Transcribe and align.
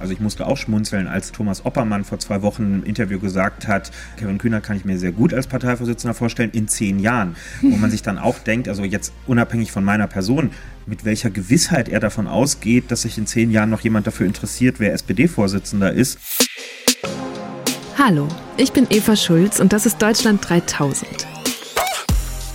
Also 0.00 0.12
ich 0.12 0.20
musste 0.20 0.46
auch 0.46 0.56
schmunzeln, 0.56 1.08
als 1.08 1.32
Thomas 1.32 1.64
Oppermann 1.66 2.04
vor 2.04 2.18
zwei 2.18 2.42
Wochen 2.42 2.62
im 2.62 2.84
Interview 2.84 3.18
gesagt 3.18 3.66
hat, 3.66 3.90
Kevin 4.16 4.38
Kühner 4.38 4.60
kann 4.60 4.76
ich 4.76 4.84
mir 4.84 4.98
sehr 4.98 5.10
gut 5.12 5.34
als 5.34 5.48
Parteivorsitzender 5.48 6.14
vorstellen, 6.14 6.50
in 6.52 6.68
zehn 6.68 7.00
Jahren. 7.00 7.34
Wo 7.62 7.76
man 7.76 7.90
sich 7.90 8.02
dann 8.02 8.18
auch 8.18 8.38
denkt, 8.38 8.68
also 8.68 8.84
jetzt 8.84 9.12
unabhängig 9.26 9.72
von 9.72 9.84
meiner 9.84 10.06
Person, 10.06 10.50
mit 10.86 11.04
welcher 11.04 11.30
Gewissheit 11.30 11.88
er 11.88 12.00
davon 12.00 12.28
ausgeht, 12.28 12.90
dass 12.90 13.02
sich 13.02 13.18
in 13.18 13.26
zehn 13.26 13.50
Jahren 13.50 13.70
noch 13.70 13.80
jemand 13.80 14.06
dafür 14.06 14.26
interessiert, 14.26 14.78
wer 14.78 14.92
SPD-Vorsitzender 14.92 15.92
ist. 15.92 16.18
Hallo, 17.98 18.28
ich 18.56 18.72
bin 18.72 18.86
Eva 18.90 19.16
Schulz 19.16 19.58
und 19.58 19.72
das 19.72 19.84
ist 19.84 20.00
Deutschland 20.00 20.48
3000. 20.48 21.26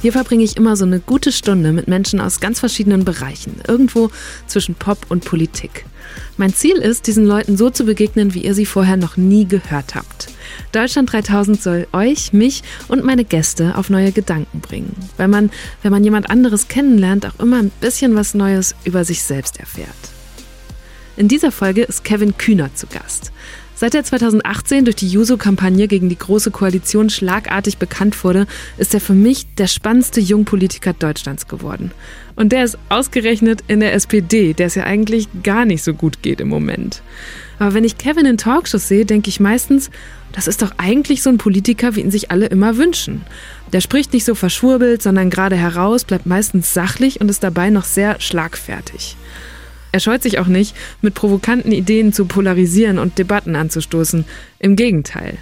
Hier 0.01 0.13
verbringe 0.13 0.43
ich 0.43 0.57
immer 0.57 0.75
so 0.75 0.85
eine 0.85 0.99
gute 0.99 1.31
Stunde 1.31 1.73
mit 1.73 1.87
Menschen 1.87 2.19
aus 2.21 2.39
ganz 2.39 2.59
verschiedenen 2.59 3.05
Bereichen, 3.05 3.61
irgendwo 3.67 4.11
zwischen 4.47 4.75
Pop 4.75 5.05
und 5.09 5.25
Politik. 5.25 5.85
Mein 6.37 6.53
Ziel 6.53 6.77
ist, 6.77 7.07
diesen 7.07 7.25
Leuten 7.25 7.57
so 7.57 7.69
zu 7.69 7.85
begegnen, 7.85 8.33
wie 8.33 8.43
ihr 8.43 8.53
sie 8.53 8.65
vorher 8.65 8.97
noch 8.97 9.17
nie 9.17 9.45
gehört 9.45 9.95
habt. 9.95 10.29
Deutschland 10.71 11.11
3000 11.11 11.61
soll 11.61 11.87
euch, 11.93 12.33
mich 12.33 12.63
und 12.87 13.03
meine 13.03 13.25
Gäste 13.25 13.77
auf 13.77 13.89
neue 13.89 14.11
Gedanken 14.11 14.59
bringen, 14.59 14.95
weil 15.17 15.27
man, 15.27 15.51
wenn 15.81 15.91
man 15.91 16.03
jemand 16.03 16.29
anderes 16.29 16.67
kennenlernt, 16.67 17.25
auch 17.25 17.39
immer 17.39 17.57
ein 17.57 17.71
bisschen 17.81 18.15
was 18.15 18.33
Neues 18.33 18.75
über 18.83 19.05
sich 19.05 19.23
selbst 19.23 19.59
erfährt. 19.59 19.89
In 21.15 21.27
dieser 21.27 21.51
Folge 21.51 21.83
ist 21.83 22.03
Kevin 22.03 22.37
Kühner 22.37 22.73
zu 22.73 22.87
Gast. 22.87 23.31
Seit 23.83 23.95
er 23.95 24.05
2018 24.05 24.85
durch 24.85 24.95
die 24.95 25.09
Juso-Kampagne 25.09 25.89
gegen 25.89 26.07
die 26.07 26.17
Große 26.17 26.51
Koalition 26.51 27.09
schlagartig 27.09 27.79
bekannt 27.79 28.23
wurde, 28.23 28.47
ist 28.77 28.93
er 28.93 29.01
für 29.01 29.11
mich 29.11 29.45
der 29.55 29.67
spannendste 29.67 30.21
Jungpolitiker 30.21 30.93
Deutschlands 30.93 31.49
geworden. 31.49 31.91
Und 32.37 32.53
der 32.53 32.63
ist 32.63 32.77
ausgerechnet 32.87 33.61
in 33.67 33.81
der 33.81 33.93
SPD, 33.93 34.53
der 34.53 34.67
es 34.67 34.75
ja 34.75 34.85
eigentlich 34.85 35.27
gar 35.43 35.65
nicht 35.65 35.83
so 35.83 35.93
gut 35.93 36.21
geht 36.21 36.39
im 36.39 36.47
Moment. 36.47 37.01
Aber 37.59 37.73
wenn 37.73 37.83
ich 37.83 37.97
Kevin 37.97 38.25
in 38.25 38.37
Talkshows 38.37 38.87
sehe, 38.87 39.03
denke 39.03 39.27
ich 39.27 39.41
meistens, 39.41 39.91
das 40.31 40.47
ist 40.47 40.61
doch 40.61 40.71
eigentlich 40.77 41.21
so 41.21 41.29
ein 41.29 41.37
Politiker, 41.37 41.97
wie 41.97 42.03
ihn 42.03 42.09
sich 42.09 42.31
alle 42.31 42.45
immer 42.45 42.77
wünschen. 42.77 43.25
Der 43.73 43.81
spricht 43.81 44.13
nicht 44.13 44.23
so 44.23 44.33
verschwurbelt, 44.33 45.01
sondern 45.01 45.29
gerade 45.29 45.57
heraus, 45.57 46.05
bleibt 46.05 46.25
meistens 46.25 46.73
sachlich 46.73 47.19
und 47.19 47.27
ist 47.27 47.43
dabei 47.43 47.69
noch 47.69 47.83
sehr 47.83 48.21
schlagfertig. 48.21 49.17
Er 49.93 49.99
scheut 49.99 50.23
sich 50.23 50.39
auch 50.39 50.47
nicht, 50.47 50.75
mit 51.03 51.13
provokanten 51.13 51.71
Ideen 51.71 52.13
zu 52.13 52.25
polarisieren 52.25 52.97
und 52.97 53.19
Debatten 53.19 53.55
anzustoßen. 53.55 54.25
Im 54.57 54.75
Gegenteil. 54.75 55.37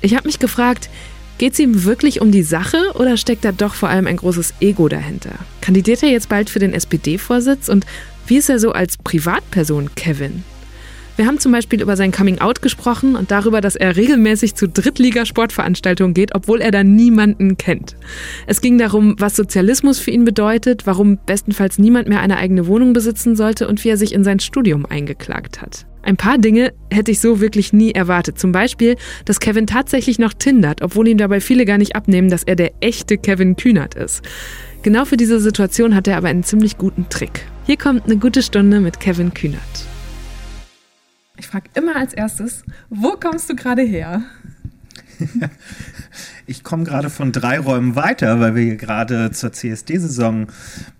Ich 0.00 0.16
habe 0.16 0.26
mich 0.26 0.40
gefragt, 0.40 0.90
geht 1.38 1.52
es 1.52 1.60
ihm 1.60 1.84
wirklich 1.84 2.20
um 2.20 2.32
die 2.32 2.42
Sache 2.42 2.78
oder 2.94 3.16
steckt 3.16 3.44
da 3.44 3.52
doch 3.52 3.74
vor 3.74 3.88
allem 3.88 4.08
ein 4.08 4.16
großes 4.16 4.54
Ego 4.60 4.88
dahinter? 4.88 5.30
Kandidiert 5.60 6.02
er 6.02 6.08
jetzt 6.08 6.28
bald 6.28 6.50
für 6.50 6.58
den 6.58 6.74
SPD-Vorsitz 6.74 7.68
und 7.68 7.86
wie 8.26 8.38
ist 8.38 8.50
er 8.50 8.58
so 8.58 8.72
als 8.72 8.96
Privatperson, 8.96 9.94
Kevin? 9.94 10.42
Wir 11.18 11.26
haben 11.26 11.40
zum 11.40 11.50
Beispiel 11.50 11.82
über 11.82 11.96
sein 11.96 12.12
Coming-out 12.12 12.62
gesprochen 12.62 13.16
und 13.16 13.32
darüber, 13.32 13.60
dass 13.60 13.74
er 13.74 13.96
regelmäßig 13.96 14.54
zu 14.54 14.68
Drittligasportveranstaltungen 14.68 16.14
geht, 16.14 16.32
obwohl 16.32 16.60
er 16.60 16.70
da 16.70 16.84
niemanden 16.84 17.56
kennt. 17.56 17.96
Es 18.46 18.60
ging 18.60 18.78
darum, 18.78 19.16
was 19.18 19.34
Sozialismus 19.34 19.98
für 19.98 20.12
ihn 20.12 20.24
bedeutet, 20.24 20.86
warum 20.86 21.18
bestenfalls 21.26 21.76
niemand 21.76 22.06
mehr 22.06 22.20
eine 22.20 22.36
eigene 22.36 22.68
Wohnung 22.68 22.92
besitzen 22.92 23.34
sollte 23.34 23.66
und 23.66 23.82
wie 23.82 23.88
er 23.88 23.96
sich 23.96 24.14
in 24.14 24.22
sein 24.22 24.38
Studium 24.38 24.86
eingeklagt 24.86 25.60
hat. 25.60 25.86
Ein 26.02 26.16
paar 26.16 26.38
Dinge 26.38 26.72
hätte 26.88 27.10
ich 27.10 27.18
so 27.18 27.40
wirklich 27.40 27.72
nie 27.72 27.90
erwartet. 27.90 28.38
Zum 28.38 28.52
Beispiel, 28.52 28.94
dass 29.24 29.40
Kevin 29.40 29.66
tatsächlich 29.66 30.20
noch 30.20 30.34
tindert, 30.34 30.82
obwohl 30.82 31.08
ihm 31.08 31.18
dabei 31.18 31.40
viele 31.40 31.64
gar 31.64 31.78
nicht 31.78 31.96
abnehmen, 31.96 32.30
dass 32.30 32.44
er 32.44 32.54
der 32.54 32.70
echte 32.78 33.18
Kevin 33.18 33.56
Kühnert 33.56 33.96
ist. 33.96 34.22
Genau 34.82 35.04
für 35.04 35.16
diese 35.16 35.40
Situation 35.40 35.96
hat 35.96 36.06
er 36.06 36.16
aber 36.16 36.28
einen 36.28 36.44
ziemlich 36.44 36.78
guten 36.78 37.08
Trick. 37.08 37.44
Hier 37.66 37.76
kommt 37.76 38.04
eine 38.04 38.18
gute 38.18 38.40
Stunde 38.40 38.78
mit 38.78 39.00
Kevin 39.00 39.34
Kühnert. 39.34 39.88
Ich 41.38 41.46
frage 41.46 41.70
immer 41.74 41.96
als 41.96 42.14
erstes, 42.14 42.64
wo 42.90 43.12
kommst 43.12 43.48
du 43.48 43.54
gerade 43.54 43.82
her? 43.82 44.22
ich 46.46 46.64
komme 46.64 46.84
gerade 46.84 47.10
von 47.10 47.32
drei 47.32 47.58
Räumen 47.58 47.94
weiter, 47.94 48.40
weil 48.40 48.54
wir 48.54 48.62
hier 48.62 48.76
gerade 48.76 49.30
zur 49.30 49.52
CSD-Saison 49.52 50.48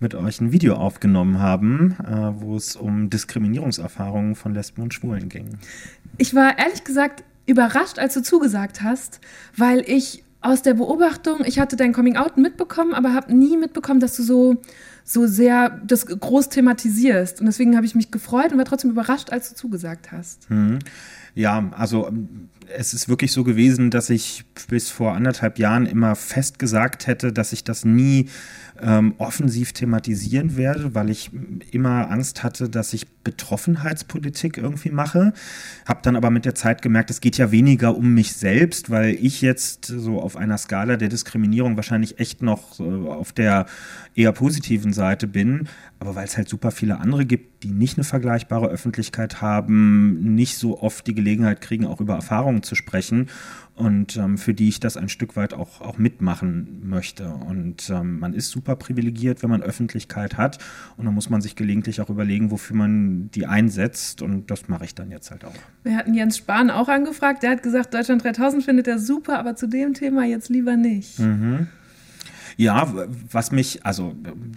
mit 0.00 0.14
euch 0.14 0.40
ein 0.40 0.52
Video 0.52 0.74
aufgenommen 0.74 1.40
haben, 1.40 1.96
äh, 2.04 2.40
wo 2.40 2.56
es 2.56 2.76
um 2.76 3.10
Diskriminierungserfahrungen 3.10 4.36
von 4.36 4.54
Lesben 4.54 4.82
und 4.82 4.94
Schwulen 4.94 5.28
ging. 5.28 5.58
Ich 6.18 6.34
war 6.34 6.58
ehrlich 6.58 6.84
gesagt 6.84 7.24
überrascht, 7.46 7.98
als 7.98 8.14
du 8.14 8.22
zugesagt 8.22 8.82
hast, 8.82 9.20
weil 9.56 9.80
ich 9.86 10.22
aus 10.48 10.62
der 10.62 10.74
Beobachtung, 10.74 11.44
ich 11.44 11.58
hatte 11.58 11.76
dein 11.76 11.92
Coming-out 11.92 12.36
mitbekommen, 12.36 12.94
aber 12.94 13.14
habe 13.14 13.34
nie 13.34 13.56
mitbekommen, 13.56 14.00
dass 14.00 14.16
du 14.16 14.22
so 14.22 14.62
so 15.08 15.26
sehr 15.26 15.80
das 15.86 16.04
groß 16.04 16.50
thematisierst. 16.50 17.40
Und 17.40 17.46
deswegen 17.46 17.76
habe 17.76 17.86
ich 17.86 17.94
mich 17.94 18.10
gefreut 18.10 18.52
und 18.52 18.58
war 18.58 18.66
trotzdem 18.66 18.90
überrascht, 18.90 19.30
als 19.30 19.48
du 19.48 19.54
zugesagt 19.54 20.12
hast. 20.12 20.50
Mhm. 20.50 20.80
Ja, 21.34 21.70
also 21.76 22.10
es 22.76 22.92
ist 22.92 23.08
wirklich 23.08 23.32
so 23.32 23.42
gewesen, 23.42 23.90
dass 23.90 24.10
ich 24.10 24.44
bis 24.68 24.90
vor 24.90 25.14
anderthalb 25.14 25.58
Jahren 25.58 25.86
immer 25.86 26.14
fest 26.14 26.58
gesagt 26.58 27.06
hätte, 27.06 27.32
dass 27.32 27.54
ich 27.54 27.64
das 27.64 27.86
nie 27.86 28.28
ähm, 28.82 29.14
offensiv 29.18 29.72
thematisieren 29.72 30.56
werde, 30.56 30.94
weil 30.94 31.10
ich 31.10 31.30
immer 31.70 32.10
Angst 32.10 32.42
hatte, 32.42 32.68
dass 32.68 32.92
ich 32.92 33.06
Betroffenheitspolitik 33.24 34.56
irgendwie 34.56 34.90
mache. 34.90 35.32
Habe 35.86 36.00
dann 36.02 36.16
aber 36.16 36.30
mit 36.30 36.44
der 36.44 36.54
Zeit 36.54 36.82
gemerkt, 36.82 37.10
es 37.10 37.20
geht 37.20 37.36
ja 37.36 37.50
weniger 37.50 37.96
um 37.96 38.14
mich 38.14 38.32
selbst, 38.32 38.90
weil 38.90 39.14
ich 39.14 39.42
jetzt 39.42 39.86
so 39.86 40.20
auf 40.20 40.36
einer 40.36 40.58
Skala 40.58 40.96
der 40.96 41.08
Diskriminierung 41.08 41.76
wahrscheinlich 41.76 42.18
echt 42.18 42.42
noch 42.42 42.80
auf 42.80 43.32
der 43.32 43.66
eher 44.14 44.32
positiven 44.32 44.92
Seite 44.92 45.26
bin, 45.26 45.68
aber 46.00 46.14
weil 46.14 46.24
es 46.24 46.36
halt 46.36 46.48
super 46.48 46.70
viele 46.70 46.98
andere 46.98 47.26
gibt, 47.26 47.62
die 47.62 47.70
nicht 47.70 47.98
eine 47.98 48.04
vergleichbare 48.04 48.68
Öffentlichkeit 48.68 49.40
haben, 49.40 50.34
nicht 50.34 50.56
so 50.56 50.80
oft 50.80 51.06
die 51.06 51.14
Gelegenheit 51.14 51.60
kriegen, 51.60 51.86
auch 51.86 52.00
über 52.00 52.14
Erfahrungen 52.14 52.62
zu 52.62 52.74
sprechen 52.74 53.28
und 53.78 54.16
ähm, 54.16 54.38
für 54.38 54.54
die 54.54 54.68
ich 54.68 54.80
das 54.80 54.96
ein 54.96 55.08
Stück 55.08 55.36
weit 55.36 55.54
auch, 55.54 55.80
auch 55.80 55.98
mitmachen 55.98 56.80
möchte. 56.82 57.28
Und 57.28 57.88
ähm, 57.90 58.18
man 58.18 58.34
ist 58.34 58.50
super 58.50 58.76
privilegiert, 58.76 59.42
wenn 59.42 59.50
man 59.50 59.62
Öffentlichkeit 59.62 60.36
hat 60.36 60.58
und 60.96 61.04
dann 61.04 61.14
muss 61.14 61.30
man 61.30 61.40
sich 61.40 61.54
gelegentlich 61.54 62.00
auch 62.00 62.10
überlegen, 62.10 62.50
wofür 62.50 62.76
man 62.76 63.30
die 63.30 63.46
einsetzt 63.46 64.20
und 64.20 64.50
das 64.50 64.68
mache 64.68 64.84
ich 64.84 64.94
dann 64.94 65.10
jetzt 65.10 65.30
halt 65.30 65.44
auch. 65.44 65.54
Wir 65.84 65.96
hatten 65.96 66.12
Jens 66.12 66.38
Spahn 66.38 66.70
auch 66.70 66.88
angefragt, 66.88 67.42
der 67.42 67.50
hat 67.50 67.62
gesagt, 67.62 67.94
Deutschland 67.94 68.24
3000 68.24 68.64
findet 68.64 68.88
er 68.88 68.98
super, 68.98 69.38
aber 69.38 69.54
zu 69.54 69.68
dem 69.68 69.94
Thema 69.94 70.24
jetzt 70.24 70.48
lieber 70.48 70.76
nicht. 70.76 71.18
Mhm. 71.20 71.68
Ja, 72.60 72.92
was 73.30 73.52
mich, 73.52 73.86
also 73.86 74.16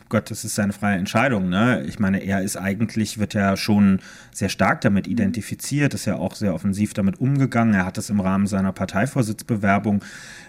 Gott, 0.09 0.31
das 0.31 0.43
ist 0.43 0.55
seine 0.55 0.73
freie 0.73 0.97
Entscheidung. 0.97 1.49
Ne? 1.49 1.85
Ich 1.87 1.99
meine, 1.99 2.17
er 2.23 2.41
ist 2.41 2.57
eigentlich, 2.57 3.19
wird 3.19 3.35
ja 3.35 3.55
schon 3.55 3.99
sehr 4.31 4.49
stark 4.49 4.81
damit 4.81 5.05
identifiziert, 5.05 5.93
ist 5.93 6.05
ja 6.05 6.15
auch 6.15 6.33
sehr 6.33 6.55
offensiv 6.55 6.95
damit 6.95 7.21
umgegangen. 7.21 7.75
Er 7.75 7.85
hat 7.85 7.99
es 7.99 8.09
im 8.09 8.19
Rahmen 8.19 8.47
seiner 8.47 8.71
Parteivorsitzbewerbung, 8.71 10.03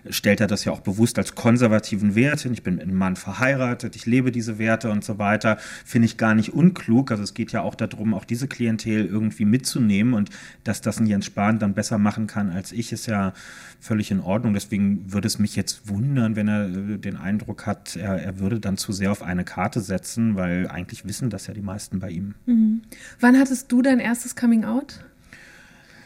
stellt 0.09 0.41
er 0.41 0.47
das 0.47 0.65
ja 0.65 0.73
auch 0.73 0.81
bewusst 0.81 1.19
als 1.19 1.35
konservativen 1.35 2.15
Wert 2.15 2.41
hin. 2.41 2.55
Ich 2.55 2.63
bin 2.63 2.77
mit 2.77 2.85
einem 2.85 2.97
Mann 2.97 3.17
verheiratet, 3.17 3.97
ich 3.97 4.07
lebe 4.07 4.33
diese 4.33 4.57
Werte 4.59 4.91
und 4.91 5.05
so 5.05 5.19
weiter. 5.19 5.59
Finde 5.85 6.07
ich 6.07 6.17
gar 6.17 6.35
nicht 6.35 6.55
unklug. 6.55 7.11
Also 7.11 7.23
es 7.23 7.35
geht 7.35 7.53
ja 7.53 7.61
auch 7.61 7.75
darum, 7.75 8.15
auch 8.15 8.25
diese 8.25 8.49
Klientel 8.49 9.05
irgendwie 9.05 9.45
mitzunehmen 9.45 10.15
und 10.15 10.31
dass 10.65 10.81
das 10.81 11.01
ein 11.01 11.07
Jens 11.07 11.27
Spahn 11.27 11.59
dann 11.59 11.75
besser 11.75 11.99
machen 11.99 12.27
kann 12.27 12.49
als 12.49 12.73
ich, 12.73 12.93
ist 12.93 13.05
ja 13.09 13.35
völlig 13.79 14.11
in 14.11 14.21
Ordnung. 14.21 14.55
Deswegen 14.55 15.13
würde 15.13 15.27
es 15.27 15.39
mich 15.39 15.55
jetzt 15.55 15.89
wundern, 15.89 16.35
wenn 16.37 16.49
er 16.49 16.67
äh, 16.67 16.99
den 16.99 17.17
Eindruck 17.17 17.42
hat, 17.47 17.97
er, 17.97 18.23
er 18.23 18.39
würde 18.39 18.61
dann 18.61 18.77
zu 18.77 18.93
sehr 18.93 19.11
auf 19.11 19.23
eine 19.23 19.45
Karte 19.45 19.81
setzen, 19.81 20.37
weil 20.37 20.69
eigentlich 20.69 21.05
wissen 21.05 21.31
das 21.31 21.47
ja 21.47 21.55
die 21.55 21.63
meisten 21.63 22.01
bei 22.01 22.11
ihm. 22.11 22.35
Mhm. 22.47 22.83
Wann 23.21 23.39
hattest 23.39 23.71
du 23.71 23.83
dein 23.83 24.01
erstes 24.01 24.37
Coming 24.37 24.65
Out? 24.65 25.05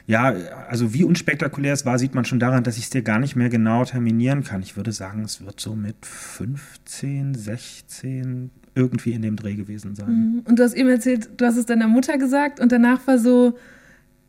Ja, 0.07 0.35
also 0.69 0.95
wie 0.95 1.03
unspektakulär 1.03 1.73
es 1.73 1.85
war, 1.85 1.99
sieht 1.99 2.15
man 2.15 2.25
schon 2.25 2.39
daran, 2.39 2.63
dass 2.63 2.77
ich 2.77 2.85
es 2.85 2.91
dir 2.91 3.03
gar 3.03 3.19
nicht 3.19 3.35
mehr 3.35 3.49
genau 3.49 3.85
terminieren 3.85 4.45
kann. 4.45 4.63
Ich 4.63 4.77
würde 4.77 4.93
sagen, 4.93 5.25
es 5.25 5.45
wird 5.45 5.59
so 5.59 5.75
mit 5.75 5.97
15, 6.07 7.35
16 7.35 8.51
irgendwie 8.77 9.13
in 9.13 9.23
dem 9.23 9.35
Dreh 9.35 9.55
gewesen 9.55 9.97
sein. 9.97 10.09
Mhm. 10.09 10.43
Und 10.45 10.59
du 10.59 10.63
hast 10.63 10.75
eben 10.75 10.89
erzählt, 10.91 11.31
du 11.37 11.45
hast 11.45 11.57
es 11.57 11.67
deiner 11.67 11.89
Mutter 11.89 12.19
gesagt 12.19 12.61
und 12.61 12.71
danach 12.71 13.05
war 13.09 13.19
so, 13.19 13.59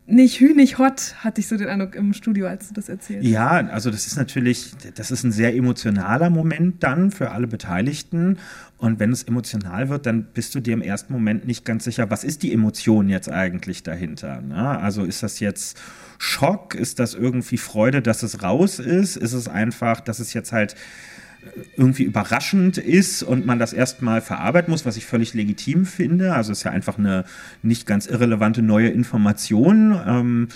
nicht 0.09 0.39
hü, 0.39 0.53
nicht 0.53 0.77
hot, 0.77 1.15
hatte 1.17 1.41
ich 1.41 1.47
so 1.47 1.57
den 1.57 1.67
Eindruck 1.67 1.93
im 1.93 2.13
Studio, 2.13 2.47
als 2.47 2.69
du 2.69 2.73
das 2.73 2.87
erzählt 2.87 3.19
hast. 3.19 3.29
Ja, 3.29 3.49
also 3.49 3.91
das 3.91 4.07
ist 4.07 4.15
natürlich, 4.15 4.71
das 4.95 5.11
ist 5.11 5.23
ein 5.23 5.33
sehr 5.33 5.53
emotionaler 5.53 6.29
Moment 6.29 6.81
dann 6.81 7.11
für 7.11 7.31
alle 7.31 7.45
Beteiligten. 7.45 8.37
Und 8.77 8.99
wenn 8.99 9.11
es 9.11 9.23
emotional 9.23 9.89
wird, 9.89 10.05
dann 10.05 10.23
bist 10.23 10.55
du 10.55 10.61
dir 10.61 10.73
im 10.73 10.81
ersten 10.81 11.11
Moment 11.11 11.45
nicht 11.45 11.65
ganz 11.65 11.83
sicher, 11.83 12.09
was 12.09 12.23
ist 12.23 12.41
die 12.41 12.53
Emotion 12.53 13.09
jetzt 13.09 13.29
eigentlich 13.29 13.83
dahinter? 13.83 14.39
Ne? 14.39 14.79
Also 14.79 15.03
ist 15.03 15.23
das 15.23 15.41
jetzt 15.41 15.77
Schock? 16.19 16.73
Ist 16.73 16.99
das 16.99 17.13
irgendwie 17.13 17.57
Freude, 17.57 18.01
dass 18.01 18.23
es 18.23 18.41
raus 18.41 18.79
ist? 18.79 19.17
Ist 19.17 19.33
es 19.33 19.49
einfach, 19.49 19.99
dass 19.99 20.19
es 20.19 20.33
jetzt 20.33 20.53
halt 20.53 20.75
irgendwie 21.75 22.03
überraschend 22.03 22.77
ist 22.77 23.23
und 23.23 23.45
man 23.45 23.59
das 23.59 23.73
erstmal 23.73 24.21
verarbeiten 24.21 24.71
muss, 24.71 24.85
was 24.85 24.97
ich 24.97 25.05
völlig 25.05 25.33
legitim 25.33 25.85
finde. 25.85 26.33
Also 26.33 26.51
es 26.51 26.59
ist 26.59 26.63
ja 26.63 26.71
einfach 26.71 26.97
eine 26.97 27.25
nicht 27.61 27.85
ganz 27.85 28.05
irrelevante 28.07 28.61
neue 28.61 28.89
Information 28.89 29.99
ähm, 30.05 30.47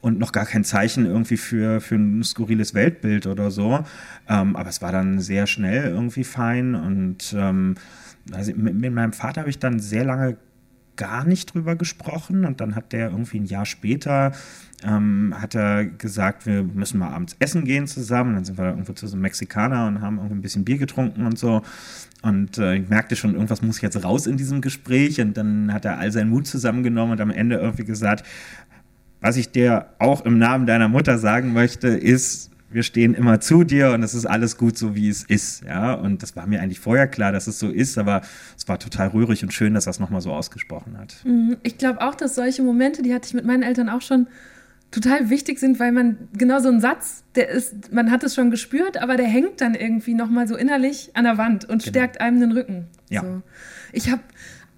und 0.00 0.18
noch 0.18 0.32
gar 0.32 0.46
kein 0.46 0.64
Zeichen 0.64 1.06
irgendwie 1.06 1.36
für, 1.36 1.80
für 1.80 1.94
ein 1.94 2.22
skurriles 2.22 2.74
Weltbild 2.74 3.26
oder 3.26 3.50
so. 3.50 3.84
Ähm, 4.28 4.56
aber 4.56 4.68
es 4.68 4.82
war 4.82 4.92
dann 4.92 5.20
sehr 5.20 5.46
schnell 5.46 5.84
irgendwie 5.84 6.24
fein 6.24 6.74
und 6.74 7.34
ähm, 7.36 7.76
also 8.32 8.52
mit, 8.54 8.74
mit 8.74 8.92
meinem 8.92 9.12
Vater 9.12 9.42
habe 9.42 9.50
ich 9.50 9.58
dann 9.58 9.80
sehr 9.80 10.04
lange 10.04 10.36
gar 10.96 11.24
nicht 11.24 11.54
drüber 11.54 11.76
gesprochen 11.76 12.44
und 12.44 12.60
dann 12.60 12.74
hat 12.74 12.92
der 12.92 13.10
irgendwie 13.10 13.40
ein 13.40 13.46
Jahr 13.46 13.66
später 13.66 14.32
ähm, 14.84 15.34
hat 15.36 15.54
er 15.54 15.86
gesagt, 15.86 16.46
wir 16.46 16.62
müssen 16.62 16.98
mal 16.98 17.08
abends 17.08 17.36
essen 17.38 17.64
gehen 17.64 17.86
zusammen. 17.86 18.34
Dann 18.34 18.44
sind 18.44 18.58
wir 18.58 18.66
irgendwo 18.66 18.92
zu 18.92 19.06
so 19.06 19.14
einem 19.14 19.22
Mexikaner 19.22 19.86
und 19.86 20.00
haben 20.00 20.18
irgendwie 20.18 20.36
ein 20.36 20.42
bisschen 20.42 20.64
Bier 20.64 20.78
getrunken 20.78 21.26
und 21.26 21.38
so. 21.38 21.62
Und 22.22 22.58
äh, 22.58 22.76
ich 22.76 22.88
merkte 22.88 23.16
schon, 23.16 23.34
irgendwas 23.34 23.62
muss 23.62 23.80
jetzt 23.80 24.02
raus 24.04 24.26
in 24.26 24.36
diesem 24.36 24.60
Gespräch. 24.60 25.20
Und 25.20 25.36
dann 25.36 25.72
hat 25.72 25.84
er 25.84 25.98
all 25.98 26.12
seinen 26.12 26.30
Mut 26.30 26.46
zusammengenommen 26.46 27.12
und 27.12 27.20
am 27.20 27.30
Ende 27.30 27.56
irgendwie 27.56 27.84
gesagt, 27.84 28.26
was 29.20 29.36
ich 29.36 29.50
dir 29.50 29.86
auch 29.98 30.24
im 30.26 30.38
Namen 30.38 30.66
deiner 30.66 30.88
Mutter 30.88 31.18
sagen 31.18 31.54
möchte, 31.54 31.88
ist, 31.88 32.50
wir 32.74 32.82
stehen 32.82 33.14
immer 33.14 33.38
zu 33.38 33.62
dir 33.62 33.92
und 33.92 34.02
es 34.02 34.14
ist 34.14 34.26
alles 34.26 34.58
gut 34.58 34.76
so, 34.76 34.96
wie 34.96 35.08
es 35.08 35.22
ist. 35.22 35.62
Ja, 35.62 35.94
und 35.94 36.24
das 36.24 36.34
war 36.34 36.46
mir 36.48 36.60
eigentlich 36.60 36.80
vorher 36.80 37.06
klar, 37.06 37.30
dass 37.30 37.46
es 37.46 37.60
so 37.60 37.68
ist, 37.68 37.98
aber 37.98 38.22
es 38.56 38.66
war 38.66 38.80
total 38.80 39.08
rührig 39.08 39.44
und 39.44 39.52
schön, 39.52 39.74
dass 39.74 39.86
er 39.86 39.90
es 39.90 40.00
nochmal 40.00 40.20
so 40.20 40.32
ausgesprochen 40.32 40.98
hat. 40.98 41.14
Mhm. 41.24 41.56
Ich 41.62 41.78
glaube 41.78 42.00
auch, 42.00 42.16
dass 42.16 42.34
solche 42.34 42.62
Momente, 42.62 43.02
die 43.02 43.14
hatte 43.14 43.28
ich 43.28 43.34
mit 43.34 43.44
meinen 43.44 43.62
Eltern 43.62 43.88
auch 43.88 44.02
schon 44.02 44.26
total 44.90 45.30
wichtig 45.30 45.60
sind, 45.60 45.78
weil 45.78 45.92
man 45.92 46.28
genau 46.32 46.58
so 46.58 46.68
ein 46.68 46.80
Satz, 46.80 47.22
der 47.36 47.48
ist, 47.48 47.92
man 47.92 48.10
hat 48.10 48.24
es 48.24 48.34
schon 48.34 48.50
gespürt, 48.50 49.00
aber 49.00 49.16
der 49.16 49.26
hängt 49.26 49.60
dann 49.60 49.76
irgendwie 49.76 50.14
nochmal 50.14 50.48
so 50.48 50.56
innerlich 50.56 51.10
an 51.14 51.24
der 51.24 51.38
Wand 51.38 51.64
und 51.64 51.84
genau. 51.84 51.90
stärkt 51.90 52.20
einem 52.20 52.40
den 52.40 52.52
Rücken. 52.52 52.86
Ja. 53.08 53.20
So. 53.20 53.42
Ich 53.92 54.10
habe, 54.10 54.22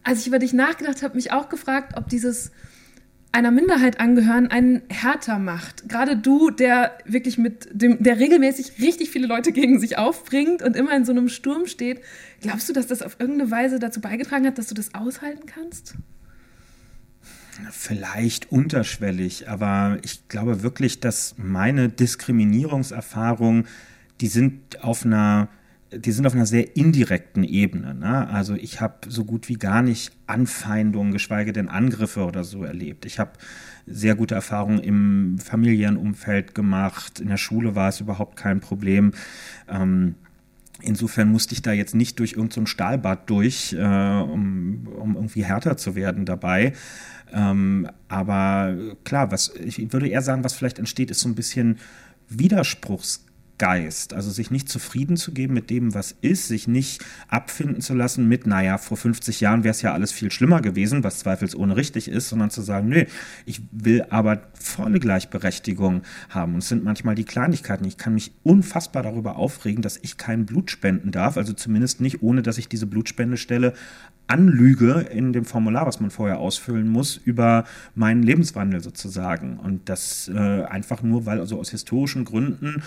als 0.03 0.21
ich 0.21 0.27
über 0.27 0.39
dich 0.39 0.53
nachgedacht 0.53 1.03
habe, 1.03 1.15
mich 1.15 1.33
auch 1.33 1.49
gefragt, 1.49 1.97
ob 1.97 2.09
dieses 2.09 2.51
einer 3.33 3.51
Minderheit 3.51 4.01
angehören 4.01 4.49
einen 4.49 4.83
härter 4.89 5.39
macht. 5.39 5.89
Gerade 5.89 6.17
du, 6.17 6.51
der 6.51 6.97
wirklich 7.05 7.37
mit 7.37 7.69
dem, 7.71 8.03
der 8.03 8.19
regelmäßig 8.19 8.81
richtig 8.81 9.11
viele 9.11 9.27
Leute 9.27 9.53
gegen 9.53 9.79
sich 9.79 9.99
aufbringt 9.99 10.63
und 10.63 10.75
immer 10.75 10.97
in 10.97 11.05
so 11.05 11.13
einem 11.13 11.29
Sturm 11.29 11.67
steht, 11.67 12.01
glaubst 12.41 12.69
du, 12.69 12.73
dass 12.73 12.87
das 12.87 13.03
auf 13.03 13.17
irgendeine 13.19 13.51
Weise 13.51 13.79
dazu 13.79 14.01
beigetragen 14.01 14.47
hat, 14.47 14.59
dass 14.59 14.69
du 14.69 14.75
das 14.75 14.95
aushalten 14.95 15.47
kannst? 15.47 15.95
Vielleicht 17.71 18.53
unterschwellig, 18.53 19.49
aber 19.49 19.99
ich 20.03 20.29
glaube 20.29 20.63
wirklich, 20.63 21.01
dass 21.01 21.35
meine 21.39 21.89
Diskriminierungserfahrungen, 21.89 23.67
die 24.21 24.29
sind 24.29 24.83
auf 24.83 25.05
einer 25.05 25.49
die 25.93 26.13
sind 26.13 26.27
auf 26.27 26.35
einer 26.35 26.47
sehr 26.47 26.77
indirekten 26.77 27.45
Ebene. 27.45 27.95
Ne? 27.95 28.29
Also 28.29 28.55
ich 28.55 28.81
habe 28.81 28.95
so 29.09 29.25
gut 29.25 29.49
wie 29.49 29.55
gar 29.55 29.83
nicht 29.83 30.13
Anfeindungen, 30.27 31.13
geschweige 31.13 31.53
denn 31.53 31.69
Angriffe 31.69 32.25
oder 32.25 32.45
so 32.45 32.65
erlebt. 32.65 33.07
Ich 33.07 33.19
habe 33.19 33.33
sehr 33.87 34.17
gute 34.17 34.35
Erfahrungen 34.35 34.81
im 34.81 35.39
familiären 35.39 35.97
Umfeld 35.97 36.55
gemacht. 36.55 37.21
In 37.21 37.29
der 37.29 37.37
Schule 37.37 37.77
war 37.77 37.89
es 37.89 38.01
überhaupt 38.01 38.37
kein 38.37 38.61
Problem. 38.61 39.13
Ähm, 39.69 40.17
insofern 40.83 41.31
musste 41.31 41.55
ich 41.55 41.63
da 41.63 41.73
jetzt 41.73 41.95
nicht 41.95 42.19
durch 42.19 42.33
irgendein 42.33 42.63
so 42.63 42.67
Stahlbad 42.67 43.31
durch, 43.31 43.73
äh, 43.73 43.79
um, 43.79 44.89
um 44.89 45.15
irgendwie 45.15 45.45
härter 45.45 45.77
zu 45.77 45.95
werden 45.95 46.25
dabei. 46.25 46.73
Ähm, 47.33 47.89
aber 48.09 48.77
klar, 49.05 49.31
was 49.31 49.55
ich 49.55 49.93
würde 49.93 50.09
eher 50.09 50.23
sagen, 50.23 50.43
was 50.43 50.55
vielleicht 50.55 50.81
entsteht, 50.81 51.13
ist 51.13 51.21
so 51.21 51.29
ein 51.29 51.35
bisschen 51.37 51.79
Widerspruchs 52.29 53.26
Geist, 53.59 54.13
also 54.13 54.31
sich 54.31 54.51
nicht 54.51 54.69
zufrieden 54.69 55.17
zu 55.17 55.33
geben 55.33 55.55
mit 55.55 55.71
dem, 55.71 55.95
was 55.95 56.15
ist, 56.21 56.49
sich 56.49 56.69
nicht 56.69 57.05
abfinden 57.29 57.81
zu 57.81 57.95
lassen 57.95 58.29
mit, 58.29 58.47
naja, 58.47 58.79
vor 58.79 58.97
50 58.97 59.41
Jahren 59.41 59.65
wäre 59.65 59.73
es 59.73 59.83
ja 59.83 59.93
alles 59.93 60.13
viel 60.13 60.31
schlimmer 60.31 60.61
gewesen, 60.61 61.05
was 61.05 61.21
zweifelsohne 61.21 61.77
richtig 61.77 62.09
ist, 62.09 62.29
sondern 62.29 62.51
zu 62.51 62.63
sagen, 62.63 62.89
nö, 62.89 63.05
ich 63.47 63.63
will 63.73 64.05
aber 64.11 64.43
volle 64.55 65.01
Gleichberechtigung 65.01 66.03
haben. 66.29 66.55
Und 66.55 66.59
es 66.59 66.69
sind 66.69 66.85
manchmal 66.85 67.15
die 67.15 67.25
Kleinigkeiten. 67.25 67.85
Ich 67.85 67.97
kann 67.97 68.15
mich 68.15 68.33
unfassbar 68.43 69.03
darüber 69.03 69.37
aufregen, 69.37 69.83
dass 69.83 69.97
ich 69.97 70.17
kein 70.17 70.47
Blut 70.47 70.71
spenden 70.71 71.11
darf, 71.11 71.37
also 71.37 71.53
zumindest 71.53 72.01
nicht, 72.01 72.23
ohne 72.23 72.43
dass 72.43 72.59
ich 72.59 72.69
diese 72.69 72.87
Blutspendestelle 72.87 73.73
anlüge 74.29 75.07
in 75.11 75.33
dem 75.33 75.45
Formular, 75.45 75.87
was 75.87 76.01
man 76.01 76.11
vorher 76.11 76.39
ausfüllen 76.39 76.89
muss, 76.89 77.17
über 77.17 77.65
meinen 77.95 78.23
Lebenswandel 78.23 78.83
sozusagen. 78.83 79.59
Und 79.59 79.89
das 79.89 80.29
äh, 80.29 80.65
einfach 80.65 81.03
nur, 81.03 81.27
weil 81.27 81.41
also 81.41 81.59
aus 81.59 81.71
historischen 81.71 82.25
Gründen 82.25 82.83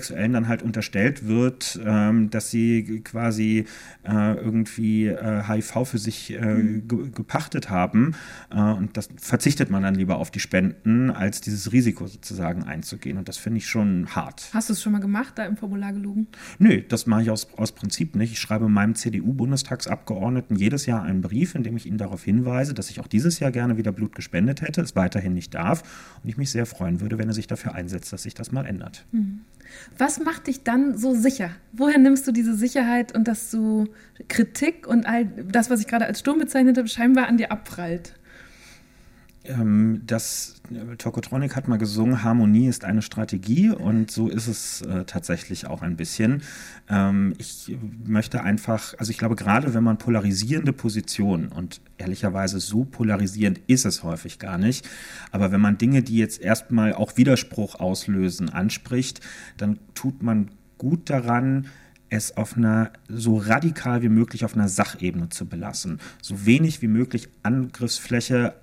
Homosexuellen 0.00 0.32
dann 0.32 0.48
halt 0.48 0.62
unterstellt 0.62 1.26
wird, 1.26 1.78
ähm, 1.84 2.30
dass 2.30 2.50
sie 2.50 3.02
quasi 3.04 3.66
äh, 4.02 4.34
irgendwie 4.34 5.06
äh, 5.06 5.42
HIV 5.46 5.84
für 5.84 5.98
sich 5.98 6.32
äh, 6.32 6.40
mhm. 6.40 6.88
ge 6.88 7.10
gepachtet 7.14 7.70
haben. 7.70 8.14
Äh, 8.50 8.60
und 8.60 8.96
das 8.96 9.08
verzichtet 9.16 9.70
man 9.70 9.82
dann 9.82 9.94
lieber 9.94 10.16
auf 10.16 10.30
die 10.30 10.40
Spenden, 10.40 11.10
als 11.10 11.40
dieses 11.40 11.72
Risiko 11.72 12.06
sozusagen 12.06 12.64
einzugehen. 12.64 13.18
Und 13.18 13.28
das 13.28 13.36
finde 13.36 13.58
ich 13.58 13.66
schon 13.66 14.06
hart. 14.14 14.50
Hast 14.52 14.68
du 14.68 14.72
es 14.72 14.82
schon 14.82 14.92
mal 14.92 15.00
gemacht, 15.00 15.34
da 15.36 15.44
im 15.44 15.56
Formular 15.56 15.92
gelogen? 15.92 16.28
Nö, 16.58 16.82
das 16.88 17.06
mache 17.06 17.22
ich 17.22 17.30
aus, 17.30 17.48
aus 17.56 17.72
Prinzip 17.72 18.16
nicht. 18.16 18.32
Ich 18.32 18.40
schreibe 18.40 18.68
meinem 18.68 18.94
CDU-Bundestagsabgeordneten 18.94 20.56
jedes 20.56 20.86
Jahr 20.86 21.02
einen 21.02 21.20
Brief, 21.20 21.54
in 21.54 21.62
dem 21.62 21.76
ich 21.76 21.86
ihn 21.86 21.98
darauf 21.98 22.24
hinweise, 22.24 22.74
dass 22.74 22.90
ich 22.90 23.00
auch 23.00 23.06
dieses 23.06 23.40
Jahr 23.40 23.50
gerne 23.50 23.76
wieder 23.76 23.92
Blut 23.92 24.14
gespendet 24.14 24.62
hätte, 24.62 24.80
es 24.80 24.96
weiterhin 24.96 25.34
nicht 25.34 25.54
darf 25.54 25.82
und 26.22 26.30
ich 26.30 26.36
mich 26.36 26.50
sehr 26.50 26.66
freuen 26.66 27.00
würde, 27.00 27.18
wenn 27.18 27.28
er 27.28 27.34
sich 27.34 27.46
dafür 27.46 27.74
einsetzt, 27.74 28.12
dass 28.12 28.22
sich 28.22 28.34
das 28.34 28.52
mal 28.52 28.66
ändert. 28.66 29.04
Mhm. 29.12 29.40
Was 29.98 30.20
macht 30.20 30.46
dich 30.46 30.62
dann 30.62 30.96
so 30.96 31.14
sicher? 31.14 31.50
Woher 31.72 31.98
nimmst 31.98 32.26
du 32.26 32.32
diese 32.32 32.54
Sicherheit 32.54 33.14
und 33.14 33.28
dass 33.28 33.50
du 33.50 33.88
Kritik 34.28 34.86
und 34.86 35.06
all 35.06 35.26
das, 35.26 35.70
was 35.70 35.80
ich 35.80 35.86
gerade 35.86 36.06
als 36.06 36.20
Sturm 36.20 36.38
bezeichnet 36.38 36.78
habe, 36.78 36.88
scheinbar 36.88 37.26
an 37.26 37.36
dir 37.36 37.52
abprallt? 37.52 38.14
Ähm, 39.44 40.02
das 40.06 40.60
Tokotronic 40.98 41.56
hat 41.56 41.66
mal 41.66 41.78
gesungen, 41.78 42.22
Harmonie 42.22 42.68
ist 42.68 42.84
eine 42.84 43.00
Strategie 43.00 43.70
und 43.70 44.10
so 44.10 44.28
ist 44.28 44.46
es 44.46 44.82
äh, 44.82 45.04
tatsächlich 45.04 45.66
auch 45.66 45.80
ein 45.82 45.96
bisschen. 45.96 46.42
Ähm, 46.88 47.34
ich 47.38 47.76
möchte 48.04 48.42
einfach, 48.42 48.94
also 48.98 49.10
ich 49.10 49.18
glaube 49.18 49.36
gerade 49.36 49.72
wenn 49.72 49.82
man 49.82 49.96
polarisierende 49.96 50.72
Positionen 50.72 51.48
und 51.48 51.80
ehrlicherweise 51.96 52.60
so 52.60 52.84
polarisierend 52.84 53.60
ist 53.66 53.86
es 53.86 54.02
häufig 54.02 54.38
gar 54.38 54.58
nicht, 54.58 54.88
aber 55.30 55.52
wenn 55.52 55.60
man 55.60 55.78
Dinge, 55.78 56.02
die 56.02 56.18
jetzt 56.18 56.40
erstmal 56.40 56.92
auch 56.92 57.16
Widerspruch 57.16 57.76
auslösen, 57.76 58.50
anspricht, 58.50 59.20
dann 59.56 59.78
tut 59.94 60.22
man 60.22 60.50
gut 60.76 61.08
daran, 61.08 61.66
es 62.10 62.36
auf 62.36 62.56
einer 62.56 62.90
so 63.08 63.38
radikal 63.38 64.02
wie 64.02 64.08
möglich 64.08 64.44
auf 64.44 64.54
einer 64.54 64.68
Sachebene 64.68 65.28
zu 65.28 65.46
belassen. 65.46 66.00
So 66.20 66.44
wenig 66.44 66.82
wie 66.82 66.88
möglich 66.88 67.28
Angriffsfläche 67.44 68.54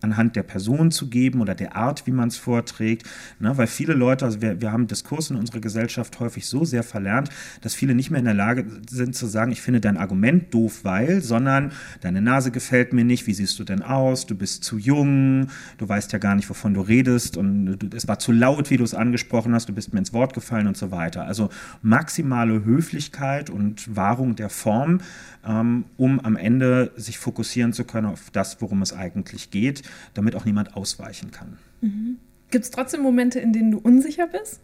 anhand 0.00 0.36
der 0.36 0.42
Person 0.42 0.90
zu 0.90 1.08
geben 1.08 1.40
oder 1.40 1.54
der 1.54 1.76
Art, 1.76 2.06
wie 2.06 2.12
man 2.12 2.28
es 2.28 2.36
vorträgt. 2.36 3.04
Ne? 3.38 3.56
Weil 3.56 3.66
viele 3.66 3.94
Leute, 3.94 4.24
also 4.24 4.40
wir, 4.40 4.60
wir 4.60 4.72
haben 4.72 4.86
Diskurs 4.86 5.30
in 5.30 5.36
unserer 5.36 5.60
Gesellschaft 5.60 6.18
häufig 6.20 6.46
so 6.46 6.64
sehr 6.64 6.82
verlernt, 6.82 7.30
dass 7.60 7.74
viele 7.74 7.94
nicht 7.94 8.10
mehr 8.10 8.20
in 8.20 8.24
der 8.24 8.34
Lage 8.34 8.64
sind 8.88 9.14
zu 9.14 9.26
sagen, 9.26 9.52
ich 9.52 9.62
finde 9.62 9.80
dein 9.80 9.96
Argument 9.96 10.52
doof, 10.54 10.80
weil, 10.84 11.20
sondern 11.20 11.72
deine 12.00 12.20
Nase 12.20 12.50
gefällt 12.50 12.92
mir 12.92 13.04
nicht, 13.04 13.26
wie 13.26 13.34
siehst 13.34 13.58
du 13.58 13.64
denn 13.64 13.82
aus, 13.82 14.26
du 14.26 14.34
bist 14.34 14.64
zu 14.64 14.78
jung, 14.78 15.48
du 15.78 15.88
weißt 15.88 16.12
ja 16.12 16.18
gar 16.18 16.34
nicht, 16.34 16.48
wovon 16.48 16.74
du 16.74 16.80
redest 16.80 17.36
und 17.36 17.94
es 17.94 18.08
war 18.08 18.18
zu 18.18 18.32
laut, 18.32 18.70
wie 18.70 18.76
du 18.76 18.84
es 18.84 18.94
angesprochen 18.94 19.54
hast, 19.54 19.68
du 19.68 19.72
bist 19.72 19.92
mir 19.92 19.98
ins 19.98 20.12
Wort 20.12 20.34
gefallen 20.34 20.66
und 20.66 20.76
so 20.76 20.90
weiter. 20.90 21.24
Also 21.24 21.50
maximale 21.82 22.64
Höflichkeit 22.64 23.50
und 23.50 23.94
Wahrung 23.96 24.36
der 24.36 24.50
Form, 24.50 25.00
um 25.42 26.20
am 26.20 26.36
Ende 26.36 26.92
sich 26.96 27.18
fokussieren 27.18 27.72
zu 27.72 27.84
können 27.84 28.06
auf 28.06 28.30
das, 28.30 28.60
worum 28.60 28.82
es 28.82 28.92
eigentlich 28.92 29.50
geht 29.50 29.82
damit 30.14 30.34
auch 30.34 30.44
niemand 30.44 30.76
ausweichen 30.76 31.30
kann. 31.30 31.58
Mhm. 31.80 32.18
Gibt 32.50 32.64
es 32.64 32.70
trotzdem 32.70 33.02
Momente, 33.02 33.40
in 33.40 33.52
denen 33.52 33.70
du 33.70 33.78
unsicher 33.78 34.26
bist? 34.26 34.60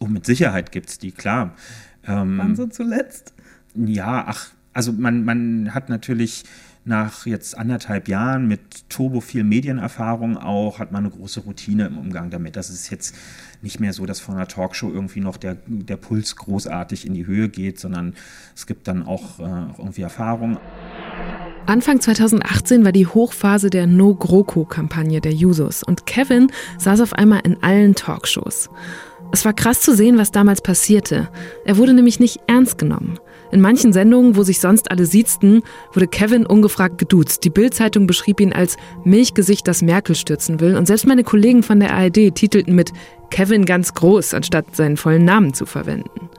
Oh, 0.00 0.06
mit 0.06 0.24
Sicherheit 0.26 0.72
gibt 0.72 0.88
es 0.88 0.98
die, 0.98 1.12
klar. 1.12 1.54
Ähm, 2.06 2.38
Wann 2.38 2.56
so 2.56 2.66
zuletzt? 2.66 3.34
Ja, 3.74 4.24
ach, 4.26 4.50
also 4.72 4.92
man, 4.92 5.24
man 5.24 5.74
hat 5.74 5.88
natürlich 5.88 6.44
nach 6.84 7.26
jetzt 7.26 7.56
anderthalb 7.56 8.08
Jahren 8.08 8.48
mit 8.48 8.88
turbo 8.88 9.20
viel 9.20 9.44
Medienerfahrung 9.44 10.36
auch, 10.36 10.80
hat 10.80 10.90
man 10.90 11.04
eine 11.04 11.14
große 11.14 11.40
Routine 11.40 11.86
im 11.86 11.98
Umgang 11.98 12.30
damit. 12.30 12.56
Das 12.56 12.70
ist 12.70 12.90
jetzt 12.90 13.14
nicht 13.62 13.80
mehr 13.80 13.92
so, 13.92 14.06
dass 14.06 14.20
vor 14.20 14.34
einer 14.34 14.48
Talkshow 14.48 14.90
irgendwie 14.90 15.20
noch 15.20 15.36
der, 15.36 15.56
der 15.66 15.96
Puls 15.96 16.36
großartig 16.36 17.06
in 17.06 17.14
die 17.14 17.26
Höhe 17.26 17.48
geht, 17.48 17.78
sondern 17.78 18.14
es 18.54 18.66
gibt 18.66 18.88
dann 18.88 19.06
auch, 19.06 19.38
äh, 19.38 19.42
auch 19.42 19.78
irgendwie 19.78 20.02
Erfahrung. 20.02 20.58
Anfang 21.66 22.00
2018 22.00 22.84
war 22.84 22.92
die 22.92 23.06
Hochphase 23.06 23.70
der 23.70 23.86
No-GroKo-Kampagne 23.86 25.20
der 25.20 25.32
Jusos 25.32 25.82
und 25.84 26.06
Kevin 26.06 26.50
saß 26.78 27.00
auf 27.00 27.12
einmal 27.12 27.40
in 27.44 27.62
allen 27.62 27.94
Talkshows. 27.94 28.68
Es 29.30 29.44
war 29.44 29.52
krass 29.52 29.80
zu 29.80 29.94
sehen, 29.94 30.18
was 30.18 30.32
damals 30.32 30.60
passierte. 30.60 31.28
Er 31.64 31.76
wurde 31.78 31.94
nämlich 31.94 32.20
nicht 32.20 32.40
ernst 32.48 32.78
genommen. 32.78 33.18
In 33.52 33.60
manchen 33.60 33.92
Sendungen, 33.92 34.34
wo 34.34 34.42
sich 34.42 34.60
sonst 34.60 34.90
alle 34.90 35.04
siezten, 35.04 35.62
wurde 35.92 36.08
Kevin 36.08 36.46
ungefragt 36.46 36.96
geduzt. 36.96 37.44
Die 37.44 37.50
Bild-Zeitung 37.50 38.06
beschrieb 38.06 38.40
ihn 38.40 38.54
als 38.54 38.78
Milchgesicht, 39.04 39.68
das 39.68 39.82
Merkel 39.82 40.14
stürzen 40.14 40.58
will. 40.58 40.74
Und 40.74 40.86
selbst 40.86 41.06
meine 41.06 41.22
Kollegen 41.22 41.62
von 41.62 41.78
der 41.78 41.92
ARD 41.92 42.34
titelten 42.34 42.74
mit 42.74 42.92
Kevin 43.30 43.66
ganz 43.66 43.92
groß, 43.92 44.32
anstatt 44.32 44.74
seinen 44.74 44.96
vollen 44.96 45.26
Namen 45.26 45.52
zu 45.52 45.66
verwenden. 45.66 46.30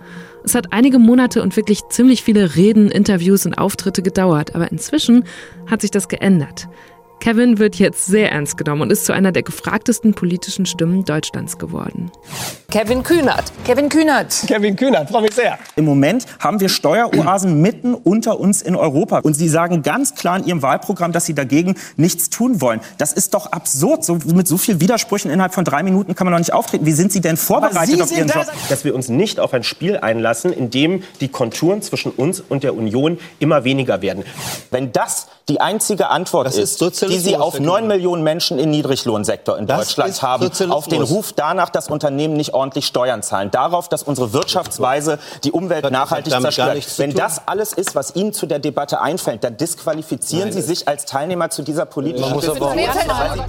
Es 0.43 0.55
hat 0.55 0.73
einige 0.73 0.97
Monate 0.97 1.43
und 1.43 1.55
wirklich 1.55 1.87
ziemlich 1.89 2.23
viele 2.23 2.55
Reden, 2.55 2.89
Interviews 2.89 3.45
und 3.45 3.59
Auftritte 3.59 4.01
gedauert, 4.01 4.55
aber 4.55 4.71
inzwischen 4.71 5.23
hat 5.67 5.81
sich 5.81 5.91
das 5.91 6.07
geändert. 6.07 6.67
Kevin 7.23 7.57
wird 7.57 7.75
jetzt 7.75 8.07
sehr 8.07 8.33
ernst 8.33 8.57
genommen 8.57 8.81
und 8.81 8.91
ist 8.91 9.05
zu 9.05 9.13
einer 9.13 9.31
der 9.31 9.43
gefragtesten 9.43 10.13
politischen 10.13 10.65
Stimmen 10.65 11.05
Deutschlands 11.05 11.57
geworden. 11.57 12.11
Kevin 12.69 13.01
Kühnert. 13.01 13.45
Kevin 13.63 13.87
Kühnert. 13.87 14.43
Kevin 14.45 14.75
Kühnert, 14.75 15.09
freue 15.09 15.21
mich 15.21 15.33
sehr. 15.33 15.57
Im 15.77 15.85
Moment 15.85 16.25
haben 16.39 16.59
wir 16.59 16.67
Steueroasen 16.67 17.61
mitten 17.61 17.93
unter 17.93 18.41
uns 18.41 18.61
in 18.61 18.75
Europa. 18.75 19.19
Und 19.19 19.35
Sie 19.35 19.47
sagen 19.47 19.83
ganz 19.83 20.15
klar 20.15 20.37
in 20.39 20.45
Ihrem 20.45 20.61
Wahlprogramm, 20.63 21.13
dass 21.13 21.25
Sie 21.25 21.33
dagegen 21.33 21.75
nichts 21.95 22.29
tun 22.29 22.59
wollen. 22.59 22.81
Das 22.97 23.13
ist 23.13 23.33
doch 23.35 23.53
absurd. 23.53 24.03
So, 24.03 24.17
mit 24.25 24.49
so 24.49 24.57
vielen 24.57 24.81
Widersprüchen 24.81 25.31
innerhalb 25.31 25.53
von 25.53 25.63
drei 25.63 25.81
Minuten 25.81 26.15
kann 26.15 26.25
man 26.25 26.33
doch 26.33 26.39
nicht 26.39 26.51
auftreten. 26.51 26.85
Wie 26.85 26.91
sind 26.91 27.13
Sie 27.13 27.21
denn 27.21 27.37
vorbereitet 27.37 27.95
Sie 27.95 28.01
auf 28.01 28.11
Ihren 28.11 28.27
Job? 28.27 28.51
Dass 28.67 28.83
wir 28.83 28.93
uns 28.93 29.07
nicht 29.07 29.39
auf 29.39 29.53
ein 29.53 29.63
Spiel 29.63 29.95
einlassen, 29.95 30.51
in 30.51 30.71
dem 30.71 31.03
die 31.21 31.29
Konturen 31.29 31.81
zwischen 31.81 32.11
uns 32.11 32.41
und 32.41 32.63
der 32.63 32.75
Union 32.75 33.17
immer 33.39 33.63
weniger 33.63 34.01
werden. 34.01 34.25
Wenn 34.71 34.91
das 34.91 35.27
die 35.49 35.59
einzige 35.59 36.09
Antwort 36.09 36.47
Das 36.47 36.57
ist, 36.57 36.81
ist 36.81 37.11
die 37.13 37.19
Sie 37.19 37.37
auf 37.37 37.55
Herr 37.55 37.61
neun 37.61 37.81
Kühner. 37.81 37.95
Millionen 37.95 38.23
Menschen 38.23 38.59
im 38.59 38.71
Niedriglohnsektor 38.71 39.57
in 39.57 39.67
Das 39.67 39.87
Deutschland 39.87 40.21
haben, 40.21 40.43
Sozialismus. 40.43 40.77
auf 40.77 40.87
den 40.87 41.01
Ruf 41.01 41.33
danach, 41.33 41.69
dass 41.69 41.89
Unternehmen 41.89 42.35
nicht 42.35 42.53
ordentlich 42.53 42.85
Steuern 42.85 43.23
zahlen, 43.23 43.51
darauf, 43.51 43.89
dass 43.89 44.03
unsere 44.03 44.33
Wirtschaftsweise 44.33 45.19
die 45.43 45.51
Umwelt 45.51 45.89
nachhaltig 45.91 46.33
zerstört. 46.33 46.85
Wenn 46.97 47.13
das 47.13 47.47
alles 47.47 47.73
ist, 47.73 47.95
was 47.95 48.15
Ihnen 48.15 48.33
zu 48.33 48.45
der 48.45 48.59
Debatte 48.59 49.01
einfällt, 49.01 49.43
dann 49.43 49.57
disqualifizieren 49.57 50.49
Nein, 50.49 50.53
Sie 50.53 50.61
sich 50.61 50.87
als 50.87 51.05
Teilnehmer 51.05 51.49
zu 51.49 51.61
dieser 51.63 51.85
politischen 51.85 52.33
auch 52.33 53.45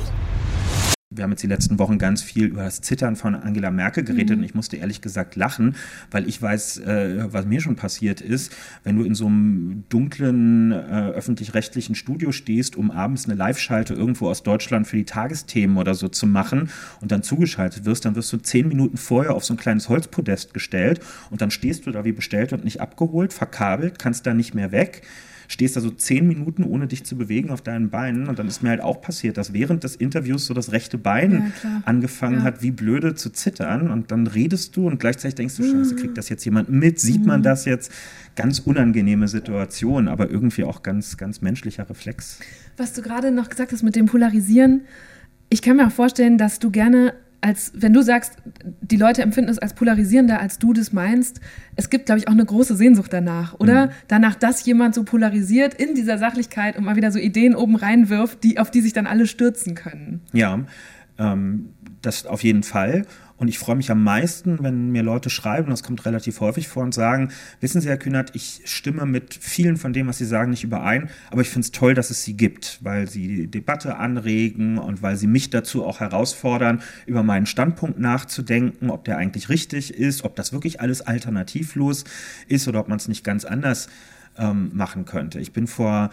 Wir 1.15 1.25
haben 1.25 1.31
jetzt 1.31 1.43
die 1.43 1.49
letzten 1.49 1.79
Wochen 1.79 1.99
ganz 1.99 2.23
viel 2.23 2.47
über 2.47 2.65
das 2.65 2.81
Zittern 2.81 3.15
von 3.15 3.35
Angela 3.35 3.71
Merkel 3.71 4.03
geredet 4.03 4.39
und 4.39 4.45
ich 4.45 4.55
musste 4.55 4.77
ehrlich 4.77 5.01
gesagt 5.01 5.37
lachen, 5.37 5.77
weil 6.11 6.29
ich 6.29 6.41
weiß, 6.41 6.79
äh, 6.79 7.33
was 7.33 7.47
mir 7.47 7.61
schon 7.61 7.77
passiert 7.77 8.21
ist, 8.21 8.53
wenn 8.83 8.97
du 8.97 9.05
in 9.05 9.15
so 9.15 9.27
einem 9.27 9.85
dunklen 9.89 10.73
äh, 10.73 11.11
öffentlich-rechtlichen 11.11 11.95
Studio 11.95 12.33
stehst, 12.33 12.77
um 12.77 12.91
abends 12.91 13.27
eine 13.27 13.35
Live-Schalte 13.35 13.95
irgendwo 13.95 14.29
aus 14.29 14.43
Deutschland 14.43 14.87
für 14.89 14.97
die 14.97 15.05
Tagesthemen 15.05 15.77
oder 15.77 15.95
so 15.95 16.09
zu 16.09 16.27
machen 16.27 16.71
und 17.01 17.13
dann 17.13 17.23
zugeschaltet 17.23 17.85
wirst, 17.85 18.05
dann 18.05 18.17
wirst 18.17 18.33
du 18.33 18.39
zehn 18.39 18.67
Minuten 18.67 18.97
vorher 18.97 19.35
auf 19.35 19.45
so 19.45 19.55
ein 19.55 19.59
kleines 19.59 19.89
Holzpodest 19.89 20.53
gestellt 20.53 21.01
und 21.31 21.41
dann 21.41 21.51
stehst 21.51 21.87
du 21.87 21.93
da 21.93 22.05
wie 22.05 22.13
bestellt 22.13 22.53
und 22.53 22.65
nicht 22.65 22.81
abgeholt, 22.81 23.33
verkabelt, 23.33 23.99
kannst 23.99 24.27
da 24.27 24.35
nicht 24.35 24.55
mehr 24.55 24.73
weg 24.73 25.03
stehst 25.49 25.77
da 25.77 25.81
so 25.81 25.91
zehn 25.91 26.27
Minuten, 26.27 26.65
ohne 26.65 26.87
dich 26.87 27.05
zu 27.05 27.17
bewegen 27.17 27.51
auf 27.51 27.63
deinen 27.63 27.91
Beinen. 27.91 28.29
Und 28.29 28.39
dann 28.39 28.49
ist 28.49 28.63
mir 28.63 28.71
halt 28.71 28.81
auch 28.81 29.01
passiert, 29.01 29.37
dass 29.37 29.53
während 29.53 29.85
des 29.85 29.97
Interviews 29.97 30.47
so 30.47 30.55
das 30.55 30.73
rechte 30.73 30.99
Bein 30.99 31.53
angefangen 31.85 32.43
hat, 32.43 32.63
wie 32.63 32.71
blöde 32.71 33.15
zu 33.15 33.31
zittern. 33.31 33.91
Und 33.91 34.11
dann 34.11 34.27
redest 34.27 34.77
du 34.77 34.87
und 34.87 34.99
gleichzeitig 35.01 35.35
denkst 35.35 35.57
du, 35.57 35.63
Scheiße, 35.65 35.97
kriegt 35.97 36.19
das 36.19 36.29
jetzt 36.29 36.45
jemand 36.45 36.69
mit? 36.71 37.01
Sieht 37.01 37.25
man 37.25 37.43
das 37.43 37.65
jetzt? 37.65 37.93
Ganz 38.37 38.59
unangenehme 38.59 39.29
Situation, 39.29 40.09
aber 40.09 40.31
irgendwie 40.31 40.65
auch 40.65 40.83
ganz, 40.83 41.17
ganz 41.17 41.41
menschlicher 41.41 41.89
Reflex. 41.89 42.41
Was 42.77 42.93
du 42.93 43.03
gerade 43.03 43.31
noch 43.31 43.49
gesagt 43.49 43.73
hast 43.73 43.83
mit 43.83 43.95
dem 43.95 44.07
Polarisieren, 44.07 44.83
ich 45.51 45.63
kann 45.63 45.77
mir 45.77 45.87
auch 45.87 45.93
vorstellen, 45.93 46.39
dass 46.39 46.59
du 46.59 46.71
gerne 46.71 47.15
als, 47.45 47.73
wenn 47.75 47.93
du 47.93 48.03
sagst, 48.03 48.39
die 48.81 48.97
Leute 48.97 49.21
empfinden 49.21 49.51
es 49.51 49.59
als 49.59 49.75
polarisierender, 49.75 50.41
als 50.41 50.59
du 50.59 50.73
das 50.73 50.95
meinst, 50.95 51.41
es 51.77 51.91
gibt, 51.91 52.07
glaube 52.07 52.19
ich, 52.19 52.27
auch 52.27 52.33
eine 52.33 52.45
große 52.45 52.75
Sehnsucht 52.75 53.13
danach, 53.13 53.61
oder? 53.61 53.91
Danach, 54.09 54.35
dass 54.35 54.65
jemand 54.65 54.95
so 54.95 55.05
polarisiert 55.05 55.75
in 55.75 55.95
dieser 55.95 56.17
Sachlichkeit 56.17 56.79
und 56.79 56.85
mal 56.85 56.97
wieder 56.97 57.13
so 57.13 57.19
Ideen 57.19 57.55
oben 57.55 57.77
reinwirft, 57.77 58.43
die, 58.43 58.59
auf 58.59 58.71
die 58.71 58.81
sich 58.81 58.95
dann 58.95 59.07
alle 59.07 59.27
stürzen 59.27 59.75
können. 59.75 60.23
Ja, 60.33 60.61
ähm, 61.19 61.69
das 62.01 62.25
auf 62.25 62.43
jeden 62.43 62.63
Fall. 62.63 63.05
Und 63.37 63.49
ich 63.49 63.59
freue 63.59 63.75
mich 63.75 63.91
am 63.91 64.03
meisten, 64.05 64.63
wenn 64.63 64.91
mir 64.91 65.03
Leute 65.03 65.29
schreiben, 65.29 65.71
das 65.71 65.83
kommt 65.83 66.07
relativ 66.07 66.41
häufig 66.41 66.69
vor, 66.69 66.85
und 66.85 66.95
sagen, 66.95 67.31
wissen 67.61 67.81
Sie, 67.81 67.89
Herr 67.89 67.97
Kühnert, 67.97 68.31
ich 68.35 68.63
stimme 68.65 69.07
mit 69.07 69.35
vielen 69.35 69.77
von 69.77 69.93
dem, 69.93 70.07
was 70.07 70.19
Sie 70.19 70.25
sagen, 70.25 70.51
nicht 70.51 70.63
überein, 70.63 71.11
aber 71.31 71.41
ich 71.41 71.49
finde 71.49 71.65
es 71.67 71.73
toll, 71.73 71.95
dass 71.95 72.11
es 72.11 72.23
Sie 72.23 72.37
gibt, 72.37 72.79
weil 72.83 73.09
Sie 73.09 73.27
die 73.27 73.47
Debatte 73.51 73.97
anregen 73.97 74.79
und 74.79 75.03
weil 75.03 75.17
Sie 75.17 75.27
mich 75.27 75.51
dazu 75.51 75.85
auch 75.85 75.99
herausfordern, 75.99 76.81
über 77.07 77.25
meinen 77.25 77.47
Standpunkt 77.47 77.99
nachzudenken, 77.99 78.91
ob 78.91 79.05
der 79.05 79.17
eigentlich 79.17 79.49
richtig 79.49 79.93
ist, 79.93 80.25
ob 80.25 80.37
das 80.37 80.53
wirklich 80.53 80.81
alles 80.81 81.03
alternativlos 81.03 82.05
ist 82.47 82.69
oder 82.69 82.81
ob 82.81 82.89
man 82.89 82.99
es 82.99 83.09
nicht 83.09 83.25
ganz 83.25 83.45
anders 83.45 83.89
ähm, 84.39 84.71
machen 84.75 85.05
könnte. 85.05 85.41
Ich 85.41 85.53
bin 85.53 85.67
vor 85.67 86.11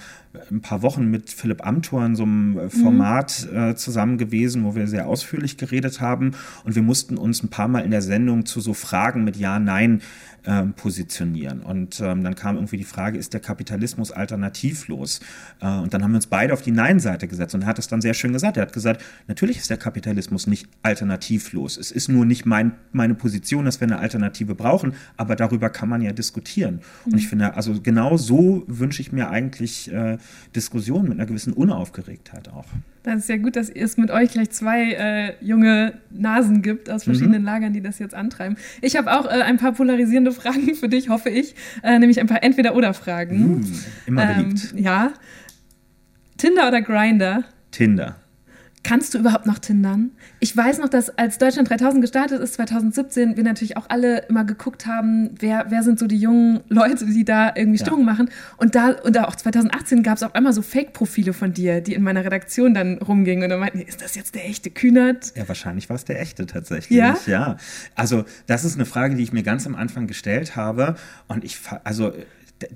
ein 0.49 0.61
paar 0.61 0.81
Wochen 0.81 1.05
mit 1.05 1.29
Philipp 1.29 1.65
Amthor 1.65 2.05
in 2.05 2.15
so 2.15 2.23
einem 2.23 2.57
äh, 2.57 2.69
Format 2.69 3.47
äh, 3.53 3.75
zusammen 3.75 4.17
gewesen, 4.17 4.63
wo 4.63 4.75
wir 4.75 4.87
sehr 4.87 5.07
ausführlich 5.07 5.57
geredet 5.57 6.01
haben 6.01 6.31
und 6.63 6.75
wir 6.75 6.83
mussten 6.83 7.17
uns 7.17 7.43
ein 7.43 7.49
paar 7.49 7.67
Mal 7.67 7.79
in 7.79 7.91
der 7.91 8.01
Sendung 8.01 8.45
zu 8.45 8.61
so 8.61 8.73
Fragen 8.73 9.23
mit 9.23 9.37
Ja, 9.37 9.59
Nein 9.59 10.01
ähm, 10.45 10.73
positionieren. 10.73 11.61
Und 11.61 11.99
ähm, 11.99 12.23
dann 12.23 12.35
kam 12.35 12.55
irgendwie 12.55 12.77
die 12.77 12.83
Frage, 12.83 13.17
ist 13.17 13.33
der 13.33 13.41
Kapitalismus 13.41 14.11
alternativlos? 14.11 15.19
Äh, 15.61 15.67
und 15.67 15.93
dann 15.93 16.03
haben 16.03 16.11
wir 16.11 16.17
uns 16.17 16.27
beide 16.27 16.53
auf 16.53 16.61
die 16.61 16.71
Nein-Seite 16.71 17.27
gesetzt 17.27 17.53
und 17.55 17.61
er 17.61 17.67
hat 17.67 17.79
es 17.79 17.87
dann 17.87 18.01
sehr 18.01 18.13
schön 18.13 18.33
gesagt. 18.33 18.57
Er 18.57 18.63
hat 18.63 18.73
gesagt, 18.73 19.03
natürlich 19.27 19.57
ist 19.57 19.69
der 19.69 19.77
Kapitalismus 19.77 20.47
nicht 20.47 20.67
alternativlos. 20.81 21.77
Es 21.77 21.91
ist 21.91 22.09
nur 22.09 22.25
nicht 22.25 22.45
mein, 22.45 22.73
meine 22.91 23.15
Position, 23.15 23.65
dass 23.65 23.79
wir 23.79 23.87
eine 23.87 23.99
Alternative 23.99 24.55
brauchen, 24.55 24.93
aber 25.17 25.35
darüber 25.35 25.69
kann 25.69 25.89
man 25.89 26.01
ja 26.01 26.11
diskutieren. 26.11 26.81
Und 27.05 27.17
ich 27.17 27.27
finde, 27.27 27.55
also 27.55 27.79
genau 27.81 28.17
so 28.17 28.63
wünsche 28.67 29.01
ich 29.01 29.11
mir 29.11 29.29
eigentlich 29.29 29.91
äh, 29.91 30.17
Diskussionen 30.55 31.09
mit 31.09 31.19
einer 31.19 31.27
gewissen 31.27 31.53
Unaufgeregtheit 31.53 32.49
auch. 32.49 32.65
Das 33.03 33.15
ist 33.15 33.29
ja 33.29 33.37
gut, 33.37 33.55
dass 33.55 33.69
es 33.69 33.97
mit 33.97 34.11
euch 34.11 34.31
gleich 34.31 34.51
zwei 34.51 34.91
äh, 34.91 35.33
junge 35.43 35.93
Nasen 36.11 36.61
gibt 36.61 36.89
aus 36.89 37.05
verschiedenen 37.05 37.43
Lagern, 37.43 37.73
die 37.73 37.81
das 37.81 37.97
jetzt 37.97 38.13
antreiben. 38.13 38.57
Ich 38.81 38.95
habe 38.95 39.11
auch 39.11 39.25
äh, 39.25 39.41
ein 39.41 39.57
paar 39.57 39.71
polarisierende 39.71 40.31
Fragen 40.31 40.75
für 40.75 40.87
dich, 40.87 41.09
hoffe 41.09 41.29
ich, 41.29 41.55
äh, 41.81 41.97
nämlich 41.97 42.19
ein 42.19 42.27
paar 42.27 42.43
Entweder-Oder-Fragen. 42.43 43.37
Hm, 43.37 43.73
immer 44.05 44.25
beliebt. 44.27 44.73
ja. 44.75 45.13
Tinder 46.37 46.67
oder 46.67 46.81
Grinder? 46.81 47.43
Tinder. 47.71 48.20
Kannst 48.83 49.13
du 49.13 49.19
überhaupt 49.19 49.45
noch 49.45 49.59
tindern? 49.59 50.09
Ich 50.39 50.57
weiß 50.57 50.79
noch, 50.79 50.89
dass 50.89 51.15
als 51.15 51.37
Deutschland 51.37 51.69
3000 51.69 52.01
gestartet 52.01 52.41
ist, 52.41 52.55
2017, 52.55 53.37
wir 53.37 53.43
natürlich 53.43 53.77
auch 53.77 53.85
alle 53.89 54.19
immer 54.27 54.43
geguckt 54.43 54.87
haben, 54.87 55.29
wer, 55.39 55.67
wer 55.69 55.83
sind 55.83 55.99
so 55.99 56.07
die 56.07 56.17
jungen 56.17 56.61
Leute, 56.67 57.05
die 57.05 57.23
da 57.23 57.51
irgendwie 57.55 57.77
Ja. 57.77 57.85
Stimmung 57.85 58.05
machen. 58.05 58.29
Und 58.57 58.73
da, 58.73 58.93
und 59.03 59.15
da 59.15 59.25
auch 59.25 59.35
2018 59.35 60.01
gab 60.01 60.17
es 60.17 60.23
auf 60.23 60.33
einmal 60.33 60.53
so 60.53 60.63
Fake-Profile 60.63 61.33
von 61.33 61.53
dir, 61.53 61.81
die 61.81 61.93
in 61.93 62.01
meiner 62.01 62.25
Redaktion 62.25 62.73
dann 62.73 62.97
rumgingen. 62.97 63.43
Und 63.43 63.49
dann 63.51 63.59
meinten, 63.59 63.79
ist 63.79 64.01
das 64.01 64.15
jetzt 64.15 64.33
der 64.33 64.45
echte 64.45 64.71
Kühnert? 64.71 65.31
Ja, 65.35 65.47
wahrscheinlich 65.47 65.87
war 65.89 65.95
es 65.95 66.05
der 66.05 66.19
echte 66.19 66.47
tatsächlich. 66.47 66.97
Ja? 66.97 67.15
ja. 67.27 67.57
Also, 67.95 68.25
das 68.47 68.65
ist 68.65 68.75
eine 68.75 68.85
Frage, 68.85 69.15
die 69.15 69.21
ich 69.21 69.31
mir 69.31 69.43
ganz 69.43 69.67
am 69.67 69.75
Anfang 69.75 70.07
gestellt 70.07 70.55
habe. 70.55 70.95
Und 71.27 71.43
ich, 71.43 71.59
also, 71.83 72.13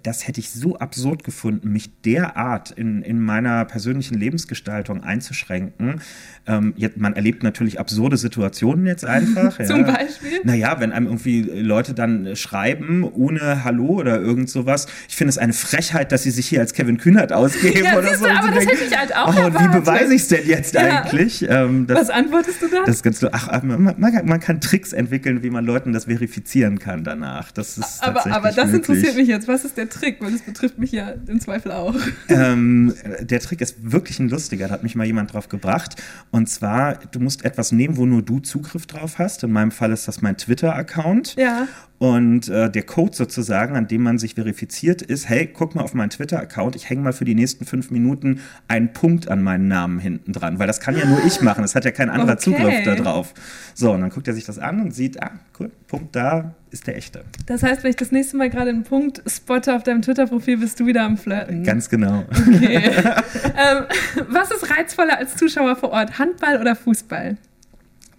das 0.03 0.27
hätte 0.27 0.39
ich 0.39 0.49
so 0.51 0.77
absurd 0.77 1.23
gefunden, 1.23 1.71
mich 1.71 1.89
derart 2.01 2.71
in, 2.71 3.01
in 3.01 3.19
meiner 3.19 3.65
persönlichen 3.65 4.15
Lebensgestaltung 4.17 5.03
einzuschränken. 5.03 6.01
Ähm, 6.47 6.73
jetzt, 6.77 6.97
man 6.97 7.13
erlebt 7.15 7.43
natürlich 7.43 7.79
absurde 7.79 8.17
Situationen 8.17 8.85
jetzt 8.85 9.05
einfach. 9.05 9.57
Zum 9.65 9.85
ja. 9.85 9.91
Beispiel? 9.91 10.39
Naja, 10.43 10.79
wenn 10.79 10.91
einem 10.91 11.07
irgendwie 11.07 11.41
Leute 11.41 11.93
dann 11.93 12.35
schreiben, 12.35 13.03
ohne 13.03 13.63
Hallo 13.63 13.87
oder 13.87 14.19
irgend 14.19 14.49
sowas. 14.49 14.87
Ich 15.09 15.15
finde 15.15 15.29
es 15.29 15.37
eine 15.37 15.53
Frechheit, 15.53 16.11
dass 16.11 16.23
sie 16.23 16.31
sich 16.31 16.47
hier 16.47 16.59
als 16.61 16.73
Kevin 16.73 16.97
Kühnert 16.97 17.33
ausgeben 17.33 17.83
Ja, 17.83 17.97
oder 17.97 18.15
so. 18.15 18.25
du, 18.25 18.31
aber 18.31 18.47
das 18.49 18.65
denken, 18.65 18.69
hätte 18.77 18.83
ich 18.85 18.97
halt 18.97 19.15
auch 19.15 19.35
oh, 19.35 19.53
wie 19.59 19.79
beweise 19.79 20.13
ich 20.13 20.21
es 20.21 20.27
denn 20.27 20.47
jetzt 20.47 20.73
Ja. 20.75 21.03
eigentlich? 21.03 21.45
Ähm, 21.47 21.87
das, 21.87 21.99
Was 21.99 22.09
antwortest 22.09 22.61
du 22.61 22.67
da? 22.67 22.83
das 22.85 23.01
ganz 23.03 23.23
ach, 23.31 23.63
man, 23.63 23.83
man, 23.83 24.25
man 24.25 24.39
kann 24.39 24.61
Tricks 24.61 24.93
entwickeln, 24.93 25.43
wie 25.43 25.49
man 25.49 25.65
Leuten 25.65 25.93
das 25.93 26.05
verifizieren 26.05 26.79
kann 26.79 27.03
danach. 27.03 27.51
Das 27.51 27.77
ist 27.77 28.03
aber, 28.03 28.25
aber 28.27 28.51
das 28.51 28.71
möglich. 28.71 28.75
interessiert 28.89 29.15
mich 29.15 29.27
jetzt. 29.27 29.47
Was 29.47 29.65
ist 29.65 29.74
der 29.77 29.89
Trick? 29.89 30.21
Weil 30.21 30.31
das 30.31 30.41
betrifft 30.41 30.77
mich 30.77 30.91
ja 30.91 31.13
im 31.27 31.39
Zweifel 31.39 31.71
auch. 31.71 31.95
Ähm, 32.27 32.93
der 33.21 33.39
Trick 33.39 33.61
ist 33.61 33.91
wirklich 33.91 34.19
ein 34.19 34.29
lustiger, 34.29 34.67
da 34.67 34.73
hat 34.73 34.83
mich 34.83 34.95
mal 34.95 35.05
jemand 35.05 35.33
drauf 35.33 35.49
gebracht. 35.49 36.01
Und 36.31 36.49
zwar, 36.49 36.95
du 37.11 37.19
musst 37.19 37.45
etwas 37.45 37.71
nehmen, 37.71 37.97
wo 37.97 38.05
nur 38.05 38.21
du 38.21 38.39
Zugriff 38.39 38.87
drauf 38.87 39.19
hast. 39.19 39.43
In 39.43 39.51
meinem 39.51 39.71
Fall 39.71 39.91
ist 39.91 40.07
das 40.07 40.21
mein 40.21 40.37
Twitter-Account. 40.37 41.35
Ja. 41.35 41.67
Und 41.97 42.49
äh, 42.49 42.69
der 42.69 42.83
Code 42.83 43.15
sozusagen, 43.15 43.75
an 43.75 43.87
dem 43.87 44.03
man 44.03 44.17
sich 44.17 44.35
verifiziert, 44.35 45.01
ist, 45.01 45.29
hey, 45.29 45.47
guck 45.47 45.75
mal 45.75 45.81
auf 45.81 45.93
meinen 45.93 46.09
Twitter-Account, 46.09 46.75
ich 46.75 46.89
hänge 46.89 47.01
mal 47.01 47.13
für 47.13 47.23
die 47.23 47.35
nächsten 47.35 47.65
fünf 47.65 47.89
Minuten 47.89 48.41
einen 48.67 48.91
Punkt 48.91 49.29
an 49.29 49.41
meinen 49.41 49.69
Namen 49.69 49.99
hinten 49.99 50.33
dran, 50.33 50.59
weil 50.59 50.67
das 50.67 50.81
kann 50.81 50.97
ja 50.97 51.05
nur 51.05 51.23
ich 51.25 51.41
machen, 51.41 51.61
das 51.61 51.73
hat 51.73 51.85
ja 51.85 51.91
kein 51.91 52.09
anderer 52.09 52.33
Okay. 52.33 52.41
Zugriff 52.41 52.83
da 52.83 52.95
drauf. 52.95 53.33
So, 53.73 53.93
und 53.93 54.01
dann 54.01 54.09
guckt 54.09 54.27
er 54.27 54.33
sich 54.33 54.43
das 54.45 54.59
an 54.59 54.81
und 54.81 54.93
sieht, 54.93 55.21
ah, 55.23 55.31
cool, 55.59 55.71
Punkt 55.87 56.15
da 56.15 56.53
ist 56.71 56.87
der 56.87 56.97
echte. 56.97 57.23
Das 57.45 57.63
heißt, 57.63 57.83
wenn 57.83 57.91
ich 57.91 57.95
das 57.95 58.11
nächste 58.11 58.35
Mal 58.35 58.49
gerade 58.49 58.71
einen 58.71 58.83
Punkt 58.83 59.21
spotte 59.27 59.73
auf 59.73 59.83
deinem 59.83 60.01
Twitter-Profil, 60.01 60.57
bist 60.57 60.79
du 60.79 60.85
wieder 60.85 61.03
am 61.03 61.17
Flirten. 61.17 61.63
Ganz 61.63 61.89
genau. 61.89 62.25
Okay. 62.29 62.75
ähm, 62.83 63.85
was 64.29 64.51
ist 64.51 64.69
reizvoller 64.69 65.17
als 65.17 65.37
Zuschauer 65.37 65.77
vor 65.77 65.91
Ort? 65.91 66.19
Handball 66.19 66.59
oder 66.59 66.75
Fußball? 66.75 67.37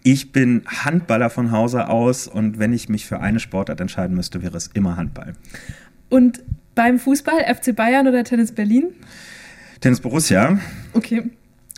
Ich 0.08 0.30
bin 0.30 0.62
Handballer 0.68 1.30
von 1.30 1.50
Hause 1.50 1.88
aus 1.88 2.28
und 2.28 2.60
wenn 2.60 2.72
ich 2.72 2.88
mich 2.88 3.06
für 3.06 3.18
eine 3.18 3.40
Sportart 3.40 3.80
entscheiden 3.80 4.14
müsste, 4.14 4.40
wäre 4.40 4.56
es 4.56 4.68
immer 4.68 4.96
Handball. 4.96 5.32
Und 6.10 6.44
beim 6.76 7.00
Fußball 7.00 7.40
FC 7.52 7.74
Bayern 7.74 8.06
oder 8.06 8.22
Tennis 8.22 8.52
Berlin? 8.52 8.84
Tennis 9.80 9.98
Borussia, 9.98 10.60
Okay. 10.92 11.24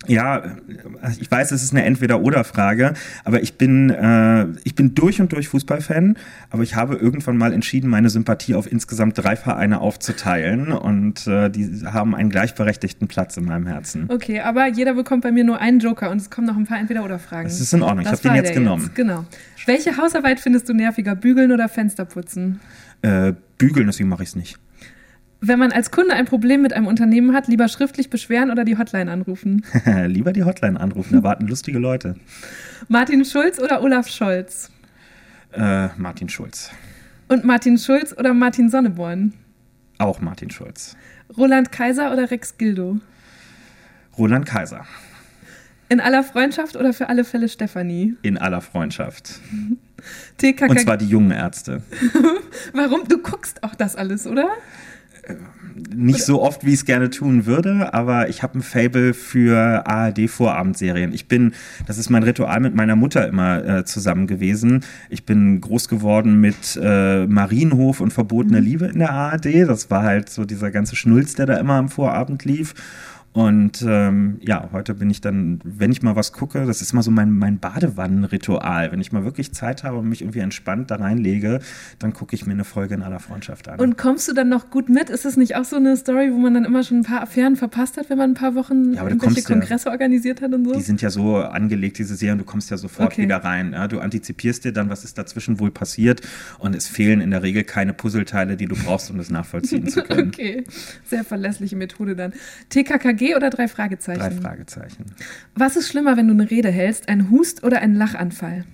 Ja, 0.09 0.43
ich 1.21 1.31
weiß, 1.31 1.53
es 1.53 1.63
ist 1.63 1.73
eine 1.73 1.85
Entweder-Oder-Frage, 1.85 2.95
aber 3.25 3.43
ich 3.43 3.59
bin, 3.59 3.91
äh, 3.91 4.47
ich 4.65 4.75
bin 4.75 4.95
durch 4.95 5.21
und 5.21 5.33
durch 5.33 5.49
Fußballfan, 5.49 6.17
aber 6.51 6.63
ich 6.63 6.75
habe 6.75 6.97
irgendwann 6.97 7.37
mal 7.37 7.53
entschieden, 7.53 7.89
meine 7.91 8.09
Sympathie 8.11 8.55
auf 8.55 8.71
insgesamt 8.71 9.19
drei 9.19 9.37
Vereine 9.37 9.81
aufzuteilen 9.81 10.73
und 10.73 11.27
äh, 11.27 11.51
die 11.51 11.85
haben 11.85 12.15
einen 12.15 12.31
gleichberechtigten 12.31 13.07
Platz 13.07 13.37
in 13.37 13.45
meinem 13.45 13.67
Herzen. 13.67 14.07
Okay, 14.09 14.41
aber 14.41 14.67
jeder 14.67 14.95
bekommt 14.95 15.23
bei 15.23 15.31
mir 15.31 15.45
nur 15.45 15.61
einen 15.61 15.79
Joker 15.79 16.11
und 16.11 16.17
es 16.19 16.31
kommen 16.31 16.47
noch 16.47 16.57
ein 16.57 16.67
paar 16.67 16.79
Entweder-Oder-Fragen. 16.79 17.49
Das 17.49 17.61
ist 17.61 17.73
in 17.75 17.83
Ordnung, 17.83 18.07
ich 18.07 18.11
habe 18.11 18.23
den 18.23 18.35
jetzt 18.35 18.55
genommen. 18.55 18.85
Jetzt. 18.85 18.95
Genau. 18.95 19.25
Welche 19.67 19.97
Hausarbeit 19.99 20.41
findest 20.41 20.69
du 20.69 20.73
nerviger, 20.73 21.15
bügeln 21.15 21.53
oder 21.53 21.69
Fenster 21.69 22.07
putzen? 22.07 22.61
Äh, 23.03 23.35
bügeln, 23.59 23.87
deswegen 23.87 24.09
mache 24.09 24.23
ich 24.23 24.31
es 24.31 24.37
nicht. 24.37 24.59
Wenn 25.41 25.59
man 25.59 25.71
als 25.71 25.91
Kunde 25.93 26.15
ein 26.15 26.25
Problem 26.25 26.63
mit 26.63 26.73
einem 26.73 26.87
Unternehmen 26.87 27.33
hat, 27.33 27.47
lieber 27.47 27.69
schriftlich 27.69 28.11
beschweren 28.11 28.51
oder 28.51 28.65
die 28.65 28.77
Hotline 28.77 29.11
anrufen? 29.11 29.65
lieber 30.07 30.33
die 30.33 30.43
Hotline 30.45 30.79
anrufen, 30.81 31.15
da 31.15 31.23
warten 31.23 31.47
lustige 31.47 31.79
Leute. 31.79 32.17
Martin 32.89 33.25
Schulz 33.25 33.61
oder 33.61 33.83
Olaf 33.83 34.09
Scholz? 34.09 34.71
Äh, 35.53 35.89
Martin 35.97 36.29
Schulz. 36.29 36.71
Und 37.29 37.45
Martin 37.45 37.79
Schulz 37.79 38.13
oder 38.17 38.35
Martin 38.35 38.69
Sonneborn? 38.69 39.35
Auch 39.99 40.21
Martin 40.21 40.51
Schulz. 40.51 40.97
Roland 41.37 41.71
Kaiser 41.71 42.13
oder 42.13 42.31
Rex 42.31 42.57
Gildo? 42.59 42.99
Roland 44.17 44.47
Kaiser. 44.47 44.87
In 45.89 46.01
aller 46.01 46.23
Freundschaft 46.23 46.77
oder 46.77 46.93
für 46.93 47.09
alle 47.09 47.25
Fälle 47.25 47.49
Stefanie? 47.49 48.17
In 48.23 48.37
aller 48.37 48.61
Freundschaft. 48.61 49.41
TKK 50.37 50.69
Und 50.69 50.81
zwar 50.81 50.97
die 50.97 51.07
jungen 51.07 51.31
Ärzte. 51.31 51.83
Warum? 52.75 53.09
Du 53.09 53.19
guckst 53.19 53.63
auch 53.63 53.75
das 53.75 53.97
alles, 53.97 54.27
oder? 54.27 54.49
Nicht 55.95 56.23
so 56.23 56.43
oft, 56.43 56.65
wie 56.65 56.71
ich 56.71 56.81
es 56.81 56.85
gerne 56.85 57.11
tun 57.11 57.47
würde, 57.47 57.95
aber 57.95 58.29
ich 58.29 58.43
habe 58.43 58.59
ein 58.59 58.63
Fable 58.63 59.15
für 59.15 59.87
ARD-Vorabendserien. 59.87 61.13
Ich 61.13 61.29
bin, 61.29 61.53
das 61.87 61.99
ist 61.99 62.11
mein 62.11 62.23
Ritual 62.23 62.61
mit 62.61 62.75
meiner 62.75 62.97
Mutter 62.97 63.27
immer 63.29 63.65
äh, 63.65 63.85
zusammen 63.85 64.27
gewesen. 64.27 64.85
Ich 65.09 65.25
bin 65.25 65.61
groß 65.61 65.89
geworden 65.89 66.41
mit 66.41 66.79
äh, 66.83 67.27
Marienhof 67.27 68.01
und 68.01 68.13
verbotene 68.13 68.61
mhm. 68.61 68.67
Liebe 68.67 68.87
in 68.87 68.99
der 68.99 69.11
ARD. 69.11 69.69
Das 69.69 69.91
war 69.91 70.03
halt 70.03 70.31
so 70.31 70.45
dieser 70.45 70.71
ganze 70.71 70.97
Schnulz, 70.97 71.35
der 71.35 71.47
da 71.47 71.57
immer 71.57 71.75
am 71.75 71.89
Vorabend 71.89 72.45
lief. 72.45 72.75
Und 73.33 73.85
ähm, 73.87 74.39
ja, 74.41 74.71
heute 74.73 74.95
bin 74.95 75.11
ich 75.11 75.21
dann, 75.21 75.61
wenn 75.63 75.93
ich 75.93 76.03
mal 76.03 76.17
was 76.17 76.33
gucke, 76.33 76.65
das 76.65 76.81
ist 76.81 76.93
immer 76.93 77.03
so 77.03 77.11
mein, 77.11 77.31
mein 77.31 77.59
Badewannenritual. 77.59 78.91
Wenn 78.91 79.01
ich 79.01 79.13
mal 79.13 79.25
wirklich 79.25 79.53
Zeit 79.53 79.85
habe 79.85 79.99
und 79.99 80.09
mich 80.09 80.23
irgendwie 80.23 80.41
entspannt 80.41 80.91
da 80.91 80.97
reinlege, 80.97 81.61
dann 81.99 82.15
gucke 82.15 82.35
ich 82.35 82.47
mir 82.47 82.55
eine 82.55 82.65
Folge 82.65 82.95
in 82.95 83.03
aller 83.03 83.21
Freundschaft 83.21 83.69
an. 83.69 83.79
Und 83.79 83.99
kommst 83.99 84.29
du 84.29 84.33
dann 84.33 84.49
noch 84.49 84.71
gut 84.71 84.89
mit? 84.89 85.11
Ist 85.11 85.25
das 85.25 85.37
nicht 85.37 85.57
auch 85.57 85.65
so 85.65 85.77
eine 85.77 85.97
Story, 85.97 86.31
wo 86.33 86.39
man 86.39 86.55
dann 86.55 86.65
immer 86.65 86.83
schon 86.83 86.99
ein 86.99 87.05
paar 87.05 87.23
Affären 87.23 87.57
verpasst 87.57 87.97
hat, 87.97 88.11
wenn 88.11 88.19
man 88.19 88.31
ein 88.31 88.35
paar 88.35 88.55
Wochen 88.55 88.95
ja, 88.95 89.07
irgendwelche 89.07 89.43
Kongresse 89.43 89.87
ja, 89.87 89.93
organisiert 89.93 90.41
hat 90.41 90.53
und 90.53 90.65
so? 90.65 90.73
Die 90.73 90.81
sind 90.81 91.03
ja 91.03 91.11
so 91.11 91.37
angelegt, 91.37 91.99
diese 91.99 92.17
Serien, 92.17 92.39
du 92.39 92.45
kommst 92.45 92.71
ja 92.71 92.77
sofort 92.77 93.13
okay. 93.13 93.23
wieder 93.23 93.37
rein. 93.37 93.73
Ja? 93.73 93.89
Du 93.89 94.01
antizipierst 94.01 94.65
dir 94.65 94.73
dann, 94.73 94.89
was 94.89 95.05
ist 95.05 95.19
dazwischen 95.19 95.61
wohl 95.61 95.71
passiert 95.71 96.23
und 96.59 96.75
es 96.75 96.89
fehlen 96.89 97.21
in 97.21 97.31
der 97.31 97.43
Regel 97.43 97.63
keine 97.63 97.93
Puzzleteile, 97.93 98.57
die 98.57 98.67
du 98.67 98.75
brauchst, 98.75 99.11
um 99.11 99.19
das 99.19 99.31
nachvollziehen 99.31 99.87
zu 99.87 100.03
können. 100.09 100.29
okay, 100.29 100.65
sehr 101.05 101.23
verlässliche 101.25 101.77
Methode 101.77 102.17
dann. 102.17 102.33
TKKG 102.71 103.18
oder 103.37 103.51
drei 103.51 103.69
Fragezeichen? 103.69 104.21
Drei 104.21 104.31
Fragezeichen. 104.31 105.07
Was 105.55 105.77
ist 105.77 105.89
schlimmer, 105.89 106.17
wenn 106.17 106.29
du 106.29 106.35
eine 106.35 106.51
Rede 106.51 106.71
hältst? 106.71 107.09
Ein 107.09 107.31
Hust 107.31 107.65
oder 107.65 107.81
ein 107.81 107.95
Lachanfall? 107.95 108.65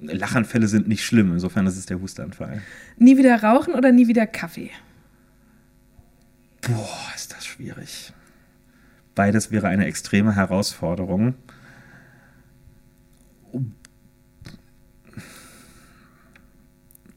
Lachanfälle 0.00 0.66
sind 0.66 0.88
nicht 0.88 1.04
schlimm, 1.04 1.32
insofern 1.32 1.66
ist 1.66 1.76
es 1.76 1.86
der 1.86 2.00
Hustanfall. 2.00 2.60
Nie 2.98 3.16
wieder 3.16 3.42
rauchen 3.42 3.74
oder 3.74 3.92
nie 3.92 4.08
wieder 4.08 4.26
Kaffee? 4.26 4.70
Boah, 6.62 7.12
ist 7.14 7.32
das 7.32 7.46
schwierig. 7.46 8.12
Beides 9.14 9.50
wäre 9.50 9.68
eine 9.68 9.86
extreme 9.86 10.34
Herausforderung. 10.34 11.34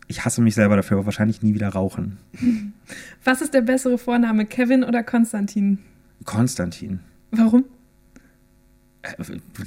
Ich 0.08 0.24
hasse 0.26 0.42
mich 0.42 0.56
selber 0.56 0.76
dafür, 0.76 0.98
aber 0.98 1.06
wahrscheinlich 1.06 1.42
nie 1.42 1.54
wieder 1.54 1.70
rauchen. 1.70 2.18
Was 3.24 3.42
ist 3.42 3.54
der 3.54 3.62
bessere 3.62 3.98
Vorname, 3.98 4.46
Kevin 4.46 4.84
oder 4.84 5.04
Konstantin? 5.04 5.80
Konstantin. 6.26 7.00
Warum? 7.32 7.66
Äh, 9.02 9.14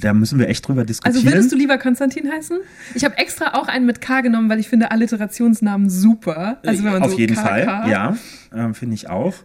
da 0.01 0.13
müssen 0.13 0.39
wir 0.39 0.47
echt 0.49 0.67
drüber 0.67 0.83
diskutieren. 0.85 1.15
Also 1.15 1.27
würdest 1.27 1.51
du 1.51 1.55
lieber 1.55 1.77
Konstantin 1.77 2.29
heißen? 2.31 2.59
Ich 2.95 3.05
habe 3.05 3.17
extra 3.17 3.53
auch 3.55 3.67
einen 3.67 3.85
mit 3.85 4.01
K 4.01 4.21
genommen, 4.21 4.49
weil 4.49 4.59
ich 4.59 4.69
finde 4.69 4.91
Alliterationsnamen 4.91 5.89
super. 5.89 6.59
Also 6.65 6.83
wenn 6.83 6.93
man 6.93 7.03
Auf 7.03 7.11
so 7.11 7.17
jeden 7.17 7.35
K, 7.35 7.41
Fall, 7.41 7.65
K. 7.65 7.87
ja, 7.89 8.17
äh, 8.51 8.73
finde 8.73 8.95
ich 8.95 9.09
auch. 9.09 9.35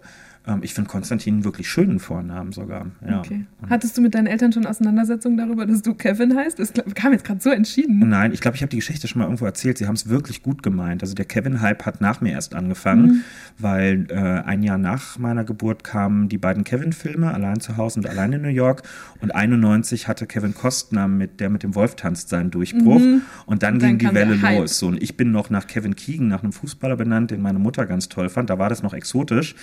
Ähm, 0.46 0.60
ich 0.62 0.74
finde 0.74 0.90
Konstantin 0.90 1.44
wirklich 1.44 1.68
schönen 1.68 1.98
Vornamen 1.98 2.52
sogar. 2.52 2.86
Ja. 3.06 3.20
Okay. 3.20 3.46
Hattest 3.68 3.96
du 3.96 4.02
mit 4.02 4.14
deinen 4.14 4.26
Eltern 4.26 4.52
schon 4.52 4.66
Auseinandersetzungen 4.66 5.36
darüber, 5.36 5.64
dass 5.66 5.82
du 5.82 5.94
Kevin 5.94 6.36
heißt? 6.36 6.58
Das 6.58 6.72
kam 6.94 7.12
jetzt 7.12 7.24
gerade 7.24 7.40
so 7.40 7.50
entschieden. 7.50 7.98
Nein, 8.08 8.32
ich 8.32 8.40
glaube, 8.40 8.56
ich 8.56 8.62
habe 8.62 8.70
die 8.70 8.76
Geschichte 8.76 9.08
schon 9.08 9.20
mal 9.20 9.24
irgendwo 9.24 9.46
erzählt. 9.46 9.78
Sie 9.78 9.86
haben 9.86 9.94
es 9.94 10.09
wirklich 10.09 10.42
gut 10.42 10.62
gemeint. 10.62 11.02
Also 11.02 11.14
der 11.14 11.24
Kevin-Hype 11.24 11.87
hat 11.87 12.00
nach 12.00 12.20
mir 12.20 12.33
erst 12.33 12.54
angefangen, 12.54 13.07
mhm. 13.07 13.24
weil 13.59 14.07
äh, 14.11 14.14
ein 14.14 14.62
Jahr 14.62 14.78
nach 14.78 15.18
meiner 15.18 15.44
Geburt 15.44 15.83
kamen 15.83 16.28
die 16.28 16.38
beiden 16.38 16.64
Kevin-Filme, 16.64 17.33
Allein 17.33 17.61
zu 17.61 17.76
Hause 17.76 18.00
und 18.00 18.09
Allein 18.09 18.33
in 18.33 18.42
New 18.42 18.48
York. 18.48 18.83
Und 19.20 19.35
91 19.35 20.09
hatte 20.09 20.26
Kevin 20.26 20.54
Kostner, 20.54 21.09
mit, 21.09 21.40
der 21.40 21.48
mit 21.48 21.62
dem 21.62 21.74
Wolf 21.74 21.94
tanzt, 21.94 22.28
seinen 22.28 22.50
Durchbruch. 22.50 23.00
Mhm. 23.00 23.22
Und 23.46 23.62
dann, 23.62 23.74
und 23.74 23.83
dann 23.83 23.98
ging 23.98 24.11
die 24.11 24.14
Welle 24.14 24.35
los. 24.35 24.78
So, 24.78 24.88
und 24.88 25.02
ich 25.02 25.16
bin 25.16 25.33
noch 25.33 25.48
nach 25.48 25.66
Kevin 25.66 25.96
Keegan, 25.96 26.28
nach 26.28 26.42
einem 26.42 26.52
Fußballer 26.52 26.96
benannt, 26.96 27.30
den 27.30 27.40
meine 27.40 27.59
Mutter 27.59 27.87
ganz 27.87 28.11
toll 28.11 28.28
fand. 28.28 28.50
Da 28.50 28.59
war 28.59 28.68
das 28.68 28.83
noch 28.83 28.92
exotisch. 28.92 29.54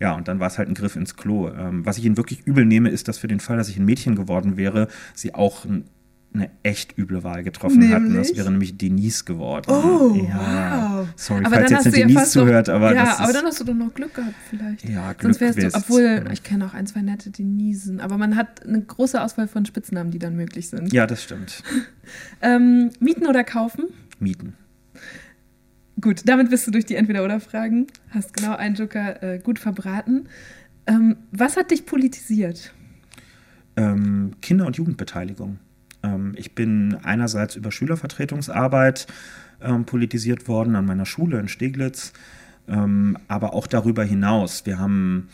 Ja, 0.00 0.14
und 0.14 0.28
dann 0.28 0.40
war 0.40 0.48
es 0.48 0.58
halt 0.58 0.68
ein 0.68 0.74
Griff 0.74 0.96
ins 0.96 1.16
Klo. 1.16 1.48
Ähm, 1.48 1.86
was 1.86 1.98
ich 1.98 2.04
ihnen 2.04 2.16
wirklich 2.16 2.46
übel 2.46 2.64
nehme, 2.64 2.90
ist, 2.90 3.08
dass 3.08 3.18
für 3.18 3.28
den 3.28 3.40
Fall, 3.40 3.56
dass 3.56 3.68
ich 3.68 3.78
ein 3.78 3.84
Mädchen 3.84 4.14
geworden 4.14 4.56
wäre, 4.56 4.88
sie 5.14 5.34
auch 5.34 5.64
ein 5.64 5.84
eine 6.36 6.50
echt 6.62 6.96
üble 6.98 7.24
Wahl 7.24 7.42
getroffen 7.42 7.78
nämlich? 7.78 7.94
hatten. 7.94 8.14
Das 8.14 8.36
wäre 8.36 8.50
nämlich 8.50 8.76
Denise 8.76 9.24
geworden. 9.24 9.70
Oh, 9.70 10.14
ja. 10.14 10.98
wow. 10.98 11.08
Sorry, 11.16 11.44
aber 11.44 11.56
falls 11.56 11.70
jetzt 11.70 11.86
eine 11.86 11.96
Denise 11.96 12.30
zuhört, 12.30 12.68
aber 12.68 12.94
Ja, 12.94 13.04
das 13.04 13.20
aber 13.20 13.32
dann 13.32 13.44
hast 13.46 13.60
du 13.60 13.64
doch 13.64 13.74
noch 13.74 13.94
Glück 13.94 14.14
gehabt 14.14 14.34
vielleicht. 14.48 14.88
Ja, 14.88 15.12
Glück 15.12 15.34
Sonst 15.34 15.40
wärst 15.40 15.74
du, 15.74 15.78
obwohl, 15.78 16.24
ich 16.32 16.42
kenne 16.42 16.66
auch 16.66 16.74
ein, 16.74 16.86
zwei 16.86 17.02
nette 17.02 17.30
Denisen, 17.30 18.00
aber 18.00 18.18
man 18.18 18.36
hat 18.36 18.64
eine 18.66 18.82
große 18.82 19.20
Auswahl 19.20 19.48
von 19.48 19.64
Spitznamen, 19.66 20.10
die 20.10 20.18
dann 20.18 20.36
möglich 20.36 20.68
sind. 20.68 20.92
Ja, 20.92 21.06
das 21.06 21.22
stimmt. 21.22 21.62
ähm, 22.42 22.90
mieten 23.00 23.26
oder 23.26 23.44
kaufen? 23.44 23.86
Mieten. 24.18 24.54
Gut, 26.00 26.22
damit 26.26 26.50
bist 26.50 26.66
du 26.66 26.70
durch 26.70 26.84
die 26.84 26.94
Entweder-Oder-Fragen. 26.94 27.86
Hast 28.10 28.34
genau 28.34 28.54
einen 28.54 28.74
Joker 28.74 29.22
äh, 29.22 29.38
gut 29.38 29.58
verbraten. 29.58 30.28
Ähm, 30.86 31.16
was 31.32 31.56
hat 31.56 31.70
dich 31.70 31.86
politisiert? 31.86 32.74
Ähm, 33.76 34.32
Kinder- 34.42 34.66
und 34.66 34.76
Jugendbeteiligung. 34.76 35.58
Ähm, 36.02 36.34
ich 36.36 36.54
bin 36.54 36.98
einerseits 37.02 37.56
über 37.56 37.72
Schülervertretungsarbeit 37.72 39.06
ähm, 39.62 39.86
politisiert 39.86 40.48
worden 40.48 40.76
an 40.76 40.84
meiner 40.84 41.06
Schule 41.06 41.40
in 41.40 41.48
Steglitz, 41.48 42.12
ähm, 42.68 43.16
aber 43.28 43.54
auch 43.54 43.66
darüber 43.66 44.04
hinaus. 44.04 44.66
Wir 44.66 44.78
haben 44.78 45.28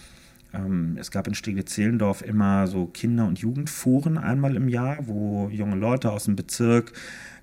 ähm, 0.54 0.96
es 0.98 1.10
gab 1.10 1.26
in 1.26 1.34
Steglitz-Zehlendorf 1.34 2.22
immer 2.22 2.66
so 2.66 2.86
Kinder- 2.86 3.26
und 3.26 3.38
Jugendforen 3.38 4.18
einmal 4.18 4.56
im 4.56 4.68
Jahr, 4.68 4.98
wo 5.06 5.48
junge 5.50 5.76
Leute 5.76 6.12
aus 6.12 6.24
dem 6.24 6.36
Bezirk 6.36 6.92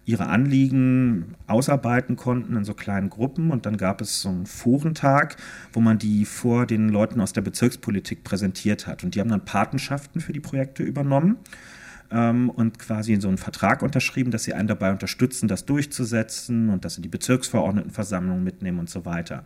ihre 0.10 0.26
Anliegen 0.26 1.36
ausarbeiten 1.46 2.16
konnten 2.16 2.56
in 2.56 2.66
so 2.66 2.74
kleinen 2.74 3.12
Gruppen. 3.12 3.52
Und 3.52 3.68
dann 3.68 3.78
gab 3.78 4.02
es 4.02 4.22
so 4.22 4.30
einen 4.30 4.48
Forentag, 4.48 5.38
wo 5.72 5.82
man 5.82 6.00
die 6.00 6.26
vor 6.26 6.66
den 6.66 6.90
Leuten 6.90 7.22
aus 7.22 7.32
der 7.32 7.42
Bezirkspolitik 7.42 8.24
präsentiert 8.24 8.88
hat. 8.88 9.04
Und 9.04 9.14
die 9.14 9.20
haben 9.20 9.30
dann 9.30 9.46
Patenschaften 9.46 10.20
für 10.20 10.34
die 10.34 10.40
Projekte 10.40 10.82
übernommen 10.82 11.38
ähm, 12.12 12.50
und 12.50 12.80
quasi 12.80 13.14
in 13.14 13.22
so 13.22 13.28
einen 13.28 13.38
Vertrag 13.38 13.82
unterschrieben, 13.82 14.32
dass 14.32 14.44
sie 14.44 14.54
einen 14.54 14.68
dabei 14.68 14.92
unterstützen, 14.92 15.48
das 15.48 15.66
durchzusetzen 15.66 16.70
und 16.70 16.86
dass 16.86 16.96
sie 16.96 17.02
die 17.02 17.10
Bezirksverordnetenversammlung 17.10 18.44
mitnehmen 18.44 18.80
und 18.80 18.90
so 18.90 19.06
weiter. 19.06 19.44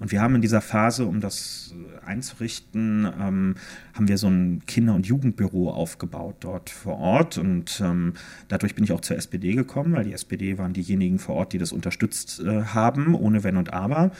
Und 0.00 0.12
wir 0.12 0.20
haben 0.20 0.34
in 0.34 0.40
dieser 0.40 0.60
Phase, 0.60 1.06
um 1.06 1.20
das 1.20 1.74
einzurichten, 2.04 3.08
ähm, 3.20 3.54
haben 3.94 4.08
wir 4.08 4.18
so 4.18 4.28
ein 4.28 4.62
Kinder- 4.66 4.94
und 4.94 5.06
Jugendbüro 5.06 5.70
aufgebaut 5.70 6.36
dort 6.40 6.70
vor 6.70 6.98
Ort. 6.98 7.38
Und 7.38 7.80
ähm, 7.82 8.14
dadurch 8.48 8.74
bin 8.74 8.84
ich 8.84 8.92
auch 8.92 9.00
zur 9.00 9.16
SPD 9.16 9.54
gekommen, 9.54 9.94
weil 9.94 10.04
die 10.04 10.12
SPD 10.12 10.58
waren 10.58 10.72
diejenigen 10.72 11.18
vor 11.18 11.36
Ort, 11.36 11.52
die 11.52 11.58
das 11.58 11.72
unterstützt 11.72 12.40
äh, 12.40 12.64
haben, 12.64 13.14
ohne 13.14 13.44
Wenn 13.44 13.56
und 13.56 13.72
Aber, 13.72 14.10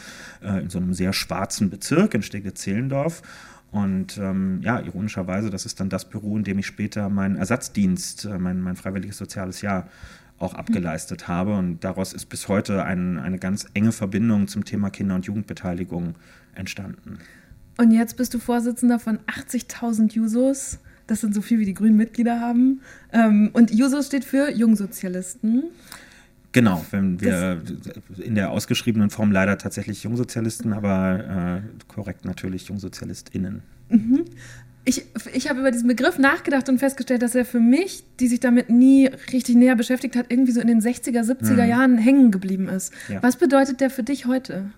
äh, 0.43 0.63
in 0.63 0.71
so 0.71 0.79
einem 0.79 0.95
sehr 0.95 1.13
schwarzen 1.13 1.71
Bezirk 1.71 2.15
in 2.15 2.23
Steglitz-Zehlendorf. 2.23 3.23
Und 3.75 4.19
ähm, 4.19 4.61
ja, 4.63 4.79
ironischerweise, 4.79 5.51
das 5.51 5.67
ist 5.67 5.81
dann 5.81 5.89
das 5.89 6.09
Büro, 6.09 6.37
in 6.39 6.45
dem 6.45 6.61
ich 6.61 6.67
später 6.67 7.09
meinen 7.09 7.35
Ersatzdienst, 7.35 8.25
äh, 8.25 8.39
mein, 8.39 8.61
mein 8.61 8.77
freiwilliges 8.77 9.19
soziales 9.19 9.63
Jahr 9.63 9.89
auch 10.39 10.55
abgeleistet 10.55 11.27
habe. 11.27 11.57
Und 11.57 11.83
daraus 11.83 12.13
ist 12.13 12.27
bis 12.27 12.47
heute 12.47 12.85
ein, 12.85 13.19
eine 13.19 13.41
ganz 13.41 13.67
enge 13.75 13.91
Verbindung 13.91 14.47
zum 14.47 14.65
Thema 14.65 14.91
Kinder- 14.91 15.17
und 15.17 15.27
Jugendbeteiligung 15.27 16.15
entstanden. 16.55 17.19
Und 17.77 17.91
jetzt 17.91 18.17
bist 18.17 18.33
du 18.33 18.39
Vorsitzender 18.39 19.01
von 19.01 19.19
80.000 19.27 20.13
Jusos. 20.13 20.79
Das 21.09 21.21
sind 21.21 21.35
so 21.35 21.43
viel, 21.43 21.59
wie 21.59 21.65
die 21.65 21.75
Grünen 21.75 21.97
Mitglieder 21.97 22.39
haben. 22.39 22.81
Ähm, 23.13 23.51
und 23.55 23.73
Jusos 23.73 24.07
steht 24.07 24.25
für 24.25 24.53
Jungsozialisten. 24.53 25.65
Genau, 26.55 26.87
wenn 26.93 27.21
wir 27.21 27.57
das 27.57 28.19
in 28.21 28.37
der 28.37 28.53
ausgeschriebenen 28.53 29.11
Form 29.11 29.33
leider 29.33 29.59
tatsächlich 29.59 30.05
Jungsozialisten, 30.05 30.73
aber 30.73 31.63
äh, 31.65 31.85
korrekt 31.93 32.25
natürlich 32.25 32.69
JungsozialistInnen. 32.69 33.63
Mhm. 33.89 34.25
ich, 34.85 35.05
ich 35.33 35.51
habe 35.51 35.61
über 35.61 35.73
diesen 35.73 35.89
Begriff 35.89 36.17
nachgedacht 36.17 36.69
und 36.69 36.79
festgestellt, 36.79 37.23
dass 37.23 37.35
er 37.35 37.45
für 37.45 37.59
mich, 37.59 38.05
die 38.21 38.29
sich 38.29 38.39
damit 38.39 38.71
nie 38.71 39.11
richtig 39.33 39.57
näher 39.57 39.75
beschäftigt 39.75 40.15
hat, 40.15 40.27
irgendwie 40.31 40.53
so 40.53 40.61
in 40.61 40.69
den 40.69 40.81
60er, 40.81 41.23
70er 41.23 41.63
hm. 41.63 41.69
Jahren 41.69 41.99
hängen 41.99 42.31
geblieben 42.31 42.69
ist. 42.69 42.93
Ja. 43.09 43.21
Was 43.21 43.37
bedeutet 43.37 43.81
der 43.81 43.91
für 43.91 44.05
dich 44.05 44.27
heute? 44.27 44.71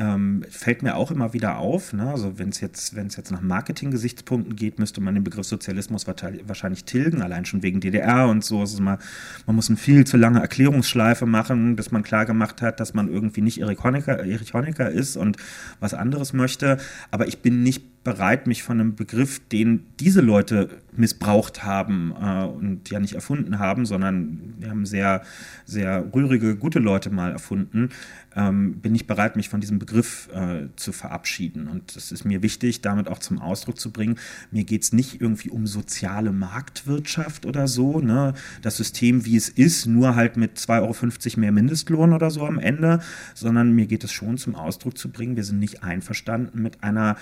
Ähm, 0.00 0.42
fällt 0.48 0.82
mir 0.82 0.96
auch 0.96 1.10
immer 1.10 1.34
wieder 1.34 1.58
auf. 1.58 1.92
Ne? 1.92 2.10
Also 2.10 2.38
wenn 2.38 2.48
es 2.48 2.60
jetzt, 2.60 2.96
es 2.96 3.16
jetzt 3.16 3.30
nach 3.30 3.42
Marketing-Gesichtspunkten 3.42 4.56
geht, 4.56 4.78
müsste 4.78 5.02
man 5.02 5.14
den 5.14 5.24
Begriff 5.24 5.46
Sozialismus 5.46 6.06
wahrscheinlich 6.06 6.84
tilgen, 6.84 7.20
allein 7.20 7.44
schon 7.44 7.62
wegen 7.62 7.80
DDR 7.80 8.26
und 8.28 8.42
so. 8.42 8.60
Also 8.60 8.82
man, 8.82 8.98
man 9.46 9.56
muss 9.56 9.68
eine 9.68 9.76
viel 9.76 10.06
zu 10.06 10.16
lange 10.16 10.40
Erklärungsschleife 10.40 11.26
machen, 11.26 11.76
bis 11.76 11.90
man 11.90 12.02
klar 12.02 12.24
gemacht 12.24 12.62
hat, 12.62 12.80
dass 12.80 12.94
man 12.94 13.12
irgendwie 13.12 13.42
nicht 13.42 13.60
Erich 13.60 13.84
Honecker, 13.84 14.18
Erich 14.24 14.54
Honecker 14.54 14.90
ist 14.90 15.16
und 15.16 15.36
was 15.80 15.92
anderes 15.92 16.32
möchte. 16.32 16.78
Aber 17.10 17.28
ich 17.28 17.42
bin 17.42 17.62
nicht 17.62 17.89
bereit, 18.02 18.46
mich 18.46 18.62
von 18.62 18.80
einem 18.80 18.94
Begriff, 18.94 19.40
den 19.48 19.84
diese 19.98 20.22
Leute 20.22 20.80
missbraucht 20.96 21.64
haben 21.64 22.14
äh, 22.20 22.44
und 22.44 22.90
ja 22.90 22.98
nicht 22.98 23.14
erfunden 23.14 23.58
haben, 23.58 23.84
sondern 23.86 24.54
wir 24.58 24.70
haben 24.70 24.86
sehr, 24.86 25.22
sehr 25.66 26.12
rührige, 26.14 26.56
gute 26.56 26.78
Leute 26.78 27.10
mal 27.10 27.30
erfunden, 27.30 27.90
ähm, 28.34 28.74
bin 28.80 28.94
ich 28.94 29.06
bereit, 29.06 29.36
mich 29.36 29.48
von 29.48 29.60
diesem 29.60 29.78
Begriff 29.78 30.28
äh, 30.32 30.68
zu 30.76 30.92
verabschieden. 30.92 31.68
Und 31.68 31.96
es 31.96 32.12
ist 32.12 32.24
mir 32.24 32.42
wichtig, 32.42 32.80
damit 32.80 33.08
auch 33.08 33.18
zum 33.18 33.40
Ausdruck 33.40 33.78
zu 33.78 33.90
bringen, 33.90 34.16
mir 34.50 34.64
geht 34.64 34.82
es 34.82 34.92
nicht 34.92 35.20
irgendwie 35.20 35.50
um 35.50 35.66
soziale 35.66 36.32
Marktwirtschaft 36.32 37.44
oder 37.44 37.68
so, 37.68 38.00
ne? 38.00 38.34
das 38.62 38.76
System, 38.76 39.24
wie 39.26 39.36
es 39.36 39.48
ist, 39.48 39.86
nur 39.86 40.14
halt 40.14 40.36
mit 40.36 40.58
2,50 40.58 41.32
Euro 41.32 41.40
mehr 41.40 41.52
Mindestlohn 41.52 42.12
oder 42.12 42.30
so 42.30 42.46
am 42.46 42.58
Ende, 42.58 43.00
sondern 43.34 43.72
mir 43.72 43.86
geht 43.86 44.04
es 44.04 44.12
schon 44.12 44.38
zum 44.38 44.54
Ausdruck 44.54 44.96
zu 44.96 45.10
bringen, 45.10 45.36
wir 45.36 45.44
sind 45.44 45.58
nicht 45.58 45.82
einverstanden 45.82 46.62
mit 46.62 46.82
einer 46.82 47.16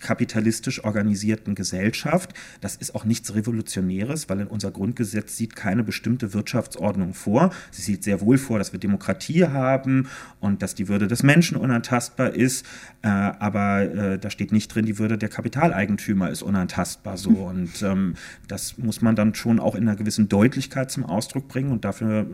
kapitalistisch 0.00 0.84
organisierten 0.84 1.54
Gesellschaft. 1.54 2.34
Das 2.60 2.76
ist 2.76 2.94
auch 2.94 3.04
nichts 3.04 3.34
Revolutionäres, 3.34 4.28
weil 4.28 4.40
in 4.40 4.46
unser 4.46 4.70
Grundgesetz 4.70 5.36
sieht 5.36 5.56
keine 5.56 5.82
bestimmte 5.82 6.32
Wirtschaftsordnung 6.32 7.14
vor. 7.14 7.50
Sie 7.70 7.82
sieht 7.82 8.04
sehr 8.04 8.20
wohl 8.20 8.38
vor, 8.38 8.58
dass 8.58 8.72
wir 8.72 8.80
Demokratie 8.80 9.44
haben 9.44 10.08
und 10.40 10.62
dass 10.62 10.74
die 10.74 10.88
Würde 10.88 11.08
des 11.08 11.22
Menschen 11.22 11.56
unantastbar 11.56 12.34
ist, 12.34 12.66
äh, 13.02 13.08
aber 13.08 13.82
äh, 13.82 14.18
da 14.18 14.30
steht 14.30 14.52
nicht 14.52 14.74
drin, 14.74 14.86
die 14.86 14.98
Würde 14.98 15.18
der 15.18 15.28
Kapitaleigentümer 15.28 16.30
ist 16.30 16.42
unantastbar 16.42 17.16
so. 17.16 17.30
Und 17.50 17.82
ähm, 17.82 18.14
das 18.48 18.78
muss 18.78 19.02
man 19.02 19.16
dann 19.16 19.34
schon 19.34 19.58
auch 19.58 19.74
in 19.74 19.82
einer 19.82 19.96
gewissen 19.96 20.28
Deutlichkeit 20.28 20.90
zum 20.90 21.04
Ausdruck 21.04 21.48
bringen 21.48 21.72
und 21.72 21.84
dafür 21.84 22.26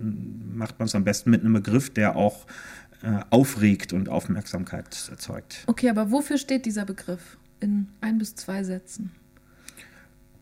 macht 0.55 0.79
man 0.79 0.87
es 0.87 0.95
am 0.95 1.05
besten 1.05 1.31
mit 1.31 1.43
einem 1.43 1.55
Begriff, 1.55 1.91
der 1.91 2.17
auch 2.17 2.47
äh, 3.03 3.21
aufregt 3.31 3.93
und 3.93 4.09
Aufmerksamkeit 4.09 5.09
erzeugt. 5.11 5.65
Okay, 5.67 5.91
aber 5.91 6.11
wofür 6.11 6.39
steht 6.39 6.67
dieser 6.67 6.85
Begriff? 6.85 7.37
In 7.61 7.89
ein 8.01 8.19
bis 8.19 8.35
zwei 8.35 8.63
Sätzen? 8.65 9.13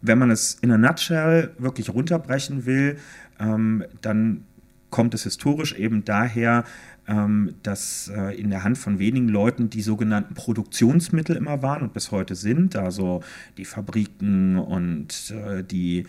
Wenn 0.01 0.19
man 0.19 0.31
es 0.31 0.59
in 0.61 0.71
a 0.71 0.79
nutshell 0.79 1.55
wirklich 1.59 1.91
runterbrechen 1.91 2.67
will, 2.67 2.99
ähm, 3.39 3.85
dann 4.03 4.45
kommt 4.91 5.15
es 5.15 5.25
historisch 5.25 5.75
eben 5.75 6.05
daher, 6.05 6.65
ähm, 7.09 7.55
dass 7.63 8.11
äh, 8.15 8.39
in 8.39 8.51
der 8.51 8.65
Hand 8.65 8.79
von 8.79 8.99
wenigen 8.99 9.29
Leuten 9.29 9.69
die 9.69 9.83
sogenannten 9.83 10.35
Produktionsmittel 10.35 11.37
immer 11.37 11.63
waren 11.63 11.83
und 11.83 11.93
bis 11.93 12.11
heute 12.13 12.35
sind, 12.35 12.77
also 12.77 13.23
die 13.57 13.65
Fabriken 13.65 14.57
und 14.57 15.33
äh, 15.33 15.65
die 15.65 16.07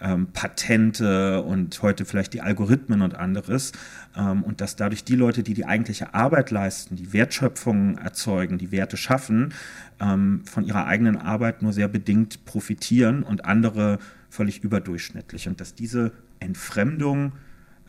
ähm, 0.00 0.28
Patente 0.32 1.42
und 1.42 1.82
heute 1.82 2.04
vielleicht 2.04 2.34
die 2.34 2.40
Algorithmen 2.40 3.02
und 3.02 3.14
anderes. 3.14 3.72
Ähm, 4.16 4.42
und 4.42 4.60
dass 4.60 4.76
dadurch 4.76 5.04
die 5.04 5.16
Leute, 5.16 5.42
die 5.42 5.54
die 5.54 5.66
eigentliche 5.66 6.14
Arbeit 6.14 6.50
leisten, 6.50 6.96
die 6.96 7.12
Wertschöpfung 7.12 7.98
erzeugen, 7.98 8.58
die 8.58 8.72
Werte 8.72 8.96
schaffen, 8.96 9.54
ähm, 10.00 10.42
von 10.44 10.64
ihrer 10.64 10.86
eigenen 10.86 11.16
Arbeit 11.16 11.62
nur 11.62 11.72
sehr 11.72 11.88
bedingt 11.88 12.44
profitieren 12.44 13.22
und 13.22 13.44
andere 13.44 13.98
völlig 14.30 14.62
überdurchschnittlich. 14.62 15.48
Und 15.48 15.60
dass 15.60 15.74
diese 15.74 16.12
Entfremdung 16.40 17.32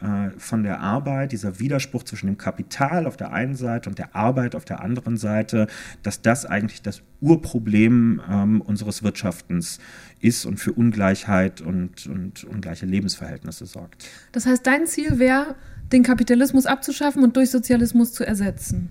äh, 0.01 0.29
von 0.37 0.63
der 0.63 0.79
Arbeit, 0.79 1.31
dieser 1.31 1.59
Widerspruch 1.59 2.03
zwischen 2.03 2.27
dem 2.27 2.37
Kapital 2.37 3.05
auf 3.05 3.17
der 3.17 3.31
einen 3.33 3.55
Seite 3.55 3.89
und 3.89 3.97
der 3.97 4.15
Arbeit 4.15 4.55
auf 4.55 4.65
der 4.65 4.81
anderen 4.81 5.17
Seite, 5.17 5.67
dass 6.03 6.21
das 6.21 6.45
eigentlich 6.45 6.81
das 6.81 7.01
Urproblem 7.21 8.21
ähm, 8.29 8.61
unseres 8.61 9.03
Wirtschaftens 9.03 9.79
ist 10.21 10.45
und 10.45 10.57
für 10.57 10.73
Ungleichheit 10.73 11.61
und, 11.61 12.07
und 12.07 12.43
ungleiche 12.45 12.85
Lebensverhältnisse 12.85 13.65
sorgt. 13.65 14.07
Das 14.31 14.45
heißt, 14.45 14.65
dein 14.65 14.87
Ziel 14.87 15.19
wäre, 15.19 15.55
den 15.91 16.03
Kapitalismus 16.03 16.65
abzuschaffen 16.65 17.23
und 17.23 17.35
durch 17.35 17.49
Sozialismus 17.49 18.13
zu 18.13 18.25
ersetzen? 18.25 18.89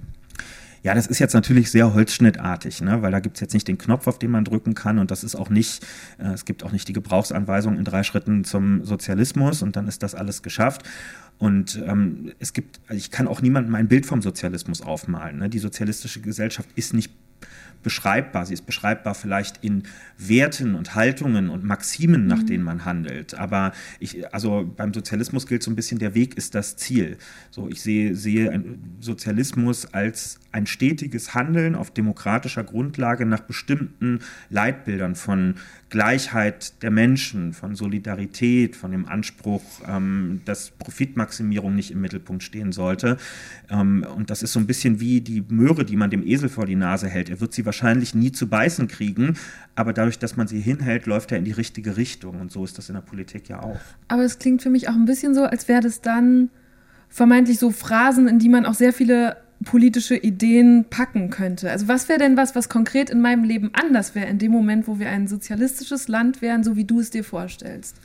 Ja, 0.83 0.95
das 0.95 1.07
ist 1.07 1.19
jetzt 1.19 1.35
natürlich 1.35 1.71
sehr 1.71 1.93
holzschnittartig, 1.95 2.81
ne? 2.83 3.03
weil 3.03 3.11
da 3.11 3.21
gibt 3.21 3.37
es 3.37 3.41
jetzt 3.41 3.55
nicht 3.55 3.67
den 3.67 3.79
Knopf, 3.79 4.07
auf 4.07 4.19
den 4.19 4.31
man 4.31 4.45
drücken 4.45 4.75
kann 4.75 4.99
und 4.99 5.11
das 5.11 5.25
ist 5.25 5.35
auch 5.35 5.51
nicht, 5.51 5.85
äh, 6.19 6.33
es 6.33 6.45
gibt 6.45 6.63
auch 6.63 6.73
nicht 6.73 6.87
die 6.89 6.93
Gebrauchsanweisung 6.93 7.77
in 7.77 7.85
drei 7.85 8.03
Schritten 8.03 8.45
zum 8.45 8.85
Sozialismus 8.85 9.63
und 9.63 9.77
dann 9.77 9.89
ist 9.89 10.03
das 10.03 10.15
alles 10.15 10.43
geschafft. 10.43 10.83
Und 11.39 11.81
ähm, 11.87 12.33
es 12.41 12.53
gibt, 12.53 12.81
also 12.89 12.99
ich 12.99 13.11
kann 13.11 13.29
auch 13.29 13.41
niemandem 13.43 13.75
ein 13.77 13.87
Bild 13.87 14.07
vom 14.07 14.23
Sozialismus 14.23 14.83
aufmalen. 14.83 15.39
Ne? 15.39 15.49
Die 15.49 15.61
sozialistische 15.61 16.21
Gesellschaft 16.21 16.69
ist 16.75 16.95
nicht 16.95 17.13
beschreibbar. 17.83 18.47
Sie 18.47 18.55
ist 18.55 18.67
beschreibbar 18.67 19.15
vielleicht 19.15 19.65
in 19.65 19.85
Werten 20.17 20.75
und 20.75 20.95
Haltungen 20.95 21.49
und 21.49 21.65
Maximen, 21.65 22.27
nach 22.27 22.43
mhm. 22.43 22.47
denen 22.47 22.65
man 22.65 22.85
handelt. 22.85 23.35
Aber 23.35 23.73
ich, 24.01 24.33
also 24.35 24.71
beim 24.77 24.93
Sozialismus 24.93 25.47
gilt 25.47 25.63
so 25.63 25.71
ein 25.71 25.77
bisschen, 25.77 25.99
der 25.99 26.15
Weg 26.15 26.37
ist 26.37 26.55
das 26.55 26.77
Ziel. 26.77 27.19
So, 27.51 27.69
ich 27.69 27.81
sehe, 27.81 28.15
sehe 28.15 28.65
Sozialismus 29.01 29.87
als 29.95 30.41
ein 30.53 30.67
stetiges 30.67 31.35
Handeln 31.35 31.75
auf 31.75 31.91
demokratischer 31.91 32.65
Grundlage 32.65 33.27
nach 33.27 33.41
bestimmten 33.41 34.21
Leitbildern 34.51 35.15
von 35.15 35.57
Gleichheit 35.91 36.83
der 36.83 36.91
Menschen, 36.91 37.53
von 37.53 37.75
Solidarität, 37.75 38.77
von 38.77 38.91
dem 38.91 39.07
Anspruch, 39.07 39.63
ähm, 39.87 40.43
dass 40.45 40.71
Profitmaximierung 40.71 41.75
nicht 41.75 41.91
im 41.91 42.01
Mittelpunkt 42.01 42.43
stehen 42.43 42.73
sollte. 42.73 43.17
Ähm, 43.71 44.07
und 44.17 44.31
das 44.31 44.43
ist 44.43 44.53
so 44.53 44.61
ein 44.61 44.67
bisschen 44.67 45.01
wie 45.01 45.21
die 45.21 45.43
Möhre, 45.49 45.85
die 45.85 45.97
man 45.97 46.11
dem 46.11 46.27
Esel 46.27 46.49
vor 46.49 46.67
die 46.67 46.77
Nase 46.77 47.09
hält. 47.09 47.31
Er 47.31 47.41
wird 47.41 47.55
sie 47.55 47.65
wahrscheinlich 47.65 48.15
nie 48.15 48.33
zu 48.33 48.49
beißen 48.49 48.87
kriegen, 48.89 49.37
aber 49.75 49.93
dadurch, 49.93 50.19
dass 50.19 50.37
man 50.37 50.47
sie 50.47 50.61
hinhält, 50.61 51.07
läuft 51.07 51.33
er 51.33 51.39
in 51.39 51.45
die 51.45 51.53
richtige 51.53 51.97
Richtung. 51.97 52.41
Und 52.41 52.53
so 52.53 52.65
ist 52.65 52.77
das 52.77 52.89
in 52.91 52.95
der 52.95 53.03
Politik 53.03 53.49
ja 53.49 53.63
auch. 53.63 53.81
Aber 54.09 54.25
es 54.25 54.39
klingt 54.39 54.63
für 54.63 54.71
mich 54.71 54.89
auch 54.89 54.95
ein 54.95 55.07
bisschen 55.07 55.35
so, 55.35 55.45
als 55.45 55.69
wäre 55.69 55.81
das 55.81 56.03
dann 56.03 56.51
vermeintlich 57.09 57.59
so 57.59 57.71
Phrasen, 57.71 58.29
in 58.29 58.39
die 58.39 58.51
man 58.51 58.67
auch 58.67 58.75
sehr 58.75 58.93
viele 58.93 59.39
politische 59.65 60.17
Ideen 60.17 60.87
packen 60.89 61.31
könnte. 61.31 61.71
Also 61.71 61.89
was 61.89 62.09
wäre 62.09 62.19
denn 62.19 62.37
was, 62.37 62.55
was 62.55 62.69
konkret 62.69 63.11
in 63.11 63.21
meinem 63.21 63.45
Leben 63.45 63.71
anders 63.73 64.15
wäre 64.15 64.27
in 64.27 64.39
dem 64.39 64.53
Moment, 64.53 64.87
wo 64.87 64.99
wir 64.99 65.11
ein 65.11 65.27
sozialistisches 65.27 66.09
Land 66.09 66.43
wären, 66.43 66.63
so 66.63 66.77
wie 66.77 66.85
du 66.85 67.01
es 67.01 67.11
dir 67.11 67.25
vorstellst? 67.25 67.97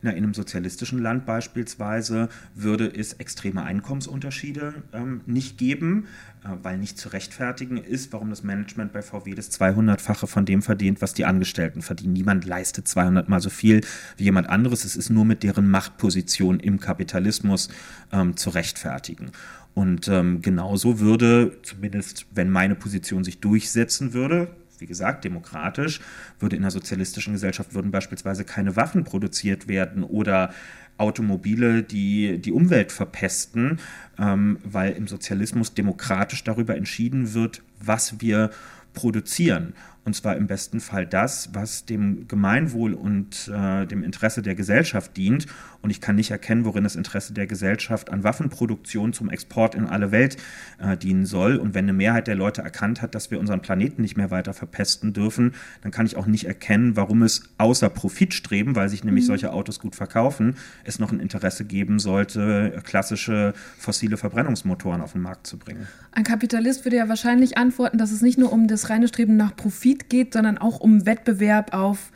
Na, 0.00 0.10
in 0.10 0.18
einem 0.18 0.34
sozialistischen 0.34 1.00
Land 1.00 1.26
beispielsweise 1.26 2.28
würde 2.54 2.86
es 2.86 3.14
extreme 3.14 3.64
Einkommensunterschiede 3.64 4.74
ähm, 4.92 5.22
nicht 5.26 5.58
geben, 5.58 6.06
äh, 6.44 6.50
weil 6.62 6.78
nicht 6.78 6.98
zu 6.98 7.08
rechtfertigen 7.08 7.78
ist, 7.78 8.12
warum 8.12 8.30
das 8.30 8.44
Management 8.44 8.92
bei 8.92 9.02
VW 9.02 9.34
das 9.34 9.50
200-fache 9.50 10.28
von 10.28 10.44
dem 10.44 10.62
verdient, 10.62 11.02
was 11.02 11.14
die 11.14 11.24
Angestellten 11.24 11.82
verdienen. 11.82 12.12
Niemand 12.12 12.44
leistet 12.44 12.86
200 12.86 13.28
mal 13.28 13.40
so 13.40 13.50
viel 13.50 13.80
wie 14.16 14.24
jemand 14.24 14.48
anderes. 14.48 14.84
Es 14.84 14.94
ist 14.94 15.10
nur 15.10 15.24
mit 15.24 15.42
deren 15.42 15.68
Machtposition 15.68 16.60
im 16.60 16.78
Kapitalismus 16.78 17.68
ähm, 18.12 18.36
zu 18.36 18.50
rechtfertigen. 18.50 19.32
Und 19.78 20.08
ähm, 20.08 20.42
genauso 20.42 20.98
würde, 20.98 21.56
zumindest 21.62 22.26
wenn 22.34 22.50
meine 22.50 22.74
Position 22.74 23.22
sich 23.22 23.38
durchsetzen 23.38 24.12
würde, 24.12 24.48
wie 24.80 24.86
gesagt, 24.86 25.24
demokratisch, 25.24 26.00
würde 26.40 26.56
in 26.56 26.64
einer 26.64 26.72
sozialistischen 26.72 27.34
Gesellschaft 27.34 27.74
würden 27.74 27.92
beispielsweise 27.92 28.42
keine 28.42 28.74
Waffen 28.74 29.04
produziert 29.04 29.68
werden 29.68 30.02
oder 30.02 30.52
Automobile, 30.96 31.84
die 31.84 32.38
die 32.38 32.50
Umwelt 32.50 32.90
verpesten, 32.90 33.78
ähm, 34.18 34.58
weil 34.64 34.94
im 34.94 35.06
Sozialismus 35.06 35.74
demokratisch 35.74 36.42
darüber 36.42 36.76
entschieden 36.76 37.34
wird, 37.34 37.62
was 37.78 38.20
wir 38.20 38.50
produzieren. 38.94 39.74
Und 40.08 40.14
zwar 40.14 40.38
im 40.38 40.46
besten 40.46 40.80
Fall 40.80 41.04
das, 41.04 41.50
was 41.52 41.84
dem 41.84 42.28
Gemeinwohl 42.28 42.94
und 42.94 43.46
äh, 43.54 43.84
dem 43.84 44.02
Interesse 44.02 44.40
der 44.40 44.54
Gesellschaft 44.54 45.14
dient. 45.18 45.44
Und 45.82 45.90
ich 45.90 46.00
kann 46.00 46.16
nicht 46.16 46.30
erkennen, 46.30 46.64
worin 46.64 46.82
das 46.82 46.96
Interesse 46.96 47.34
der 47.34 47.46
Gesellschaft 47.46 48.10
an 48.10 48.24
Waffenproduktion 48.24 49.12
zum 49.12 49.28
Export 49.28 49.74
in 49.74 49.84
alle 49.84 50.10
Welt 50.10 50.38
äh, 50.78 50.96
dienen 50.96 51.26
soll. 51.26 51.56
Und 51.56 51.74
wenn 51.74 51.84
eine 51.84 51.92
Mehrheit 51.92 52.26
der 52.26 52.36
Leute 52.36 52.62
erkannt 52.62 53.02
hat, 53.02 53.14
dass 53.14 53.30
wir 53.30 53.38
unseren 53.38 53.60
Planeten 53.60 54.00
nicht 54.00 54.16
mehr 54.16 54.30
weiter 54.30 54.54
verpesten 54.54 55.12
dürfen, 55.12 55.52
dann 55.82 55.92
kann 55.92 56.06
ich 56.06 56.16
auch 56.16 56.24
nicht 56.24 56.46
erkennen, 56.46 56.96
warum 56.96 57.22
es 57.22 57.42
außer 57.58 57.90
Profitstreben, 57.90 58.76
weil 58.76 58.88
sich 58.88 59.04
nämlich 59.04 59.24
mhm. 59.24 59.28
solche 59.28 59.52
Autos 59.52 59.78
gut 59.78 59.94
verkaufen, 59.94 60.56
es 60.84 60.98
noch 60.98 61.12
ein 61.12 61.20
Interesse 61.20 61.66
geben 61.66 61.98
sollte, 61.98 62.80
klassische 62.82 63.52
fossile 63.76 64.16
Verbrennungsmotoren 64.16 65.02
auf 65.02 65.12
den 65.12 65.20
Markt 65.20 65.46
zu 65.46 65.58
bringen. 65.58 65.86
Ein 66.12 66.24
Kapitalist 66.24 66.86
würde 66.86 66.96
ja 66.96 67.10
wahrscheinlich 67.10 67.58
antworten, 67.58 67.98
dass 67.98 68.10
es 68.10 68.22
nicht 68.22 68.38
nur 68.38 68.52
um 68.52 68.68
das 68.68 68.88
reine 68.88 69.06
Streben 69.06 69.36
nach 69.36 69.54
Profit 69.54 69.97
Konflikt 69.98 70.10
geht, 70.10 70.32
sondern 70.32 70.58
auch 70.58 70.80
um 70.80 71.06
Wettbewerb 71.06 71.74
auf 71.74 72.10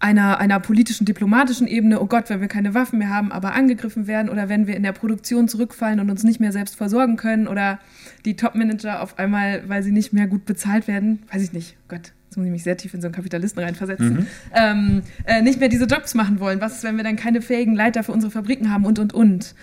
einer, 0.00 0.38
einer 0.38 0.60
politischen, 0.60 1.04
diplomatischen 1.04 1.66
Ebene. 1.66 2.00
Oh 2.00 2.06
Gott, 2.06 2.30
wenn 2.30 2.40
wir 2.40 2.48
keine 2.48 2.72
Waffen 2.74 2.98
mehr 2.98 3.10
haben, 3.10 3.30
aber 3.32 3.52
angegriffen 3.52 4.06
werden 4.06 4.30
oder 4.30 4.48
wenn 4.48 4.66
wir 4.66 4.74
in 4.76 4.82
der 4.82 4.92
Produktion 4.92 5.46
zurückfallen 5.46 6.00
und 6.00 6.10
uns 6.10 6.24
nicht 6.24 6.40
mehr 6.40 6.52
selbst 6.52 6.76
versorgen 6.76 7.16
können 7.16 7.46
oder 7.46 7.78
die 8.24 8.34
Top-Manager 8.34 9.02
auf 9.02 9.18
einmal, 9.18 9.62
weil 9.68 9.82
sie 9.82 9.92
nicht 9.92 10.12
mehr 10.12 10.26
gut 10.26 10.46
bezahlt 10.46 10.88
werden, 10.88 11.22
weiß 11.30 11.42
ich 11.42 11.52
nicht, 11.52 11.76
Gott, 11.88 12.12
jetzt 12.26 12.36
muss 12.36 12.46
ich 12.46 12.52
mich 12.52 12.62
sehr 12.62 12.78
tief 12.78 12.94
in 12.94 13.02
so 13.02 13.08
einen 13.08 13.14
Kapitalisten 13.14 13.62
reinversetzen, 13.62 14.10
mhm. 14.10 14.26
ähm, 14.54 15.02
äh, 15.26 15.42
nicht 15.42 15.60
mehr 15.60 15.68
diese 15.68 15.84
Jobs 15.84 16.14
machen 16.14 16.40
wollen? 16.40 16.62
Was 16.62 16.76
ist, 16.76 16.84
wenn 16.84 16.96
wir 16.96 17.04
dann 17.04 17.16
keine 17.16 17.42
fähigen 17.42 17.74
Leiter 17.74 18.02
für 18.02 18.12
unsere 18.12 18.30
Fabriken 18.30 18.72
haben 18.72 18.86
und, 18.86 18.98
und, 18.98 19.12
und? 19.12 19.54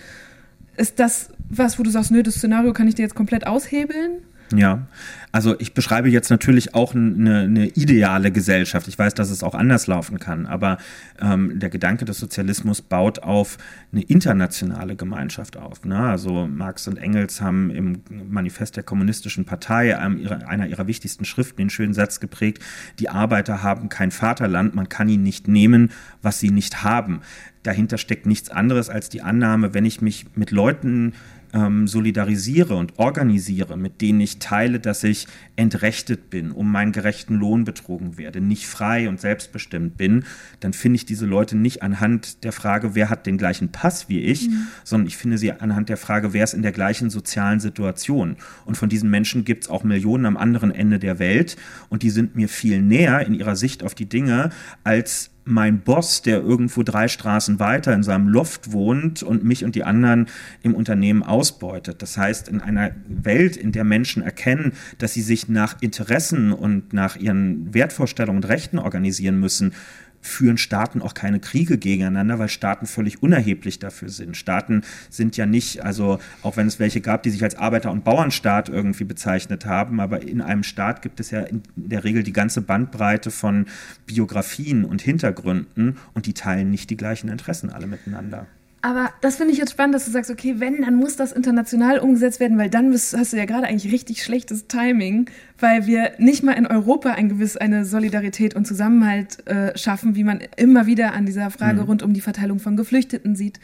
Ist 0.76 1.00
das 1.00 1.30
was, 1.50 1.78
wo 1.78 1.82
du 1.82 1.90
sagst, 1.90 2.12
nö, 2.12 2.22
das 2.22 2.34
Szenario 2.36 2.72
kann 2.72 2.86
ich 2.86 2.94
dir 2.94 3.02
jetzt 3.02 3.16
komplett 3.16 3.46
aushebeln? 3.46 4.22
Ja, 4.54 4.86
also 5.30 5.54
ich 5.58 5.74
beschreibe 5.74 6.08
jetzt 6.08 6.30
natürlich 6.30 6.74
auch 6.74 6.94
eine, 6.94 7.40
eine, 7.40 7.66
ideale 7.66 8.32
Gesellschaft. 8.32 8.88
Ich 8.88 8.98
weiß, 8.98 9.12
dass 9.12 9.28
es 9.28 9.42
auch 9.42 9.54
anders 9.54 9.86
laufen 9.86 10.18
kann, 10.18 10.46
aber 10.46 10.78
ähm, 11.20 11.58
der 11.58 11.68
Gedanke 11.68 12.06
des 12.06 12.18
Sozialismus 12.18 12.80
baut 12.80 13.18
auf 13.18 13.58
eine 13.92 14.02
internationale 14.02 14.96
Gemeinschaft 14.96 15.58
auf. 15.58 15.84
Ne? 15.84 15.98
Also 15.98 16.46
Marx 16.46 16.88
und 16.88 16.96
Engels 16.96 17.42
haben 17.42 17.70
im 17.70 18.02
Manifest 18.30 18.76
der 18.76 18.84
Kommunistischen 18.84 19.44
Partei, 19.44 19.98
einem 19.98 20.18
ihrer, 20.18 20.48
einer 20.48 20.66
ihrer 20.66 20.86
wichtigsten 20.86 21.26
Schriften, 21.26 21.58
den 21.58 21.70
schönen 21.70 21.92
Satz 21.92 22.20
geprägt, 22.20 22.64
die 22.98 23.10
Arbeiter 23.10 23.62
haben 23.62 23.90
kein 23.90 24.10
Vaterland, 24.10 24.74
man 24.74 24.88
kann 24.88 25.10
ihnen 25.10 25.24
nicht 25.24 25.46
nehmen, 25.46 25.90
was 26.22 26.40
sie 26.40 26.50
nicht 26.50 26.82
haben. 26.84 27.20
Dahinter 27.64 27.98
steckt 27.98 28.24
nichts 28.24 28.48
anderes 28.48 28.88
als 28.88 29.10
die 29.10 29.20
Annahme, 29.20 29.74
wenn 29.74 29.84
ich 29.84 30.00
mich 30.00 30.26
mit 30.36 30.52
Leuten 30.52 31.12
ähm, 31.52 31.86
solidarisiere 31.86 32.74
und 32.74 32.98
organisiere, 32.98 33.76
mit 33.76 34.00
denen 34.00 34.20
ich 34.20 34.38
teile, 34.38 34.80
dass 34.80 35.04
ich 35.04 35.26
entrechtet 35.56 36.30
bin, 36.30 36.52
um 36.52 36.70
meinen 36.70 36.92
gerechten 36.92 37.34
Lohn 37.34 37.64
betrogen 37.64 38.18
werde, 38.18 38.40
nicht 38.40 38.66
frei 38.66 39.08
und 39.08 39.20
selbstbestimmt 39.20 39.96
bin, 39.96 40.24
dann 40.60 40.72
finde 40.72 40.96
ich 40.96 41.06
diese 41.06 41.26
Leute 41.26 41.56
nicht 41.56 41.82
anhand 41.82 42.44
der 42.44 42.52
Frage, 42.52 42.94
wer 42.94 43.10
hat 43.10 43.26
den 43.26 43.38
gleichen 43.38 43.70
Pass 43.70 44.08
wie 44.08 44.20
ich, 44.20 44.48
mhm. 44.48 44.66
sondern 44.84 45.06
ich 45.06 45.16
finde 45.16 45.38
sie 45.38 45.52
anhand 45.52 45.88
der 45.88 45.96
Frage, 45.96 46.32
wer 46.32 46.44
ist 46.44 46.54
in 46.54 46.62
der 46.62 46.72
gleichen 46.72 47.10
sozialen 47.10 47.60
Situation. 47.60 48.36
Und 48.64 48.76
von 48.76 48.88
diesen 48.88 49.10
Menschen 49.10 49.44
gibt 49.44 49.64
es 49.64 49.70
auch 49.70 49.84
Millionen 49.84 50.26
am 50.26 50.36
anderen 50.36 50.70
Ende 50.70 50.98
der 50.98 51.18
Welt 51.18 51.56
und 51.88 52.02
die 52.02 52.10
sind 52.10 52.36
mir 52.36 52.48
viel 52.48 52.82
näher 52.82 53.26
in 53.26 53.34
ihrer 53.34 53.56
Sicht 53.56 53.82
auf 53.82 53.94
die 53.94 54.08
Dinge 54.08 54.50
als 54.84 55.30
mein 55.48 55.80
Boss, 55.80 56.22
der 56.22 56.40
irgendwo 56.40 56.82
drei 56.82 57.08
Straßen 57.08 57.58
weiter 57.58 57.92
in 57.94 58.02
seinem 58.02 58.28
Loft 58.28 58.72
wohnt 58.72 59.22
und 59.22 59.44
mich 59.44 59.64
und 59.64 59.74
die 59.74 59.84
anderen 59.84 60.26
im 60.62 60.74
Unternehmen 60.74 61.22
ausbeutet. 61.22 62.02
Das 62.02 62.16
heißt, 62.16 62.48
in 62.48 62.60
einer 62.60 62.92
Welt, 63.08 63.56
in 63.56 63.72
der 63.72 63.84
Menschen 63.84 64.22
erkennen, 64.22 64.72
dass 64.98 65.14
sie 65.14 65.22
sich 65.22 65.48
nach 65.48 65.80
Interessen 65.80 66.52
und 66.52 66.92
nach 66.92 67.16
ihren 67.16 67.72
Wertvorstellungen 67.72 68.42
und 68.42 68.48
Rechten 68.48 68.78
organisieren 68.78 69.40
müssen, 69.40 69.72
führen 70.20 70.58
Staaten 70.58 71.02
auch 71.02 71.14
keine 71.14 71.40
Kriege 71.40 71.78
gegeneinander, 71.78 72.38
weil 72.38 72.48
Staaten 72.48 72.86
völlig 72.86 73.22
unerheblich 73.22 73.78
dafür 73.78 74.08
sind. 74.08 74.36
Staaten 74.36 74.82
sind 75.10 75.36
ja 75.36 75.46
nicht, 75.46 75.84
also 75.84 76.18
auch 76.42 76.56
wenn 76.56 76.66
es 76.66 76.78
welche 76.78 77.00
gab, 77.00 77.22
die 77.22 77.30
sich 77.30 77.42
als 77.42 77.56
Arbeiter- 77.56 77.90
und 77.90 78.04
Bauernstaat 78.04 78.68
irgendwie 78.68 79.04
bezeichnet 79.04 79.66
haben, 79.66 80.00
aber 80.00 80.22
in 80.22 80.40
einem 80.40 80.62
Staat 80.62 81.02
gibt 81.02 81.20
es 81.20 81.30
ja 81.30 81.40
in 81.40 81.62
der 81.76 82.04
Regel 82.04 82.22
die 82.22 82.32
ganze 82.32 82.60
Bandbreite 82.60 83.30
von 83.30 83.66
Biografien 84.06 84.84
und 84.84 85.02
Hintergründen 85.02 85.96
und 86.14 86.26
die 86.26 86.34
teilen 86.34 86.70
nicht 86.70 86.90
die 86.90 86.96
gleichen 86.96 87.28
Interessen 87.28 87.70
alle 87.70 87.86
miteinander. 87.86 88.46
Aber 88.80 89.10
das 89.22 89.36
finde 89.36 89.52
ich 89.52 89.58
jetzt 89.58 89.72
spannend, 89.72 89.94
dass 89.94 90.04
du 90.04 90.12
sagst, 90.12 90.30
okay, 90.30 90.56
wenn, 90.58 90.82
dann 90.82 90.94
muss 90.94 91.16
das 91.16 91.32
international 91.32 91.98
umgesetzt 91.98 92.38
werden, 92.38 92.58
weil 92.58 92.70
dann 92.70 92.90
bist, 92.90 93.16
hast 93.16 93.32
du 93.32 93.36
ja 93.36 93.44
gerade 93.44 93.66
eigentlich 93.66 93.92
richtig 93.92 94.22
schlechtes 94.22 94.68
Timing, 94.68 95.28
weil 95.58 95.86
wir 95.86 96.12
nicht 96.18 96.44
mal 96.44 96.52
in 96.52 96.66
Europa 96.66 97.10
ein 97.10 97.28
gewiss 97.28 97.56
eine 97.56 97.84
Solidarität 97.84 98.54
und 98.54 98.66
Zusammenhalt 98.66 99.44
äh, 99.48 99.76
schaffen, 99.76 100.14
wie 100.14 100.22
man 100.22 100.40
immer 100.56 100.86
wieder 100.86 101.12
an 101.14 101.26
dieser 101.26 101.50
Frage 101.50 101.80
mhm. 101.80 101.86
rund 101.86 102.02
um 102.04 102.12
die 102.14 102.20
Verteilung 102.20 102.60
von 102.60 102.76
Geflüchteten 102.76 103.34
sieht. 103.34 103.58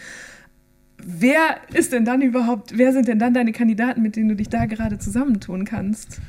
Wer 0.98 1.58
ist 1.72 1.92
denn 1.92 2.04
dann 2.04 2.20
überhaupt, 2.20 2.76
wer 2.76 2.92
sind 2.92 3.06
denn 3.06 3.20
dann 3.20 3.34
deine 3.34 3.52
Kandidaten, 3.52 4.02
mit 4.02 4.16
denen 4.16 4.30
du 4.30 4.36
dich 4.36 4.48
da 4.48 4.66
gerade 4.66 4.98
zusammentun 4.98 5.64
kannst? 5.64 6.20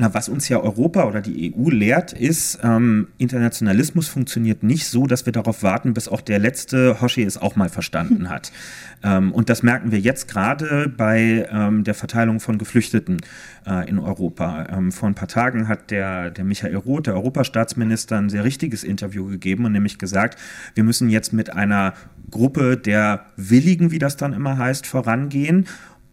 Na, 0.00 0.14
was 0.14 0.28
uns 0.28 0.48
ja 0.48 0.60
Europa 0.60 1.08
oder 1.08 1.20
die 1.20 1.52
EU 1.52 1.70
lehrt, 1.70 2.12
ist, 2.12 2.60
ähm, 2.62 3.08
Internationalismus 3.18 4.06
funktioniert 4.06 4.62
nicht 4.62 4.86
so, 4.86 5.08
dass 5.08 5.26
wir 5.26 5.32
darauf 5.32 5.64
warten, 5.64 5.92
bis 5.92 6.06
auch 6.06 6.20
der 6.20 6.38
letzte 6.38 7.00
Hoshi 7.00 7.24
es 7.24 7.36
auch 7.36 7.56
mal 7.56 7.68
verstanden 7.68 8.30
hat. 8.30 8.52
Ähm, 9.00 9.30
und 9.30 9.48
das 9.48 9.62
merken 9.62 9.92
wir 9.92 10.00
jetzt 10.00 10.26
gerade 10.26 10.88
bei 10.88 11.46
ähm, 11.52 11.84
der 11.84 11.94
Verteilung 11.94 12.40
von 12.40 12.58
Geflüchteten 12.58 13.18
äh, 13.64 13.88
in 13.88 14.00
Europa. 14.00 14.66
Ähm, 14.72 14.90
vor 14.90 15.08
ein 15.08 15.14
paar 15.14 15.28
Tagen 15.28 15.68
hat 15.68 15.92
der, 15.92 16.32
der 16.32 16.42
Michael 16.42 16.74
Roth, 16.74 17.06
der 17.06 17.14
Europastaatsminister, 17.14 18.18
ein 18.18 18.28
sehr 18.28 18.42
richtiges 18.42 18.82
Interview 18.82 19.26
gegeben 19.26 19.66
und 19.66 19.70
nämlich 19.70 19.98
gesagt, 19.98 20.36
wir 20.74 20.82
müssen 20.82 21.10
jetzt 21.10 21.32
mit 21.32 21.52
einer 21.52 21.94
Gruppe 22.28 22.76
der 22.76 23.26
Willigen, 23.36 23.92
wie 23.92 24.00
das 24.00 24.16
dann 24.16 24.32
immer 24.32 24.58
heißt, 24.58 24.84
vorangehen 24.84 25.66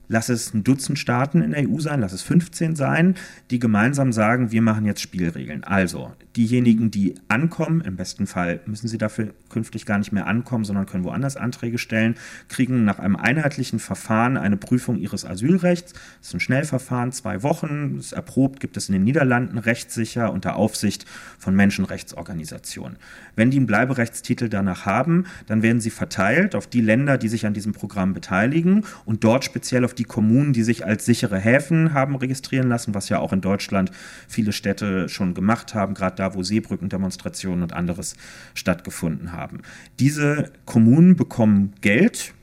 lass 0.08 0.30
es 0.30 0.54
ein 0.54 0.64
Dutzend 0.64 1.00
Staaten 1.00 1.42
in 1.42 1.52
der 1.52 1.70
EU 1.70 1.80
sein, 1.80 2.02
lass 2.02 2.14
es 2.14 2.22
15 2.22 2.76
sein, 2.76 3.16
die 3.52 3.60
gemeinsam 3.60 4.12
sagen, 4.12 4.52
wir 4.52 4.62
machen 4.62 4.86
jetzt 4.86 5.02
Spielregeln. 5.02 5.64
Also 5.64 6.12
diejenigen, 6.36 6.92
die 6.92 7.16
ankommen, 7.28 7.82
im 7.82 7.96
besten 7.96 8.28
Fall 8.28 8.60
müssen 8.66 8.88
sie 8.88 8.98
dafür 8.98 9.34
künftig 9.50 9.86
gar 9.86 9.98
nicht 9.98 10.12
mehr 10.12 10.28
ankommen, 10.28 10.66
sondern 10.66 10.86
können 10.86 11.04
woanders 11.04 11.38
Anträge 11.38 11.78
stellen, 11.78 12.16
kriegen 12.50 12.84
nach 12.86 13.00
einem 13.00 13.16
einheitlichen 13.16 13.80
Verfahren 13.80 14.38
eine 14.38 14.58
Prüfung 14.58 14.98
ihres 14.98 15.26
Asylrechts. 15.26 15.94
Das 15.94 16.28
ist 16.28 16.34
ein 16.34 16.40
Schnellverfahren, 16.40 17.12
zwei 17.12 17.44
Wochen, 17.44 17.98
ist 17.98 18.12
erprobt, 18.12 18.60
gibt 18.60 18.76
es 18.78 18.90
in 18.90 18.94
den 18.94 19.04
Niederlanden 19.04 19.58
rechtssicher 19.58 20.32
unter 20.32 20.56
Aufsicht 20.58 21.06
von 21.40 21.56
Menschenrechtsorganisationen. 21.56 22.98
Wenn 23.36 23.52
die 23.52 23.58
einen 23.58 23.66
Bleiberechtstitel 23.66 24.50
danach 24.50 24.86
haben, 24.86 25.26
dann 25.48 25.62
werden 25.62 25.80
sie 25.80 25.90
verteilt 25.90 26.56
auf 26.56 26.68
die 26.68 26.82
Länder, 26.82 27.18
die 27.18 27.30
sich 27.30 27.46
an 27.46 27.54
diesem 27.54 27.72
Programm 27.72 28.14
beteiligen 28.14 28.84
und 29.06 29.24
dort 29.24 29.46
speziell 29.46 29.86
auf 29.86 29.94
die 29.94 30.04
Kommunen, 30.04 30.54
die 30.54 30.64
sich 30.64 30.86
als 30.86 31.06
sichere 31.06 31.40
Häfen 31.40 31.94
haben 31.94 32.16
registrieren 32.16 32.68
lassen, 32.68 32.94
was 32.94 33.10
ja 33.10 33.20
auch 33.20 33.32
in 33.32 33.42
Deutschland 33.42 33.92
viele 34.28 34.52
Städte 34.52 35.08
schon 35.10 35.34
gemacht 35.34 35.74
haben, 35.74 35.94
gerade 35.94 36.16
da, 36.16 36.25
wo 36.34 36.42
Seebrückendemonstrationen 36.42 37.62
und 37.62 37.74
anderes 37.74 38.16
stattgefunden 38.56 39.32
haben. 39.32 39.62
Diese 40.00 40.52
Kommunen 40.66 41.16
bekommen 41.16 41.74
Geld, 41.82 42.34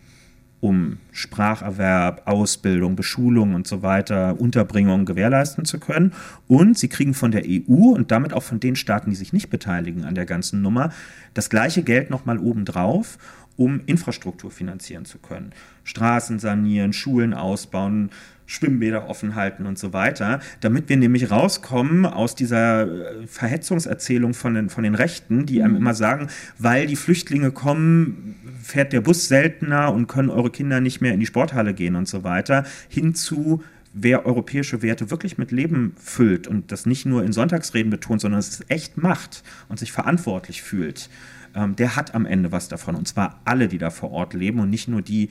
um 0.60 0.98
Spracherwerb, 1.10 2.22
Ausbildung, 2.26 2.94
Beschulung 2.94 3.54
und 3.54 3.66
so 3.66 3.82
weiter, 3.82 4.40
Unterbringung 4.40 5.06
gewährleisten 5.06 5.64
zu 5.64 5.80
können. 5.80 6.12
Und 6.46 6.78
sie 6.78 6.86
kriegen 6.86 7.14
von 7.14 7.32
der 7.32 7.42
EU 7.44 7.90
und 7.92 8.12
damit 8.12 8.32
auch 8.32 8.44
von 8.44 8.60
den 8.60 8.76
Staaten, 8.76 9.10
die 9.10 9.16
sich 9.16 9.32
nicht 9.32 9.50
beteiligen 9.50 10.04
an 10.04 10.14
der 10.14 10.24
ganzen 10.24 10.62
Nummer, 10.62 10.92
das 11.34 11.50
gleiche 11.50 11.82
Geld 11.82 12.10
nochmal 12.10 12.38
obendrauf 12.38 13.18
um 13.56 13.80
Infrastruktur 13.86 14.50
finanzieren 14.50 15.04
zu 15.04 15.18
können. 15.18 15.52
Straßen 15.84 16.38
sanieren, 16.38 16.92
Schulen 16.92 17.34
ausbauen, 17.34 18.10
Schwimmbäder 18.46 19.09
offen 19.09 19.35
halten 19.35 19.66
und 19.66 19.78
so 19.78 19.92
weiter, 19.92 20.40
damit 20.61 20.88
wir 20.88 20.96
nämlich 20.96 21.31
rauskommen 21.31 22.05
aus 22.07 22.35
dieser 22.35 22.83
äh, 22.83 23.26
Verhetzungserzählung 23.26 24.35
von 24.35 24.55
den, 24.55 24.68
von 24.68 24.85
den 24.85 24.94
Rechten, 24.94 25.46
die 25.46 25.62
einem 25.62 25.72
mhm. 25.72 25.78
immer 25.78 25.94
sagen, 25.94 26.28
weil 26.59 26.87
die 26.87 26.96
Flüchtlinge 26.96 27.50
kommen, 27.50 28.37
fährt 28.62 28.92
der 28.92 29.00
Bus 29.00 29.28
seltener 29.28 29.92
und 29.92 30.07
können 30.07 30.31
eure 30.31 30.50
Kinder 30.50 30.81
nicht 30.81 31.00
mehr 31.00 31.14
in 31.14 31.20
die 31.20 31.26
Sporthalle 31.26 31.74
gehen 31.74 31.96
und 31.96 32.09
so 32.09 32.24
weiter, 32.24 32.64
hinzu 32.88 33.62
wer 33.94 34.24
europäische 34.26 34.83
Werte 34.83 35.11
wirklich 35.11 35.38
mit 35.38 35.50
Leben 35.50 35.94
füllt 35.98 36.46
und 36.46 36.72
das 36.72 36.87
nicht 36.87 37.05
nur 37.05 37.24
in 37.24 37.33
Sonntagsreden 37.33 37.90
betont, 37.90 38.20
sondern 38.20 38.40
es 38.40 38.64
echt 38.68 38.96
macht 38.96 39.42
und 39.68 39.78
sich 39.78 39.92
verantwortlich 39.92 40.62
fühlt, 40.62 41.11
ähm, 41.55 41.76
der 41.76 41.96
hat 41.96 42.14
am 42.14 42.26
Ende 42.26 42.52
was 42.52 42.68
davon. 42.68 42.94
Und 42.94 43.07
zwar 43.07 43.40
alle, 43.44 43.68
die 43.68 43.78
da 43.78 43.90
vor 43.90 44.11
Ort 44.11 44.35
leben 44.35 44.61
und 44.61 44.70
nicht 44.70 44.88
nur 44.88 45.02
die, 45.02 45.31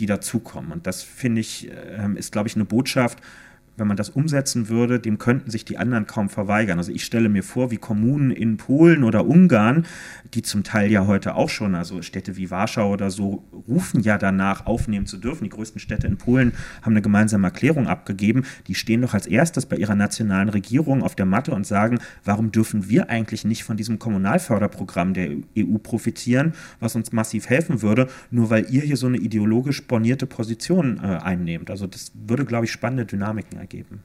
die 0.00 0.06
dazukommen. 0.06 0.72
Und 0.72 0.86
das 0.86 1.02
finde 1.02 1.40
ich, 1.40 1.70
äh, 1.70 2.08
ist, 2.16 2.32
glaube 2.32 2.48
ich, 2.48 2.56
eine 2.56 2.64
Botschaft, 2.64 3.18
wenn 3.80 3.88
man 3.88 3.96
das 3.96 4.10
umsetzen 4.10 4.68
würde, 4.68 5.00
dem 5.00 5.18
könnten 5.18 5.50
sich 5.50 5.64
die 5.64 5.78
anderen 5.78 6.06
kaum 6.06 6.28
verweigern. 6.28 6.78
Also 6.78 6.92
ich 6.92 7.04
stelle 7.04 7.28
mir 7.28 7.42
vor, 7.42 7.70
wie 7.70 7.78
Kommunen 7.78 8.30
in 8.30 8.58
Polen 8.58 9.02
oder 9.02 9.26
Ungarn, 9.26 9.86
die 10.34 10.42
zum 10.42 10.62
Teil 10.62 10.90
ja 10.92 11.06
heute 11.06 11.34
auch 11.34 11.48
schon, 11.48 11.74
also 11.74 12.02
Städte 12.02 12.36
wie 12.36 12.50
Warschau 12.50 12.92
oder 12.92 13.10
so, 13.10 13.42
rufen 13.66 14.02
ja 14.02 14.18
danach, 14.18 14.66
aufnehmen 14.66 15.06
zu 15.06 15.16
dürfen. 15.16 15.44
Die 15.44 15.50
größten 15.50 15.80
Städte 15.80 16.06
in 16.06 16.18
Polen 16.18 16.52
haben 16.82 16.92
eine 16.92 17.02
gemeinsame 17.02 17.46
Erklärung 17.48 17.88
abgegeben. 17.88 18.44
Die 18.68 18.74
stehen 18.74 19.00
doch 19.00 19.14
als 19.14 19.26
erstes 19.26 19.66
bei 19.66 19.76
ihrer 19.76 19.94
nationalen 19.94 20.50
Regierung 20.50 21.02
auf 21.02 21.16
der 21.16 21.26
Matte 21.26 21.52
und 21.52 21.66
sagen, 21.66 21.98
warum 22.24 22.52
dürfen 22.52 22.88
wir 22.88 23.08
eigentlich 23.08 23.44
nicht 23.44 23.64
von 23.64 23.76
diesem 23.76 23.98
Kommunalförderprogramm 23.98 25.14
der 25.14 25.30
EU 25.58 25.78
profitieren, 25.82 26.52
was 26.78 26.94
uns 26.94 27.12
massiv 27.12 27.48
helfen 27.48 27.80
würde, 27.80 28.08
nur 28.30 28.50
weil 28.50 28.70
ihr 28.70 28.82
hier 28.82 28.98
so 28.98 29.06
eine 29.06 29.16
ideologisch 29.16 29.86
bornierte 29.86 30.26
Position 30.26 31.00
äh, 31.02 31.06
einnehmt. 31.06 31.70
Also 31.70 31.86
das 31.86 32.12
würde, 32.14 32.44
glaube 32.44 32.66
ich, 32.66 32.72
spannende 32.72 33.06
Dynamiken 33.06 33.58
ergeben 33.58 33.69
geben. 33.70 34.02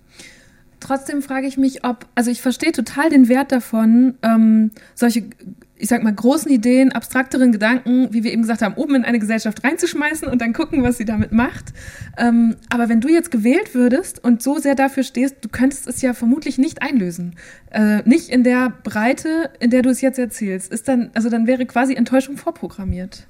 Trotzdem 0.79 1.21
frage 1.23 1.47
ich 1.47 1.57
mich, 1.57 1.83
ob, 1.83 2.05
also 2.13 2.29
ich 2.29 2.41
verstehe 2.41 2.71
total 2.71 3.09
den 3.09 3.27
Wert 3.27 3.51
davon, 3.51 4.15
ähm, 4.21 4.69
solche, 4.93 5.23
ich 5.77 5.87
sag 5.89 6.03
mal, 6.03 6.13
großen 6.13 6.51
Ideen, 6.51 6.91
abstrakteren 6.91 7.51
Gedanken, 7.51 8.09
wie 8.13 8.23
wir 8.23 8.31
eben 8.31 8.43
gesagt 8.43 8.61
haben, 8.61 8.75
oben 8.75 8.93
in 8.93 9.03
eine 9.03 9.17
Gesellschaft 9.17 9.63
reinzuschmeißen 9.63 10.27
und 10.27 10.41
dann 10.41 10.53
gucken, 10.53 10.83
was 10.83 10.97
sie 10.97 11.05
damit 11.05 11.31
macht. 11.31 11.73
Ähm, 12.17 12.57
aber 12.69 12.87
wenn 12.87 13.01
du 13.01 13.07
jetzt 13.07 13.31
gewählt 13.31 13.73
würdest 13.73 14.23
und 14.23 14.43
so 14.43 14.59
sehr 14.59 14.75
dafür 14.75 15.03
stehst, 15.03 15.37
du 15.41 15.49
könntest 15.49 15.87
es 15.87 16.03
ja 16.03 16.13
vermutlich 16.13 16.59
nicht 16.59 16.83
einlösen. 16.83 17.35
Äh, 17.71 18.07
nicht 18.07 18.29
in 18.29 18.43
der 18.43 18.71
Breite, 18.83 19.49
in 19.59 19.71
der 19.71 19.81
du 19.81 19.89
es 19.89 20.01
jetzt 20.01 20.19
erzählst. 20.19 20.71
Ist 20.71 20.87
dann, 20.87 21.09
also 21.15 21.29
dann 21.29 21.47
wäre 21.47 21.65
quasi 21.65 21.95
Enttäuschung 21.95 22.37
vorprogrammiert. 22.37 23.25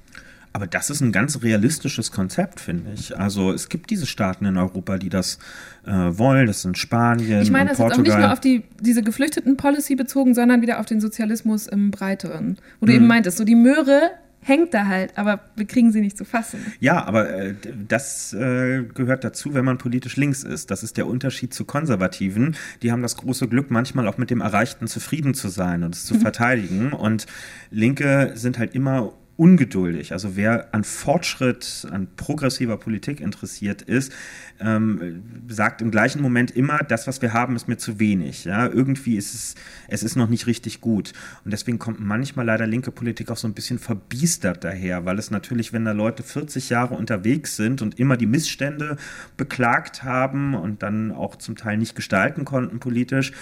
Aber 0.56 0.66
das 0.66 0.88
ist 0.88 1.02
ein 1.02 1.12
ganz 1.12 1.42
realistisches 1.42 2.12
Konzept, 2.12 2.60
finde 2.60 2.90
ich. 2.94 3.14
Also 3.18 3.52
es 3.52 3.68
gibt 3.68 3.90
diese 3.90 4.06
Staaten 4.06 4.46
in 4.46 4.56
Europa, 4.56 4.96
die 4.96 5.10
das 5.10 5.38
äh, 5.84 5.90
wollen. 5.92 6.46
Das 6.46 6.62
sind 6.62 6.78
Spanien 6.78 7.42
Ich 7.42 7.50
meine, 7.50 7.68
das 7.68 7.78
ist 7.78 7.84
auch 7.84 7.88
nicht 7.88 7.96
Portugal. 7.96 8.20
nur 8.22 8.32
auf 8.32 8.40
die, 8.40 8.62
diese 8.80 9.02
geflüchteten 9.02 9.58
Policy 9.58 9.96
bezogen, 9.96 10.34
sondern 10.34 10.62
wieder 10.62 10.80
auf 10.80 10.86
den 10.86 10.98
Sozialismus 11.02 11.66
im 11.66 11.90
Breiteren. 11.90 12.56
Wo 12.80 12.86
du 12.86 12.92
Mhm. 12.92 12.96
eben 12.96 13.06
meintest, 13.06 13.36
so 13.36 13.44
die 13.44 13.54
Möhre 13.54 14.12
hängt 14.40 14.72
da 14.72 14.86
halt, 14.86 15.18
aber 15.18 15.40
wir 15.56 15.66
kriegen 15.66 15.92
sie 15.92 16.00
nicht 16.00 16.16
zu 16.16 16.24
fassen. 16.24 16.60
Ja, 16.80 17.04
aber 17.04 17.28
äh, 17.28 17.54
das 17.86 18.32
äh, 18.32 18.84
gehört 18.94 19.24
dazu, 19.24 19.52
wenn 19.52 19.64
man 19.66 19.76
politisch 19.76 20.16
links 20.16 20.42
ist. 20.42 20.70
Das 20.70 20.82
ist 20.82 20.96
der 20.96 21.06
Unterschied 21.06 21.52
zu 21.52 21.66
Konservativen. 21.66 22.56
Die 22.80 22.92
haben 22.92 23.02
das 23.02 23.18
große 23.18 23.46
Glück, 23.48 23.70
manchmal 23.70 24.08
auch 24.08 24.16
mit 24.16 24.30
dem 24.30 24.40
Erreichten 24.40 24.86
zufrieden 24.86 25.34
zu 25.34 25.48
sein 25.48 25.82
und 25.82 25.94
es 25.94 26.06
zu 26.06 26.14
verteidigen. 26.18 26.94
Und 26.94 27.26
Linke 27.70 28.32
sind 28.36 28.58
halt 28.58 28.74
immer 28.74 29.12
ungeduldig. 29.36 30.12
Also 30.12 30.34
wer 30.36 30.74
an 30.74 30.82
Fortschritt, 30.82 31.86
an 31.90 32.08
progressiver 32.16 32.78
Politik 32.78 33.20
interessiert 33.20 33.82
ist, 33.82 34.12
ähm, 34.60 35.22
sagt 35.48 35.82
im 35.82 35.90
gleichen 35.90 36.22
Moment 36.22 36.50
immer, 36.50 36.78
das, 36.78 37.06
was 37.06 37.20
wir 37.20 37.34
haben, 37.34 37.54
ist 37.54 37.68
mir 37.68 37.76
zu 37.76 38.00
wenig. 38.00 38.44
Ja, 38.46 38.66
irgendwie 38.66 39.16
ist 39.16 39.34
es, 39.34 39.54
es 39.88 40.02
ist 40.02 40.16
noch 40.16 40.28
nicht 40.28 40.46
richtig 40.46 40.80
gut. 40.80 41.12
Und 41.44 41.50
deswegen 41.50 41.78
kommt 41.78 42.00
manchmal 42.00 42.46
leider 42.46 42.66
linke 42.66 42.90
Politik 42.90 43.30
auch 43.30 43.36
so 43.36 43.46
ein 43.46 43.52
bisschen 43.52 43.78
verbiestert 43.78 44.64
daher, 44.64 45.04
weil 45.04 45.18
es 45.18 45.30
natürlich, 45.30 45.72
wenn 45.74 45.84
da 45.84 45.92
Leute 45.92 46.22
40 46.22 46.70
Jahre 46.70 46.94
unterwegs 46.94 47.56
sind 47.56 47.82
und 47.82 47.98
immer 47.98 48.16
die 48.16 48.26
Missstände 48.26 48.96
beklagt 49.36 50.02
haben 50.02 50.54
und 50.54 50.82
dann 50.82 51.12
auch 51.12 51.36
zum 51.36 51.56
Teil 51.56 51.76
nicht 51.76 51.94
gestalten 51.94 52.46
konnten 52.46 52.80
politisch, 52.80 53.32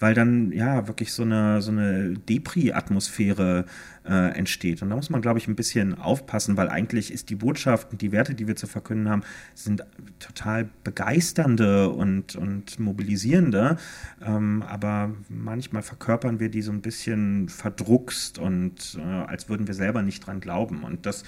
weil 0.00 0.14
dann 0.14 0.50
ja 0.50 0.88
wirklich 0.88 1.12
so 1.12 1.22
eine, 1.22 1.62
so 1.62 1.70
eine 1.70 2.14
Depri-Atmosphäre 2.14 3.66
äh, 4.06 4.36
entsteht. 4.36 4.82
Und 4.82 4.90
da 4.90 4.96
muss 4.96 5.10
man, 5.10 5.22
glaube 5.22 5.38
ich, 5.38 5.48
ein 5.48 5.56
bisschen 5.56 5.98
aufpassen, 5.98 6.56
weil 6.56 6.68
eigentlich 6.68 7.12
ist 7.12 7.30
die 7.30 7.36
Botschaft 7.36 7.92
und 7.92 8.02
die 8.02 8.12
Werte, 8.12 8.34
die 8.34 8.46
wir 8.46 8.56
zu 8.56 8.66
verkünden 8.66 9.08
haben, 9.08 9.22
sind 9.54 9.84
total 10.18 10.68
begeisternde 10.84 11.88
und, 11.88 12.36
und 12.36 12.78
mobilisierende. 12.78 13.78
Ähm, 14.24 14.62
aber 14.62 15.12
manchmal 15.28 15.82
verkörpern 15.82 16.40
wir 16.40 16.48
die 16.48 16.62
so 16.62 16.72
ein 16.72 16.82
bisschen 16.82 17.48
verdruckst 17.48 18.38
und 18.38 18.98
äh, 18.98 19.02
als 19.02 19.48
würden 19.48 19.66
wir 19.66 19.74
selber 19.74 20.02
nicht 20.02 20.26
dran 20.26 20.40
glauben. 20.40 20.84
Und 20.84 21.06
das 21.06 21.24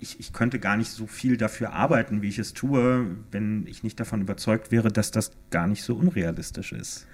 ich, 0.00 0.20
ich 0.20 0.32
könnte 0.32 0.58
gar 0.58 0.76
nicht 0.76 0.90
so 0.90 1.06
viel 1.06 1.36
dafür 1.36 1.72
arbeiten, 1.72 2.22
wie 2.22 2.28
ich 2.28 2.38
es 2.38 2.52
tue, 2.52 3.06
wenn 3.30 3.66
ich 3.66 3.82
nicht 3.82 3.98
davon 3.98 4.20
überzeugt 4.20 4.70
wäre, 4.70 4.92
dass 4.92 5.10
das 5.10 5.32
gar 5.50 5.66
nicht 5.66 5.82
so 5.82 5.96
unrealistisch 5.96 6.72
ist. 6.72 7.06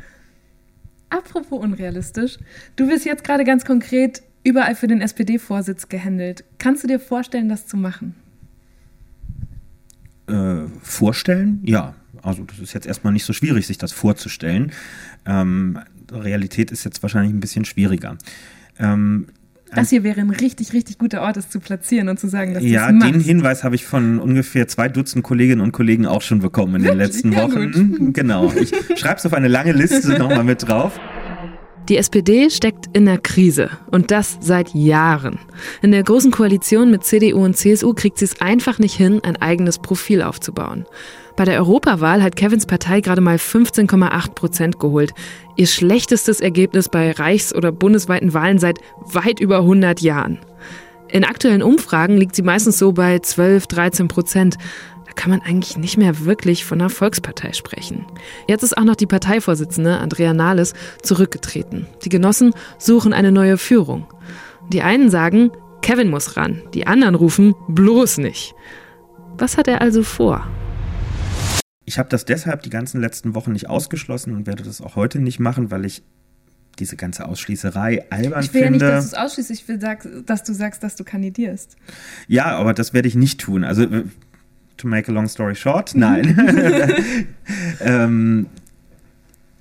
Apropos 1.09 1.59
unrealistisch, 1.59 2.39
du 2.77 2.89
wirst 2.89 3.05
jetzt 3.05 3.25
gerade 3.25 3.45
ganz 3.45 3.65
konkret 3.65 4.23
überall 4.45 4.75
für 4.75 4.87
den 4.87 5.01
SPD-Vorsitz 5.01 5.89
gehandelt. 5.89 6.45
Kannst 6.59 6.83
du 6.85 6.89
dir 6.89 7.01
vorstellen, 7.01 7.49
das 7.49 7.67
zu 7.67 7.77
machen? 7.77 8.15
Äh, 10.29 10.67
vorstellen? 10.83 11.61
Ja. 11.65 11.95
Also 12.23 12.45
das 12.45 12.59
ist 12.59 12.75
jetzt 12.75 12.87
erstmal 12.87 13.13
nicht 13.15 13.25
so 13.25 13.33
schwierig, 13.33 13.67
sich 13.67 13.79
das 13.79 13.93
vorzustellen. 13.93 14.73
Ähm, 15.25 15.79
Realität 16.13 16.71
ist 16.71 16.85
jetzt 16.85 17.03
wahrscheinlich 17.03 17.33
ein 17.33 17.41
bisschen 17.41 17.65
schwieriger. 17.65 18.19
Ähm, 18.79 19.29
Das 19.75 19.89
hier 19.89 20.03
wäre 20.05 20.21
ein 20.21 20.29
richtig, 20.31 20.75
richtig 20.75 20.99
guter 20.99 21.23
Ort, 21.23 21.39
es 21.39 21.49
zu 21.49 21.61
platzieren 21.61 22.09
und 22.11 22.21
zu 22.21 22.29
sagen, 22.29 22.53
dass 22.53 22.63
ja, 22.63 22.89
es 22.89 22.93
machst. 22.95 23.15
den 23.15 23.21
Hinweis 23.21 23.65
habe 23.65 23.75
ich 23.75 23.87
von 23.87 24.19
ungefähr 24.19 24.69
zwei 24.69 24.89
Dutzend 24.91 25.25
Kolleginnen 25.25 25.63
und 25.63 25.73
Kollegen 25.73 26.05
auch 26.05 26.21
schon 26.21 26.41
bekommen 26.41 26.75
in 26.77 26.83
den 26.83 26.99
Wirklich? 26.99 27.09
letzten 27.25 27.33
Ja, 27.33 27.43
Wochen. 27.45 28.13
Genau. 28.13 28.53
Ich 28.53 28.71
schreibe 28.99 29.17
es 29.17 29.25
auf 29.25 29.33
eine 29.33 29.49
lange 29.49 29.73
Liste 29.73 30.11
nochmal 30.19 30.45
mit 30.45 30.69
drauf. 30.69 31.01
Die 31.91 31.97
SPD 31.97 32.51
steckt 32.51 32.87
in 32.97 33.05
der 33.05 33.19
Krise 33.19 33.69
und 33.91 34.13
das 34.13 34.39
seit 34.41 34.73
Jahren. 34.75 35.41
In 35.83 35.91
der 35.91 36.05
großen 36.05 36.31
Koalition 36.31 36.93
mit 36.93 37.03
CDU 37.03 37.45
und 37.45 37.57
CSU 37.57 37.95
kriegt 37.95 38.17
sie 38.17 38.27
es 38.27 38.41
einfach 38.41 38.79
nicht 38.79 38.95
hin, 38.95 39.21
ein 39.25 39.35
eigenes 39.35 39.81
Profil 39.81 40.23
aufzubauen. 40.23 40.87
Bei 41.35 41.45
der 41.45 41.59
Europawahl 41.59 42.23
hat 42.23 42.37
Kevins 42.37 42.67
Partei 42.67 43.01
gerade 43.01 43.21
mal 43.21 43.39
15,8 43.39 44.35
Prozent 44.35 44.79
geholt. 44.79 45.15
Ihr 45.57 45.67
schlechtestes 45.67 46.41
Ergebnis 46.41 46.89
bei 46.89 47.11
reichs- 47.11 47.53
oder 47.53 47.73
bundesweiten 47.73 48.35
Wahlen 48.35 48.61
seit 48.61 48.79
weit 49.13 49.41
über 49.41 49.59
100 49.59 50.01
Jahren. 50.01 50.39
In 51.09 51.25
aktuellen 51.25 51.63
Umfragen 51.63 52.19
liegt 52.19 52.37
sie 52.37 52.43
meistens 52.43 52.79
so 52.79 52.93
bei 52.93 53.19
12, 53.19 53.67
13 53.67 54.07
Prozent. 54.07 54.59
Da 55.11 55.15
kann 55.15 55.31
man 55.31 55.41
eigentlich 55.43 55.77
nicht 55.77 55.97
mehr 55.97 56.25
wirklich 56.25 56.65
von 56.65 56.81
einer 56.81 56.89
Volkspartei 56.89 57.53
sprechen. 57.53 58.07
Jetzt 58.47 58.63
ist 58.63 58.79
auch 58.79 58.85
noch 58.85 58.95
die 58.95 59.09
Parteivorsitzende 59.09 59.99
Andrea 59.99 60.33
Nahles 60.33 60.73
zurückgetreten. 61.03 61.89
Die 62.05 62.09
Genossen 62.09 62.55
suchen 62.79 63.13
eine 63.13 63.33
neue 63.33 63.59
Führung. 63.59 64.07
Die 64.73 64.83
einen 64.83 65.11
sagen, 65.11 65.51
Kevin 65.83 66.11
muss 66.11 66.37
ran, 66.37 66.63
die 66.75 66.87
anderen 66.87 67.17
rufen, 67.17 67.57
bloß 67.67 68.19
nicht. 68.19 68.55
Was 69.37 69.57
hat 69.57 69.67
er 69.67 69.81
also 69.81 70.05
vor? 70.05 70.47
Ich 71.87 71.99
habe 71.99 72.09
das 72.09 72.25
deshalb 72.25 72.63
die 72.63 72.71
ganzen 72.71 73.01
letzten 73.01 73.35
Wochen 73.35 73.51
nicht 73.51 73.69
ausgeschlossen 73.69 74.37
und 74.37 74.47
werde 74.47 74.63
das 74.63 74.81
auch 74.81 74.95
heute 74.95 75.19
nicht 75.19 75.41
machen, 75.41 75.73
weil 75.73 75.87
ich 75.87 76.05
diese 76.79 76.95
ganze 76.95 77.27
Ausschließerei 77.27 78.09
albern 78.13 78.45
Ich 78.45 78.55
will 78.55 78.63
ja 78.63 78.71
nicht, 78.71 78.79
finde. 78.79 78.95
dass 78.95 79.11
du 79.11 79.17
es 79.17 79.21
ausschließt, 79.21 79.51
ich 79.51 79.67
will, 79.67 79.81
sag, 79.81 80.07
dass 80.27 80.45
du 80.45 80.55
sagst, 80.55 80.85
dass 80.85 80.95
du 80.95 81.03
kandidierst. 81.03 81.77
Ja, 82.29 82.57
aber 82.57 82.75
das 82.75 82.95
werde 82.95 83.09
ich 83.09 83.17
nicht 83.17 83.41
tun. 83.41 83.65
Also, 83.65 83.89
to 84.81 84.89
make 84.89 85.11
a 85.11 85.15
long 85.15 85.29
story 85.29 85.55
short, 85.55 85.95
nein. 85.95 86.37
ähm, 87.81 88.47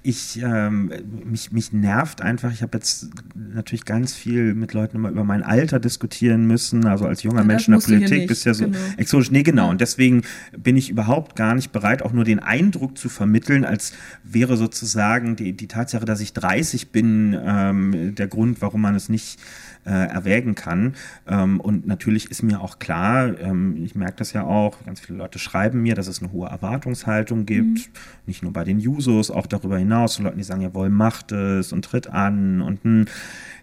ich, 0.01 0.41
ähm, 0.41 0.91
mich, 1.25 1.51
mich 1.51 1.73
nervt 1.73 2.21
einfach, 2.21 2.51
ich 2.51 2.61
habe 2.61 2.77
jetzt 2.77 3.09
natürlich 3.35 3.83
ganz 3.83 4.15
viel 4.15 4.53
mit 4.53 4.73
Leuten 4.73 4.97
immer 4.97 5.09
über 5.09 5.25
mein 5.25 5.43
Alter 5.43 5.79
diskutieren 5.79 6.47
müssen, 6.47 6.85
also 6.85 7.05
als 7.05 7.23
junger 7.23 7.41
Ja, 7.41 7.45
Mensch 7.45 7.67
in 7.67 7.73
der 7.73 7.81
Politik 7.81 8.27
bist 8.27 8.45
ja 8.45 8.53
so 8.53 8.65
genau. 8.65 8.77
exotisch. 8.97 9.31
Nee, 9.31 9.43
genau. 9.43 9.69
Und 9.69 9.81
deswegen 9.81 10.23
bin 10.57 10.77
ich 10.77 10.89
überhaupt 10.89 11.35
gar 11.35 11.53
nicht 11.53 11.71
bereit, 11.71 12.01
auch 12.01 12.13
nur 12.13 12.23
den 12.23 12.39
Eindruck 12.39 12.97
zu 12.97 13.09
vermitteln, 13.09 13.65
als 13.65 13.93
wäre 14.23 14.55
sozusagen 14.55 15.35
die, 15.35 15.53
die 15.53 15.67
Tatsache, 15.67 16.05
dass 16.05 16.21
ich 16.21 16.31
30 16.33 16.91
bin, 16.91 17.37
ähm, 17.39 18.15
der 18.15 18.27
Grund, 18.27 18.61
warum 18.61 18.81
man 18.81 18.95
es 18.95 19.09
nicht 19.09 19.39
äh, 19.85 19.91
erwägen 19.91 20.55
kann. 20.55 20.93
Ähm, 21.27 21.59
und 21.59 21.87
natürlich 21.87 22.29
ist 22.29 22.43
mir 22.43 22.61
auch 22.61 22.79
klar, 22.79 23.39
ähm, 23.39 23.83
ich 23.83 23.95
merke 23.95 24.17
das 24.17 24.33
ja 24.33 24.43
auch, 24.43 24.83
ganz 24.85 24.99
viele 24.99 25.17
Leute 25.17 25.39
schreiben 25.39 25.81
mir, 25.81 25.95
dass 25.95 26.07
es 26.07 26.21
eine 26.21 26.31
hohe 26.31 26.49
Erwartungshaltung 26.49 27.45
gibt, 27.45 27.89
nicht 28.25 28.43
nur 28.43 28.53
bei 28.53 28.63
den 28.63 28.79
Jusos, 28.79 29.31
auch 29.31 29.47
darüber 29.47 29.77
hinaus, 29.77 30.15
so 30.15 30.23
Leuten, 30.23 30.37
die 30.37 30.43
sagen, 30.43 30.61
jawohl, 30.61 30.89
macht 30.89 31.31
es 31.31 31.71
und 31.73 31.85
tritt 31.85 32.07
an 32.07 32.61
und 32.61 32.83
hm, 32.83 33.05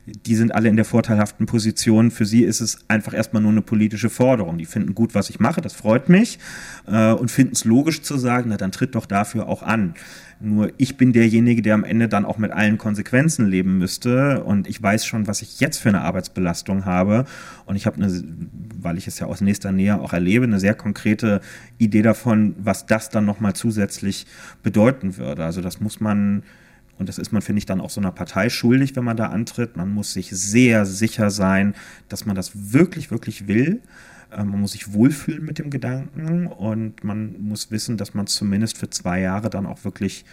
die 0.06 0.36
sind 0.36 0.54
alle 0.54 0.68
in 0.68 0.76
der 0.76 0.84
vorteilhaften 0.84 1.46
Position. 1.46 2.10
Für 2.10 2.26
sie 2.26 2.44
ist 2.44 2.60
es 2.60 2.78
einfach 2.88 3.12
erstmal 3.12 3.42
nur 3.42 3.50
eine 3.50 3.62
politische 3.62 4.08
Forderung. 4.08 4.56
Die 4.56 4.64
finden 4.64 4.94
gut, 4.94 5.14
was 5.14 5.30
ich 5.30 5.40
mache, 5.40 5.60
das 5.60 5.72
freut 5.72 6.08
mich 6.08 6.38
äh, 6.86 7.12
und 7.12 7.30
finden 7.30 7.54
es 7.54 7.64
logisch 7.64 8.02
zu 8.02 8.16
sagen, 8.16 8.50
na 8.50 8.56
dann 8.56 8.72
tritt 8.72 8.94
doch 8.94 9.06
dafür 9.06 9.48
auch 9.48 9.62
an. 9.62 9.94
Nur 10.38 10.70
ich 10.76 10.98
bin 10.98 11.14
derjenige, 11.14 11.62
der 11.62 11.74
am 11.74 11.84
Ende 11.84 12.08
dann 12.08 12.26
auch 12.26 12.36
mit 12.36 12.50
allen 12.50 12.76
Konsequenzen 12.76 13.46
leben 13.46 13.78
müsste 13.78 14.44
und 14.44 14.68
ich 14.68 14.82
weiß 14.82 15.06
schon, 15.06 15.26
was 15.26 15.40
ich 15.40 15.60
jetzt 15.60 15.78
für 15.78 15.88
eine 15.88 16.02
Arbeitsbelastung 16.02 16.84
habe 16.84 17.24
und 17.64 17.76
ich 17.76 17.86
habe 17.86 17.96
eine, 17.96 18.22
weil 18.78 18.98
ich 18.98 19.06
es 19.06 19.18
ja 19.18 19.26
aus 19.26 19.40
nächster 19.40 19.72
Nähe 19.72 19.98
auch 19.98 20.12
erlebe, 20.12 20.44
eine 20.44 20.60
sehr 20.60 20.74
konkrete 20.74 21.40
Idee 21.78 22.02
davon, 22.02 22.54
was 22.58 22.84
das 22.84 23.08
dann 23.08 23.24
nochmal 23.24 23.54
zusätzlich 23.54 24.26
bedeuten 24.62 25.16
würde. 25.16 25.42
Also 25.42 25.62
das 25.62 25.80
muss 25.80 26.00
man 26.00 26.42
und 26.98 27.08
das 27.08 27.18
ist 27.18 27.32
man, 27.32 27.42
finde 27.42 27.58
ich, 27.58 27.66
dann 27.66 27.80
auch 27.80 27.90
so 27.90 28.00
einer 28.00 28.12
Partei 28.12 28.48
schuldig, 28.48 28.96
wenn 28.96 29.04
man 29.04 29.16
da 29.16 29.26
antritt. 29.26 29.76
Man 29.76 29.92
muss 29.92 30.12
sich 30.12 30.30
sehr 30.30 30.86
sicher 30.86 31.30
sein, 31.30 31.74
dass 32.08 32.24
man 32.24 32.36
das 32.36 32.72
wirklich, 32.72 33.10
wirklich 33.10 33.48
will. 33.48 33.80
Äh, 34.30 34.44
Man 34.44 34.60
muss 34.60 34.72
sich 34.72 34.92
wohlfühlen 34.92 35.44
mit 35.44 35.58
dem 35.58 35.70
Gedanken 35.70 36.46
und 36.46 37.04
man 37.04 37.40
muss 37.40 37.70
wissen, 37.70 37.96
dass 37.96 38.14
man 38.14 38.26
es 38.26 38.34
zumindest 38.34 38.78
für 38.78 38.90
zwei 38.90 39.20
Jahre 39.20 39.50
dann 39.50 39.66
auch 39.66 39.84
wirklich 39.84 40.24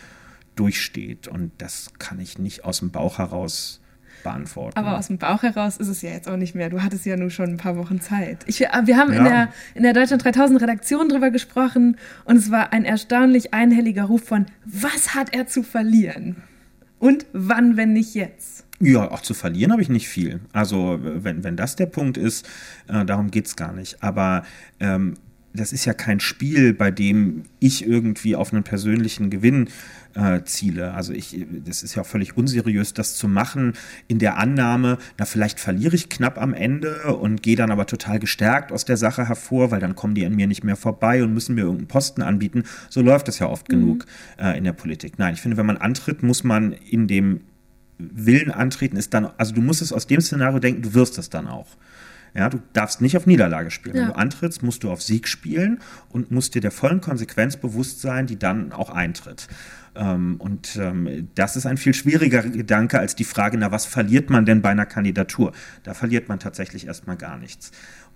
durchsteht. 0.55 1.27
Und 1.27 1.51
das 1.57 1.91
kann 1.99 2.19
ich 2.19 2.37
nicht 2.37 2.63
aus 2.65 2.79
dem 2.79 2.91
Bauch 2.91 3.17
heraus 3.17 3.79
beantworten. 4.23 4.77
Aber 4.77 4.97
aus 4.97 5.07
dem 5.07 5.17
Bauch 5.17 5.43
heraus 5.43 5.77
ist 5.77 5.87
es 5.89 6.01
ja 6.01 6.11
jetzt 6.11 6.29
auch 6.29 6.37
nicht 6.37 6.55
mehr. 6.55 6.69
Du 6.69 6.81
hattest 6.81 7.05
ja 7.05 7.17
nur 7.17 7.29
schon 7.29 7.49
ein 7.49 7.57
paar 7.57 7.75
Wochen 7.75 7.99
Zeit. 7.99 8.43
Ich, 8.47 8.59
wir 8.61 8.97
haben 8.97 9.11
in, 9.11 9.17
Ja. 9.17 9.23
der, 9.29 9.49
in 9.75 9.83
der 9.83 9.93
Deutschland 9.93 10.23
3000 10.23 10.61
Redaktion 10.61 11.09
drüber 11.09 11.29
gesprochen 11.29 11.97
und 12.23 12.37
es 12.37 12.49
war 12.49 12.71
ein 12.71 12.85
erstaunlich 12.85 13.53
einhelliger 13.53 14.03
Ruf 14.05 14.23
von, 14.23 14.45
was 14.65 15.13
hat 15.13 15.33
er 15.35 15.47
zu 15.47 15.61
verlieren? 15.63 16.37
Und 16.99 17.25
wann, 17.33 17.75
wenn 17.75 17.91
nicht 17.91 18.13
jetzt? 18.15 18.65
Ja, 18.83 19.09
auch 19.09 19.21
zu 19.21 19.33
verlieren 19.33 19.71
habe 19.71 19.81
ich 19.81 19.87
nicht 19.87 20.09
viel. 20.09 20.41
Also 20.51 20.99
wenn, 21.01 21.43
wenn 21.45 21.55
das 21.55 21.77
der 21.77 21.85
Punkt 21.85 22.17
ist, 22.17 22.45
äh, 22.87 23.05
darum 23.05 23.31
geht 23.31 23.45
es 23.45 23.55
gar 23.55 23.71
nicht. 23.71 24.03
Aber 24.03 24.43
ähm, 24.81 25.15
das 25.53 25.71
ist 25.71 25.85
ja 25.85 25.93
kein 25.93 26.19
Spiel, 26.19 26.73
bei 26.73 26.91
dem 26.91 27.43
ich 27.59 27.87
irgendwie 27.87 28.35
auf 28.35 28.51
einen 28.51 28.63
persönlichen 28.63 29.29
Gewinn 29.29 29.69
äh, 30.15 30.41
ziele. 30.43 30.93
Also 30.93 31.13
ich, 31.13 31.45
das 31.63 31.81
ist 31.81 31.95
ja 31.95 32.01
auch 32.01 32.07
völlig 32.07 32.35
unseriös, 32.35 32.93
das 32.93 33.15
zu 33.15 33.29
machen 33.29 33.73
in 34.09 34.19
der 34.19 34.37
Annahme, 34.37 34.97
na 35.17 35.25
vielleicht 35.25 35.61
verliere 35.61 35.95
ich 35.95 36.09
knapp 36.09 36.41
am 36.41 36.53
Ende 36.53 37.15
und 37.15 37.41
gehe 37.41 37.55
dann 37.55 37.71
aber 37.71 37.85
total 37.85 38.19
gestärkt 38.19 38.73
aus 38.73 38.83
der 38.83 38.97
Sache 38.97 39.27
hervor, 39.27 39.71
weil 39.71 39.79
dann 39.79 39.95
kommen 39.95 40.15
die 40.15 40.25
an 40.25 40.35
mir 40.35 40.47
nicht 40.47 40.63
mehr 40.63 40.75
vorbei 40.75 41.23
und 41.23 41.33
müssen 41.33 41.55
mir 41.55 41.61
irgendeinen 41.61 41.87
Posten 41.87 42.21
anbieten. 42.21 42.63
So 42.89 43.01
läuft 43.01 43.29
das 43.29 43.39
ja 43.39 43.47
oft 43.47 43.69
genug 43.69 44.05
äh, 44.37 44.57
in 44.57 44.65
der 44.65 44.73
Politik. 44.73 45.19
Nein, 45.19 45.35
ich 45.35 45.41
finde, 45.41 45.55
wenn 45.55 45.67
man 45.67 45.77
antritt, 45.77 46.21
muss 46.21 46.43
man 46.43 46.73
in 46.73 47.07
dem 47.07 47.41
Willen 47.97 48.51
antreten, 48.51 48.97
ist 48.97 49.13
dann, 49.13 49.29
also 49.37 49.53
du 49.53 49.61
musst 49.61 49.81
es 49.81 49.93
aus 49.93 50.07
dem 50.07 50.21
Szenario 50.21 50.59
denken, 50.59 50.81
du 50.81 50.93
wirst 50.93 51.17
es 51.17 51.29
dann 51.29 51.47
auch. 51.47 51.67
Ja, 52.35 52.49
du 52.49 52.59
darfst 52.73 52.99
nicht 52.99 53.15
auf 53.15 53.27
Niederlage 53.27 53.69
spielen. 53.69 53.95
Ja. 53.95 54.01
Wenn 54.01 54.09
du 54.09 54.17
antrittst, 54.17 54.63
musst 54.63 54.83
du 54.83 54.91
auf 54.91 55.03
Sieg 55.03 55.27
spielen 55.27 55.79
und 56.09 56.31
musst 56.31 56.55
dir 56.55 56.61
der 56.61 56.71
vollen 56.71 56.99
Konsequenz 56.99 57.57
bewusst 57.57 58.01
sein, 58.01 58.25
die 58.25 58.39
dann 58.39 58.71
auch 58.71 58.89
eintritt. 58.89 59.47
Ähm, 59.95 60.37
und 60.39 60.75
ähm, 60.77 61.29
das 61.35 61.55
ist 61.55 61.67
ein 61.67 61.77
viel 61.77 61.93
schwieriger 61.93 62.41
Gedanke 62.41 62.97
als 62.99 63.15
die 63.15 63.23
Frage, 63.23 63.57
na, 63.57 63.71
was 63.71 63.85
verliert 63.85 64.31
man 64.31 64.45
denn 64.45 64.63
bei 64.63 64.69
einer 64.69 64.87
Kandidatur? 64.87 65.51
Da 65.83 65.93
verliert 65.93 66.27
man 66.27 66.39
tatsächlich 66.39 66.87
erstmal 66.87 67.17
gar 67.17 67.37
nichts. 67.37 67.71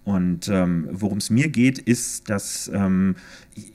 Und 0.08 0.48
ähm, 0.48 0.88
worum 0.90 1.18
es 1.18 1.30
mir 1.30 1.50
geht, 1.50 1.80
ist, 1.80 2.30
dass 2.30 2.72
ähm, 2.74 3.18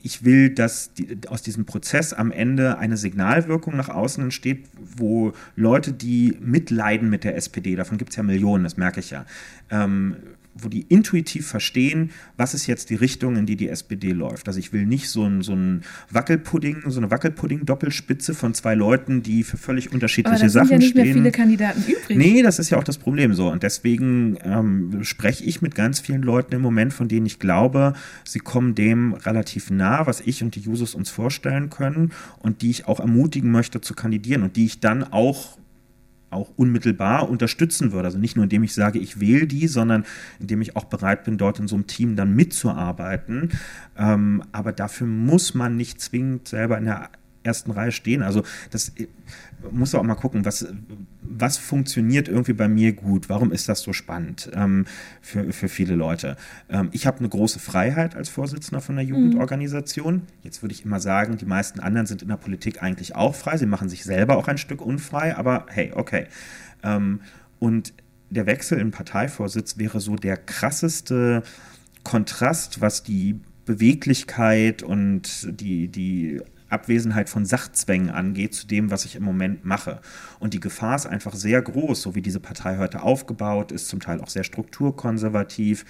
ich 0.01 0.25
will, 0.25 0.49
dass 0.49 0.91
die, 0.91 1.15
aus 1.27 1.43
diesem 1.43 1.65
Prozess 1.65 2.11
am 2.11 2.31
Ende 2.31 2.79
eine 2.79 2.97
Signalwirkung 2.97 3.77
nach 3.77 3.89
außen 3.89 4.23
entsteht, 4.23 4.65
wo 4.97 5.33
Leute, 5.55 5.93
die 5.93 6.35
mitleiden 6.41 7.11
mit 7.11 7.23
der 7.23 7.35
SPD, 7.37 7.75
davon 7.75 7.99
gibt 7.99 8.09
es 8.09 8.15
ja 8.15 8.23
Millionen, 8.23 8.63
das 8.63 8.77
merke 8.77 8.99
ich 8.99 9.11
ja, 9.11 9.27
ähm, 9.69 10.15
wo 10.55 10.69
die 10.69 10.81
intuitiv 10.81 11.47
verstehen, 11.47 12.11
was 12.37 12.53
ist 12.53 12.67
jetzt 12.67 12.89
die 12.89 12.95
Richtung, 12.95 13.35
in 13.35 13.45
die 13.45 13.55
die 13.55 13.69
SPD 13.69 14.11
läuft. 14.11 14.47
Also 14.47 14.59
ich 14.59 14.71
will 14.71 14.85
nicht 14.85 15.09
so 15.09 15.25
ein, 15.25 15.41
so 15.41 15.53
ein 15.53 15.81
Wackelpudding, 16.11 16.83
so 16.87 16.99
eine 16.99 17.09
Wackelpudding-Doppelspitze 17.09 18.33
von 18.33 18.53
zwei 18.53 18.75
Leuten, 18.75 19.23
die 19.23 19.43
für 19.43 19.57
völlig 19.57 19.91
unterschiedliche 19.91 20.35
Aber 20.35 20.43
da 20.45 20.49
Sachen 20.49 20.67
sind 20.67 20.73
ja 20.73 20.77
nicht 20.79 20.89
stehen. 20.91 21.05
mehr 21.05 21.13
viele 21.13 21.31
Kandidaten 21.31 21.83
übrig. 21.83 22.17
Nee, 22.17 22.43
das 22.43 22.59
ist 22.59 22.69
ja 22.69 22.77
auch 22.77 22.83
das 22.83 22.97
Problem 22.97 23.33
so. 23.33 23.49
Und 23.49 23.63
deswegen 23.63 24.37
ähm, 24.43 25.03
spreche 25.03 25.43
ich 25.43 25.61
mit 25.61 25.75
ganz 25.75 25.99
vielen 25.99 26.21
Leuten 26.21 26.53
im 26.53 26.61
Moment, 26.61 26.93
von 26.93 27.07
denen 27.07 27.25
ich 27.25 27.39
glaube, 27.39 27.93
sie 28.23 28.39
kommen 28.39 28.75
dem 28.75 29.13
relativ 29.13 29.71
nah, 29.71 30.05
was 30.05 30.21
ich 30.21 30.43
und 30.43 30.55
die 30.55 30.61
Jusos 30.61 30.93
uns 30.93 31.09
vorstellen 31.09 31.69
können 31.69 32.11
und 32.39 32.61
die 32.61 32.69
ich 32.69 32.87
auch 32.87 32.99
ermutigen 32.99 33.51
möchte 33.51 33.81
zu 33.81 33.95
kandidieren 33.95 34.43
und 34.43 34.55
die 34.55 34.65
ich 34.65 34.79
dann 34.79 35.03
auch 35.03 35.57
auch 36.33 36.51
unmittelbar 36.55 37.29
unterstützen 37.29 37.91
würde. 37.91 38.07
Also 38.07 38.17
nicht 38.17 38.35
nur 38.35 38.43
indem 38.43 38.63
ich 38.63 38.73
sage, 38.73 38.99
ich 38.99 39.19
wähle 39.19 39.47
die, 39.47 39.67
sondern 39.67 40.05
indem 40.39 40.61
ich 40.61 40.75
auch 40.75 40.85
bereit 40.85 41.23
bin, 41.23 41.37
dort 41.37 41.59
in 41.59 41.67
so 41.67 41.75
einem 41.75 41.87
Team 41.87 42.15
dann 42.15 42.35
mitzuarbeiten. 42.35 43.51
Ähm, 43.97 44.43
aber 44.51 44.71
dafür 44.71 45.07
muss 45.07 45.53
man 45.53 45.77
nicht 45.77 46.01
zwingend 46.01 46.47
selber 46.47 46.77
in 46.77 46.85
der 46.85 47.09
ersten 47.43 47.71
Reihe 47.71 47.91
stehen. 47.91 48.23
Also 48.23 48.43
das 48.71 48.93
muss 49.71 49.95
auch 49.95 50.03
mal 50.03 50.15
gucken, 50.15 50.45
was, 50.45 50.67
was 51.21 51.57
funktioniert 51.57 52.27
irgendwie 52.27 52.53
bei 52.53 52.67
mir 52.67 52.93
gut? 52.93 53.29
Warum 53.29 53.51
ist 53.51 53.69
das 53.69 53.81
so 53.81 53.93
spannend 53.93 54.49
ähm, 54.53 54.85
für, 55.21 55.51
für 55.53 55.69
viele 55.69 55.95
Leute? 55.95 56.37
Ähm, 56.69 56.89
ich 56.91 57.07
habe 57.07 57.19
eine 57.19 57.29
große 57.29 57.59
Freiheit 57.59 58.15
als 58.15 58.29
Vorsitzender 58.29 58.81
von 58.81 58.95
der 58.95 59.05
Jugendorganisation. 59.05 60.23
Jetzt 60.43 60.61
würde 60.61 60.73
ich 60.73 60.85
immer 60.85 60.99
sagen, 60.99 61.37
die 61.37 61.45
meisten 61.45 61.79
anderen 61.79 62.07
sind 62.07 62.21
in 62.21 62.27
der 62.27 62.37
Politik 62.37 62.83
eigentlich 62.83 63.15
auch 63.15 63.35
frei. 63.35 63.57
Sie 63.57 63.65
machen 63.65 63.89
sich 63.89 64.03
selber 64.03 64.37
auch 64.37 64.47
ein 64.47 64.57
Stück 64.57 64.81
unfrei, 64.81 65.35
aber 65.35 65.65
hey, 65.69 65.91
okay. 65.95 66.27
Ähm, 66.83 67.21
und 67.59 67.93
der 68.29 68.45
Wechsel 68.45 68.79
im 68.79 68.91
Parteivorsitz 68.91 69.77
wäre 69.77 69.99
so 69.99 70.15
der 70.15 70.37
krasseste 70.37 71.43
Kontrast, 72.03 72.81
was 72.81 73.03
die 73.03 73.39
Beweglichkeit 73.65 74.83
und 74.83 75.47
die, 75.59 75.87
die 75.87 76.41
Abwesenheit 76.73 77.29
von 77.29 77.45
Sachzwängen 77.45 78.09
angeht 78.09 78.53
zu 78.53 78.67
dem, 78.67 78.91
was 78.91 79.05
ich 79.05 79.15
im 79.15 79.23
Moment 79.23 79.63
mache. 79.63 80.01
Und 80.39 80.53
die 80.53 80.59
Gefahr 80.59 80.95
ist 80.95 81.05
einfach 81.05 81.33
sehr 81.33 81.61
groß, 81.61 82.01
so 82.01 82.15
wie 82.15 82.21
diese 82.21 82.39
Partei 82.39 82.77
heute 82.77 83.01
aufgebaut 83.03 83.71
ist, 83.71 83.87
zum 83.87 83.99
Teil 83.99 84.19
auch 84.19 84.29
sehr 84.29 84.43
strukturkonservativ. 84.43 85.85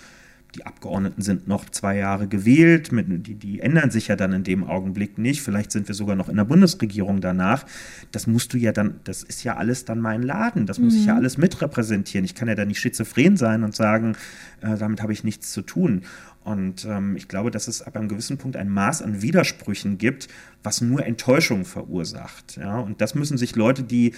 Die 0.55 0.67
Abgeordneten 0.67 1.23
sind 1.23 1.47
noch 1.47 1.67
zwei 1.69 1.97
Jahre 1.97 2.27
gewählt, 2.27 2.91
mit, 2.91 3.07
die, 3.25 3.33
die 3.33 3.59
ändern 3.59 3.89
sich 3.89 4.09
ja 4.09 4.15
dann 4.15 4.33
in 4.33 4.43
dem 4.43 4.63
Augenblick 4.63 5.17
nicht. 5.17 5.41
Vielleicht 5.41 5.71
sind 5.71 5.87
wir 5.87 5.95
sogar 5.95 6.15
noch 6.15 6.29
in 6.29 6.35
der 6.35 6.45
Bundesregierung 6.45 7.21
danach. 7.21 7.65
Das 8.11 8.27
musst 8.27 8.53
du 8.53 8.57
ja 8.59 8.71
dann, 8.71 8.99
das 9.03 9.23
ist 9.23 9.43
ja 9.43 9.55
alles 9.57 9.85
dann 9.85 9.99
mein 9.99 10.21
Laden. 10.21 10.67
Das 10.67 10.77
muss 10.77 10.93
ich 10.93 11.07
ja 11.07 11.15
alles 11.15 11.39
mitrepräsentieren. 11.39 12.23
Ich 12.23 12.35
kann 12.35 12.47
ja 12.47 12.55
da 12.55 12.65
nicht 12.65 12.79
schizophren 12.79 13.35
sein 13.35 13.63
und 13.63 13.75
sagen, 13.75 14.15
äh, 14.61 14.77
damit 14.77 15.01
habe 15.01 15.11
ich 15.11 15.23
nichts 15.23 15.51
zu 15.51 15.63
tun. 15.63 16.03
Und 16.43 16.85
ähm, 16.85 17.15
ich 17.15 17.27
glaube, 17.27 17.51
dass 17.51 17.67
es 17.67 17.81
ab 17.81 17.95
einem 17.95 18.09
gewissen 18.09 18.37
Punkt 18.37 18.57
ein 18.57 18.69
Maß 18.69 19.01
an 19.01 19.21
Widersprüchen 19.21 19.97
gibt, 19.97 20.27
was 20.61 20.81
nur 20.81 21.05
Enttäuschung 21.05 21.63
verursacht. 21.63 22.57
Ja? 22.57 22.79
Und 22.79 22.99
das 22.99 23.15
müssen 23.15 23.37
sich 23.37 23.55
Leute, 23.55 23.83
die 23.83 24.13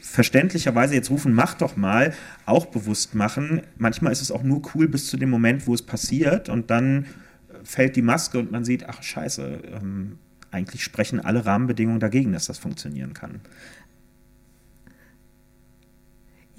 verständlicherweise 0.00 0.94
jetzt 0.94 1.10
rufen, 1.10 1.34
mach 1.34 1.54
doch 1.54 1.76
mal, 1.76 2.14
auch 2.46 2.66
bewusst 2.66 3.14
machen. 3.14 3.62
Manchmal 3.76 4.12
ist 4.12 4.22
es 4.22 4.30
auch 4.30 4.42
nur 4.42 4.62
cool 4.74 4.88
bis 4.88 5.08
zu 5.08 5.16
dem 5.16 5.30
Moment, 5.30 5.66
wo 5.66 5.74
es 5.74 5.82
passiert 5.82 6.48
und 6.48 6.70
dann 6.70 7.06
fällt 7.64 7.96
die 7.96 8.02
Maske 8.02 8.38
und 8.38 8.50
man 8.50 8.64
sieht, 8.64 8.88
ach 8.88 9.02
scheiße, 9.02 9.60
ähm, 9.74 10.18
eigentlich 10.50 10.82
sprechen 10.82 11.20
alle 11.20 11.44
Rahmenbedingungen 11.44 12.00
dagegen, 12.00 12.32
dass 12.32 12.46
das 12.46 12.58
funktionieren 12.58 13.12
kann. 13.12 13.40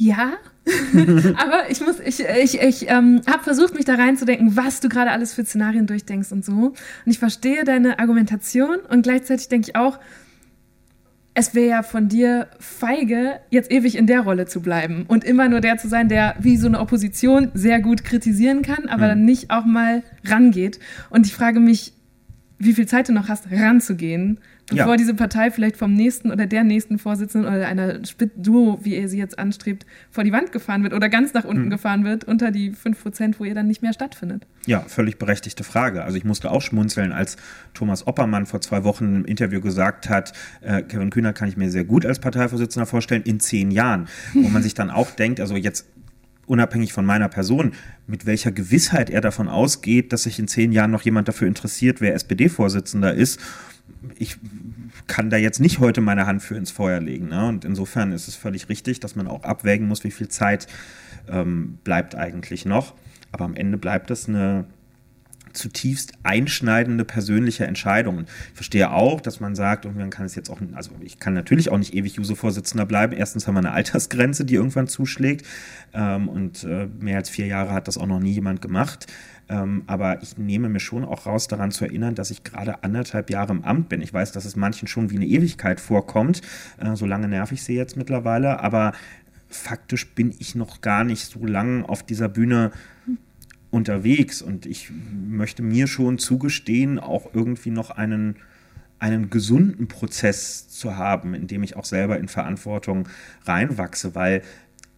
Ja, 0.02 0.32
aber 1.36 1.70
ich 1.70 1.82
muss, 1.82 2.00
ich, 2.00 2.22
ich, 2.22 2.62
ich 2.62 2.90
ähm, 2.90 3.22
habe 3.28 3.44
versucht, 3.44 3.76
mich 3.76 3.84
da 3.84 3.96
reinzudenken, 3.96 4.56
was 4.56 4.80
du 4.80 4.88
gerade 4.88 5.12
alles 5.12 5.34
für 5.34 5.44
Szenarien 5.44 5.88
durchdenkst 5.88 6.32
und 6.32 6.46
so. 6.46 6.54
Und 6.54 6.76
ich 7.06 7.20
verstehe 7.20 7.66
deine 7.66 8.00
Argumentation 8.00 8.78
und 8.88 9.02
gleichzeitig 9.02 9.50
denke 9.50 9.72
ich 9.72 9.76
auch, 9.76 10.00
es 11.34 11.54
wäre 11.54 11.68
ja 11.70 11.84
von 11.84 12.08
dir 12.08 12.48
feige, 12.60 13.42
jetzt 13.50 13.72
ewig 13.72 13.98
in 13.98 14.08
der 14.08 14.22
Rolle 14.22 14.46
zu 14.46 14.62
bleiben 14.62 15.04
und 15.06 15.26
immer 15.26 15.50
nur 15.50 15.60
der 15.60 15.78
zu 15.78 15.90
sein, 15.90 16.08
der 16.08 16.36
wie 16.40 16.56
so 16.56 16.68
eine 16.68 16.80
Opposition 16.80 17.52
sehr 17.54 17.82
gut 17.82 18.06
kritisieren 18.06 18.62
kann, 18.62 18.86
aber 18.88 19.04
Mhm. 19.04 19.10
dann 19.10 19.26
nicht 19.26 19.52
auch 19.52 19.66
mal 19.66 20.04
rangeht. 20.26 20.80
Und 21.10 21.26
ich 21.28 21.34
frage 21.34 21.60
mich, 21.60 21.92
wie 22.58 22.74
viel 22.74 22.88
Zeit 22.88 23.10
du 23.10 23.14
noch 23.14 23.28
hast, 23.28 23.52
ranzugehen, 23.52 24.40
Ja. 24.72 24.84
bevor 24.84 24.98
diese 24.98 25.14
Partei 25.14 25.52
vielleicht 25.52 25.78
vom 25.78 25.94
nächsten 25.94 26.32
oder 26.32 26.46
der 26.46 26.64
nächsten 26.64 27.00
Vorsitzenden 27.00 27.52
oder 27.52 27.68
einer 27.68 28.06
Spit-Duo, 28.06 28.80
wie 28.84 28.96
ihr 28.96 29.10
sie 29.10 29.18
jetzt 29.18 29.40
anstrebt, 29.40 29.86
vor 30.12 30.24
die 30.24 30.32
Wand 30.32 30.52
gefahren 30.52 30.84
wird 30.84 30.94
oder 30.94 31.10
ganz 31.10 31.34
nach 31.34 31.44
Mhm. 31.44 31.50
unten 31.50 31.70
gefahren 31.70 32.04
wird, 32.06 32.24
unter 32.26 32.52
die 32.52 32.72
5%, 32.74 33.40
wo 33.40 33.46
ihr 33.46 33.56
dann 33.56 33.68
nicht 33.68 33.82
mehr 33.82 33.94
stattfindet. 33.94 34.46
Ja, 34.66 34.82
völlig 34.82 35.18
berechtigte 35.18 35.64
Frage. 35.64 36.04
Also 36.04 36.18
ich 36.18 36.24
musste 36.24 36.52
auch 36.52 36.62
schmunzeln, 36.62 37.12
als 37.12 37.38
Thomas 37.74 38.06
Oppermann 38.08 38.46
vor 38.46 38.62
zwei 38.62 38.84
Wochen 38.84 39.16
im 39.16 39.26
Interview 39.26 39.62
gesagt 39.62 40.10
hat, 40.10 40.34
äh, 40.62 40.82
Kevin 40.84 41.10
Kühner 41.10 41.34
kann 41.34 41.50
ich 41.50 41.58
mir 41.58 41.70
sehr 41.72 41.84
gut 41.86 42.06
als 42.06 42.20
Parteivorsitzender 42.20 42.86
vorstellen, 42.86 43.24
in 43.24 43.40
zehn 43.40 43.72
Jahren. 43.72 44.08
Wo 44.34 44.50
man 44.50 44.62
sich 44.64 44.74
dann 44.74 44.90
auch 44.92 45.12
denkt, 45.12 45.40
also 45.40 45.56
jetzt 45.56 45.88
unabhängig 46.46 46.94
von 46.94 47.06
meiner 47.06 47.30
Person, 47.30 47.74
mit 48.08 48.26
welcher 48.26 48.52
Gewissheit 48.52 49.12
er 49.12 49.22
davon 49.22 49.48
ausgeht, 49.48 50.12
dass 50.12 50.24
sich 50.24 50.40
in 50.40 50.48
zehn 50.48 50.72
Jahren 50.72 50.90
noch 50.90 51.04
jemand 51.04 51.28
dafür 51.28 51.48
interessiert, 51.48 52.02
wer 52.02 52.16
SPD-Vorsitzender 52.16 53.14
ist. 53.14 53.40
Ich 54.18 54.38
kann 55.08 55.30
da 55.30 55.38
jetzt 55.38 55.60
nicht 55.60 55.80
heute 55.80 56.02
meine 56.02 56.26
Hand 56.26 56.42
für 56.42 56.56
ins 56.56 56.72
Feuer 56.72 57.00
legen. 57.00 57.30
Ne? 57.30 57.48
Und 57.48 57.66
insofern 57.66 58.12
ist 58.12 58.28
es 58.28 58.36
völlig 58.36 58.70
richtig, 58.70 59.00
dass 59.00 59.16
man 59.16 59.28
auch 59.28 59.44
abwägen 59.44 59.88
muss, 59.88 60.04
wie 60.04 60.12
viel 60.12 60.28
Zeit 60.28 60.68
ähm, 61.30 61.78
bleibt 61.84 62.16
eigentlich 62.16 62.66
noch. 62.66 62.94
Aber 63.32 63.46
am 63.46 63.56
Ende 63.56 63.78
bleibt 63.78 64.12
es 64.12 64.28
eine 64.28 64.66
zutiefst 65.54 66.14
einschneidende 66.24 67.06
persönliche 67.06 67.66
Entscheidung. 67.66 68.26
Ich 68.50 68.56
verstehe 68.56 68.92
auch, 68.92 69.22
dass 69.22 69.40
man 69.40 69.56
sagt, 69.56 69.86
und 69.86 69.98
man 69.98 70.10
kann 70.10 70.26
es 70.26 70.36
jetzt 70.36 70.50
auch, 70.50 70.60
also 70.74 70.92
ich 71.02 71.20
kann 71.20 71.34
natürlich 71.34 71.70
auch 71.72 71.78
nicht 71.78 71.94
ewig 71.94 72.16
Juso-Vorsitzender 72.16 72.86
bleiben. 72.86 73.14
Erstens 73.14 73.48
haben 73.48 73.56
wir 73.56 73.60
eine 73.60 73.72
Altersgrenze, 73.72 74.46
die 74.46 74.56
irgendwann 74.56 74.88
zuschlägt. 74.88 75.46
Ähm, 75.94 76.30
und 76.30 76.64
äh, 76.64 76.88
mehr 77.00 77.18
als 77.18 77.30
vier 77.30 77.48
Jahre 77.48 77.72
hat 77.74 77.88
das 77.88 77.98
auch 77.98 78.08
noch 78.08 78.20
nie 78.20 78.32
jemand 78.32 78.62
gemacht. 78.62 79.08
Ähm, 79.50 79.84
aber 79.88 80.22
ich 80.22 80.38
nehme 80.38 80.70
mir 80.70 80.80
schon 80.80 81.04
auch 81.04 81.26
raus, 81.26 81.48
daran 81.48 81.72
zu 81.72 81.86
erinnern, 81.86 82.14
dass 82.14 82.30
ich 82.30 82.44
gerade 82.44 82.84
anderthalb 82.84 83.30
Jahre 83.32 83.52
im 83.52 83.64
Amt 83.64 83.90
bin. 83.90 84.02
Ich 84.02 84.14
weiß, 84.14 84.32
dass 84.32 84.46
es 84.46 84.56
manchen 84.56 84.88
schon 84.88 85.10
wie 85.10 85.16
eine 85.16 85.26
Ewigkeit 85.26 85.80
vorkommt. 85.80 86.42
Äh, 86.78 86.96
so 86.96 87.06
lange 87.06 87.28
nerv 87.28 87.52
ich 87.52 87.64
sie 87.64 87.76
jetzt 87.76 87.98
mittlerweile. 87.98 88.60
Aber 88.60 88.94
faktisch 89.50 90.14
bin 90.14 90.34
ich 90.38 90.54
noch 90.54 90.82
gar 90.82 91.04
nicht 91.04 91.26
so 91.26 91.46
lang 91.46 91.84
auf 91.84 92.04
dieser 92.04 92.30
Bühne 92.30 92.72
unterwegs. 93.72 94.42
Und 94.42 94.66
ich 94.66 94.92
möchte 94.92 95.64
mir 95.64 95.88
schon 95.88 96.18
zugestehen, 96.18 97.00
auch 97.00 97.34
irgendwie 97.34 97.72
noch 97.72 97.92
einen, 97.92 98.38
einen 99.00 99.30
gesunden 99.30 99.88
Prozess 99.88 100.70
zu 100.70 100.98
haben, 100.98 101.34
in 101.34 101.48
dem 101.48 101.64
ich 101.64 101.76
auch 101.76 101.86
selber 101.86 102.18
in 102.18 102.28
Verantwortung 102.28 103.08
reinwachse, 103.46 104.16
weil 104.16 104.42